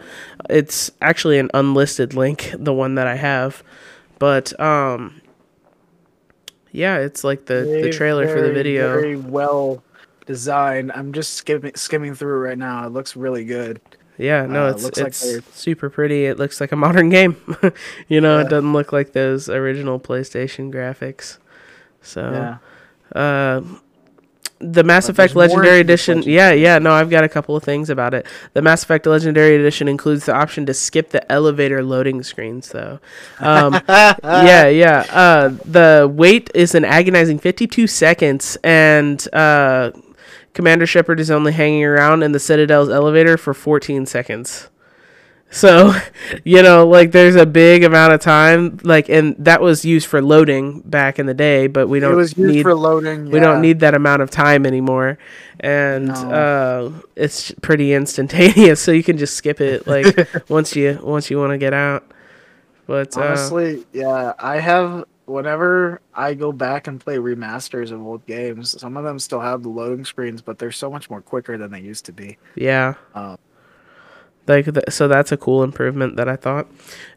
it's 0.50 0.90
actually 1.00 1.38
an 1.38 1.50
unlisted 1.54 2.14
link, 2.14 2.52
the 2.58 2.72
one 2.72 2.94
that 2.96 3.06
I 3.06 3.16
have, 3.16 3.62
but 4.18 4.58
um, 4.60 5.20
yeah, 6.70 6.98
it's 6.98 7.24
like 7.24 7.46
the 7.46 7.54
the 7.54 7.64
Very, 7.64 7.92
trailer 7.92 8.28
for 8.28 8.40
the 8.40 8.52
video. 8.52 8.88
Very 8.94 9.16
well 9.16 9.82
designed. 10.26 10.92
I'm 10.92 11.12
just 11.12 11.34
skimming 11.34 11.74
skimming 11.74 12.14
through 12.14 12.38
right 12.40 12.58
now. 12.58 12.86
It 12.86 12.90
looks 12.92 13.16
really 13.16 13.44
good. 13.44 13.80
Yeah, 14.18 14.46
no, 14.46 14.66
Uh, 14.66 14.70
it's 14.70 14.84
looks 14.84 14.98
like 14.98 15.06
it's 15.08 15.20
they're- 15.32 15.42
super 15.52 15.90
pretty. 15.90 16.26
It 16.26 16.38
looks 16.38 16.60
like 16.60 16.70
a 16.72 16.76
modern 16.76 17.08
game. 17.08 17.36
you 18.08 18.20
know, 18.20 18.38
it 18.40 18.48
doesn't 18.48 18.72
look 18.72 18.92
like 18.92 19.12
those 19.12 19.48
original 19.48 19.98
PlayStation 19.98 20.70
graphics. 20.72 21.38
So, 22.02 22.58
Yeah. 23.14 23.18
uh, 23.20 23.62
the 24.62 24.84
Mass 24.84 25.06
But 25.06 25.14
Effect 25.14 25.34
Legendary 25.34 25.76
to 25.76 25.80
Edition. 25.80 26.22
Yeah, 26.22 26.52
yeah. 26.52 26.78
No, 26.78 26.92
I've 26.92 27.10
got 27.10 27.24
a 27.24 27.28
couple 27.28 27.56
of 27.56 27.62
things 27.62 27.90
about 27.90 28.14
it. 28.14 28.26
The 28.54 28.62
Mass 28.62 28.82
Effect 28.82 29.06
Legendary 29.06 29.56
Edition 29.56 29.88
includes 29.88 30.26
the 30.26 30.34
option 30.34 30.64
to 30.66 30.74
skip 30.74 31.10
the 31.10 31.30
elevator 31.30 31.82
loading 31.82 32.22
screens, 32.22 32.68
though. 32.68 33.00
Um, 33.40 33.74
yeah, 33.88 34.68
yeah. 34.68 35.06
Uh, 35.10 35.48
the 35.64 36.10
wait 36.12 36.50
is 36.54 36.74
an 36.74 36.84
agonizing 36.84 37.38
52 37.38 37.86
seconds, 37.86 38.56
and 38.62 39.26
uh, 39.34 39.90
Commander 40.54 40.86
Shepard 40.86 41.18
is 41.18 41.30
only 41.30 41.52
hanging 41.52 41.84
around 41.84 42.22
in 42.22 42.32
the 42.32 42.40
Citadel's 42.40 42.88
elevator 42.88 43.36
for 43.36 43.54
14 43.54 44.06
seconds. 44.06 44.68
So, 45.52 45.94
you 46.44 46.62
know, 46.62 46.88
like 46.88 47.12
there's 47.12 47.36
a 47.36 47.44
big 47.46 47.84
amount 47.84 48.14
of 48.14 48.20
time, 48.20 48.78
like, 48.82 49.08
and 49.10 49.36
that 49.38 49.60
was 49.60 49.84
used 49.84 50.06
for 50.08 50.20
loading 50.22 50.80
back 50.80 51.18
in 51.18 51.26
the 51.26 51.34
day, 51.34 51.66
but 51.66 51.88
we 51.88 52.00
don't 52.00 52.14
it 52.14 52.16
was 52.16 52.36
used 52.36 52.54
need 52.56 52.62
for 52.62 52.74
loading. 52.74 53.30
we 53.30 53.38
don't 53.38 53.60
need 53.60 53.80
that 53.80 53.94
amount 53.94 54.22
of 54.22 54.30
time 54.30 54.64
anymore, 54.66 55.18
and 55.60 56.08
No. 56.08 56.30
uh, 56.32 56.92
it's 57.16 57.52
pretty 57.60 57.92
instantaneous, 57.92 58.80
so 58.84 58.92
you 58.92 59.02
can 59.04 59.18
just 59.18 59.34
skip 59.36 59.60
it 59.60 59.86
like 59.86 60.26
once 60.48 60.74
you 60.74 60.98
once 61.02 61.30
you 61.30 61.38
want 61.38 61.52
to 61.52 61.58
get 61.58 61.74
out. 61.74 62.10
But 62.86 63.16
uh, 63.16 63.20
Honestly, 63.20 63.84
yeah, 63.92 64.32
I 64.38 64.58
have. 64.58 65.04
Whenever 65.24 66.00
I 66.12 66.34
go 66.34 66.50
back 66.50 66.88
and 66.88 66.98
play 67.00 67.16
remasters 67.16 67.92
of 67.92 68.04
old 68.04 68.26
games, 68.26 68.78
some 68.80 68.96
of 68.96 69.04
them 69.04 69.20
still 69.20 69.38
have 69.40 69.62
the 69.62 69.68
loading 69.68 70.04
screens, 70.04 70.42
but 70.42 70.58
they're 70.58 70.72
so 70.72 70.90
much 70.90 71.08
more 71.08 71.22
quicker 71.22 71.56
than 71.56 71.70
they 71.70 71.80
used 71.80 72.04
to 72.06 72.12
be. 72.12 72.38
yeah, 72.56 72.94
Um, 73.14 73.38
like 74.48 74.64
th- 74.64 74.84
so 74.90 75.06
that's 75.08 75.30
a 75.30 75.36
cool 75.36 75.62
improvement 75.62 76.16
that 76.16 76.28
I 76.28 76.36
thought. 76.36 76.66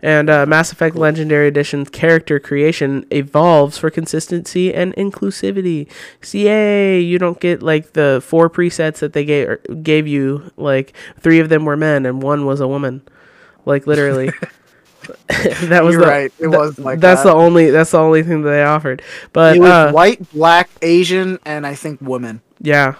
And 0.01 0.29
uh, 0.29 0.45
Mass 0.45 0.71
Effect 0.71 0.95
Legendary 0.95 1.47
Edition 1.47 1.85
character 1.85 2.39
creation 2.39 3.05
evolves 3.11 3.77
for 3.77 3.89
consistency 3.89 4.73
and 4.73 4.93
inclusivity. 4.95 5.89
Yay! 6.31 6.99
You 7.01 7.17
don't 7.17 7.39
get 7.39 7.63
like 7.63 7.93
the 7.93 8.21
four 8.23 8.49
presets 8.49 8.99
that 8.99 9.13
they 9.13 9.25
gave 9.25 9.57
gave 9.83 10.07
you. 10.07 10.51
Like 10.57 10.93
three 11.19 11.39
of 11.39 11.49
them 11.49 11.65
were 11.65 11.77
men 11.77 12.05
and 12.05 12.21
one 12.21 12.45
was 12.45 12.59
a 12.61 12.67
woman. 12.67 13.01
Like 13.65 13.87
literally. 13.87 14.31
that 15.27 15.83
was 15.83 15.93
You're 15.93 16.01
the, 16.01 16.07
right, 16.07 16.33
it 16.39 16.49
that- 16.49 16.59
was 16.59 16.79
like 16.79 16.99
that's 16.99 17.21
that. 17.21 17.29
the 17.29 17.35
only 17.35 17.69
that's 17.69 17.91
the 17.91 17.99
only 17.99 18.23
thing 18.23 18.41
that 18.41 18.49
they 18.49 18.63
offered. 18.63 19.03
But 19.33 19.55
it 19.57 19.59
was 19.59 19.69
uh, 19.69 19.91
white, 19.91 20.31
black, 20.31 20.67
Asian, 20.81 21.37
and 21.45 21.67
I 21.67 21.75
think 21.75 22.01
woman. 22.01 22.41
yeah, 22.59 22.95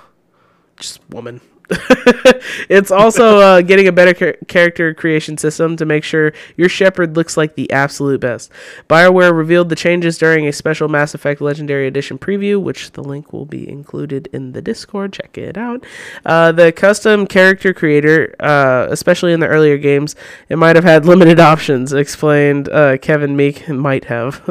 just 0.77 0.99
woman. 1.10 1.41
it's 2.69 2.91
also 2.91 3.39
uh, 3.39 3.61
getting 3.61 3.87
a 3.87 3.91
better 3.91 4.13
char- 4.13 4.37
character 4.47 4.93
creation 4.93 5.37
system 5.37 5.75
to 5.77 5.85
make 5.85 6.03
sure 6.03 6.33
your 6.55 6.69
Shepard 6.69 7.15
looks 7.15 7.37
like 7.37 7.55
the 7.55 7.71
absolute 7.71 8.21
best. 8.21 8.51
BioWare 8.89 9.35
revealed 9.35 9.69
the 9.69 9.75
changes 9.75 10.17
during 10.17 10.47
a 10.47 10.51
special 10.53 10.87
Mass 10.87 11.13
Effect 11.15 11.41
Legendary 11.41 11.87
Edition 11.87 12.17
preview, 12.19 12.61
which 12.61 12.91
the 12.91 13.03
link 13.03 13.33
will 13.33 13.45
be 13.45 13.67
included 13.67 14.27
in 14.31 14.51
the 14.51 14.61
Discord. 14.61 15.13
Check 15.13 15.37
it 15.37 15.57
out. 15.57 15.83
Uh, 16.25 16.51
the 16.51 16.71
custom 16.71 17.25
character 17.25 17.73
creator, 17.73 18.35
uh, 18.39 18.87
especially 18.89 19.33
in 19.33 19.39
the 19.39 19.47
earlier 19.47 19.77
games, 19.77 20.15
it 20.49 20.57
might 20.57 20.75
have 20.75 20.85
had 20.85 21.05
limited 21.05 21.39
options, 21.55 21.93
explained 21.93 22.69
uh, 22.69 22.97
Kevin 22.97 23.35
Meek. 23.35 23.67
Might 23.69 24.05
have. 24.05 24.41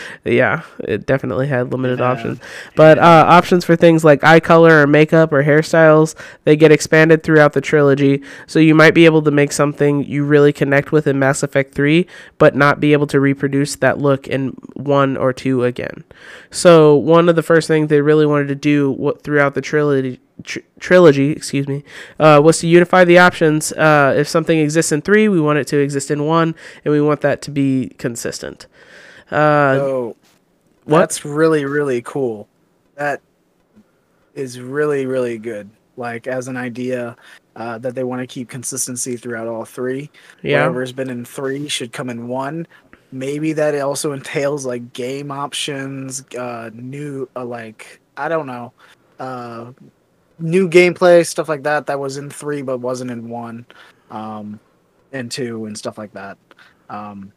yeah, 0.24 0.62
it 0.80 1.06
definitely 1.06 1.48
had 1.48 1.72
limited 1.72 1.98
Yeah. 1.98 2.10
options. 2.10 2.40
But 2.74 2.98
uh, 2.98 3.24
options 3.28 3.64
for 3.64 3.76
things 3.76 4.04
like 4.04 4.24
eye 4.24 4.40
color 4.40 4.82
or 4.82 4.86
makeup 4.86 5.32
or 5.32 5.42
hairstyles, 5.44 6.14
they 6.46 6.54
get 6.56 6.70
expanded 6.70 7.24
throughout 7.24 7.52
the 7.54 7.60
trilogy. 7.60 8.22
So 8.46 8.60
you 8.60 8.72
might 8.74 8.94
be 8.94 9.04
able 9.04 9.20
to 9.22 9.32
make 9.32 9.50
something 9.50 10.04
you 10.04 10.24
really 10.24 10.52
connect 10.52 10.92
with 10.92 11.08
in 11.08 11.18
Mass 11.18 11.42
Effect 11.42 11.74
3, 11.74 12.06
but 12.38 12.54
not 12.54 12.78
be 12.78 12.92
able 12.92 13.08
to 13.08 13.18
reproduce 13.18 13.74
that 13.76 13.98
look 13.98 14.28
in 14.28 14.56
1 14.74 15.16
or 15.16 15.32
2 15.32 15.64
again. 15.64 16.04
So 16.52 16.94
one 16.94 17.28
of 17.28 17.34
the 17.34 17.42
first 17.42 17.66
things 17.66 17.88
they 17.88 18.00
really 18.00 18.26
wanted 18.26 18.46
to 18.46 18.54
do 18.54 18.92
what, 18.92 19.22
throughout 19.22 19.54
the 19.54 19.60
trilogy 19.60 20.20
tr- 20.44 20.60
trilogy, 20.78 21.32
excuse 21.32 21.66
me, 21.66 21.82
uh, 22.20 22.40
was 22.42 22.60
to 22.60 22.68
unify 22.68 23.04
the 23.04 23.18
options. 23.18 23.72
Uh, 23.72 24.14
if 24.16 24.28
something 24.28 24.58
exists 24.58 24.92
in 24.92 25.02
3, 25.02 25.28
we 25.28 25.40
want 25.40 25.58
it 25.58 25.66
to 25.66 25.78
exist 25.78 26.10
in 26.12 26.24
1, 26.24 26.54
and 26.84 26.92
we 26.92 27.00
want 27.00 27.22
that 27.22 27.42
to 27.42 27.50
be 27.50 27.88
consistent. 27.98 28.66
Uh, 29.30 29.74
So 29.76 30.16
what? 30.84 31.00
that's 31.00 31.24
really 31.24 31.64
really 31.64 32.00
cool. 32.02 32.48
That 32.94 33.20
is 34.34 34.60
really 34.60 35.06
really 35.06 35.38
good. 35.38 35.70
Like 35.96 36.26
as 36.26 36.48
an 36.48 36.56
idea 36.56 37.16
uh, 37.56 37.78
that 37.78 37.94
they 37.94 38.04
want 38.04 38.20
to 38.20 38.26
keep 38.26 38.48
consistency 38.48 39.16
throughout 39.16 39.48
all 39.48 39.64
three. 39.64 40.10
yeah. 40.42 40.60
Whatever's 40.60 40.92
been 40.92 41.10
in 41.10 41.24
three 41.24 41.68
should 41.68 41.92
come 41.92 42.10
in 42.10 42.28
one. 42.28 42.66
Maybe 43.12 43.52
that 43.54 43.74
also 43.80 44.12
entails 44.12 44.66
like 44.66 44.92
game 44.92 45.30
options, 45.30 46.24
uh, 46.38 46.70
new 46.74 47.28
uh, 47.36 47.44
like 47.44 48.00
I 48.16 48.28
don't 48.28 48.46
know, 48.46 48.72
uh, 49.18 49.72
new 50.38 50.68
gameplay 50.68 51.24
stuff 51.26 51.48
like 51.48 51.62
that. 51.62 51.86
That 51.86 51.98
was 51.98 52.18
in 52.18 52.30
three 52.30 52.62
but 52.62 52.78
wasn't 52.78 53.10
in 53.10 53.28
one, 53.28 53.64
um, 54.10 54.60
and 55.12 55.30
two 55.30 55.66
and 55.66 55.76
stuff 55.78 55.98
like 55.98 56.12
that. 56.12 56.36
Um, 56.90 57.32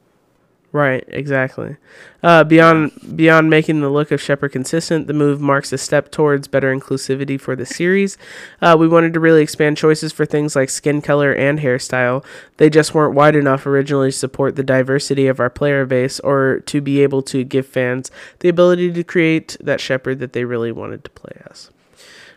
Right, 0.72 1.04
exactly. 1.08 1.78
Uh, 2.22 2.44
beyond 2.44 3.16
beyond 3.16 3.50
making 3.50 3.82
the 3.82 3.90
look 3.90 4.12
of 4.12 4.22
Shepard 4.22 4.52
consistent, 4.52 5.08
the 5.08 5.14
move 5.14 5.42
marks 5.42 5.74
a 5.74 5.80
step 5.80 6.12
towards 6.12 6.48
better 6.48 6.76
inclusivity 6.76 7.42
for 7.42 7.56
the 7.56 7.66
series. 7.66 8.20
Uh, 8.62 8.76
we 8.80 8.88
wanted 8.88 9.14
to 9.14 9.20
really 9.20 9.42
expand 9.42 9.78
choices 9.78 10.12
for 10.12 10.28
things 10.28 10.56
like 10.56 10.70
skin 10.70 11.02
color 11.02 11.34
and 11.34 11.60
hairstyle. 11.60 12.24
They 12.58 12.70
just 12.70 12.94
weren't 12.94 13.16
wide 13.16 13.36
enough 13.36 13.66
originally 13.66 14.12
to 14.12 14.18
support 14.18 14.56
the 14.56 14.64
diversity 14.64 15.26
of 15.26 15.40
our 15.40 15.50
player 15.50 15.88
base, 15.88 16.20
or 16.20 16.60
to 16.68 16.82
be 16.82 17.02
able 17.02 17.24
to 17.24 17.44
give 17.44 17.66
fans 17.66 18.12
the 18.40 18.50
ability 18.50 18.92
to 18.94 19.04
create 19.04 19.58
that 19.60 19.82
Shepard 19.82 20.20
that 20.20 20.34
they 20.34 20.44
really 20.44 20.72
wanted 20.72 21.04
to 21.04 21.10
play 21.10 21.42
as. 21.50 21.72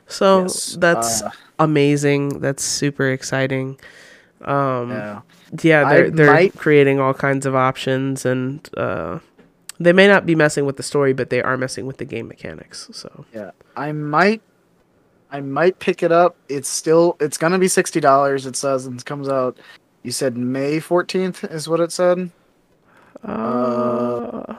So 0.06 0.42
Yes, 0.42 0.76
that's 0.80 1.20
uh, 1.20 1.30
amazing. 1.58 2.40
That's 2.40 2.64
super 2.64 3.10
exciting. 3.10 3.78
Um, 4.40 4.90
yeah. 4.90 5.20
Yeah, 5.60 5.88
they're 5.88 6.10
they're 6.10 6.32
might- 6.32 6.56
creating 6.56 6.98
all 7.00 7.12
kinds 7.14 7.44
of 7.46 7.54
options, 7.54 8.24
and 8.24 8.68
uh, 8.76 9.18
they 9.78 9.92
may 9.92 10.08
not 10.08 10.24
be 10.26 10.34
messing 10.34 10.64
with 10.64 10.76
the 10.76 10.82
story, 10.82 11.12
but 11.12 11.28
they 11.30 11.42
are 11.42 11.56
messing 11.56 11.86
with 11.86 11.98
the 11.98 12.04
game 12.04 12.28
mechanics. 12.28 12.88
So 12.92 13.24
Yeah, 13.34 13.50
I 13.76 13.92
might, 13.92 14.40
I 15.30 15.40
might 15.40 15.78
pick 15.78 16.02
it 16.02 16.12
up. 16.12 16.36
It's 16.48 16.68
still, 16.68 17.16
it's 17.20 17.36
gonna 17.38 17.58
be 17.58 17.68
sixty 17.68 18.00
dollars. 18.00 18.46
It 18.46 18.56
says 18.56 18.86
and 18.86 18.98
it 19.00 19.04
comes 19.04 19.28
out. 19.28 19.58
You 20.02 20.10
said 20.10 20.36
May 20.36 20.80
fourteenth 20.80 21.44
is 21.44 21.68
what 21.68 21.80
it 21.80 21.92
said. 21.92 22.30
uh, 23.24 24.56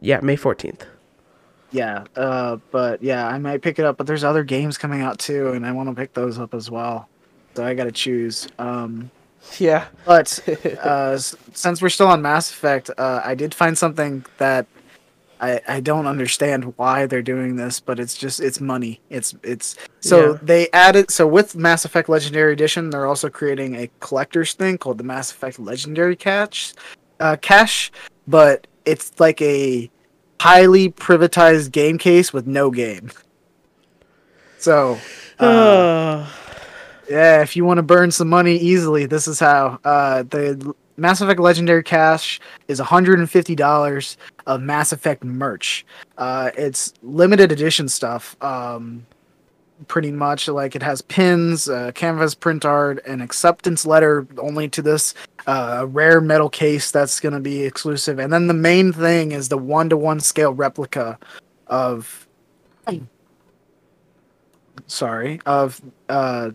yeah, 0.00 0.20
May 0.20 0.36
fourteenth. 0.36 0.84
Yeah, 1.70 2.04
uh, 2.16 2.56
but 2.70 3.02
yeah, 3.02 3.26
I 3.26 3.38
might 3.38 3.62
pick 3.62 3.78
it 3.78 3.84
up. 3.84 3.96
But 3.96 4.06
there's 4.06 4.24
other 4.24 4.44
games 4.44 4.76
coming 4.76 5.00
out 5.00 5.18
too, 5.18 5.52
and 5.52 5.64
I 5.64 5.72
want 5.72 5.88
to 5.88 5.94
pick 5.94 6.12
those 6.12 6.38
up 6.38 6.54
as 6.54 6.70
well. 6.70 7.08
So 7.54 7.64
I 7.64 7.74
gotta 7.74 7.92
choose. 7.92 8.48
Um, 8.58 9.10
Yeah, 9.58 9.86
but 10.04 10.38
uh, 10.82 11.18
since 11.18 11.82
we're 11.82 11.88
still 11.90 12.08
on 12.08 12.22
Mass 12.22 12.50
Effect, 12.50 12.90
uh, 12.96 13.20
I 13.24 13.34
did 13.34 13.54
find 13.54 13.76
something 13.76 14.24
that 14.38 14.66
I 15.40 15.60
I 15.68 15.80
don't 15.80 16.06
understand 16.06 16.72
why 16.78 17.06
they're 17.06 17.22
doing 17.22 17.56
this, 17.56 17.80
but 17.80 17.98
it's 18.00 18.16
just 18.16 18.40
it's 18.40 18.60
money. 18.60 19.00
It's 19.10 19.34
it's 19.42 19.76
so 20.00 20.32
Yeah. 20.32 20.38
they 20.42 20.70
added 20.72 21.10
so 21.10 21.26
with 21.26 21.54
Mass 21.56 21.84
Effect 21.84 22.08
Legendary 22.08 22.52
Edition, 22.52 22.90
they're 22.90 23.06
also 23.06 23.28
creating 23.28 23.76
a 23.76 23.90
collector's 24.00 24.54
thing 24.54 24.78
called 24.78 24.98
the 24.98 25.04
Mass 25.04 25.30
Effect 25.32 25.58
Legendary 25.58 26.16
Cache, 26.16 26.72
uh, 27.20 27.36
cache, 27.40 27.90
but 28.26 28.66
it's 28.84 29.12
like 29.20 29.40
a 29.42 29.90
highly 30.40 30.90
privatized 30.90 31.72
game 31.72 31.98
case 31.98 32.32
with 32.32 32.46
no 32.46 32.70
game. 32.70 33.10
So. 34.58 34.98
Uh, 35.38 35.44
uh, 35.44 36.26
yeah, 37.12 37.42
if 37.42 37.56
you 37.56 37.66
want 37.66 37.76
to 37.76 37.82
burn 37.82 38.10
some 38.10 38.30
money 38.30 38.56
easily, 38.56 39.04
this 39.04 39.28
is 39.28 39.38
how. 39.38 39.78
Uh, 39.84 40.22
the 40.22 40.74
Mass 40.96 41.20
Effect 41.20 41.40
Legendary 41.40 41.82
Cache 41.82 42.40
is 42.68 42.80
$150 42.80 44.16
of 44.46 44.62
Mass 44.62 44.92
Effect 44.92 45.22
merch. 45.22 45.84
Uh, 46.16 46.50
it's 46.56 46.94
limited 47.02 47.52
edition 47.52 47.86
stuff. 47.86 48.34
Um, 48.42 49.06
pretty 49.88 50.10
much 50.10 50.48
like 50.48 50.74
it 50.74 50.82
has 50.82 51.02
pins, 51.02 51.68
uh, 51.68 51.92
canvas 51.94 52.34
print 52.34 52.64
art, 52.64 53.04
an 53.06 53.20
acceptance 53.20 53.84
letter 53.84 54.26
only 54.38 54.66
to 54.70 54.80
this 54.80 55.12
uh, 55.46 55.84
rare 55.90 56.22
metal 56.22 56.48
case 56.48 56.90
that's 56.90 57.20
going 57.20 57.34
to 57.34 57.40
be 57.40 57.62
exclusive, 57.62 58.18
and 58.18 58.32
then 58.32 58.46
the 58.46 58.54
main 58.54 58.90
thing 58.90 59.32
is 59.32 59.50
the 59.50 59.58
one 59.58 59.90
to 59.90 59.98
one 59.98 60.20
scale 60.20 60.54
replica 60.54 61.18
of. 61.66 62.26
Sorry, 64.86 65.40
of 65.46 65.80
uh, 66.08 66.50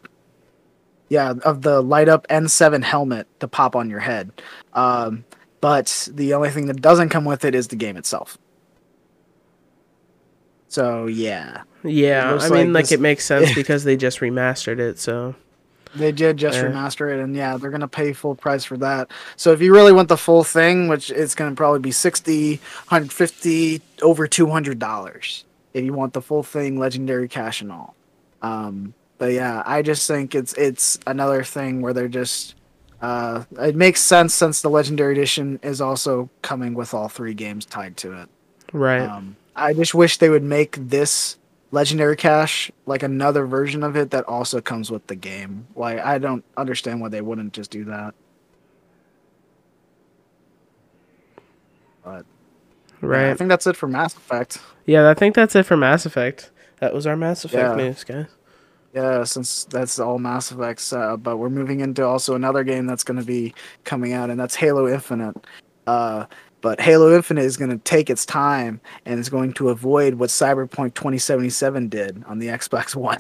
yeah, 1.10 1.34
of 1.44 1.62
the 1.62 1.82
light 1.82 2.10
up 2.10 2.28
N7 2.28 2.84
helmet 2.84 3.28
to 3.40 3.48
pop 3.48 3.76
on 3.76 3.90
your 3.90 4.00
head. 4.00 4.32
Um, 4.74 5.26
but 5.62 6.08
the 6.12 6.34
only 6.34 6.50
thing 6.50 6.68
that 6.68 6.82
doesn't 6.82 7.10
come 7.10 7.26
with 7.26 7.46
it 7.46 7.56
is 7.56 7.68
the 7.70 7.76
game 7.76 7.98
itself. 7.98 8.38
So 10.70 11.06
yeah, 11.08 11.64
yeah. 11.84 12.38
I 12.42 12.50
mean, 12.50 12.74
like 12.74 12.86
like 12.86 12.92
it 12.92 13.00
makes 13.00 13.26
sense 13.26 13.54
because 13.56 13.84
they 13.84 13.96
just 13.96 14.20
remastered 14.20 14.80
it. 14.80 15.00
So 15.00 15.34
they 15.96 16.12
did 16.12 16.38
just 16.38 16.58
Yeah. 16.58 16.66
remaster 16.66 17.12
it, 17.14 17.20
and 17.22 17.36
yeah, 17.36 17.58
they're 17.58 17.72
gonna 17.72 17.88
pay 17.88 18.14
full 18.14 18.36
price 18.36 18.66
for 18.66 18.78
that. 18.78 19.10
So 19.38 19.54
if 19.54 19.62
you 19.62 19.74
really 19.74 19.94
want 19.94 20.10
the 20.10 20.18
full 20.18 20.44
thing, 20.44 20.88
which 20.90 21.10
it's 21.10 21.36
gonna 21.36 21.56
probably 21.56 21.80
be 21.80 21.92
60 21.92 22.58
150 22.58 23.82
over 24.02 24.28
two 24.28 24.48
hundred 24.48 24.78
dollars 24.80 25.46
if 25.74 25.84
you 25.86 25.94
want 25.94 26.14
the 26.14 26.22
full 26.22 26.44
thing, 26.44 26.78
legendary 26.80 27.28
cache 27.28 27.62
and 27.62 27.72
all. 27.72 27.96
Um, 28.42 28.94
but 29.18 29.34
yeah, 29.34 29.64
I 29.66 29.82
just 29.82 30.08
think 30.08 30.36
it's 30.36 30.54
it's 30.54 31.00
another 31.08 31.44
thing 31.44 31.82
where 31.82 31.94
they're 31.94 32.08
just 32.08 32.56
uh, 33.02 33.44
it 33.60 33.76
makes 33.76 34.02
sense 34.02 34.34
since 34.34 34.62
the 34.62 34.70
legendary 34.70 35.14
edition 35.14 35.60
is 35.64 35.82
also 35.82 36.30
coming 36.42 36.74
with 36.74 36.94
all 36.94 37.08
three 37.08 37.34
games 37.34 37.66
tied 37.66 37.98
to 37.98 38.14
it. 38.22 38.30
Right. 38.74 39.02
Um, 39.02 39.36
I 39.56 39.74
just 39.74 39.94
wish 39.94 40.18
they 40.18 40.30
would 40.30 40.44
make 40.44 40.78
this 40.80 41.38
legendary 41.72 42.16
cache 42.16 42.72
like 42.86 43.04
another 43.04 43.46
version 43.46 43.84
of 43.84 43.96
it 43.96 44.12
that 44.12 44.26
also 44.26 44.62
comes 44.62 44.92
with 44.92 45.08
the 45.08 45.16
game. 45.16 45.68
Like 45.76 46.00
I 46.00 46.18
don't 46.18 46.44
understand 46.56 47.02
why 47.02 47.10
they 47.10 47.22
wouldn't 47.22 47.54
just 47.54 47.72
do 47.72 47.86
that. 47.86 48.14
But 52.04 52.26
right. 53.02 53.26
Yeah, 53.26 53.32
I 53.32 53.36
think 53.36 53.50
that's 53.50 53.68
it 53.68 53.76
for 53.76 53.88
Mass 53.88 54.16
Effect. 54.16 54.60
Yeah, 54.86 55.10
I 55.10 55.14
think 55.14 55.36
that's 55.36 55.56
it 55.56 55.64
for 55.64 55.76
Mass 55.76 56.06
Effect. 56.06 56.52
That 56.80 56.94
was 56.94 57.06
our 57.08 57.18
Mass 57.18 57.44
Effect 57.44 57.78
yeah. 57.78 57.84
news, 57.84 58.04
guys. 58.04 58.28
Yeah, 58.94 59.24
since 59.26 59.66
that's 59.66 60.00
all 60.00 60.18
Mass 60.18 60.52
Effects, 60.52 60.92
uh, 60.94 61.18
but 61.18 61.38
we're 61.38 61.50
moving 61.50 61.82
into 61.82 62.06
also 62.06 62.36
another 62.36 62.64
game 62.64 62.88
that's 62.88 63.04
going 63.04 63.20
to 63.20 63.26
be 63.26 63.54
coming 63.84 64.14
out, 64.14 64.30
and 64.30 64.40
that's 64.40 64.56
Halo 64.56 64.88
Infinite. 64.88 65.36
Uh, 65.86 66.26
but 66.62 66.82
Halo 66.82 67.16
Infinite 67.16 67.44
is 67.44 67.58
going 67.58 67.70
to 67.70 67.78
take 67.78 68.10
its 68.10 68.26
time 68.26 68.82
and 69.06 69.20
is 69.20 69.30
going 69.30 69.54
to 69.54 69.70
avoid 69.70 70.16
what 70.16 70.30
Cyberpunk 70.30 70.96
2077 70.96 71.90
did 71.90 72.24
on 72.26 72.40
the 72.40 72.48
Xbox 72.48 72.96
One. 72.98 73.20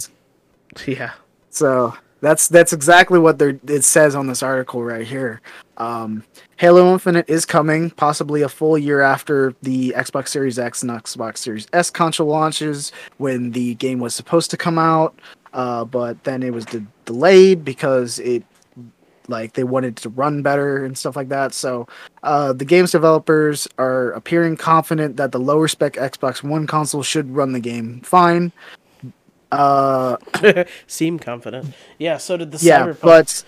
Yeah. 0.85 1.13
So 1.49 1.93
that's 2.21 2.47
that's 2.47 2.73
exactly 2.73 3.19
what 3.19 3.37
they 3.37 3.59
it 3.67 3.83
says 3.83 4.15
on 4.15 4.27
this 4.27 4.41
article 4.41 4.83
right 4.83 5.05
here. 5.05 5.41
Um, 5.77 6.23
Halo 6.57 6.91
Infinite 6.91 7.29
is 7.29 7.45
coming, 7.45 7.91
possibly 7.91 8.41
a 8.41 8.49
full 8.49 8.77
year 8.77 9.01
after 9.01 9.53
the 9.61 9.93
Xbox 9.95 10.29
Series 10.29 10.57
X 10.57 10.81
and 10.81 10.91
Xbox 10.91 11.37
Series 11.37 11.67
S 11.73 11.91
console 11.91 12.27
launches, 12.27 12.91
when 13.17 13.51
the 13.51 13.75
game 13.75 13.99
was 13.99 14.15
supposed 14.15 14.49
to 14.51 14.57
come 14.57 14.79
out, 14.79 15.19
uh, 15.57 15.83
but 15.83 16.23
then 16.23 16.43
it 16.43 16.53
was 16.53 16.65
de- 16.65 16.85
delayed 17.05 17.65
because 17.65 18.19
it 18.19 18.43
like 19.27 19.53
they 19.53 19.63
wanted 19.63 19.97
to 19.97 20.07
run 20.09 20.41
better 20.41 20.85
and 20.85 20.97
stuff 20.97 21.15
like 21.17 21.29
that. 21.29 21.53
So 21.53 21.87
uh, 22.23 22.53
the 22.53 22.63
game's 22.63 22.91
developers 22.91 23.67
are 23.77 24.11
appearing 24.11 24.55
confident 24.55 25.17
that 25.17 25.33
the 25.33 25.39
lower 25.39 25.67
spec 25.67 25.93
Xbox 25.93 26.43
One 26.43 26.67
console 26.67 27.03
should 27.03 27.35
run 27.35 27.51
the 27.51 27.59
game 27.59 28.01
fine. 28.01 28.53
Uh, 29.51 30.17
Seem 30.87 31.17
confident. 31.17 31.73
Yeah, 31.97 32.17
so 32.17 32.37
did 32.37 32.51
the 32.51 32.63
yeah, 32.63 32.83
Cyberpunk. 32.83 33.01
but 33.01 33.43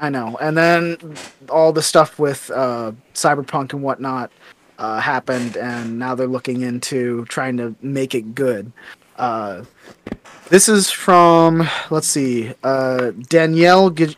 I 0.00 0.08
know. 0.08 0.38
And 0.40 0.56
then 0.56 1.14
all 1.50 1.72
the 1.72 1.82
stuff 1.82 2.18
with 2.18 2.50
uh, 2.50 2.92
Cyberpunk 3.12 3.74
and 3.74 3.82
whatnot 3.82 4.32
uh, 4.78 5.00
happened, 5.00 5.58
and 5.58 5.98
now 5.98 6.14
they're 6.14 6.26
looking 6.26 6.62
into 6.62 7.26
trying 7.26 7.58
to 7.58 7.76
make 7.82 8.14
it 8.14 8.34
good. 8.34 8.72
Uh, 9.16 9.64
this 10.48 10.68
is 10.68 10.90
from 10.90 11.68
let's 11.90 12.06
see, 12.06 12.52
uh, 12.62 13.10
Danielle 13.28 13.90
G- 13.90 14.16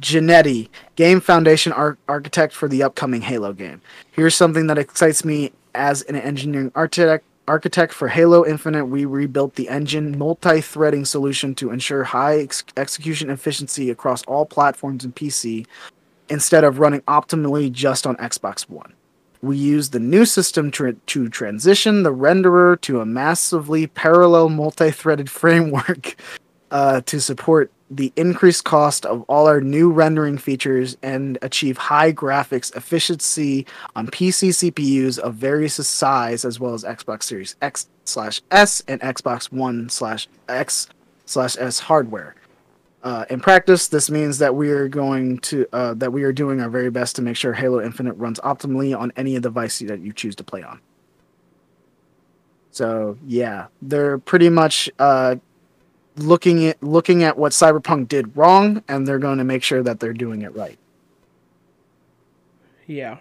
G- 0.00 0.68
Game 0.96 1.20
Foundation 1.20 1.72
ar- 1.72 1.98
architect 2.08 2.52
for 2.54 2.68
the 2.68 2.82
upcoming 2.82 3.22
Halo 3.22 3.52
game. 3.52 3.80
Here's 4.12 4.34
something 4.34 4.66
that 4.66 4.78
excites 4.78 5.24
me 5.24 5.52
as 5.74 6.02
an 6.02 6.16
engineering 6.16 6.72
architect. 6.74 7.24
Architect 7.46 7.92
for 7.92 8.08
Halo 8.08 8.46
Infinite, 8.46 8.86
we 8.86 9.04
rebuilt 9.04 9.56
the 9.56 9.68
engine 9.68 10.16
multi-threading 10.18 11.04
solution 11.04 11.54
to 11.56 11.70
ensure 11.70 12.02
high 12.04 12.38
ex- 12.38 12.64
execution 12.76 13.28
efficiency 13.28 13.90
across 13.90 14.22
all 14.24 14.46
platforms 14.46 15.04
and 15.04 15.14
PC, 15.14 15.66
instead 16.30 16.64
of 16.64 16.78
running 16.78 17.02
optimally 17.02 17.70
just 17.70 18.06
on 18.06 18.16
Xbox 18.16 18.62
One. 18.70 18.94
We 19.44 19.58
use 19.58 19.90
the 19.90 20.00
new 20.00 20.24
system 20.24 20.70
to, 20.72 20.94
to 20.94 21.28
transition 21.28 22.02
the 22.02 22.14
renderer 22.14 22.80
to 22.80 23.00
a 23.00 23.06
massively 23.06 23.86
parallel 23.86 24.48
multi-threaded 24.48 25.28
framework 25.40 26.16
uh, 26.70 27.02
to 27.02 27.20
support 27.20 27.70
the 27.90 28.10
increased 28.16 28.64
cost 28.64 29.04
of 29.04 29.22
all 29.28 29.46
our 29.46 29.60
new 29.60 29.90
rendering 29.90 30.38
features 30.38 30.96
and 31.02 31.36
achieve 31.42 31.76
high 31.76 32.10
graphics 32.10 32.74
efficiency 32.74 33.66
on 33.94 34.06
PC 34.06 34.72
CPUs 34.72 35.18
of 35.18 35.34
various 35.34 35.74
size 35.86 36.46
as 36.46 36.58
well 36.58 36.72
as 36.72 36.82
Xbox 36.82 37.24
Series 37.24 37.54
X 37.60 37.86
slash 38.04 38.40
S 38.50 38.82
and 38.88 38.98
Xbox 39.02 39.52
One 39.52 39.90
slash 39.90 40.26
X 40.48 40.88
slash 41.26 41.58
S 41.58 41.80
hardware. 41.80 42.34
Uh, 43.04 43.26
in 43.28 43.38
practice, 43.38 43.86
this 43.86 44.10
means 44.10 44.38
that 44.38 44.54
we 44.54 44.70
are 44.70 44.88
going 44.88 45.36
to 45.38 45.66
uh, 45.74 45.92
that 45.94 46.10
we 46.10 46.22
are 46.22 46.32
doing 46.32 46.62
our 46.62 46.70
very 46.70 46.90
best 46.90 47.14
to 47.16 47.22
make 47.22 47.36
sure 47.36 47.52
Halo 47.52 47.82
Infinite 47.82 48.14
runs 48.14 48.40
optimally 48.40 48.98
on 48.98 49.12
any 49.14 49.38
device 49.38 49.78
that 49.80 50.00
you 50.00 50.10
choose 50.10 50.34
to 50.36 50.44
play 50.44 50.62
on. 50.62 50.80
So 52.70 53.18
yeah, 53.26 53.66
they're 53.82 54.16
pretty 54.16 54.48
much 54.48 54.90
uh, 54.98 55.36
looking 56.16 56.64
at 56.66 56.82
looking 56.82 57.22
at 57.22 57.36
what 57.36 57.52
Cyberpunk 57.52 58.08
did 58.08 58.34
wrong, 58.34 58.82
and 58.88 59.06
they're 59.06 59.18
going 59.18 59.36
to 59.36 59.44
make 59.44 59.62
sure 59.62 59.82
that 59.82 60.00
they're 60.00 60.14
doing 60.14 60.40
it 60.40 60.56
right. 60.56 60.78
yeah. 62.86 63.18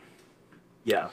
Yeah. 0.86 1.10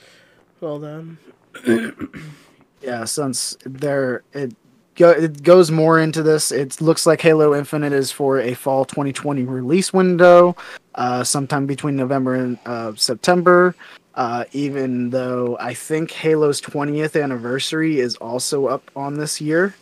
Well 0.60 0.78
done. 0.78 1.18
Yeah, 2.82 3.05
since 3.05 3.59
there 3.64 4.22
it 4.32 4.56
go 4.96 5.10
it 5.10 5.42
goes 5.42 5.70
more 5.70 5.98
into 5.98 6.22
this. 6.22 6.52
It 6.52 6.80
looks 6.80 7.06
like 7.06 7.20
Halo 7.20 7.54
Infinite 7.54 7.92
is 7.92 8.10
for 8.10 8.38
a 8.38 8.54
fall 8.54 8.84
2020 8.84 9.44
release 9.44 9.92
window, 9.92 10.56
uh, 10.94 11.24
sometime 11.24 11.66
between 11.66 11.96
November 11.96 12.34
and 12.34 12.58
uh, 12.66 12.94
September. 12.94 13.74
Uh, 14.14 14.44
even 14.52 15.10
though 15.10 15.56
I 15.60 15.72
think 15.72 16.10
Halo's 16.10 16.60
20th 16.60 17.20
anniversary 17.22 18.00
is 18.00 18.16
also 18.16 18.66
up 18.66 18.90
on 18.96 19.14
this 19.14 19.40
year. 19.40 19.74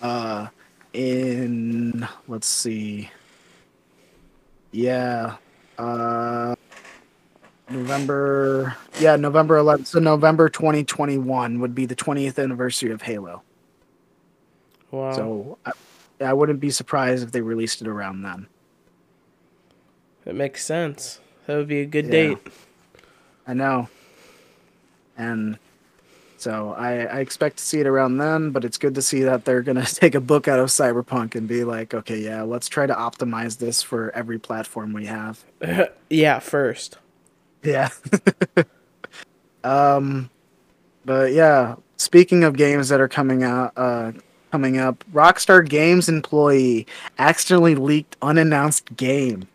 Uh, 0.00 0.46
in 0.92 2.06
let's 2.28 2.46
see, 2.46 3.10
yeah, 4.72 5.36
uh, 5.78 6.54
November, 7.68 8.76
yeah, 9.00 9.16
November 9.16 9.58
11th. 9.58 9.86
So 9.86 9.98
November 9.98 10.48
2021 10.48 11.60
would 11.60 11.74
be 11.74 11.86
the 11.86 11.96
20th 11.96 12.42
anniversary 12.42 12.92
of 12.92 13.02
Halo. 13.02 13.42
Wow. 14.90 15.12
So 15.12 15.58
I, 15.66 15.72
I 16.20 16.32
wouldn't 16.32 16.60
be 16.60 16.70
surprised 16.70 17.22
if 17.22 17.32
they 17.32 17.40
released 17.40 17.80
it 17.82 17.88
around 17.88 18.22
then. 18.22 18.46
it 20.24 20.34
makes 20.34 20.64
sense. 20.64 21.20
That 21.46 21.56
would 21.56 21.68
be 21.68 21.80
a 21.80 21.86
good 21.86 22.06
Yeah. 22.06 22.10
date. 22.10 22.38
I 23.46 23.54
know. 23.54 23.88
And 25.16 25.58
so 26.36 26.74
I, 26.76 27.04
I 27.04 27.20
expect 27.20 27.58
to 27.58 27.64
see 27.64 27.80
it 27.80 27.86
around 27.86 28.18
then, 28.18 28.50
but 28.50 28.64
it's 28.64 28.76
good 28.76 28.94
to 28.96 29.02
see 29.02 29.22
that 29.22 29.44
they're 29.44 29.62
going 29.62 29.76
to 29.84 29.94
take 29.94 30.14
a 30.14 30.20
book 30.20 30.48
out 30.48 30.58
of 30.58 30.68
Cyberpunk 30.68 31.34
and 31.36 31.46
be 31.46 31.64
like, 31.64 31.94
okay, 31.94 32.18
yeah, 32.18 32.42
let's 32.42 32.68
try 32.68 32.86
to 32.86 32.94
optimize 32.94 33.58
this 33.58 33.82
for 33.82 34.10
every 34.14 34.38
platform 34.38 34.92
we 34.92 35.06
have. 35.06 35.44
yeah, 36.10 36.38
first. 36.40 36.98
Yeah. 37.62 37.90
um, 39.64 40.30
but 41.04 41.32
yeah, 41.32 41.76
speaking 41.96 42.44
of 42.44 42.56
games 42.56 42.88
that 42.88 43.00
are 43.00 43.08
coming 43.08 43.42
out, 43.44 43.72
uh, 43.76 44.12
coming 44.50 44.78
up, 44.78 45.04
Rockstar 45.12 45.66
Games 45.68 46.08
employee 46.08 46.86
accidentally 47.18 47.74
leaked 47.74 48.16
unannounced 48.22 48.96
game. 48.96 49.48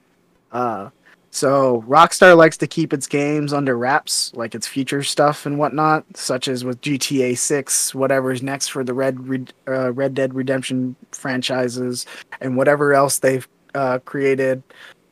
Uh, 0.51 0.89
so 1.31 1.83
Rockstar 1.87 2.35
likes 2.35 2.57
to 2.57 2.67
keep 2.67 2.91
its 2.91 3.07
games 3.07 3.53
under 3.53 3.77
wraps, 3.77 4.33
like 4.35 4.53
its 4.53 4.67
future 4.67 5.01
stuff 5.01 5.45
and 5.45 5.57
whatnot, 5.57 6.05
such 6.15 6.49
as 6.49 6.65
with 6.65 6.81
GTA 6.81 7.37
Six, 7.37 7.95
whatever's 7.95 8.43
next 8.43 8.67
for 8.67 8.83
the 8.83 8.93
Red 8.93 9.27
Red, 9.27 9.53
uh, 9.65 9.93
Red 9.93 10.13
Dead 10.13 10.33
Redemption 10.33 10.97
franchises, 11.13 12.05
and 12.41 12.57
whatever 12.57 12.93
else 12.93 13.19
they've 13.19 13.47
uh, 13.73 13.99
created. 13.99 14.61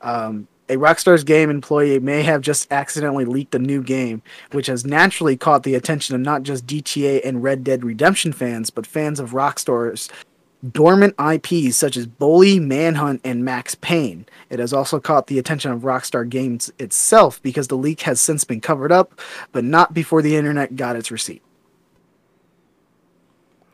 Um, 0.02 0.48
a 0.70 0.78
Rockstar's 0.78 1.24
game 1.24 1.50
employee 1.50 2.00
may 2.00 2.22
have 2.22 2.42
just 2.42 2.72
accidentally 2.72 3.26
leaked 3.26 3.56
a 3.56 3.60
new 3.60 3.82
game, 3.82 4.22
which 4.52 4.68
has 4.68 4.86
naturally 4.86 5.36
caught 5.36 5.64
the 5.64 5.76
attention 5.76 6.16
of 6.16 6.22
not 6.22 6.44
just 6.44 6.68
GTA 6.68 7.22
and 7.26 7.44
Red 7.44 7.64
Dead 7.64 7.84
Redemption 7.84 8.32
fans, 8.32 8.70
but 8.70 8.86
fans 8.86 9.20
of 9.20 9.32
Rockstar's 9.32 10.10
dormant 10.72 11.16
IPs 11.20 11.76
such 11.78 11.98
as 11.98 12.06
Bully, 12.06 12.60
Manhunt, 12.60 13.22
and 13.24 13.44
Max 13.44 13.76
Payne. 13.76 14.26
It 14.50 14.60
has 14.60 14.74
also 14.74 15.00
caught 15.00 15.28
the 15.28 15.40
attention 15.40 15.72
of 15.72 15.82
Rockstar 15.82 16.28
Games 16.28 16.72
itself 16.78 17.42
because 17.42 17.70
the 17.70 17.78
leak 17.78 18.02
has 18.02 18.22
since 18.22 18.44
been 18.44 18.62
covered 18.62 18.92
up, 18.92 19.20
but 19.52 19.64
not 19.64 19.94
before 19.94 20.22
the 20.22 20.36
internet 20.36 20.76
got 20.76 20.96
its 20.96 21.12
receipt. 21.12 21.42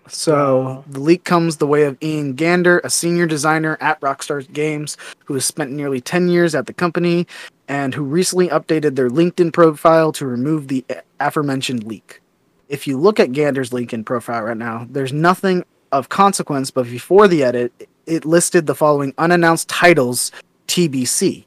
So 0.07 0.83
the 0.87 0.99
leak 0.99 1.23
comes 1.23 1.57
the 1.57 1.67
way 1.67 1.83
of 1.83 1.97
Ian 2.01 2.33
Gander, 2.33 2.79
a 2.83 2.89
senior 2.89 3.25
designer 3.25 3.77
at 3.81 3.99
Rockstar 4.01 4.51
Games 4.53 4.97
who 5.25 5.33
has 5.33 5.45
spent 5.45 5.71
nearly 5.71 5.99
10 5.99 6.29
years 6.29 6.53
at 6.53 6.67
the 6.67 6.73
company 6.73 7.27
and 7.67 7.93
who 7.95 8.03
recently 8.03 8.47
updated 8.49 8.95
their 8.95 9.09
LinkedIn 9.09 9.51
profile 9.51 10.11
to 10.13 10.25
remove 10.25 10.67
the 10.67 10.85
aforementioned 11.19 11.83
leak. 11.83 12.21
If 12.69 12.87
you 12.87 12.97
look 12.97 13.19
at 13.19 13.31
Gander's 13.31 13.71
LinkedIn 13.71 14.05
profile 14.05 14.43
right 14.43 14.57
now, 14.57 14.87
there's 14.89 15.13
nothing 15.13 15.65
of 15.91 16.09
consequence, 16.09 16.71
but 16.71 16.85
before 16.85 17.27
the 17.27 17.43
edit, 17.43 17.89
it 18.05 18.25
listed 18.25 18.67
the 18.67 18.75
following 18.75 19.13
unannounced 19.17 19.69
titles 19.69 20.31
TBC. 20.67 21.45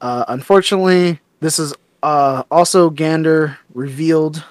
Uh, 0.00 0.24
unfortunately, 0.28 1.20
this 1.40 1.58
is 1.58 1.74
uh, 2.02 2.42
also 2.50 2.90
Gander 2.90 3.58
revealed. 3.72 4.44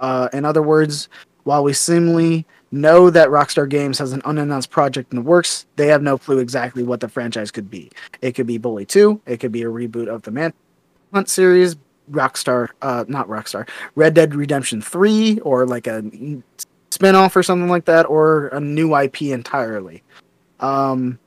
Uh, 0.00 0.28
in 0.32 0.44
other 0.44 0.62
words, 0.62 1.08
while 1.44 1.62
we 1.62 1.72
seemingly 1.72 2.46
know 2.70 3.10
that 3.10 3.28
Rockstar 3.28 3.68
Games 3.68 3.98
has 3.98 4.12
an 4.12 4.22
unannounced 4.24 4.70
project 4.70 5.12
in 5.12 5.16
the 5.16 5.22
works, 5.22 5.66
they 5.76 5.88
have 5.88 6.02
no 6.02 6.18
clue 6.18 6.38
exactly 6.38 6.82
what 6.82 7.00
the 7.00 7.08
franchise 7.08 7.50
could 7.50 7.70
be. 7.70 7.90
It 8.20 8.32
could 8.32 8.46
be 8.46 8.58
Bully 8.58 8.84
2, 8.84 9.20
it 9.26 9.38
could 9.38 9.52
be 9.52 9.62
a 9.62 9.66
reboot 9.66 10.08
of 10.08 10.22
the 10.22 10.30
Manhunt 10.30 11.28
series, 11.28 11.76
Rockstar, 12.10 12.68
uh, 12.82 13.04
not 13.08 13.28
Rockstar, 13.28 13.68
Red 13.94 14.14
Dead 14.14 14.34
Redemption 14.34 14.80
3, 14.80 15.40
or 15.40 15.66
like 15.66 15.86
a 15.86 16.04
spin-off 16.90 17.36
or 17.36 17.42
something 17.42 17.68
like 17.68 17.84
that, 17.86 18.04
or 18.04 18.48
a 18.48 18.60
new 18.60 18.96
IP 18.96 19.22
entirely. 19.22 20.02
Um, 20.60 21.18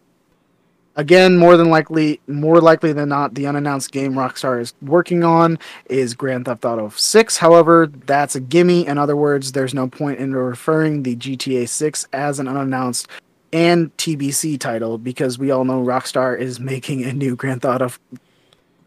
again, 1.00 1.38
more 1.38 1.56
than 1.56 1.70
likely, 1.70 2.20
more 2.28 2.60
likely 2.60 2.92
than 2.92 3.08
not, 3.08 3.34
the 3.34 3.48
unannounced 3.48 3.92
game 3.92 4.14
Rockstar 4.14 4.60
is 4.60 4.74
working 4.82 5.24
on 5.24 5.58
is 5.86 6.14
Grand 6.14 6.44
Theft 6.46 6.66
Auto 6.66 6.90
6. 6.90 7.38
However, 7.38 7.88
that's 8.06 8.36
a 8.36 8.42
gimme. 8.42 8.86
In 8.86 8.98
other 8.98 9.16
words, 9.16 9.54
there's 9.54 9.74
no 9.74 9.88
point 9.88 10.20
in 10.20 10.36
referring 10.36 11.04
the 11.04 11.16
GTA 11.16 11.70
6 11.70 12.06
as 12.12 12.40
an 12.40 12.50
unannounced 12.50 13.08
and 13.54 13.96
TBC 13.96 14.60
title 14.60 14.98
because 14.98 15.40
we 15.40 15.52
all 15.52 15.64
know 15.64 15.82
Rockstar 15.82 16.38
is 16.38 16.60
making 16.60 17.06
a 17.06 17.14
new 17.14 17.38
Grand 17.38 17.62
Theft 17.62 17.82
Auto, 17.82 18.20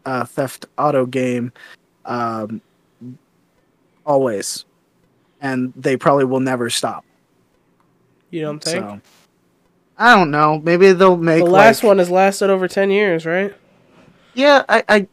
uh, 0.05 0.25
Theft 0.25 0.67
Auto 0.77 1.07
game 1.07 1.51
um, 2.05 2.61
always, 4.05 4.65
and 5.41 5.73
they 5.75 5.97
probably 5.97 6.25
will 6.25 6.39
never 6.39 6.69
stop. 6.69 7.03
You 8.29 8.41
don't 8.41 8.63
think? 8.63 8.83
So 8.83 9.01
I 9.97 10.15
don't 10.15 10.31
know. 10.31 10.59
Maybe 10.59 10.91
they'll 10.91 11.17
make 11.17 11.43
the 11.43 11.49
last 11.49 11.83
like- 11.83 11.87
one 11.89 11.97
has 11.99 12.09
lasted 12.09 12.49
over 12.49 12.67
ten 12.67 12.89
years, 12.89 13.25
right? 13.25 13.53
Yeah, 14.35 14.63
I, 14.67 14.83
I, 14.89 15.07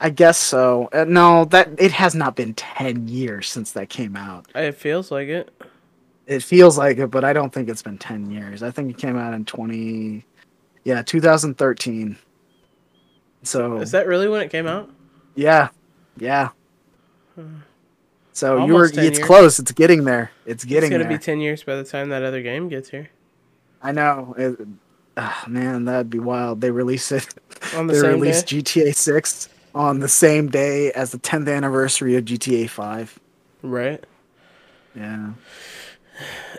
I 0.00 0.10
guess 0.10 0.38
so. 0.38 0.88
Uh, 0.92 1.04
no, 1.08 1.44
that 1.46 1.70
it 1.78 1.90
has 1.92 2.14
not 2.14 2.36
been 2.36 2.54
ten 2.54 3.08
years 3.08 3.48
since 3.50 3.72
that 3.72 3.88
came 3.88 4.16
out. 4.16 4.46
It 4.54 4.76
feels 4.76 5.10
like 5.10 5.26
it. 5.28 5.50
It 6.26 6.42
feels 6.42 6.78
like 6.78 6.98
it, 6.98 7.08
but 7.08 7.24
I 7.24 7.32
don't 7.32 7.52
think 7.52 7.68
it's 7.68 7.82
been 7.82 7.98
ten 7.98 8.30
years. 8.30 8.62
I 8.62 8.70
think 8.70 8.90
it 8.90 8.98
came 8.98 9.16
out 9.16 9.34
in 9.34 9.44
twenty, 9.44 10.24
yeah, 10.84 11.02
2013. 11.02 12.16
So 13.42 13.78
Is 13.78 13.90
that 13.90 14.06
really 14.06 14.28
when 14.28 14.40
it 14.40 14.50
came 14.50 14.66
out? 14.66 14.90
yeah, 15.34 15.68
yeah. 16.16 16.50
So 18.32 18.66
you 18.66 18.74
were. 18.74 18.86
It's 18.86 18.96
years. 18.96 19.18
close. 19.20 19.58
It's 19.60 19.70
getting 19.70 20.02
there. 20.04 20.32
It's 20.44 20.64
getting 20.64 20.88
it's 20.90 20.94
gonna 20.94 21.08
there. 21.08 21.18
be 21.18 21.22
ten 21.22 21.38
years 21.40 21.62
by 21.62 21.76
the 21.76 21.84
time 21.84 22.08
that 22.08 22.24
other 22.24 22.42
game 22.42 22.68
gets 22.68 22.88
here. 22.90 23.10
I 23.84 23.92
know. 23.92 24.34
It, 24.36 24.58
ah, 25.16 25.44
man, 25.46 25.84
that'd 25.84 26.10
be 26.10 26.18
wild. 26.18 26.60
They 26.60 26.70
release 26.70 27.12
it. 27.12 27.26
On 27.76 27.86
the 27.86 27.92
they 27.92 28.00
same 28.00 28.20
release 28.20 28.42
day? 28.42 28.62
GTA 28.62 28.94
6 28.94 29.48
on 29.74 30.00
the 30.00 30.08
same 30.08 30.48
day 30.48 30.90
as 30.92 31.12
the 31.12 31.18
10th 31.18 31.54
anniversary 31.54 32.16
of 32.16 32.24
GTA 32.24 32.68
5. 32.68 33.20
Right. 33.62 34.04
Yeah. 34.94 35.32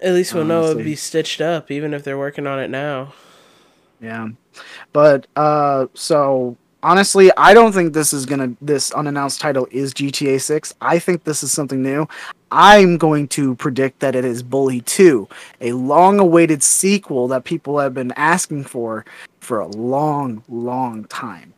At 0.02 0.14
least 0.14 0.34
we'll 0.34 0.46
know 0.46 0.60
it'll 0.60 0.72
Honestly. 0.72 0.84
be 0.84 0.96
stitched 0.96 1.42
up, 1.42 1.72
even 1.72 1.94
if 1.94 2.04
they're 2.04 2.18
working 2.18 2.46
on 2.46 2.60
it 2.60 2.70
now. 2.70 3.14
Yeah. 4.02 4.30
But 4.94 5.28
uh 5.36 5.88
so 5.94 6.58
honestly, 6.84 7.32
I 7.38 7.54
don't 7.54 7.72
think 7.72 7.94
this 7.94 8.14
is 8.14 8.26
going 8.26 8.40
to 8.40 8.58
this 8.64 8.92
unannounced 8.92 9.40
title 9.42 9.68
is 9.72 9.94
GTA 9.94 10.42
6. 10.42 10.74
I 10.82 11.00
think 11.00 11.24
this 11.24 11.44
is 11.44 11.52
something 11.52 11.82
new. 11.82 12.08
I'm 12.52 12.98
going 12.98 13.28
to 13.30 13.56
predict 13.56 14.00
that 14.00 14.16
it 14.16 14.24
is 14.24 14.44
Bully 14.44 14.82
2, 14.82 15.28
a 15.62 15.74
long-awaited 15.74 16.62
sequel 16.64 17.28
that 17.30 17.44
people 17.44 17.80
have 17.80 17.94
been 17.94 18.12
asking 18.14 18.66
for 18.66 19.06
for 19.40 19.60
a 19.60 19.68
long, 19.68 20.44
long 20.48 21.06
time. 21.06 21.54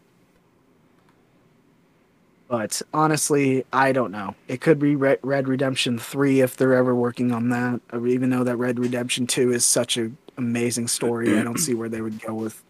But 2.47 2.81
honestly, 2.93 3.65
I 3.73 3.91
don't 3.91 4.11
know. 4.11 4.35
It 4.47 4.61
could 4.61 4.79
be 4.79 4.95
Red, 4.95 5.19
Red 5.21 5.47
Redemption 5.47 5.99
3 5.99 6.41
if 6.41 6.55
they're 6.55 6.73
ever 6.73 6.95
working 6.95 7.31
on 7.31 7.49
that. 7.49 7.81
Even 7.93 8.29
though 8.29 8.45
that 8.45 8.55
Red 8.55 8.79
Redemption 8.79 9.27
2 9.27 9.51
is 9.51 9.65
such 9.65 9.97
an 9.97 10.17
amazing 10.37 10.87
story, 10.87 11.37
I 11.37 11.43
don't 11.43 11.59
see 11.59 11.73
where 11.73 11.89
they 11.89 12.01
would 12.01 12.21
go 12.21 12.33
with 12.33 12.63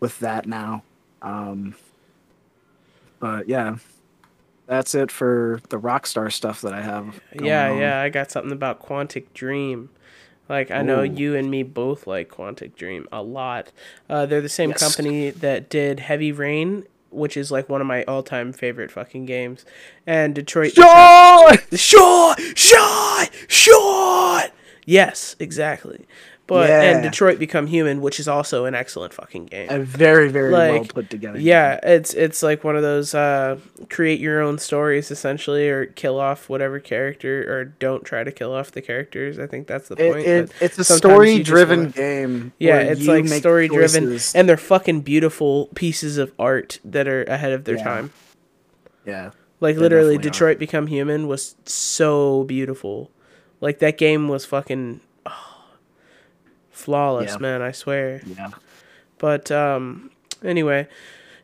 with 0.00 0.18
that 0.20 0.46
now. 0.46 0.82
Um, 1.22 1.74
but 3.20 3.48
yeah, 3.48 3.76
that's 4.70 4.94
it 4.94 5.10
for 5.10 5.60
the 5.68 5.78
Rockstar 5.78 6.32
stuff 6.32 6.60
that 6.62 6.72
I 6.72 6.80
have. 6.80 7.20
yeah, 7.42 7.70
on. 7.72 7.78
yeah. 7.78 8.00
I 8.00 8.08
got 8.08 8.30
something 8.30 8.52
about 8.52 8.80
Quantic 8.80 9.26
Dream. 9.34 9.90
Like 10.48 10.70
I 10.70 10.82
know 10.82 11.02
you 11.02 11.34
and 11.36 11.50
me 11.50 11.62
both 11.64 12.06
like 12.06 12.28
Quantic 12.30 12.74
Dream 12.76 13.06
a 13.12 13.22
lot. 13.22 13.72
Uh, 14.08 14.26
they're 14.26 14.40
the 14.40 14.48
same 14.48 14.70
Yes. 14.70 14.78
company 14.80 15.30
that 15.30 15.68
did 15.68 16.00
Heavy 16.00 16.32
Rain, 16.32 16.86
which 17.10 17.36
is 17.36 17.50
like 17.52 17.68
one 17.68 17.80
of 17.80 17.86
my 17.86 18.04
all-time 18.04 18.52
favorite 18.52 18.90
fucking 18.90 19.26
games, 19.26 19.64
and 20.06 20.34
Detroit. 20.34 20.74
Joy! 20.74 20.82
Shot, 21.74 22.40
shot, 22.56 23.30
shot. 23.48 24.50
Yes, 24.86 25.36
exactly. 25.38 26.06
But 26.50 26.70
and 26.70 27.02
Detroit 27.02 27.38
Become 27.38 27.66
Human, 27.68 28.00
which 28.00 28.20
is 28.20 28.28
also 28.28 28.64
an 28.64 28.74
excellent 28.74 29.14
fucking 29.14 29.46
game. 29.46 29.68
A 29.70 29.78
very, 29.80 30.28
very 30.28 30.50
well 30.52 30.78
Like, 30.80 30.92
put 30.94 31.08
together. 31.10 31.38
Yeah, 31.38 31.78
it's 31.82 32.12
it's 32.14 32.42
like 32.42 32.64
one 32.64 32.76
of 32.76 32.82
those 32.82 33.14
uh, 33.14 33.58
create 33.88 34.20
your 34.20 34.40
own 34.42 34.58
stories 34.58 35.10
essentially, 35.10 35.68
or 35.68 35.86
kill 35.86 36.18
off 36.20 36.48
whatever 36.48 36.78
character, 36.80 37.42
or 37.52 37.64
don't 37.64 38.04
try 38.04 38.24
to 38.24 38.32
kill 38.32 38.52
off 38.52 38.72
the 38.72 38.82
characters. 38.82 39.38
I 39.38 39.46
think 39.46 39.66
that's 39.66 39.88
the 39.88 39.96
point. 39.96 40.18
it, 40.26 40.46
but 40.58 40.62
it's 40.62 40.74
a 40.74 40.84
just 40.84 40.96
story-driven 40.98 41.78
wanna- 41.80 41.90
game. 41.92 42.52
Yeah, 42.58 42.80
it's 42.80 43.06
like 43.06 43.26
story 43.28 43.68
driven, 43.68 44.18
and 44.34 44.48
they're 44.48 44.56
fucking 44.56 45.02
beautiful 45.02 45.68
pieces 45.74 46.18
of 46.18 46.32
art 46.38 46.80
that 46.84 47.08
are 47.08 47.22
ahead 47.24 47.52
of 47.52 47.64
their 47.64 47.76
Yeah. 47.76 47.84
time. 47.84 48.12
yeah, 49.06 49.30
Like 49.60 49.76
literally, 49.76 50.14
definitely 50.14 50.16
are. 50.16 50.32
Detroit 50.32 50.58
Become 50.58 50.86
Human 50.88 51.26
was 51.28 51.54
so 51.64 52.44
beautiful. 52.44 53.10
Like 53.60 53.78
that 53.80 53.98
game 53.98 54.28
was 54.28 54.44
fucking 54.46 55.00
flawless, 56.80 57.32
Yeah. 57.32 57.38
man. 57.38 57.62
I 57.62 57.72
swear. 57.72 58.22
yeah. 58.26 58.50
But 59.18 59.50
um, 59.50 60.10
anyway, 60.42 60.88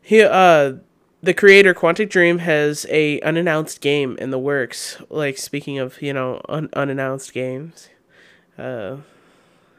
he 0.01 0.21
uh, 0.23 0.73
the 1.21 1.33
creator 1.33 1.73
Quantic 1.73 2.09
Dream 2.09 2.39
has 2.39 2.85
a 2.89 3.19
unannounced 3.21 3.81
game 3.81 4.17
in 4.19 4.31
the 4.31 4.39
works. 4.39 4.97
Like 5.09 5.37
speaking 5.37 5.77
of 5.77 6.01
you 6.01 6.13
know 6.13 6.41
un- 6.49 6.69
unannounced 6.73 7.33
games, 7.33 7.89
uh, 8.57 8.97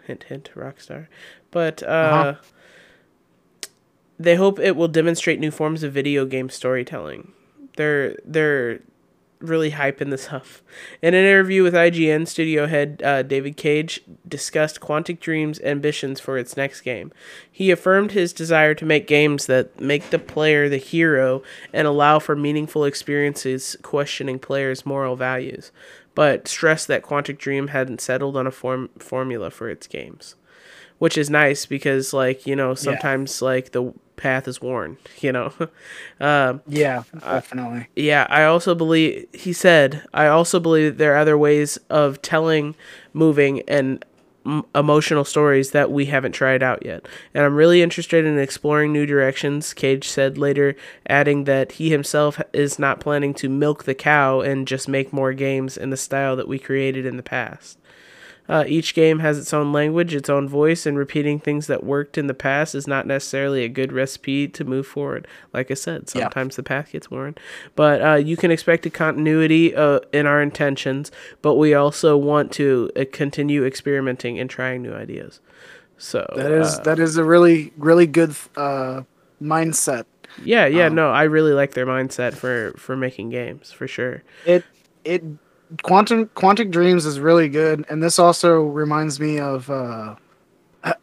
hint 0.07 0.25
hint 0.25 0.51
Rockstar, 0.55 1.09
but 1.51 1.83
uh. 1.83 1.87
Uh-huh. 1.87 2.35
They 4.21 4.35
hope 4.35 4.59
it 4.59 4.75
will 4.75 4.89
demonstrate 4.89 5.39
new 5.39 5.53
forms 5.53 5.85
of 5.85 5.93
video 5.93 6.25
game 6.27 6.49
storytelling. 6.51 7.33
They're 7.77 8.17
they're 8.25 8.81
really 9.41 9.73
hyping 9.73 10.11
this 10.11 10.33
up. 10.33 10.47
In 11.03 11.15
an 11.15 11.25
interview 11.25 11.63
with 11.63 11.75
IGN, 11.75 12.27
studio 12.27 12.67
head 12.67 13.01
uh, 13.05 13.23
David 13.23 13.57
Cage 13.57 14.01
discussed 14.27 14.81
Quantic 14.81 15.21
Dream's 15.21 15.61
ambitions 15.61 16.21
for 16.21 16.39
its 16.39 16.57
next 16.57 16.83
game. 16.83 17.13
He 17.51 17.71
affirmed 17.71 18.13
his 18.13 18.33
desire 18.33 18.75
to 18.75 18.85
make 18.85 19.07
games 19.07 19.47
that 19.47 19.81
make 19.81 20.11
the 20.11 20.19
player 20.19 20.69
the 20.69 20.77
hero 20.77 21.43
and 21.73 21.87
allow 21.87 22.19
for 22.19 22.35
meaningful 22.37 22.85
experiences 22.85 23.77
questioning 23.83 24.39
players' 24.39 24.87
moral 24.87 25.17
values, 25.17 25.71
but 26.15 26.49
stressed 26.49 26.89
that 26.89 27.03
Quantic 27.03 27.39
Dream 27.39 27.69
hadn't 27.69 28.01
settled 28.01 28.37
on 28.37 28.47
a 28.47 28.53
form- 28.53 28.91
formula 28.99 29.51
for 29.51 29.69
its 29.69 29.87
games. 29.87 30.35
Which 30.99 31.17
is 31.17 31.31
nice 31.31 31.65
because, 31.65 32.13
like, 32.13 32.45
you 32.45 32.57
know, 32.57 32.75
sometimes, 32.75 33.41
like, 33.41 33.71
the 33.71 33.95
path 34.19 34.47
is 34.47 34.61
worn, 34.61 34.99
you 35.21 35.33
know? 35.33 35.53
um, 36.21 36.61
Yeah, 36.67 37.05
definitely. 37.21 37.89
yeah, 37.97 38.27
I 38.29 38.45
also 38.45 38.75
believe 38.75 39.27
he 39.33 39.53
said. 39.53 40.03
I 40.13 40.27
also 40.27 40.61
believe 40.61 40.99
there 40.99 41.15
are 41.15 41.19
other 41.19 41.39
ways 41.39 41.79
of 41.89 42.21
telling 42.21 42.75
moving 43.15 43.63
and 43.63 44.05
m- 44.45 44.65
emotional 44.75 45.25
stories 45.25 45.71
that 45.71 45.91
we 45.91 46.07
haven't 46.07 46.33
tried 46.33 46.63
out 46.63 46.85
yet, 46.85 47.07
and 47.35 47.45
I'm 47.45 47.55
really 47.55 47.81
interested 47.83 48.25
in 48.25 48.39
exploring 48.39 48.93
new 48.93 49.07
directions. 49.07 49.73
Cage 49.75 50.07
said 50.09 50.37
later, 50.39 50.77
adding 51.09 51.45
that 51.45 51.73
he 51.73 51.91
himself 51.91 52.41
is 52.53 52.79
not 52.79 53.01
planning 53.01 53.33
to 53.35 53.49
milk 53.49 53.85
the 53.85 53.95
cow 53.95 54.41
and 54.41 54.69
just 54.69 54.89
make 54.89 55.13
more 55.13 55.33
games 55.33 55.77
in 55.77 55.91
the 55.91 55.97
style 55.97 56.37
that 56.37 56.49
we 56.49 56.59
created 56.59 57.07
in 57.07 57.17
the 57.17 57.23
past. 57.23 57.79
Uh, 58.49 58.65
each 58.67 58.95
game 58.95 59.19
has 59.19 59.39
its 59.39 59.53
own 59.53 59.73
language, 59.73 60.15
its 60.15 60.31
own 60.31 60.49
voice, 60.49 60.87
and 60.87 60.97
repeating 60.97 61.39
things 61.39 61.67
that 61.67 61.85
worked 61.85 62.17
in 62.17 62.27
the 62.29 62.35
past 62.35 62.75
is 62.75 62.87
not 62.87 63.07
necessarily 63.07 63.63
a 63.65 63.69
good 63.69 63.93
recipe 63.93 64.49
to 64.49 64.65
move 64.65 64.87
forward. 64.87 65.27
Like 65.53 65.71
I 65.71 65.75
said, 65.75 66.03
Yeah. 66.15 66.23
sometimes 66.25 66.57
the 66.57 66.63
path 66.63 66.93
gets 66.93 67.11
worn. 67.11 67.35
But 67.77 68.01
uh, 68.03 68.15
you 68.15 68.37
can 68.37 68.51
expect 68.51 68.87
a 68.87 68.91
continuity 68.91 69.75
uh, 69.75 70.01
in 70.13 70.27
our 70.27 70.41
intentions, 70.41 71.13
but 71.43 71.55
we 71.57 71.75
also 71.75 72.17
want 72.17 72.51
to 72.53 72.91
uh, 72.97 73.05
continue 73.13 73.65
experimenting 73.67 74.39
and 74.39 74.49
trying 74.49 74.83
new 74.83 74.95
ideas. 74.95 75.41
So 75.99 76.27
That 76.37 76.51
is 76.53 76.79
uh, 76.79 76.83
that 76.85 76.99
is 77.01 77.17
a 77.17 77.25
really 77.25 77.73
really 77.77 78.07
good 78.07 78.35
uh, 78.57 79.03
mindset. 79.43 80.05
yeah, 80.43 80.67
yeah. 80.67 80.87
um, 80.87 80.95
no, 80.95 81.11
I 81.11 81.25
really 81.25 81.53
like 81.53 81.75
their 81.75 81.87
mindset 81.87 82.35
for 82.35 82.73
for 82.77 82.97
making 82.97 83.31
games 83.31 83.73
for 83.73 83.89
sure. 83.89 84.23
It 84.47 84.65
it 85.05 85.23
quantum 85.83 86.27
quantic 86.27 86.71
dreams 86.71 87.07
is 87.07 87.21
really 87.21 87.49
good, 87.49 87.85
and 87.89 88.03
this 88.03 88.19
also 88.19 88.61
reminds 88.63 89.21
me 89.21 89.39
of 89.39 89.71
uh, 89.71 90.15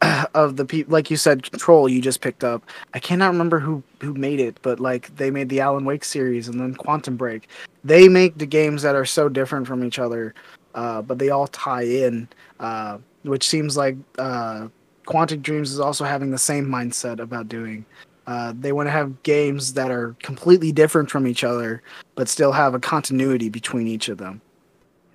of 0.34 0.56
the 0.56 0.64
people 0.64 0.92
like 0.92 1.10
you 1.10 1.16
said, 1.16 1.42
Control. 1.50 1.88
You 1.88 2.00
just 2.00 2.20
picked 2.20 2.44
up. 2.44 2.62
I 2.94 2.98
cannot 2.98 3.28
remember 3.32 3.58
who 3.58 3.82
who 4.00 4.14
made 4.14 4.40
it, 4.40 4.58
but 4.62 4.80
like 4.80 5.14
they 5.16 5.30
made 5.30 5.48
the 5.48 5.60
Alan 5.60 5.84
Wake 5.84 6.04
series 6.04 6.48
and 6.48 6.60
then 6.60 6.74
Quantum 6.74 7.16
Break. 7.16 7.48
They 7.84 8.08
make 8.08 8.38
the 8.38 8.46
games 8.46 8.82
that 8.82 8.94
are 8.94 9.04
so 9.04 9.28
different 9.28 9.66
from 9.66 9.84
each 9.84 9.98
other, 9.98 10.34
uh, 10.74 11.02
but 11.02 11.18
they 11.18 11.30
all 11.30 11.46
tie 11.48 11.84
in. 11.84 12.28
Uh, 12.58 12.98
which 13.26 13.46
seems 13.48 13.76
like 13.76 13.96
uh, 14.18 14.68
Quantic 15.06 15.42
Dreams 15.42 15.72
is 15.72 15.80
also 15.80 16.04
having 16.04 16.30
the 16.30 16.38
same 16.38 16.66
mindset 16.66 17.20
about 17.20 17.48
doing. 17.48 17.84
Uh, 18.26 18.52
they 18.58 18.72
want 18.72 18.86
to 18.86 18.90
have 18.90 19.22
games 19.22 19.74
that 19.74 19.90
are 19.90 20.16
completely 20.22 20.72
different 20.72 21.10
from 21.10 21.26
each 21.26 21.44
other, 21.44 21.82
but 22.16 22.28
still 22.28 22.52
have 22.52 22.74
a 22.74 22.80
continuity 22.80 23.48
between 23.48 23.86
each 23.86 24.08
of 24.08 24.18
them. 24.18 24.40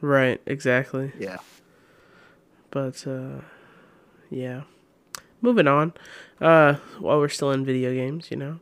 Right, 0.02 0.42
exactly. 0.46 1.12
Yeah. 1.18 1.38
But 2.72 3.06
uh, 3.06 3.42
yeah, 4.30 4.64
moving 5.42 5.68
on. 5.68 5.94
Uh, 6.42 6.76
while 7.00 7.20
we're 7.20 7.30
still 7.30 7.52
in 7.52 7.64
video 7.64 7.94
games, 7.94 8.32
you 8.32 8.38
know. 8.38 8.60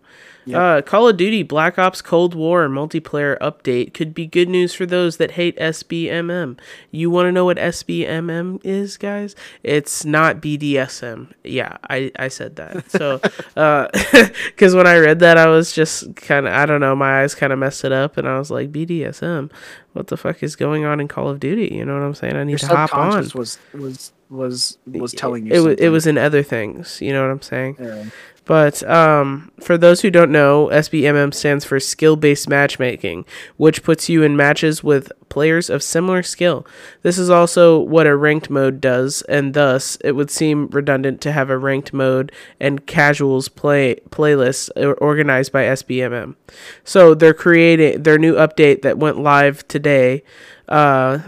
Uh, 0.53 0.81
Call 0.81 1.07
of 1.07 1.17
Duty 1.17 1.43
Black 1.43 1.77
Ops 1.77 2.01
Cold 2.01 2.33
War 2.33 2.67
multiplayer 2.67 3.37
update 3.39 3.93
could 3.93 4.13
be 4.13 4.25
good 4.25 4.49
news 4.49 4.73
for 4.73 4.85
those 4.85 5.17
that 5.17 5.31
hate 5.31 5.57
SBMM. 5.57 6.57
You 6.91 7.09
want 7.09 7.27
to 7.27 7.31
know 7.31 7.45
what 7.45 7.57
SBMM 7.57 8.59
is, 8.63 8.97
guys? 8.97 9.35
It's 9.63 10.05
not 10.05 10.41
BDSM. 10.41 11.33
Yeah, 11.43 11.77
I, 11.89 12.11
I 12.17 12.27
said 12.27 12.55
that. 12.57 12.85
So, 12.99 13.19
because 14.47 14.75
when 14.75 14.87
I 14.87 14.97
read 14.97 15.19
that, 15.19 15.37
I 15.37 15.47
was 15.47 15.71
just 15.71 16.15
kind 16.15 16.47
of, 16.47 16.53
I 16.53 16.65
don't 16.65 16.81
know, 16.81 16.95
my 16.95 17.21
eyes 17.21 17.35
kind 17.35 17.53
of 17.53 17.59
messed 17.59 17.85
it 17.85 17.91
up, 17.91 18.17
and 18.17 18.27
I 18.27 18.37
was 18.37 18.51
like, 18.51 18.71
BDSM? 18.71 19.51
What 19.93 20.07
the 20.07 20.17
fuck 20.17 20.43
is 20.43 20.55
going 20.55 20.85
on 20.85 20.99
in 20.99 21.07
Call 21.07 21.29
of 21.29 21.39
Duty? 21.39 21.73
You 21.73 21.85
know 21.85 21.93
what 21.93 22.03
I'm 22.03 22.15
saying? 22.15 22.35
I 22.35 22.43
need 22.43 22.53
Your 22.53 22.59
to 22.59 22.67
hop 22.67 22.93
on. 22.93 23.29
was 23.35 23.59
was 23.73 24.11
was 24.29 24.77
was 24.85 25.13
telling 25.13 25.45
you. 25.45 25.53
it, 25.53 25.59
was, 25.59 25.75
it 25.79 25.89
was 25.89 26.07
in 26.07 26.17
other 26.17 26.43
things. 26.43 27.01
You 27.01 27.13
know 27.13 27.21
what 27.21 27.31
I'm 27.31 27.41
saying? 27.41 27.77
Yeah. 27.79 28.05
But 28.49 28.81
um, 28.89 29.51
for 29.61 29.77
those 29.77 30.01
who 30.01 30.09
don't 30.09 30.31
know, 30.31 30.69
SBMM 30.71 31.35
stands 31.35 31.65
for 31.65 31.79
skill 31.79 32.15
based 32.15 32.49
matchmaking, 32.49 33.25
which 33.57 33.83
puts 33.83 34.09
you 34.09 34.23
in 34.23 34.35
matches 34.35 34.83
with 34.83 35.11
players 35.29 35.69
of 35.69 35.83
similar 35.83 36.23
skill. 36.23 36.65
This 37.03 37.19
is 37.19 37.29
also 37.29 37.77
what 37.77 38.07
a 38.07 38.15
ranked 38.15 38.49
mode 38.49 38.81
does, 38.81 39.21
and 39.29 39.53
thus 39.53 39.99
it 40.03 40.13
would 40.13 40.31
seem 40.31 40.65
redundant 40.69 41.21
to 41.21 41.31
have 41.31 41.51
a 41.51 41.59
ranked 41.59 41.93
mode 41.93 42.31
and 42.59 42.87
casuals 42.87 43.49
play 43.49 43.97
playlist 44.09 44.71
organized 44.99 45.51
by 45.51 45.65
SBMM. 45.65 46.35
So 46.83 47.13
they're 47.13 47.35
creating 47.35 48.01
their 48.01 48.17
new 48.17 48.33
update 48.33 48.81
that 48.81 48.97
went 48.97 49.19
live 49.19 49.67
today. 49.67 50.23
Uh, 50.67 51.19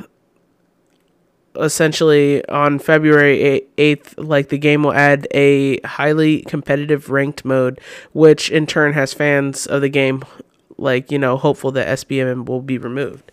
essentially 1.61 2.45
on 2.47 2.79
February 2.79 3.63
8th, 3.77 4.13
like 4.17 4.49
the 4.49 4.57
game 4.57 4.83
will 4.83 4.93
add 4.93 5.27
a 5.31 5.79
highly 5.81 6.41
competitive 6.43 7.09
ranked 7.09 7.45
mode, 7.45 7.79
which 8.13 8.49
in 8.49 8.65
turn 8.65 8.93
has 8.93 9.13
fans 9.13 9.65
of 9.67 9.81
the 9.81 9.89
game, 9.89 10.23
like, 10.77 11.11
you 11.11 11.19
know, 11.19 11.37
hopeful 11.37 11.71
that 11.71 11.87
SBM 11.87 12.45
will 12.47 12.61
be 12.61 12.77
removed. 12.77 13.31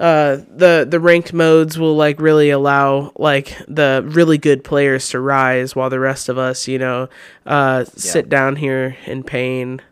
Uh, 0.00 0.36
the 0.48 0.86
the 0.88 1.00
ranked 1.00 1.32
modes 1.32 1.76
will 1.76 1.96
like 1.96 2.20
really 2.20 2.50
allow 2.50 3.10
like 3.16 3.56
the 3.66 4.04
really 4.06 4.38
good 4.38 4.62
players 4.62 5.08
to 5.08 5.18
rise 5.18 5.74
while 5.74 5.90
the 5.90 5.98
rest 5.98 6.28
of 6.28 6.38
us 6.38 6.68
you 6.68 6.78
know 6.78 7.08
uh 7.46 7.84
sit 7.84 8.28
down 8.28 8.54
here 8.54 8.96
in 9.06 9.24
pain 9.24 9.82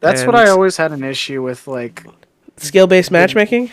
That's 0.00 0.24
what 0.24 0.34
I 0.34 0.48
always 0.48 0.76
had 0.76 0.92
an 0.92 1.04
issue 1.04 1.42
with. 1.42 1.66
Like, 1.66 2.06
skill 2.56 2.86
based 2.86 3.10
matchmaking 3.10 3.70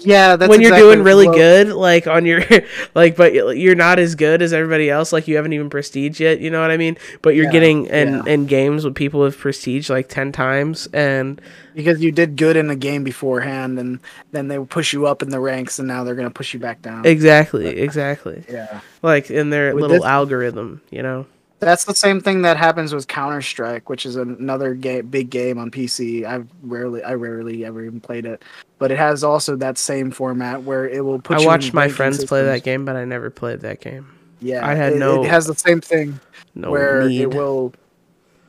yeah, 0.00 0.36
that's 0.36 0.48
when 0.50 0.60
you're 0.60 0.70
exactly- 0.72 0.94
doing 0.94 1.04
really 1.04 1.26
good 1.26 1.68
like 1.68 2.06
on 2.06 2.26
your 2.26 2.42
like 2.94 3.16
but 3.16 3.32
you're 3.56 3.74
not 3.74 3.98
as 3.98 4.14
good 4.14 4.42
as 4.42 4.52
everybody 4.52 4.88
else 4.90 5.12
like 5.12 5.28
you 5.28 5.36
haven't 5.36 5.52
even 5.52 5.68
prestige 5.70 6.20
yet 6.20 6.40
you 6.40 6.50
know 6.50 6.60
what 6.60 6.70
i 6.70 6.76
mean 6.76 6.96
but 7.22 7.34
you're 7.34 7.44
Yeah, 7.46 7.52
getting 7.52 7.86
in 7.86 8.08
yeah. 8.14 8.22
in 8.26 8.46
games 8.46 8.84
with 8.84 8.94
people 8.94 9.20
with 9.20 9.36
prestige 9.38 9.88
like 9.90 10.08
10 10.08 10.32
times 10.32 10.86
and 10.92 11.40
because 11.74 12.00
you 12.02 12.10
did 12.10 12.36
good 12.36 12.56
in 12.56 12.68
the 12.68 12.74
game 12.76 13.04
beforehand, 13.04 13.78
and 13.78 14.00
then 14.32 14.48
they 14.48 14.56
will 14.58 14.64
push 14.64 14.94
you 14.94 15.06
up 15.06 15.20
in 15.20 15.28
the 15.28 15.38
ranks, 15.38 15.78
and 15.78 15.86
now 15.86 16.04
they're 16.04 16.14
gonna 16.14 16.30
push 16.30 16.54
you 16.54 16.58
back 16.60 16.80
down. 16.80 17.04
exactly 17.04 17.66
exactly 17.66 18.44
yeah. 18.48 18.80
like 19.02 19.30
in 19.30 19.50
their 19.50 19.74
With 19.74 19.82
little 19.82 19.98
this- 19.98 20.06
algorithm 20.06 20.80
you 20.90 21.02
know 21.02 21.26
That's 21.58 21.84
the 21.84 21.94
same 21.94 22.20
thing 22.20 22.42
that 22.42 22.56
happens 22.58 22.94
with 22.94 23.08
Counter 23.08 23.40
Strike, 23.40 23.88
which 23.88 24.04
is 24.04 24.16
another 24.16 24.74
ga- 24.74 25.00
big 25.00 25.30
game 25.30 25.58
on 25.58 25.70
PC. 25.70 26.24
I've 26.26 26.46
rarely, 26.62 27.02
I 27.02 27.14
rarely 27.14 27.64
ever 27.64 27.82
even 27.82 28.00
played 28.00 28.26
it, 28.26 28.42
but 28.78 28.90
it 28.90 28.98
has 28.98 29.24
also 29.24 29.56
that 29.56 29.78
same 29.78 30.10
format 30.10 30.62
where 30.64 30.86
it 30.86 31.02
will 31.02 31.18
put. 31.18 31.38
i 31.38 31.46
watched 31.46 31.72
my 31.72 31.88
friends 31.88 32.22
play 32.24 32.44
that 32.44 32.62
game 32.62 32.84
but 32.84 32.94
i 32.94 33.04
never 33.06 33.30
played 33.30 33.60
that 33.60 33.80
game 33.80 34.06
Yeah, 34.40 34.66
I 34.66 34.74
had 34.74 34.92
it, 34.92 34.98
no- 34.98 35.24
It 35.24 35.28
has 35.28 35.46
the 35.46 35.54
same 35.54 35.80
thing 35.80 36.20
no 36.54 36.70
where 36.70 37.08
need 37.08 37.22
it 37.22 37.34
will. 37.34 37.72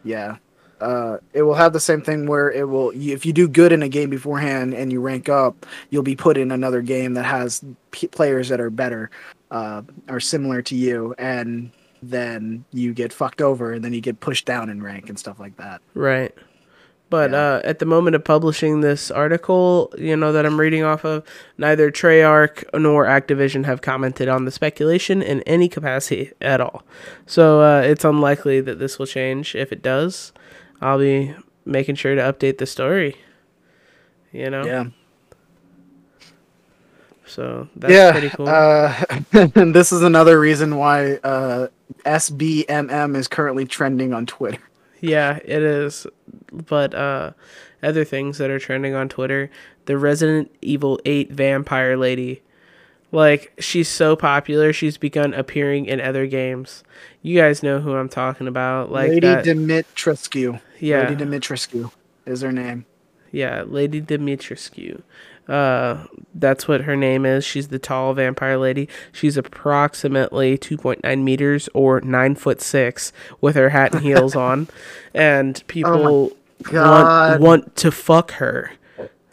Yeah, 0.03 0.37
uh, 0.81 1.17
it 1.33 1.41
will 1.43 1.53
have 1.55 1.71
the 1.73 1.79
same 1.79 2.01
thing 2.01 2.27
where 2.27 2.51
it 2.51 2.67
will. 2.67 2.91
If 2.93 3.25
you 3.25 3.31
do 3.33 3.47
good 3.47 3.71
in 3.71 3.83
a 3.83 3.89
game 3.89 4.09
beforehand 4.09 4.73
and 4.73 4.91
you 4.91 5.01
rank 5.01 5.27
up, 5.29 5.65
you'll 5.89 6.03
be 6.03 6.15
put 6.15 6.37
in 6.37 6.51
another 6.51 6.81
game 6.81 7.13
that 7.15 7.23
has 7.25 7.63
p- 7.91 8.07
players 8.07 8.47
that 8.49 8.59
are 8.61 8.69
better, 8.69 9.09
uh, 9.51 9.81
or 10.09 10.19
similar 10.19 10.61
to 10.63 10.75
you, 10.75 11.13
and 11.17 11.71
then 12.01 12.65
you 12.71 12.93
get 12.93 13.13
fucked 13.13 13.41
over, 13.41 13.73
and 13.73 13.83
then 13.83 13.93
you 13.93 14.01
get 14.01 14.19
pushed 14.19 14.45
down 14.45 14.69
in 14.69 14.81
rank 14.81 15.09
and 15.09 15.17
stuff 15.17 15.39
like 15.39 15.57
that. 15.57 15.81
Right. 15.93 16.33
But 17.09 17.31
Yeah. 17.31 17.37
uh, 17.37 17.61
at 17.63 17.79
the 17.79 17.85
moment 17.85 18.17
of 18.17 18.23
publishing 18.25 18.81
this 18.81 19.09
article, 19.09 19.93
you 19.97 20.17
know, 20.17 20.33
that 20.33 20.45
I'm 20.45 20.59
reading 20.59 20.83
off 20.83 21.05
of, 21.05 21.23
neither 21.57 21.89
Treyarch 21.89 22.65
nor 22.77 23.05
Activision 23.05 23.63
have 23.65 23.81
commented 23.81 24.27
on 24.27 24.43
the 24.43 24.51
speculation 24.51 25.21
in 25.21 25.41
any 25.43 25.69
capacity 25.69 26.33
at 26.41 26.59
all. 26.59 26.83
So 27.25 27.61
uh, 27.61 27.81
it's 27.81 28.03
unlikely 28.03 28.59
that 28.61 28.79
this 28.79 28.99
will 28.99 29.05
change. 29.05 29.55
If 29.55 29.71
it 29.71 29.81
does, 29.81 30.33
I'll 30.81 30.99
be 30.99 31.33
making 31.65 31.95
sure 31.95 32.13
to 32.15 32.21
update 32.21 32.57
the 32.57 32.65
story. 32.65 33.15
You 34.33 34.49
know? 34.49 34.65
Yeah. 34.65 34.85
So 37.25 37.67
that's 37.75 37.93
yeah. 37.93 38.11
pretty 38.11 38.29
cool. 38.29 38.47
Uh, 38.47 38.93
and 39.33 39.73
this 39.75 39.91
is 39.91 40.01
another 40.01 40.39
reason 40.39 40.75
why 40.77 41.15
uh, 41.23 41.67
SBMM 42.07 43.15
is 43.15 43.27
currently 43.27 43.65
trending 43.65 44.13
on 44.13 44.25
Twitter. 44.25 44.61
Yeah, 45.01 45.37
it 45.43 45.61
is. 45.61 46.07
But 46.51 46.95
uh 46.95 47.31
other 47.83 48.03
things 48.03 48.39
that 48.39 48.49
are 48.49 48.59
trending 48.59 48.95
on 48.95 49.09
Twitter, 49.09 49.51
the 49.85 49.97
Resident 49.97 50.49
Evil 50.61 50.99
8 51.05 51.31
vampire 51.31 51.95
lady. 51.95 52.41
Like 53.11 53.53
she's 53.59 53.87
so 53.87 54.15
popular, 54.15 54.73
she's 54.73 54.97
begun 54.97 55.33
appearing 55.33 55.85
in 55.85 56.01
other 56.01 56.25
games. 56.27 56.83
You 57.21 57.39
guys 57.39 57.61
know 57.63 57.79
who 57.79 57.95
I'm 57.95 58.09
talking 58.09 58.47
about. 58.47 58.91
Like 58.91 59.09
Lady 59.09 59.27
that, 59.27 59.45
Dimitrescu. 59.45 60.59
Yeah. 60.79 61.09
Lady 61.09 61.23
Dimitrescu 61.23 61.91
is 62.25 62.41
her 62.41 62.51
name. 62.51 62.85
yeah, 63.31 63.63
Lady 63.65 64.01
Dimitrescu. 64.01 65.01
Uh 65.47 66.05
that's 66.35 66.67
what 66.67 66.81
her 66.81 66.95
name 66.95 67.25
is. 67.25 67.43
She's 67.43 67.69
the 67.69 67.79
tall 67.79 68.13
vampire 68.13 68.57
lady. 68.57 68.87
She's 69.11 69.37
approximately 69.37 70.57
2.9 70.57 71.23
meters 71.23 71.67
or 71.73 71.99
9 72.01 72.35
foot 72.35 72.61
6 72.61 73.11
with 73.41 73.55
her 73.55 73.69
hat 73.69 73.93
and 73.93 74.03
heels 74.03 74.35
on. 74.47 74.67
And 75.13 75.63
people 75.67 76.31
want, 76.71 77.41
want 77.41 77.75
to 77.77 77.91
fuck 77.91 78.31
her. 78.33 78.71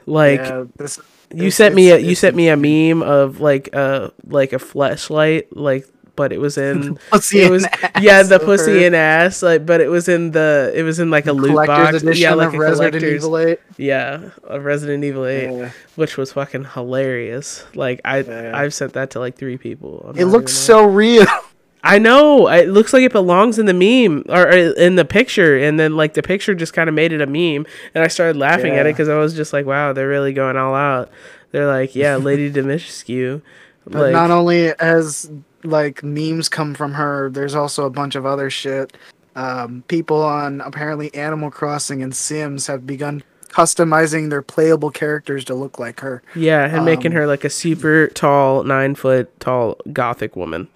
Like 0.07 0.41
yeah, 0.41 0.65
this, 0.77 1.01
you 1.35 1.51
sent 1.51 1.74
me 1.74 1.91
a 1.91 1.99
you 1.99 2.15
sent 2.15 2.36
me 2.36 2.49
a 2.49 2.57
meme 2.57 3.03
of 3.03 3.41
like 3.41 3.74
a 3.74 4.12
like 4.27 4.53
a 4.53 4.59
flashlight 4.59 5.55
like 5.57 5.89
but 6.16 6.32
it 6.32 6.39
was 6.41 6.57
in 6.57 6.97
Pussy 7.11 7.41
it 7.43 7.51
was 7.51 7.66
yeah 8.01 8.23
the 8.23 8.39
pussy 8.39 8.85
and 8.85 8.95
ass 8.95 9.43
like 9.43 9.66
but 9.66 9.81
it 9.81 9.89
was 9.89 10.09
in 10.09 10.31
the 10.31 10.73
it 10.74 10.82
was 10.82 10.99
in 11.01 11.11
like 11.11 11.27
a 11.27 11.32
loot 11.32 11.55
box 11.66 12.03
yeah 12.19 12.35
like 12.35 12.49
of 12.49 12.55
a 12.55 12.59
Resident 12.59 13.03
Evil 13.05 13.36
8. 13.39 13.59
yeah 13.77 14.31
of 14.45 14.65
Resident 14.65 15.03
Evil 15.05 15.27
8 15.27 15.51
Yeah. 15.51 15.70
which 15.97 16.16
was 16.16 16.32
fucking 16.32 16.65
hilarious 16.74 17.65
like 17.74 18.01
I 18.05 18.19
Yeah. 18.20 18.53
I've 18.57 18.73
sent 18.74 18.93
that 18.95 19.11
to 19.11 19.19
like 19.19 19.36
three 19.36 19.59
people 19.59 20.05
I'm 20.09 20.19
It 20.19 20.27
looks 20.27 20.53
so 20.53 20.85
real. 20.86 21.27
I 21.86 21.99
know 21.99 22.49
it 22.49 22.69
looks 22.69 22.93
like 22.95 23.03
it 23.03 23.12
belongs 23.12 23.59
in 23.59 23.66
the 23.66 23.74
meme 23.74 24.24
or, 24.31 24.47
or 24.49 24.53
in 24.57 24.95
the 24.97 25.05
picture 25.05 25.59
and 25.59 25.78
then 25.78 25.97
like 25.97 26.15
the 26.15 26.23
picture 26.23 26.55
just 26.55 26.73
kind 26.73 26.89
of 26.89 26.95
made 26.95 27.12
it 27.12 27.20
a 27.20 27.27
meme 27.27 27.66
and 27.95 28.03
I 28.05 28.09
started 28.09 28.39
laughing 28.39 28.74
at 28.74 28.86
it 28.86 28.95
because 28.95 29.09
I 29.11 29.19
was 29.19 29.35
just 29.35 29.53
like 29.53 29.66
wow 29.66 29.93
they're 29.93 30.09
really 30.09 30.32
going 30.32 30.57
all 30.57 30.74
out 30.74 31.11
they're 31.51 31.66
like 31.66 31.95
yeah 31.95 32.16
Lady 32.16 32.51
Dimitrescu 32.59 33.43
like 33.86 34.12
not 34.15 34.31
only 34.31 34.73
has 34.81 35.31
like 35.65 36.03
memes 36.03 36.49
come 36.49 36.74
from 36.74 36.93
her, 36.95 37.31
there's 37.31 37.55
also 37.55 37.85
a 37.86 37.91
bunch 37.91 38.15
of 38.15 38.27
other 38.27 38.51
shit. 38.51 38.97
Um, 39.36 39.82
people 39.89 40.23
on 40.23 40.61
apparently 40.61 41.12
Animal 41.15 41.51
Crossing 41.51 42.03
and 42.03 42.15
Sims 42.15 42.66
have 42.69 42.86
begun 42.86 43.23
customizing 43.49 44.31
their 44.31 44.43
playable 44.43 44.91
characters 44.91 45.45
to 45.45 45.55
look 45.55 45.78
like 45.78 46.01
her. 46.01 46.23
yeah 46.35 46.65
and 46.65 46.85
making 46.85 47.12
um, 47.12 47.16
her 47.19 47.27
like 47.27 47.45
a 47.45 47.51
super 47.51 48.09
tall 48.09 48.65
nine 48.65 48.97
foot 48.97 49.39
tall 49.39 49.77
gothic 49.93 50.35
woman 50.35 50.66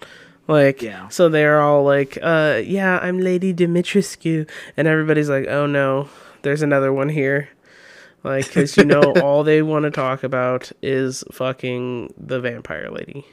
like 0.47 0.81
Yeah. 0.81 1.09
so 1.09 1.27
they're 1.27 1.59
all 1.59 1.83
like 1.83 2.17
uh 2.21 2.61
yeah 2.63 2.97
I'm 3.01 3.19
Lady 3.19 3.53
Dimitrescu 3.53 4.49
and 4.77 4.87
everybody's 4.87 5.29
like 5.29 5.47
oh 5.47 5.65
no 5.65 6.07
there's 6.43 6.61
another 6.61 6.93
one 6.93 7.09
here 7.09 7.49
like 8.23 8.47
because 8.47 8.77
you 8.77 8.85
know 8.85 9.01
all 9.21 9.43
they 9.43 9.61
want 9.61 9.83
to 9.83 9.91
talk 9.91 10.23
about 10.23 10.71
is 10.81 11.25
fucking 11.33 12.13
the 12.17 12.39
vampire 12.39 12.89
lady 12.89 13.25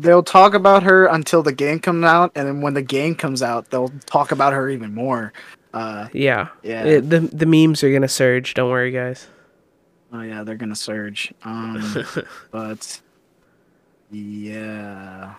They'll 0.00 0.22
talk 0.22 0.54
about 0.54 0.82
her 0.84 1.06
until 1.06 1.42
the 1.42 1.52
game 1.52 1.80
comes 1.80 2.04
out, 2.04 2.32
and 2.34 2.46
then 2.46 2.60
when 2.60 2.74
the 2.74 2.82
game 2.82 3.14
comes 3.14 3.42
out, 3.42 3.70
they'll 3.70 3.92
talk 4.06 4.30
about 4.32 4.52
her 4.52 4.68
even 4.70 4.94
more. 4.94 5.32
Uh, 5.74 6.08
Yeah. 6.12 6.48
Yeah. 6.62 6.84
It- 6.84 7.10
the 7.10 7.20
the 7.20 7.46
memes 7.46 7.82
are 7.84 7.92
gonna 7.92 8.08
surge. 8.08 8.54
Don't 8.54 8.70
worry, 8.70 8.90
guys. 8.90 9.26
oh 10.12 10.22
yeah, 10.22 10.42
they're 10.44 10.54
gonna 10.56 10.74
surge. 10.76 11.32
Um, 11.44 12.04
but 12.50 13.00
yeah, 14.10 15.34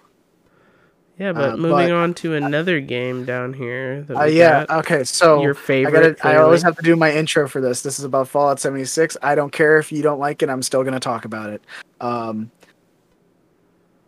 Yeah, 1.18 1.34
but 1.34 1.53
Uh, 1.53 1.57
moving 1.57 1.88
but- 1.90 1.91
on 1.91 2.14
to 2.15 2.36
another 2.36 2.80
game 2.80 3.26
down 3.26 3.52
here. 3.53 4.06
Uh, 4.10 4.23
yeah. 4.23 4.65
Okay, 4.69 5.03
so 5.03 5.41
Your 5.41 5.53
I 5.53 5.57
favorite, 5.57 6.18
gotta. 6.22 6.36
I 6.38 6.41
always 6.41 6.61
have 6.64 6.77
to 6.77 6.81
do 6.84 6.95
my 6.95 7.11
intro 7.11 7.48
for 7.49 7.60
this. 7.60 7.81
This 7.81 7.99
is 7.99 8.06
about 8.06 8.27
Fallout 8.30 8.60
76. 8.60 9.18
I 9.22 9.36
don't 9.36 9.52
care 9.52 9.80
if 9.80 9.91
you 9.91 10.02
don't 10.02 10.19
like 10.19 10.41
it. 10.44 10.49
I'm 10.49 10.61
still 10.61 10.84
gonna 10.84 10.99
talk 10.99 11.26
about 11.26 11.49
it. 11.49 11.61
Um, 11.99 12.52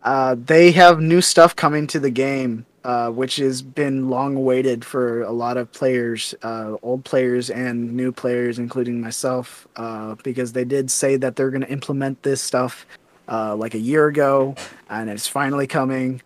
uh, 0.04 0.36
they 0.38 0.72
have 0.72 1.00
new 1.00 1.22
stuff 1.22 1.56
coming 1.56 1.88
to 1.88 2.00
the 2.00 2.10
game 2.10 2.66
uh, 2.84 3.12
which 3.12 3.36
has 3.36 3.62
been 3.62 4.10
long 4.10 4.36
awaited 4.36 4.84
for 4.84 5.22
a 5.22 5.32
lot 5.32 5.56
of 5.56 5.72
players, 5.72 6.34
uh, 6.42 6.76
old 6.82 7.06
players 7.06 7.52
and 7.52 7.96
new 7.96 8.12
players, 8.12 8.58
including 8.58 9.00
myself, 9.00 9.68
uh, 9.76 10.16
because 10.24 10.54
they 10.54 10.66
did 10.66 10.90
say 10.90 11.16
that 11.16 11.36
they're 11.36 11.52
going 11.52 11.62
to 11.62 11.72
implement 11.72 12.24
this 12.24 12.42
stuff 12.42 12.88
uh, 13.28 13.56
like 13.56 13.76
a 13.76 13.80
year 13.80 14.08
ago, 14.08 14.56
and 14.90 15.12
it's 15.12 15.28
finally 15.28 15.68
coming. 15.68 16.24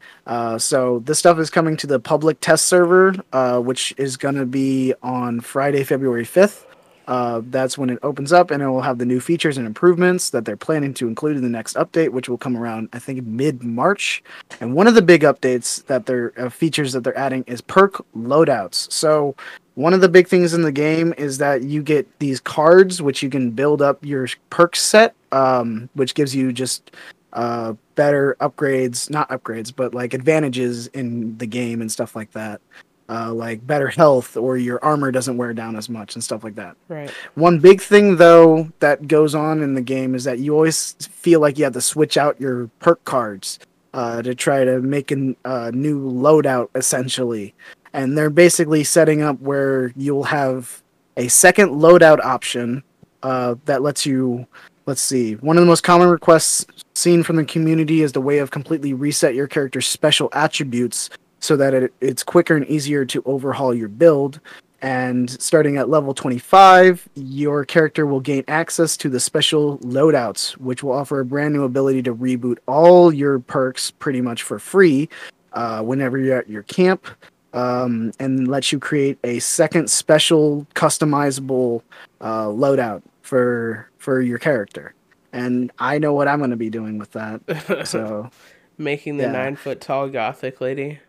So 0.58 1.00
this 1.00 1.20
stuff 1.20 1.40
is 1.40 1.50
coming 1.50 1.76
to 1.78 1.88
the 1.88 2.00
public 2.00 2.40
test 2.40 2.66
server, 2.66 3.12
which 3.60 3.94
is 3.98 4.16
going 4.16 4.36
to 4.36 4.46
be 4.46 4.94
on 5.04 5.42
Friday, 5.42 5.84
February 5.84 6.26
5th. 6.26 6.64
Uh, 7.08 7.42
that's 7.46 7.78
when 7.78 7.90
it 7.90 8.00
opens 8.02 8.34
up, 8.34 8.52
and 8.52 8.64
it 8.64 8.68
will 8.68 8.82
have 8.82 8.98
the 8.98 9.06
new 9.06 9.20
features 9.20 9.58
and 9.58 9.68
improvements 9.68 10.32
that 10.32 10.46
they're 10.46 10.58
planning 10.58 10.94
to 10.96 11.08
include 11.08 11.38
in 11.38 11.44
the 11.44 11.50
next 11.50 11.76
update, 11.76 12.10
which 12.10 12.28
will 12.28 12.38
come 12.38 12.58
around, 12.58 12.90
I 12.94 13.00
think, 13.00 13.24
mid 13.24 13.64
March. 13.64 14.24
And 14.60 14.74
one 14.74 14.88
of 14.88 14.96
the 14.96 15.02
big 15.02 15.22
updates 15.22 15.86
that 15.86 16.06
they're 16.06 16.34
uh, 16.38 16.50
features 16.50 16.94
that 16.94 17.04
they're 17.04 17.18
adding 17.18 17.44
is 17.48 17.62
perk 17.62 18.04
loadouts. 18.16 18.92
So 18.92 19.36
one 19.76 19.94
of 19.94 20.02
the 20.02 20.10
big 20.10 20.28
things 20.28 20.54
in 20.54 20.64
the 20.64 20.72
game 20.72 21.14
is 21.18 21.38
that 21.38 21.64
you 21.64 21.84
get 21.84 22.08
these 22.20 22.40
cards, 22.40 23.02
which 23.02 23.22
you 23.22 23.30
can 23.30 23.52
build 23.52 23.82
up 23.82 24.04
your 24.04 24.28
perk 24.50 24.76
set, 24.76 25.14
um, 25.32 25.90
which 25.94 26.16
gives 26.16 26.34
you 26.34 26.52
just 26.52 26.92
uh, 27.34 27.74
better 27.96 28.36
upgrades, 28.40 29.10
not 29.10 29.30
upgrades, 29.30 29.74
but 29.76 29.94
like 29.94 30.14
advantages 30.14 30.88
in 30.88 31.38
the 31.38 31.46
game 31.46 31.82
and 31.82 31.92
stuff 31.92 32.16
like 32.16 32.32
that 32.32 32.62
uh, 33.10 33.32
like 33.32 33.66
better 33.66 33.88
health 33.88 34.36
or 34.36 34.58
your 34.58 34.84
armor 34.84 35.12
doesn't 35.12 35.38
wear 35.38 35.54
down 35.54 35.76
as 35.76 35.90
much 35.90 36.16
and 36.16 36.24
stuff 36.24 36.44
like 36.44 36.56
that. 36.56 36.76
Right. 36.88 37.10
One 37.36 37.60
big 37.60 37.82
thing 37.82 38.18
though 38.18 38.72
that 38.80 39.08
goes 39.08 39.36
on 39.36 39.62
in 39.62 39.76
the 39.76 39.82
game 39.82 40.16
is 40.16 40.24
that 40.24 40.40
you 40.40 40.54
always 40.54 40.94
feel 41.02 41.40
like 41.40 41.58
you 41.58 41.64
have 41.64 41.74
to 41.74 41.82
switch 41.82 42.18
out 42.18 42.40
your 42.40 42.68
perk 42.80 43.04
cards 43.06 43.60
uh, 43.94 44.22
to 44.22 44.36
try 44.36 44.64
to 44.64 44.82
make 44.82 45.12
a 45.12 45.36
uh, 45.46 45.72
new 45.74 46.12
loadout 46.12 46.70
essentially, 46.76 47.54
and 47.94 48.18
they're 48.18 48.30
basically 48.30 48.84
setting 48.84 49.22
up 49.22 49.40
where 49.40 49.94
you'll 49.96 50.24
have 50.24 50.82
a 51.16 51.28
second 51.30 51.70
loadout 51.70 52.20
option 52.24 52.84
uh, 53.24 53.56
that 53.66 53.82
lets 53.82 54.06
you. 54.06 54.46
Let's 54.86 55.02
see. 55.02 55.34
One 55.36 55.58
of 55.58 55.62
the 55.62 55.68
most 55.68 55.82
common 55.82 56.10
requests 56.10 56.68
seen 56.94 57.24
from 57.24 57.38
the 57.38 57.46
community 57.46 58.04
is 58.04 58.12
the 58.12 58.22
way 58.22 58.38
of 58.38 58.52
completely 58.52 58.94
reset 58.94 59.34
your 59.34 59.48
character's 59.48 59.88
special 59.88 60.30
attributes 60.32 61.10
so 61.40 61.56
that 61.58 61.74
it, 61.74 61.94
it's 62.02 62.24
quicker 62.24 62.56
and 62.56 62.66
easier 62.68 63.06
to 63.06 63.22
overhaul 63.26 63.74
your 63.74 63.88
build. 63.90 64.40
And 64.82 65.30
starting 65.42 65.78
at 65.78 65.90
level 65.90 66.14
25, 66.14 67.10
your 67.16 67.66
character 67.66 68.06
will 68.06 68.20
gain 68.20 68.44
access 68.48 68.96
to 68.98 69.10
the 69.10 69.20
special 69.20 69.80
loadouts, 69.80 70.52
which 70.58 70.84
will 70.84 70.92
offer 70.92 71.20
a 71.20 71.26
brand 71.26 71.54
new 71.54 71.64
ability 71.64 72.04
to 72.04 72.14
reboot 72.14 72.58
all 72.68 73.12
your 73.14 73.40
perks 73.40 73.90
pretty 73.92 74.22
much 74.22 74.44
for 74.44 74.60
free 74.60 75.10
uh, 75.54 75.82
whenever 75.82 76.18
you're 76.20 76.38
at 76.38 76.50
your 76.50 76.64
camp, 76.64 77.08
um, 77.54 78.12
and 78.20 78.48
lets 78.48 78.72
you 78.72 78.78
create 78.78 79.18
a 79.24 79.40
second 79.40 79.90
special 79.90 80.68
customizable 80.76 81.82
uh, 82.22 82.46
loadout 82.46 83.02
for 83.22 83.90
for 83.98 84.22
your 84.22 84.38
character. 84.38 84.94
And 85.34 85.72
I 85.80 85.98
know 85.98 86.14
what 86.14 86.28
I'm 86.28 86.38
going 86.40 86.52
to 86.52 86.56
be 86.58 86.70
doing 86.70 86.98
with 87.00 87.12
that. 87.14 87.42
So 87.88 88.30
Making 88.78 89.18
the 89.18 89.24
Yeah. 89.24 89.32
nine 89.32 89.56
foot 89.56 89.80
tall 89.82 90.10
gothic 90.10 90.60
lady. 90.62 91.00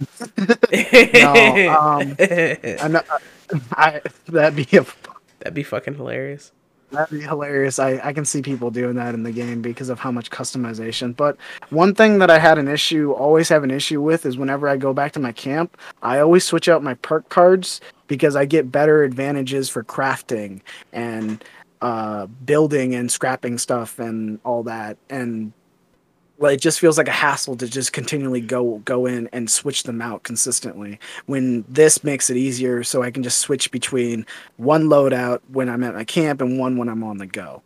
no, 1.14 1.76
um, 1.78 2.16
I, 2.20 2.88
know- 2.88 3.02
I 3.72 4.02
that'd 4.28 4.56
be 4.56 4.76
a 4.76 4.84
That'd 5.46 5.54
be 5.54 5.62
fucking 5.62 5.94
hilarious. 5.94 6.52
That'd 6.90 7.20
be 7.20 7.24
hilarious. 7.24 7.78
I, 7.78 8.00
I 8.02 8.12
can 8.12 8.24
see 8.24 8.42
people 8.42 8.70
doing 8.70 8.94
that 8.94 9.14
in 9.14 9.22
the 9.22 9.32
game 9.32 9.60
because 9.62 9.88
of 9.88 9.98
how 10.00 10.10
much 10.10 10.30
customization. 10.30 11.14
But 11.16 11.36
one 11.70 11.94
thing 11.94 12.18
that 12.18 12.30
I 12.30 12.38
had 12.38 12.58
an 12.58 12.68
issue, 12.68 13.12
always 13.12 13.48
have 13.48 13.64
an 13.64 13.70
issue 13.70 14.00
with, 14.00 14.26
is 14.26 14.36
whenever 14.38 14.68
I 14.68 14.76
go 14.76 14.92
back 14.92 15.12
to 15.12 15.20
my 15.20 15.32
camp, 15.32 15.76
I 16.02 16.20
always 16.20 16.44
switch 16.44 16.68
out 16.68 16.82
my 16.82 16.94
perk 16.94 17.28
cards 17.28 17.80
because 18.06 18.34
I 18.36 18.44
get 18.44 18.72
better 18.72 19.04
advantages 19.04 19.68
for 19.68 19.84
crafting 19.84 20.60
and 20.92 21.44
uh, 21.82 22.26
building 22.26 22.94
and 22.94 23.10
scrapping 23.10 23.58
stuff 23.58 23.98
and 23.98 24.40
all 24.44 24.62
that. 24.64 24.96
And 25.10 25.52
well, 26.38 26.52
it 26.52 26.60
just 26.60 26.80
feels 26.80 26.98
like 26.98 27.08
a 27.08 27.12
hassle 27.12 27.56
to 27.56 27.66
just 27.66 27.92
continually 27.92 28.40
go 28.40 28.78
go 28.84 29.06
in 29.06 29.28
and 29.32 29.50
switch 29.50 29.84
them 29.84 30.02
out 30.02 30.22
consistently. 30.22 30.98
When 31.26 31.64
this 31.68 32.04
makes 32.04 32.30
it 32.30 32.36
easier, 32.36 32.82
so 32.84 33.02
I 33.02 33.10
can 33.10 33.22
just 33.22 33.38
switch 33.38 33.70
between 33.70 34.26
one 34.56 34.84
loadout 34.84 35.40
when 35.52 35.68
I'm 35.68 35.82
at 35.82 35.94
my 35.94 36.04
camp 36.04 36.40
and 36.40 36.58
one 36.58 36.76
when 36.76 36.88
I'm 36.88 37.02
on 37.04 37.18
the 37.18 37.26
go, 37.26 37.62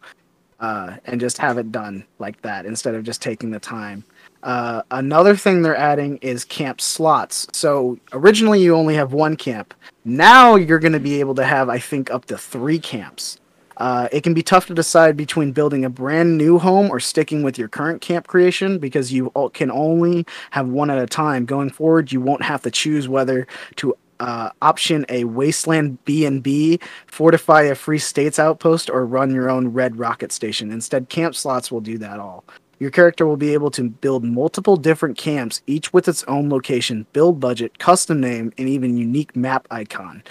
uh, 0.60 0.96
and 1.04 1.20
just 1.20 1.38
have 1.38 1.58
it 1.58 1.72
done 1.72 2.04
like 2.18 2.40
that 2.42 2.66
instead 2.66 2.94
of 2.94 3.04
just 3.04 3.20
taking 3.22 3.50
the 3.50 3.60
time. 3.60 4.04
Uh, 4.42 4.82
another 4.90 5.36
thing 5.36 5.62
they're 5.62 5.76
adding 5.76 6.16
is 6.18 6.44
camp 6.44 6.80
slots. 6.80 7.46
So 7.52 7.98
originally 8.12 8.62
you 8.62 8.74
only 8.74 8.94
have 8.94 9.12
one 9.12 9.36
camp. 9.36 9.74
Now 10.04 10.56
you're 10.56 10.78
going 10.78 10.92
to 10.92 11.00
be 11.00 11.20
able 11.20 11.34
to 11.34 11.44
have, 11.44 11.68
I 11.68 11.78
think, 11.78 12.10
up 12.10 12.24
to 12.26 12.38
three 12.38 12.78
camps. 12.78 13.38
Uh, 13.80 14.08
it 14.12 14.22
can 14.22 14.34
be 14.34 14.42
tough 14.42 14.66
to 14.66 14.74
decide 14.74 15.16
between 15.16 15.52
building 15.52 15.86
a 15.86 15.90
brand 15.90 16.36
new 16.36 16.58
home 16.58 16.90
or 16.90 17.00
sticking 17.00 17.42
with 17.42 17.58
your 17.58 17.66
current 17.66 18.02
camp 18.02 18.26
creation 18.26 18.78
because 18.78 19.10
you 19.10 19.32
can 19.54 19.70
only 19.70 20.26
have 20.50 20.68
one 20.68 20.90
at 20.90 20.98
a 20.98 21.06
time. 21.06 21.46
Going 21.46 21.70
forward, 21.70 22.12
you 22.12 22.20
won't 22.20 22.42
have 22.42 22.60
to 22.62 22.70
choose 22.70 23.08
whether 23.08 23.46
to 23.76 23.96
uh, 24.20 24.50
option 24.60 25.06
a 25.08 25.24
wasteland 25.24 26.04
B 26.04 26.26
and 26.26 26.42
B, 26.42 26.78
fortify 27.06 27.62
a 27.62 27.74
free 27.74 27.98
states 27.98 28.38
outpost, 28.38 28.90
or 28.90 29.06
run 29.06 29.34
your 29.34 29.48
own 29.48 29.68
red 29.68 29.98
rocket 29.98 30.30
station. 30.30 30.70
Instead, 30.70 31.08
camp 31.08 31.34
slots 31.34 31.72
will 31.72 31.80
do 31.80 31.96
that 31.98 32.20
all. 32.20 32.44
Your 32.80 32.90
character 32.90 33.26
will 33.26 33.38
be 33.38 33.54
able 33.54 33.70
to 33.72 33.88
build 33.88 34.24
multiple 34.24 34.76
different 34.76 35.16
camps, 35.16 35.62
each 35.66 35.94
with 35.94 36.06
its 36.06 36.22
own 36.24 36.50
location, 36.50 37.06
build 37.14 37.40
budget, 37.40 37.78
custom 37.78 38.20
name, 38.20 38.52
and 38.58 38.68
even 38.68 38.98
unique 38.98 39.34
map 39.34 39.66
icon. 39.70 40.22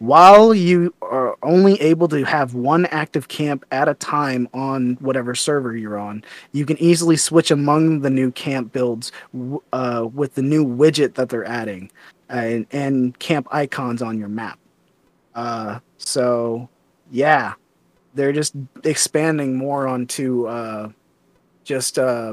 While 0.00 0.54
you 0.54 0.94
are 1.02 1.36
only 1.42 1.78
able 1.82 2.08
to 2.08 2.24
have 2.24 2.54
one 2.54 2.86
active 2.86 3.28
camp 3.28 3.66
at 3.70 3.86
a 3.86 3.92
time 3.92 4.48
on 4.54 4.96
whatever 5.00 5.34
server 5.34 5.76
you're 5.76 5.98
on, 5.98 6.24
you 6.52 6.64
can 6.64 6.78
easily 6.78 7.18
switch 7.18 7.50
among 7.50 8.00
the 8.00 8.08
new 8.08 8.32
camp 8.32 8.72
builds 8.72 9.12
uh, 9.74 10.08
with 10.10 10.36
the 10.36 10.42
new 10.42 10.64
widget 10.64 11.14
that 11.16 11.28
they're 11.28 11.44
adding 11.44 11.90
and, 12.30 12.66
and 12.72 13.18
camp 13.18 13.46
icons 13.50 14.00
on 14.00 14.18
your 14.18 14.30
map. 14.30 14.58
Uh, 15.34 15.80
so, 15.98 16.66
yeah, 17.10 17.52
they're 18.14 18.32
just 18.32 18.54
expanding 18.84 19.54
more 19.54 19.86
onto 19.86 20.46
uh, 20.46 20.88
just 21.62 21.98
uh, 21.98 22.32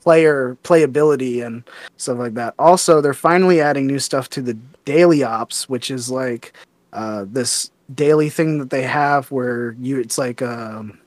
player 0.00 0.56
playability 0.64 1.44
and 1.44 1.64
stuff 1.98 2.16
like 2.16 2.32
that. 2.32 2.54
Also, 2.58 3.02
they're 3.02 3.12
finally 3.12 3.60
adding 3.60 3.86
new 3.86 3.98
stuff 3.98 4.30
to 4.30 4.40
the 4.40 4.54
daily 4.86 5.22
ops, 5.22 5.68
which 5.68 5.90
is 5.90 6.10
like 6.10 6.54
uh, 6.92 7.24
this 7.28 7.70
daily 7.94 8.28
thing 8.28 8.58
that 8.58 8.70
they 8.70 8.82
have 8.82 9.30
where 9.30 9.72
you 9.80 9.98
it's 9.98 10.18
like 10.18 10.42
um, 10.42 10.98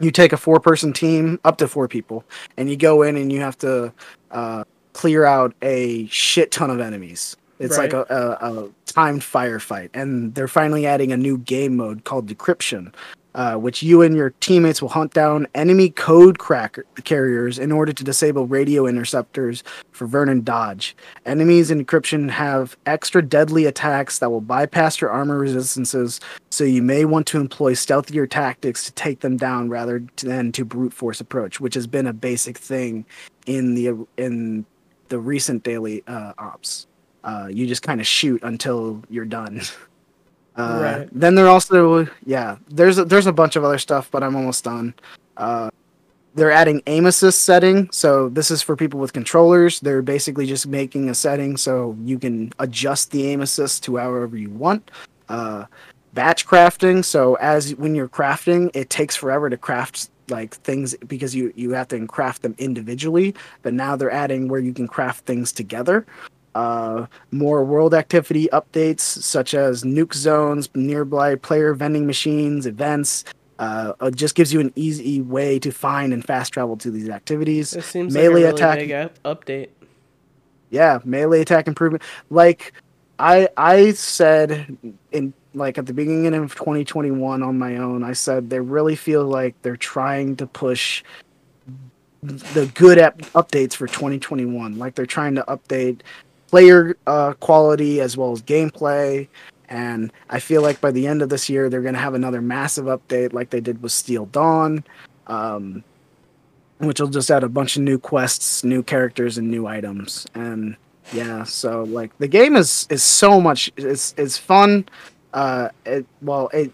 you 0.00 0.10
take 0.10 0.32
a 0.32 0.36
four 0.36 0.60
person 0.60 0.92
team 0.92 1.40
up 1.44 1.58
to 1.58 1.68
four 1.68 1.88
people 1.88 2.24
and 2.56 2.68
you 2.68 2.76
go 2.76 3.02
in 3.02 3.16
and 3.16 3.32
you 3.32 3.40
have 3.40 3.56
to 3.58 3.92
uh, 4.30 4.64
clear 4.92 5.24
out 5.24 5.54
a 5.62 6.06
shit 6.06 6.50
ton 6.50 6.70
of 6.70 6.80
enemies. 6.80 7.36
It's 7.60 7.78
like 7.78 7.92
a, 7.92 8.04
a, 8.10 8.64
a 8.64 8.70
timed 8.84 9.22
firefight, 9.22 9.90
and 9.94 10.34
they're 10.34 10.48
finally 10.48 10.86
adding 10.86 11.12
a 11.12 11.16
new 11.16 11.38
game 11.38 11.76
mode 11.76 12.02
called 12.04 12.26
Decryption, 12.26 12.92
uh, 13.34 13.56
which 13.56 13.82
you 13.82 14.02
and 14.02 14.16
your 14.16 14.30
teammates 14.40 14.80
will 14.80 14.88
hunt 14.88 15.12
down 15.12 15.46
enemy 15.54 15.90
code 15.90 16.38
cracker 16.38 16.84
carriers 17.04 17.58
in 17.58 17.72
order 17.72 17.92
to 17.92 18.04
disable 18.04 18.46
radio 18.46 18.86
interceptors 18.86 19.62
for 19.90 20.06
Vernon 20.06 20.42
Dodge. 20.42 20.96
Enemies 21.26 21.70
in 21.70 21.84
encryption 21.84 22.30
have 22.30 22.76
extra 22.86 23.22
deadly 23.22 23.66
attacks 23.66 24.18
that 24.18 24.30
will 24.30 24.40
bypass 24.40 25.00
your 25.00 25.10
armor 25.10 25.38
resistances, 25.38 26.20
so 26.50 26.64
you 26.64 26.82
may 26.82 27.04
want 27.04 27.26
to 27.26 27.40
employ 27.40 27.74
stealthier 27.74 28.28
tactics 28.28 28.84
to 28.84 28.92
take 28.92 29.20
them 29.20 29.36
down 29.36 29.68
rather 29.68 30.04
than 30.22 30.52
to 30.52 30.64
brute 30.64 30.92
force 30.92 31.20
approach, 31.20 31.60
which 31.60 31.74
has 31.74 31.86
been 31.86 32.06
a 32.06 32.12
basic 32.12 32.58
thing 32.58 33.04
in 33.46 33.74
the 33.74 34.06
in 34.16 34.64
the 35.08 35.18
recent 35.18 35.62
daily 35.62 36.02
uh, 36.06 36.32
ops. 36.38 36.86
Uh, 37.24 37.48
you 37.50 37.66
just 37.66 37.82
kind 37.82 38.00
of 38.00 38.06
shoot 38.06 38.42
until 38.42 39.02
you're 39.08 39.24
done. 39.24 39.60
Uh, 40.56 40.78
Right. 40.80 41.08
Then 41.12 41.34
they're 41.34 41.48
also 41.48 42.06
yeah. 42.24 42.56
There's 42.68 42.98
a, 42.98 43.04
there's 43.04 43.26
a 43.26 43.32
bunch 43.32 43.56
of 43.56 43.64
other 43.64 43.78
stuff, 43.78 44.10
but 44.10 44.22
I'm 44.22 44.36
almost 44.36 44.64
done. 44.64 44.94
Uh, 45.36 45.70
they're 46.34 46.50
adding 46.50 46.82
aim 46.86 47.06
assist 47.06 47.42
setting, 47.42 47.88
so 47.92 48.28
this 48.28 48.50
is 48.50 48.60
for 48.60 48.74
people 48.74 48.98
with 48.98 49.12
controllers. 49.12 49.78
They're 49.80 50.02
basically 50.02 50.46
just 50.46 50.66
making 50.66 51.08
a 51.08 51.14
setting 51.14 51.56
so 51.56 51.96
you 52.02 52.18
can 52.18 52.52
adjust 52.58 53.12
the 53.12 53.28
aim 53.28 53.40
assist 53.40 53.84
to 53.84 53.96
however 53.96 54.36
you 54.36 54.50
want. 54.50 54.90
Uh, 55.28 55.66
batch 56.12 56.46
crafting, 56.46 57.04
so 57.04 57.34
as 57.36 57.74
when 57.76 57.94
you're 57.94 58.08
crafting, 58.08 58.70
it 58.74 58.90
takes 58.90 59.14
forever 59.14 59.48
to 59.48 59.56
craft 59.56 60.10
like 60.28 60.54
things 60.54 60.96
because 61.06 61.34
you 61.34 61.52
you 61.54 61.70
have 61.70 61.88
to 61.88 62.06
craft 62.06 62.42
them 62.42 62.54
individually. 62.58 63.34
But 63.62 63.74
now 63.74 63.94
they're 63.94 64.10
adding 64.10 64.48
where 64.48 64.60
you 64.60 64.72
can 64.72 64.88
craft 64.88 65.26
things 65.26 65.52
together 65.52 66.04
uh, 66.54 67.06
more 67.30 67.64
world 67.64 67.94
activity 67.94 68.48
updates 68.52 69.00
such 69.00 69.54
as 69.54 69.82
nuke 69.82 70.14
zones, 70.14 70.68
nearby 70.74 71.34
player 71.34 71.74
vending 71.74 72.06
machines, 72.06 72.66
events. 72.66 73.24
Uh, 73.58 73.92
it 74.02 74.16
just 74.16 74.34
gives 74.34 74.52
you 74.52 74.60
an 74.60 74.72
easy 74.76 75.20
way 75.20 75.58
to 75.60 75.70
find 75.70 76.12
and 76.12 76.24
fast 76.24 76.52
travel 76.52 76.76
to 76.76 76.90
these 76.90 77.08
activities. 77.08 77.70
This 77.70 77.86
seems 77.86 78.12
Melee 78.14 78.44
like 78.44 78.62
a 78.62 78.66
really 78.66 78.90
attack- 78.90 79.12
up- 79.24 79.44
update. 79.44 79.68
yeah, 80.70 80.98
melee 81.04 81.40
attack 81.40 81.68
improvement. 81.68 82.02
Like 82.30 82.72
I 83.18 83.48
I 83.56 83.92
said 83.92 84.76
in 85.12 85.32
like 85.54 85.78
at 85.78 85.86
the 85.86 85.92
beginning 85.94 86.34
of 86.34 86.52
2021 86.56 87.42
on 87.44 87.56
my 87.58 87.76
own, 87.76 88.02
I 88.02 88.12
said 88.12 88.50
they 88.50 88.58
really 88.58 88.96
feel 88.96 89.24
like 89.24 89.54
they're 89.62 89.76
trying 89.76 90.34
to 90.36 90.48
push 90.48 91.04
the 92.22 92.66
good 92.74 92.98
ep- 92.98 93.18
updates 93.34 93.74
for 93.74 93.86
2021. 93.86 94.78
Like 94.78 94.94
they're 94.96 95.06
trying 95.06 95.34
to 95.36 95.44
update 95.46 96.00
player 96.48 96.96
uh, 97.06 97.32
quality 97.34 98.00
as 98.00 98.16
well 98.16 98.32
as 98.32 98.42
gameplay. 98.42 99.28
And 99.68 100.12
I 100.30 100.40
feel 100.40 100.62
like 100.62 100.80
by 100.80 100.90
the 100.90 101.06
end 101.06 101.22
of 101.22 101.28
this 101.28 101.48
year, 101.48 101.68
they're 101.68 101.82
going 101.82 101.94
to 101.94 102.00
have 102.00 102.14
another 102.14 102.40
massive 102.40 102.84
update 102.86 103.32
like 103.32 103.50
they 103.50 103.60
did 103.60 103.82
with 103.82 103.92
Steel 103.92 104.26
Dawn, 104.26 104.84
um, 105.26 105.82
which 106.78 107.00
will 107.00 107.08
just 107.08 107.30
add 107.30 107.44
a 107.44 107.48
bunch 107.48 107.76
of 107.76 107.82
new 107.82 107.98
quests, 107.98 108.62
new 108.62 108.82
characters, 108.82 109.38
and 109.38 109.50
new 109.50 109.66
items. 109.66 110.26
And 110.34 110.76
yeah, 111.12 111.44
so 111.44 111.84
like 111.84 112.16
the 112.18 112.28
game 112.28 112.56
is 112.56 112.86
is 112.90 113.02
so 113.02 113.40
much. 113.40 113.72
It's 113.76 114.14
it's 114.16 114.38
fun. 114.38 114.86
Uh, 115.32 115.70
it 115.84 116.06
well 116.22 116.48
it 116.52 116.72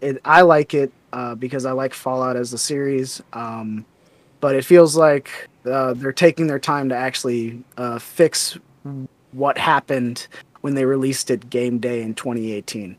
it 0.00 0.20
I 0.24 0.42
like 0.42 0.74
it 0.74 0.92
uh, 1.12 1.34
because 1.34 1.64
I 1.64 1.72
like 1.72 1.94
Fallout 1.94 2.36
as 2.36 2.52
a 2.52 2.58
series. 2.58 3.22
Um, 3.32 3.84
but 4.40 4.54
it 4.54 4.64
feels 4.64 4.96
like 4.96 5.48
uh, 5.64 5.94
they're 5.94 6.12
taking 6.12 6.46
their 6.46 6.58
time 6.58 6.88
to 6.90 6.94
actually 6.94 7.62
uh, 7.76 7.98
fix 7.98 8.58
what 9.32 9.58
happened 9.58 10.26
when 10.60 10.74
they 10.74 10.84
released 10.84 11.30
it 11.30 11.50
game 11.50 11.78
day 11.78 12.02
in 12.02 12.14
2018. 12.14 12.96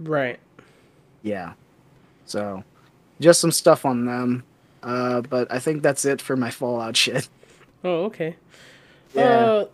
Right. 0.00 0.38
Yeah. 1.22 1.54
So, 2.24 2.62
just 3.20 3.40
some 3.40 3.52
stuff 3.52 3.84
on 3.84 4.06
them. 4.06 4.44
Uh, 4.82 5.22
but 5.22 5.50
I 5.52 5.58
think 5.58 5.82
that's 5.82 6.04
it 6.04 6.20
for 6.20 6.36
my 6.36 6.50
Fallout 6.50 6.96
shit. 6.96 7.28
Oh, 7.84 8.06
okay. 8.06 8.34
Yeah. 9.14 9.22
Uh, 9.22 9.64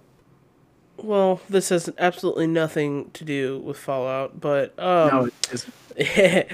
well, 0.98 1.40
this 1.48 1.70
has 1.70 1.89
absolutely 1.98 2.47
nothing 2.47 3.10
to 3.12 3.24
do 3.24 3.59
with 3.59 3.78
Fallout, 3.78 4.40
but 4.40 4.78
um, 4.78 5.31
no, 5.48 5.97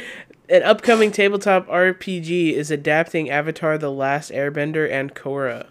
an 0.48 0.62
upcoming 0.62 1.10
tabletop 1.10 1.66
RPG 1.66 2.52
is 2.52 2.70
adapting 2.70 3.30
Avatar: 3.30 3.78
The 3.78 3.90
Last 3.90 4.30
Airbender 4.30 4.88
and 4.88 5.12
Korra. 5.12 5.66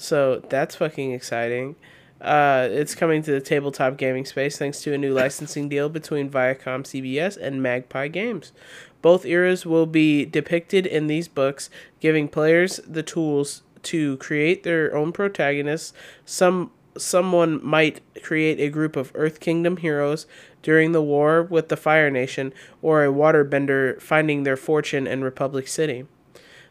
So 0.00 0.42
that's 0.48 0.76
fucking 0.76 1.12
exciting. 1.12 1.76
Uh, 2.22 2.68
it's 2.70 2.94
coming 2.94 3.22
to 3.22 3.32
the 3.32 3.40
tabletop 3.40 3.98
gaming 3.98 4.24
space 4.24 4.56
thanks 4.56 4.80
to 4.82 4.94
a 4.94 4.98
new 4.98 5.12
licensing 5.12 5.68
deal 5.68 5.90
between 5.90 6.30
ViacomCBS 6.30 7.36
and 7.36 7.62
Magpie 7.62 8.08
Games. 8.08 8.52
Both 9.02 9.26
eras 9.26 9.66
will 9.66 9.84
be 9.84 10.24
depicted 10.24 10.86
in 10.86 11.06
these 11.06 11.28
books, 11.28 11.68
giving 12.00 12.28
players 12.28 12.80
the 12.88 13.02
tools 13.02 13.60
to 13.84 14.16
create 14.16 14.62
their 14.62 14.96
own 14.96 15.12
protagonists. 15.12 15.92
Some 16.24 16.70
someone 16.96 17.64
might 17.64 18.00
create 18.22 18.58
a 18.58 18.70
group 18.70 18.96
of 18.96 19.12
Earth 19.14 19.38
Kingdom 19.38 19.76
heroes 19.76 20.26
during 20.62 20.92
the 20.92 21.02
war 21.02 21.42
with 21.42 21.68
the 21.68 21.76
Fire 21.76 22.10
Nation, 22.10 22.54
or 22.80 23.04
a 23.04 23.12
waterbender 23.12 24.00
finding 24.00 24.44
their 24.44 24.56
fortune 24.56 25.06
in 25.06 25.22
Republic 25.22 25.68
City. 25.68 26.06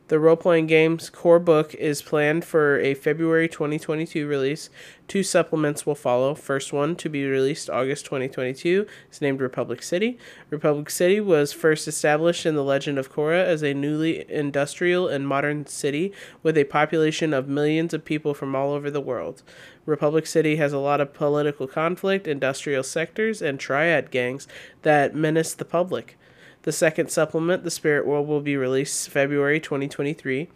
The 0.10 0.20
role 0.20 0.38
playing 0.38 0.66
game's 0.66 1.08
core 1.08 1.38
book 1.38 1.76
is 1.76 2.02
planned 2.02 2.44
for 2.44 2.80
a 2.80 2.96
February 2.96 3.48
2022 3.48 4.26
release. 4.26 4.72
Two 5.08 5.22
supplements 5.22 5.86
will 5.86 5.94
follow. 5.94 6.34
First 6.34 6.74
one 6.74 6.96
to 6.96 7.10
be 7.10 7.28
released 7.28 7.70
August 7.70 8.06
2022 8.06 8.88
is 9.12 9.22
named 9.22 9.40
Republic 9.40 9.84
City. 9.84 10.18
Republic 10.50 10.90
City 10.90 11.20
was 11.22 11.54
first 11.54 11.88
established 11.88 12.48
in 12.48 12.56
the 12.56 12.64
Legend 12.64 12.98
of 12.98 13.14
Korra 13.14 13.46
as 13.46 13.62
a 13.62 13.76
newly 13.76 14.26
industrial 14.32 15.08
and 15.08 15.28
modern 15.28 15.68
city 15.68 16.12
with 16.42 16.58
a 16.58 16.64
population 16.64 17.32
of 17.32 17.48
millions 17.48 17.94
of 17.94 18.04
people 18.04 18.34
from 18.34 18.56
all 18.56 18.72
over 18.72 18.90
the 18.90 19.00
world. 19.00 19.44
Republic 19.86 20.26
City 20.26 20.56
has 20.56 20.74
a 20.74 20.80
lot 20.80 21.00
of 21.00 21.14
political 21.14 21.68
conflict, 21.68 22.28
industrial 22.28 22.82
sectors, 22.82 23.44
and 23.44 23.60
triad 23.60 24.10
gangs 24.10 24.48
that 24.82 25.14
menace 25.14 25.54
the 25.54 25.66
public. 25.66 26.18
The 26.64 26.72
second 26.72 27.10
supplement, 27.10 27.64
The 27.64 27.72
Spirit 27.72 28.06
World, 28.06 28.28
will 28.28 28.42
be 28.42 28.58
released 28.58 29.10
February 29.10 29.60
2023. 29.60 30.50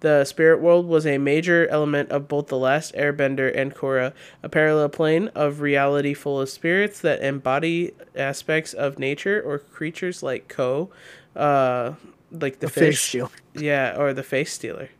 The 0.00 0.24
Spirit 0.24 0.60
World 0.60 0.86
was 0.86 1.06
a 1.06 1.16
major 1.16 1.66
element 1.68 2.10
of 2.10 2.28
both 2.28 2.48
The 2.48 2.58
Last 2.58 2.94
Airbender 2.94 3.50
and 3.56 3.74
Korra, 3.74 4.12
a 4.42 4.48
parallel 4.48 4.90
plane 4.90 5.28
of 5.34 5.60
reality 5.60 6.12
full 6.12 6.40
of 6.40 6.50
spirits 6.50 7.00
that 7.00 7.22
embody 7.22 7.92
aspects 8.14 8.74
of 8.74 8.98
nature 8.98 9.40
or 9.40 9.58
creatures 9.58 10.22
like 10.22 10.48
Koh, 10.48 10.90
uh, 11.34 11.94
like 12.30 12.60
the, 12.60 12.66
the 12.66 12.72
face 12.72 12.84
fish. 12.88 13.00
shield. 13.00 13.30
Yeah, 13.54 13.96
or 13.96 14.12
the 14.12 14.22
face 14.22 14.52
stealer. 14.52 14.90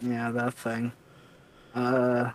Yeah, 0.00 0.30
that 0.30 0.54
thing. 0.54 0.92
Uh, 1.74 2.30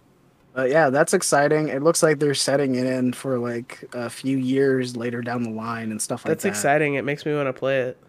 but 0.55 0.69
yeah, 0.71 0.89
that's 0.89 1.13
exciting. 1.13 1.69
It 1.69 1.83
looks 1.83 2.03
like 2.03 2.19
they're 2.19 2.33
setting 2.35 2.75
it 2.75 2.85
in 2.87 3.13
for 3.13 3.39
like 3.39 3.85
a 3.93 4.09
few 4.09 4.37
years 4.37 4.97
later 4.97 5.21
down 5.21 5.43
the 5.43 5.51
line 5.51 5.91
and 5.91 6.01
stuff 6.01 6.25
like 6.25 6.39
That's 6.39 6.41
that. 6.41 6.69
That's 6.75 6.75
exciting. 6.75 6.95
It 6.95 7.03
makes 7.05 7.25
me 7.25 7.33
want 7.33 7.47
to 7.47 7.53
play 7.53 7.79
it. 7.81 8.03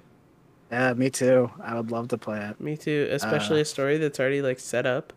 Yeah, 0.70 0.94
me 0.94 1.10
too. 1.10 1.50
I 1.62 1.74
would 1.76 1.90
love 1.90 2.08
to 2.08 2.18
play 2.18 2.40
it. 2.48 2.60
Me 2.60 2.76
too, 2.76 3.08
especially 3.10 3.60
Uh, 3.60 3.60
a 3.60 3.64
story 3.64 3.98
that's 3.98 4.18
already 4.20 4.42
like 4.42 4.58
set 4.60 4.86
up. 4.86 5.12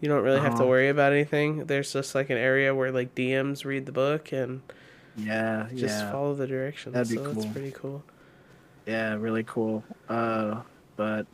You 0.00 0.08
don't 0.08 0.24
really 0.24 0.40
have 0.42 0.54
to 0.56 0.66
Uh-huh. 0.66 0.68
worry 0.68 0.88
about 0.88 1.12
anything. 1.12 1.66
There's 1.66 1.92
just 1.92 2.14
like 2.14 2.30
an 2.30 2.38
area 2.38 2.74
where 2.74 2.92
like 2.92 3.14
DMs 3.14 3.64
read 3.64 3.86
the 3.86 3.92
book 3.92 4.32
and 4.32 4.62
Yeah, 5.14 5.68
just 5.74 6.02
yeah, 6.02 6.04
follow 6.04 6.34
the 6.34 6.46
directions. 6.46 6.94
That'd 6.94 7.08
be 7.08 7.18
so 7.18 7.28
that's 7.28 7.44
cool. 7.44 7.46
pretty 7.46 7.72
cool. 7.72 8.04
yeah, 8.86 9.14
really 9.14 9.44
cool. 9.44 9.84
Uh, 10.08 10.62
but 10.96 11.26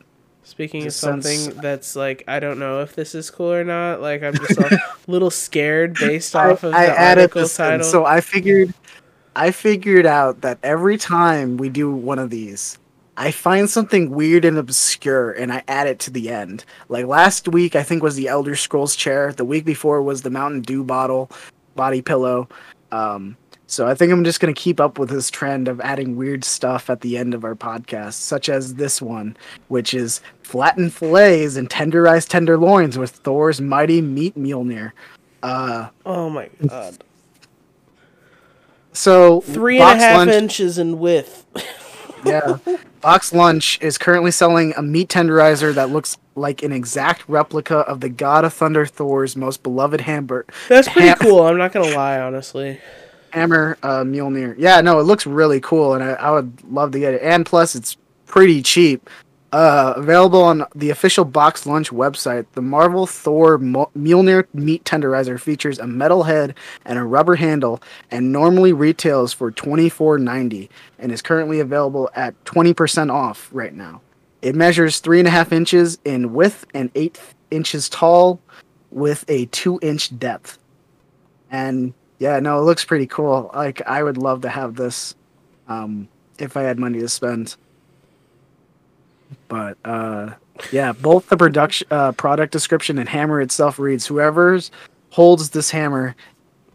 Speaking 0.49 0.87
of 0.87 0.93
something 0.93 1.51
that's 1.61 1.95
like 1.95 2.23
I 2.27 2.39
don't 2.39 2.57
know 2.57 2.81
if 2.81 2.95
this 2.95 3.13
is 3.13 3.29
cool 3.29 3.53
or 3.53 3.63
not. 3.63 4.01
Like 4.01 4.23
I'm 4.23 4.33
just 4.33 4.57
a 4.59 4.79
little 5.05 5.29
scared 5.29 5.93
based 5.93 6.35
off 6.35 6.63
of 6.63 6.71
the 6.71 7.01
article 7.01 7.41
this 7.43 7.59
in. 7.59 7.65
title. 7.65 7.85
So 7.85 8.03
I 8.03 8.19
figured, 8.19 8.73
I 9.35 9.51
figured 9.51 10.07
out 10.07 10.41
that 10.41 10.57
every 10.63 10.97
time 10.97 11.57
we 11.57 11.69
do 11.69 11.91
one 11.91 12.17
of 12.17 12.31
these, 12.31 12.79
I 13.15 13.29
find 13.29 13.69
something 13.69 14.09
weird 14.09 14.43
and 14.43 14.57
obscure, 14.57 15.33
and 15.33 15.53
I 15.53 15.61
add 15.67 15.85
it 15.85 15.99
to 15.99 16.11
the 16.11 16.29
end. 16.31 16.65
Like 16.87 17.05
last 17.05 17.47
week, 17.47 17.75
I 17.75 17.83
think 17.83 18.01
was 18.01 18.15
the 18.15 18.27
Elder 18.27 18.55
Scrolls 18.55 18.95
chair. 18.95 19.31
The 19.31 19.45
week 19.45 19.65
before 19.65 20.01
was 20.01 20.23
the 20.23 20.31
Mountain 20.31 20.61
Dew 20.61 20.83
bottle, 20.83 21.29
body 21.75 22.01
pillow. 22.01 22.49
Um, 22.91 23.37
so 23.71 23.87
I 23.87 23.93
think 23.93 24.11
I'm 24.11 24.23
just 24.23 24.39
gonna 24.39 24.53
keep 24.53 24.79
up 24.79 24.97
with 24.99 25.09
this 25.09 25.29
trend 25.29 25.67
of 25.67 25.79
adding 25.81 26.15
weird 26.15 26.43
stuff 26.43 26.89
at 26.89 27.01
the 27.01 27.17
end 27.17 27.33
of 27.33 27.43
our 27.43 27.55
podcast, 27.55 28.13
such 28.13 28.49
as 28.49 28.75
this 28.75 29.01
one, 29.01 29.37
which 29.67 29.93
is 29.93 30.21
flattened 30.41 30.93
fillets 30.93 31.55
and 31.55 31.69
tenderized 31.69 32.29
tenderloins 32.29 32.97
with 32.97 33.11
Thor's 33.11 33.61
mighty 33.61 34.01
meat 34.01 34.35
Mjolnir. 34.37 34.91
Uh, 35.43 35.89
oh 36.05 36.29
my 36.29 36.49
god, 36.67 36.97
so 38.91 39.41
three 39.41 39.79
and 39.79 39.99
a 39.99 40.03
half 40.03 40.17
Lunch- 40.17 40.31
inches 40.31 40.77
in 40.77 40.99
width. 40.99 41.45
Yeah. 42.25 42.57
BoxLunch 43.01 43.81
is 43.81 43.97
currently 43.97 44.31
selling 44.31 44.73
a 44.75 44.81
meat 44.81 45.07
tenderizer 45.07 45.73
that 45.73 45.89
looks 45.89 46.17
like 46.35 46.61
an 46.63 46.73
exact 46.73 47.23
replica 47.29 47.77
of 47.77 48.01
the 48.01 48.09
God 48.09 48.43
of 48.43 48.53
Thunder 48.53 48.85
Thor's 48.85 49.37
most 49.37 49.63
beloved 49.63 50.01
hamburger 50.01 50.51
That's 50.67 50.89
pretty 50.89 51.07
Ham- 51.07 51.17
cool. 51.21 51.43
I'm 51.43 51.57
not 51.57 51.71
gonna 51.71 51.95
lie, 51.95 52.19
honestly. 52.19 52.81
Hammer 53.33 53.77
uh, 53.83 54.03
Mjolnir. 54.03 54.55
Yeah, 54.57 54.81
no, 54.81 54.99
it 54.99 55.03
looks 55.03 55.25
really 55.25 55.59
cool, 55.59 55.93
and 55.93 56.03
I, 56.03 56.13
I 56.13 56.31
would 56.31 56.61
love 56.71 56.91
to 56.91 56.99
get 56.99 57.13
it. 57.13 57.21
And 57.21 57.45
plus, 57.45 57.75
it's 57.75 57.97
pretty 58.25 58.61
cheap. 58.61 59.09
Uh, 59.51 59.93
available 59.97 60.43
on 60.43 60.63
the 60.75 60.91
official 60.91 61.25
BoxLunch 61.25 61.91
website. 61.91 62.45
The 62.53 62.61
Marvel 62.61 63.07
Thor 63.07 63.57
Mjolnir 63.57 64.45
meat 64.53 64.83
tenderizer 64.83 65.39
features 65.39 65.79
a 65.79 65.87
metal 65.87 66.21
head 66.21 66.53
and 66.85 66.99
a 66.99 67.03
rubber 67.03 67.35
handle, 67.35 67.81
and 68.11 68.31
normally 68.31 68.73
retails 68.73 69.33
for 69.33 69.49
twenty 69.49 69.89
four 69.89 70.19
ninety, 70.19 70.69
and 70.99 71.11
is 71.11 71.23
currently 71.23 71.59
available 71.59 72.11
at 72.13 72.35
twenty 72.45 72.75
percent 72.75 73.09
off 73.09 73.49
right 73.51 73.73
now. 73.73 74.01
It 74.43 74.53
measures 74.53 74.99
three 74.99 75.17
and 75.17 75.27
a 75.27 75.31
half 75.31 75.51
inches 75.51 75.97
in 76.05 76.33
width 76.33 76.67
and 76.75 76.91
eight 76.93 77.19
inches 77.49 77.89
tall, 77.89 78.39
with 78.91 79.25
a 79.27 79.47
two 79.47 79.79
inch 79.81 80.15
depth. 80.19 80.59
And 81.49 81.95
yeah, 82.19 82.39
no, 82.39 82.59
it 82.59 82.63
looks 82.63 82.85
pretty 82.85 83.07
cool. 83.07 83.49
Like 83.53 83.81
I 83.87 84.03
would 84.03 84.17
love 84.17 84.41
to 84.41 84.49
have 84.49 84.75
this 84.75 85.15
um, 85.67 86.09
if 86.37 86.57
I 86.57 86.63
had 86.63 86.77
money 86.77 86.99
to 86.99 87.09
spend. 87.09 87.55
But 89.47 89.77
uh, 89.85 90.31
yeah, 90.71 90.91
both 90.91 91.29
the 91.29 91.37
production 91.37 91.87
uh, 91.91 92.11
product 92.11 92.51
description 92.51 92.97
and 92.97 93.07
hammer 93.07 93.41
itself 93.41 93.79
reads: 93.79 94.05
"Whoever's 94.05 94.69
holds 95.11 95.51
this 95.51 95.71
hammer, 95.71 96.15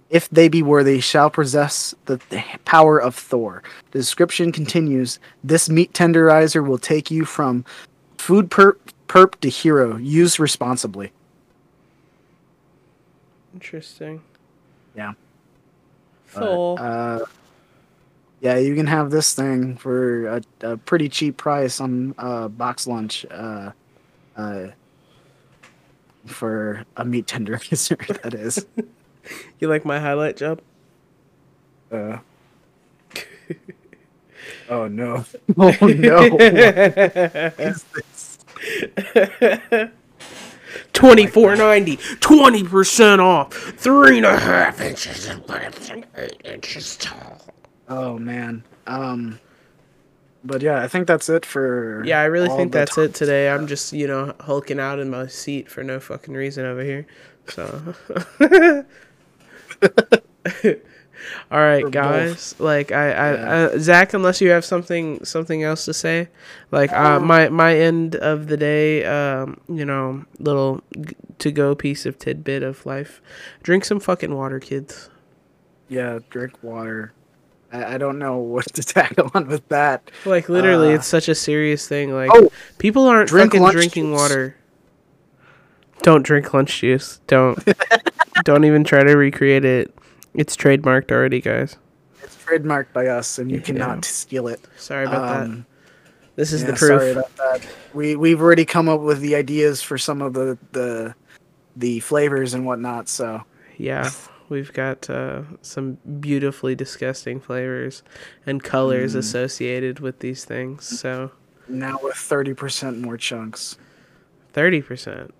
if 0.09 0.29
they 0.31 0.49
be 0.49 0.63
worthy, 0.63 1.01
shall 1.01 1.31
possess 1.31 1.95
the, 2.07 2.21
the 2.31 2.43
power 2.65 2.99
of 2.99 3.15
Thor." 3.15 3.63
The 3.91 3.99
description 3.99 4.51
continues: 4.51 5.19
"This 5.43 5.69
meat 5.69 5.93
tenderizer 5.93 6.67
will 6.67 6.79
take 6.79 7.11
you 7.11 7.27
from 7.27 7.67
food 8.17 8.51
perp, 8.51 8.77
perp 9.09 9.39
to 9.41 9.51
hero. 9.51 9.99
Use 9.99 10.39
responsibly." 10.39 11.13
Interesting. 13.53 14.23
Yeah. 14.97 15.13
Uh, 16.37 17.25
yeah, 18.41 18.57
you 18.57 18.75
can 18.75 18.87
have 18.87 19.11
this 19.11 19.35
thing 19.35 19.77
for 19.77 20.27
a, 20.27 20.43
a 20.61 20.77
pretty 20.77 21.09
cheap 21.09 21.37
price 21.37 21.81
on 21.81 22.15
uh, 22.19 22.49
BoxLunch. 22.49 23.25
Uh, 23.31 23.73
uh, 24.37 24.71
for 26.27 26.85
a 26.97 27.05
meat 27.05 27.27
tenderizer. 27.27 27.99
That 28.23 28.35
is. 28.35 28.67
You 29.59 29.69
like 29.69 29.87
my 29.87 29.99
highlight 29.99 30.37
job? 30.37 30.61
Uh, 31.91 32.19
oh 34.69 34.87
no! 34.87 35.25
Oh 35.57 35.75
no! 35.81 36.29
What 36.29 36.43
is 37.59 37.85
this? 37.95 38.39
Twenty 40.93 41.27
four 41.27 41.57
ninety, 41.57 41.97
twenty 42.21 42.65
percent 42.65 43.21
off, 43.21 43.53
three 43.53 44.19
and 44.19 44.27
a 44.27 44.39
half 44.39 44.81
inches 44.81 45.27
in 45.27 45.43
length 45.47 45.91
and 45.91 46.07
eight 46.17 46.41
inches 46.45 46.97
tall. 46.97 47.41
Oh 47.89 48.19
man. 48.19 48.65
Um. 48.87 49.41
But 50.47 50.61
yeah, 50.61 50.83
I 50.83 50.89
think 50.89 51.07
that's 51.07 51.31
it 51.31 51.47
for. 51.47 52.03
Yeah, 52.05 52.21
I 52.21 52.25
really 52.25 52.51
think 52.51 52.71
that's 52.73 52.99
it 52.99 53.15
today. 53.15 53.49
I'm 53.49 53.67
just, 53.67 53.95
you 53.95 54.07
know, 54.07 54.35
hulking 54.41 54.79
out 54.79 54.99
in 54.99 55.09
my 55.09 55.27
seat 55.27 55.71
for 55.71 55.83
no 55.83 55.99
fucking 55.99 56.35
reason 56.35 56.67
over 56.67 56.83
here. 56.83 57.07
So 57.49 57.95
All 61.51 61.59
right, 61.61 61.81
For 61.83 61.91
both. 61.91 61.93
guys. 61.93 62.55
Like 62.59 62.93
I, 62.93 63.11
I, 63.13 63.31
uh, 63.37 63.79
Zach, 63.79 64.15
unless 64.15 64.41
you 64.41 64.51
have 64.51 64.65
something, 64.65 65.25
something 65.25 65.63
else 65.63 65.85
to 65.87 65.95
say, 65.95 66.29
like 66.71 66.93
uh, 66.93 67.21
my 67.21 67.49
my 67.49 67.77
end 67.77 68.17
of 68.17 68.47
the 68.49 68.57
day, 68.57 69.05
um, 69.05 69.59
you 69.69 69.85
know, 69.85 70.25
little 70.39 70.83
to 71.39 71.51
go 71.51 71.75
piece 71.75 72.07
of 72.07 72.19
tidbit 72.19 72.63
of 72.63 72.85
life. 72.87 73.21
Drink 73.63 73.85
some 73.85 74.01
fucking 74.01 74.35
water, 74.35 74.61
kids. 74.61 75.11
Yeah, 75.89 76.19
drink 76.31 76.63
water. 76.63 77.13
I, 77.73 77.95
I 77.95 77.99
don't 77.99 78.19
know 78.19 78.39
what 78.39 78.67
to 78.75 78.83
tackle 78.95 79.31
on 79.35 79.49
with 79.49 79.67
that. 79.69 80.11
Like 80.25 80.49
literally, 80.49 80.93
Uh, 80.93 80.97
it's 80.97 81.07
such 81.07 81.29
a 81.29 81.35
serious 81.35 81.87
thing. 81.89 82.13
Like 82.13 82.31
Oh, 82.33 82.51
people 82.79 83.07
aren't 83.07 83.29
drink 83.29 83.53
fucking 83.53 83.71
drinking 83.71 84.05
juice. 84.13 84.21
water. 84.21 84.57
Don't 86.03 86.23
drink 86.23 86.53
lunch 86.53 86.81
juice. 86.81 87.21
Don't. 87.27 87.59
don't 88.45 88.65
even 88.65 88.85
try 88.85 89.03
to 89.05 89.15
recreate 89.17 89.65
it. 89.65 89.95
It's 90.35 90.57
trademarked 90.57 91.11
already, 91.13 91.41
guys. 91.41 91.77
It's 92.23 92.37
trademarked 92.45 92.93
by 92.93 93.07
us, 93.07 93.39
and 93.39 93.51
you 93.51 93.59
Yeah. 93.59 93.63
cannot 93.65 94.05
steal 94.05 94.49
it. 94.49 94.61
Sorry 94.77 95.05
about 95.07 95.29
that. 95.29 95.43
Um, 95.47 95.67
This 96.37 96.53
is 96.53 96.63
yeah, 96.63 96.73
the 96.73 96.77
Sorry 96.77 97.13
proof. 97.15 97.17
about 97.17 97.37
that. 97.37 97.69
We 97.93 98.17
we've 98.17 98.41
already 98.41 98.65
come 98.65 98.89
up 98.89 99.01
with 99.01 99.21
the 99.21 99.37
ideas 99.37 99.83
for 99.83 99.97
some 99.97 100.21
of 100.21 100.33
the 100.35 100.59
the 100.73 101.15
the 101.77 102.01
flavors 102.01 102.55
and 102.55 102.67
whatnot. 102.67 103.09
So 103.09 103.43
Yeah, 103.77 104.11
we've 104.49 104.73
got 104.73 105.09
uh, 105.09 105.43
some 105.63 105.99
beautifully 106.19 106.75
disgusting 106.75 107.39
flavors 107.41 108.03
and 108.47 108.63
colors 108.65 109.15
Mm. 109.15 109.19
associated 109.19 110.01
with 110.01 110.19
these 110.19 110.45
things. 110.45 110.85
So 110.99 111.31
now 111.69 111.99
with 112.03 112.17
thirty 112.17 112.53
percent 112.55 112.99
more 112.99 113.17
chunks. 113.17 113.77
thirty 114.53 114.83
percent, 114.83 115.33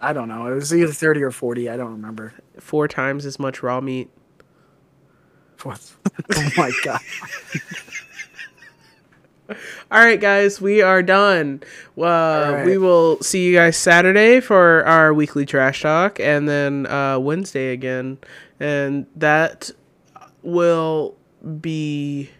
I 0.00 0.12
don't 0.12 0.28
know. 0.28 0.46
It 0.46 0.54
was 0.54 0.72
either 0.74 0.92
thirty 0.92 1.22
or 1.22 1.30
forty. 1.30 1.68
I 1.68 1.76
don't 1.76 1.92
remember. 1.92 2.34
four 2.58 2.88
times 2.88 3.26
as 3.26 3.38
much 3.38 3.62
raw 3.62 3.80
meat. 3.80 4.10
What? 5.62 5.92
oh 6.36 6.50
my 6.56 6.70
god. 6.84 7.00
All 9.90 9.98
right, 9.98 10.20
guys, 10.20 10.60
we 10.60 10.82
are 10.82 11.02
done. 11.02 11.62
Uh, 11.96 12.02
right. 12.02 12.66
We 12.66 12.76
will 12.76 13.18
see 13.22 13.46
you 13.46 13.54
guys 13.54 13.78
Saturday 13.78 14.40
for 14.40 14.84
our 14.84 15.14
weekly 15.14 15.46
trash 15.46 15.80
talk, 15.80 16.20
and 16.20 16.46
then 16.46 16.86
uh, 16.86 17.18
Wednesday 17.18 17.72
again, 17.72 18.18
and 18.60 19.06
that 19.16 19.70
will 20.42 21.16
be. 21.60 22.30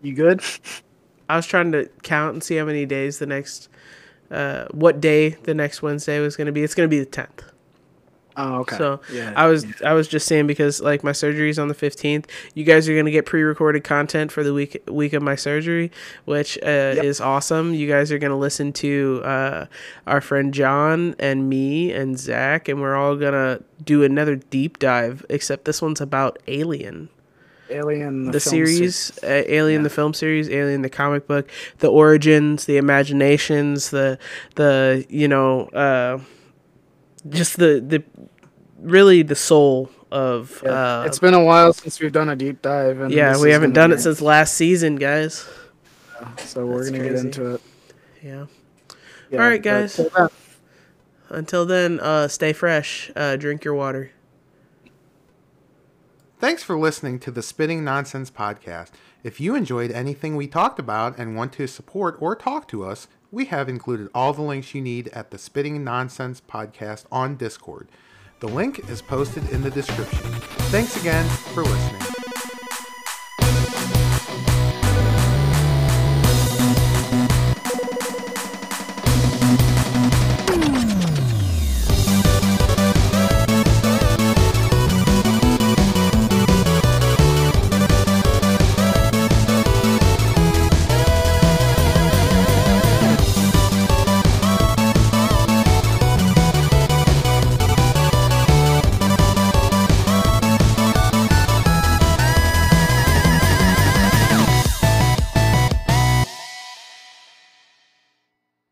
You 0.00 0.14
good? 0.14 0.40
I 1.28 1.36
was 1.36 1.46
trying 1.46 1.72
to 1.72 1.90
count 2.02 2.34
and 2.34 2.42
see 2.42 2.56
how 2.56 2.64
many 2.64 2.86
days 2.86 3.18
the 3.18 3.26
next, 3.26 3.68
uh, 4.30 4.66
what 4.70 5.00
day 5.00 5.30
the 5.30 5.54
next 5.54 5.82
Wednesday 5.82 6.18
was 6.20 6.36
going 6.36 6.46
to 6.46 6.52
be. 6.52 6.62
It's 6.62 6.74
going 6.74 6.88
to 6.88 6.94
be 6.94 7.00
the 7.00 7.06
tenth. 7.06 7.42
Oh, 8.36 8.56
okay. 8.60 8.76
So 8.76 9.00
yeah, 9.10 9.32
I 9.34 9.46
was 9.46 9.64
I 9.82 9.94
was 9.94 10.08
just 10.08 10.26
saying 10.26 10.46
because 10.46 10.80
like 10.80 11.02
my 11.02 11.12
surgery 11.12 11.48
is 11.48 11.58
on 11.58 11.68
the 11.68 11.74
fifteenth. 11.74 12.26
You 12.54 12.64
guys 12.64 12.88
are 12.88 12.94
gonna 12.94 13.10
get 13.10 13.24
pre-recorded 13.24 13.82
content 13.82 14.30
for 14.30 14.44
the 14.44 14.52
week 14.52 14.82
week 14.86 15.14
of 15.14 15.22
my 15.22 15.36
surgery, 15.36 15.90
which 16.26 16.58
uh, 16.62 16.66
is 16.96 17.20
awesome. 17.20 17.72
You 17.72 17.88
guys 17.88 18.12
are 18.12 18.18
gonna 18.18 18.36
listen 18.36 18.72
to 18.74 19.22
uh, 19.24 19.66
our 20.06 20.20
friend 20.20 20.52
John 20.52 21.14
and 21.18 21.48
me 21.48 21.92
and 21.92 22.18
Zach, 22.18 22.68
and 22.68 22.80
we're 22.80 22.94
all 22.94 23.16
gonna 23.16 23.60
do 23.82 24.04
another 24.04 24.36
deep 24.36 24.78
dive. 24.78 25.24
Except 25.30 25.64
this 25.64 25.80
one's 25.80 26.00
about 26.02 26.38
Alien 26.46 27.08
Alien 27.70 28.30
the 28.30 28.40
film 28.40 28.52
series, 28.52 29.18
uh, 29.22 29.42
Alien 29.46 29.82
the 29.82 29.90
film 29.90 30.14
series, 30.14 30.48
Alien 30.48 30.82
the 30.82 30.88
comic 30.90 31.26
book, 31.26 31.48
the 31.78 31.88
origins, 31.88 32.64
the 32.66 32.76
imaginations, 32.76 33.90
the 33.90 34.18
the 34.54 35.04
you 35.08 35.28
know, 35.28 35.66
uh, 35.68 36.18
just 37.28 37.56
the 37.56 37.80
the 37.86 38.02
really 38.80 39.22
the 39.22 39.34
soul 39.34 39.90
of 40.10 40.62
Yeah. 40.64 41.00
uh, 41.00 41.04
it's 41.06 41.18
been 41.18 41.34
a 41.34 41.42
while 41.42 41.72
since 41.72 42.00
we've 42.00 42.12
done 42.12 42.28
a 42.28 42.36
deep 42.36 42.62
dive, 42.62 43.00
and 43.00 43.12
yeah. 43.12 43.38
We 43.40 43.50
haven't 43.50 43.72
done 43.72 43.92
it 43.92 44.00
since 44.00 44.20
last 44.20 44.54
season, 44.54 44.96
guys. 44.96 45.46
So 46.38 46.64
we're 46.66 46.78
That's 46.84 46.90
gonna 46.90 47.04
get 47.04 47.14
into 47.16 47.54
it. 47.54 47.60
Yeah. 48.22 48.46
Yeah, 49.30 49.42
All 49.42 49.48
right, 49.48 49.62
guys. 49.62 50.00
Until 51.28 51.66
then, 51.66 51.98
uh, 52.00 52.28
stay 52.28 52.52
fresh. 52.52 53.10
Uh, 53.16 53.36
drink 53.36 53.64
your 53.64 53.74
water. 53.74 54.10
Thanks 56.38 56.62
for 56.62 56.78
listening 56.78 57.18
to 57.20 57.30
the 57.30 57.42
Spitting 57.42 57.82
Nonsense 57.82 58.30
podcast. 58.30 58.90
If 59.24 59.40
you 59.40 59.54
enjoyed 59.54 59.90
anything 59.90 60.36
we 60.36 60.46
talked 60.46 60.78
about 60.78 61.18
and 61.18 61.34
want 61.34 61.54
to 61.54 61.66
support 61.66 62.18
or 62.20 62.36
talk 62.36 62.68
to 62.68 62.84
us, 62.84 63.08
we 63.30 63.46
have 63.46 63.70
included 63.70 64.10
all 64.14 64.34
the 64.34 64.42
links 64.42 64.74
you 64.74 64.82
need 64.82 65.08
at 65.08 65.30
the 65.30 65.38
Spitting 65.38 65.82
Nonsense 65.82 66.42
podcast 66.42 67.06
on 67.10 67.36
Discord. 67.36 67.88
The 68.40 68.48
link 68.48 68.86
is 68.90 69.00
posted 69.00 69.48
in 69.48 69.62
the 69.62 69.70
description. 69.70 70.30
Thanks 70.68 71.00
again 71.00 71.26
for 71.54 71.62
listening. 71.62 72.05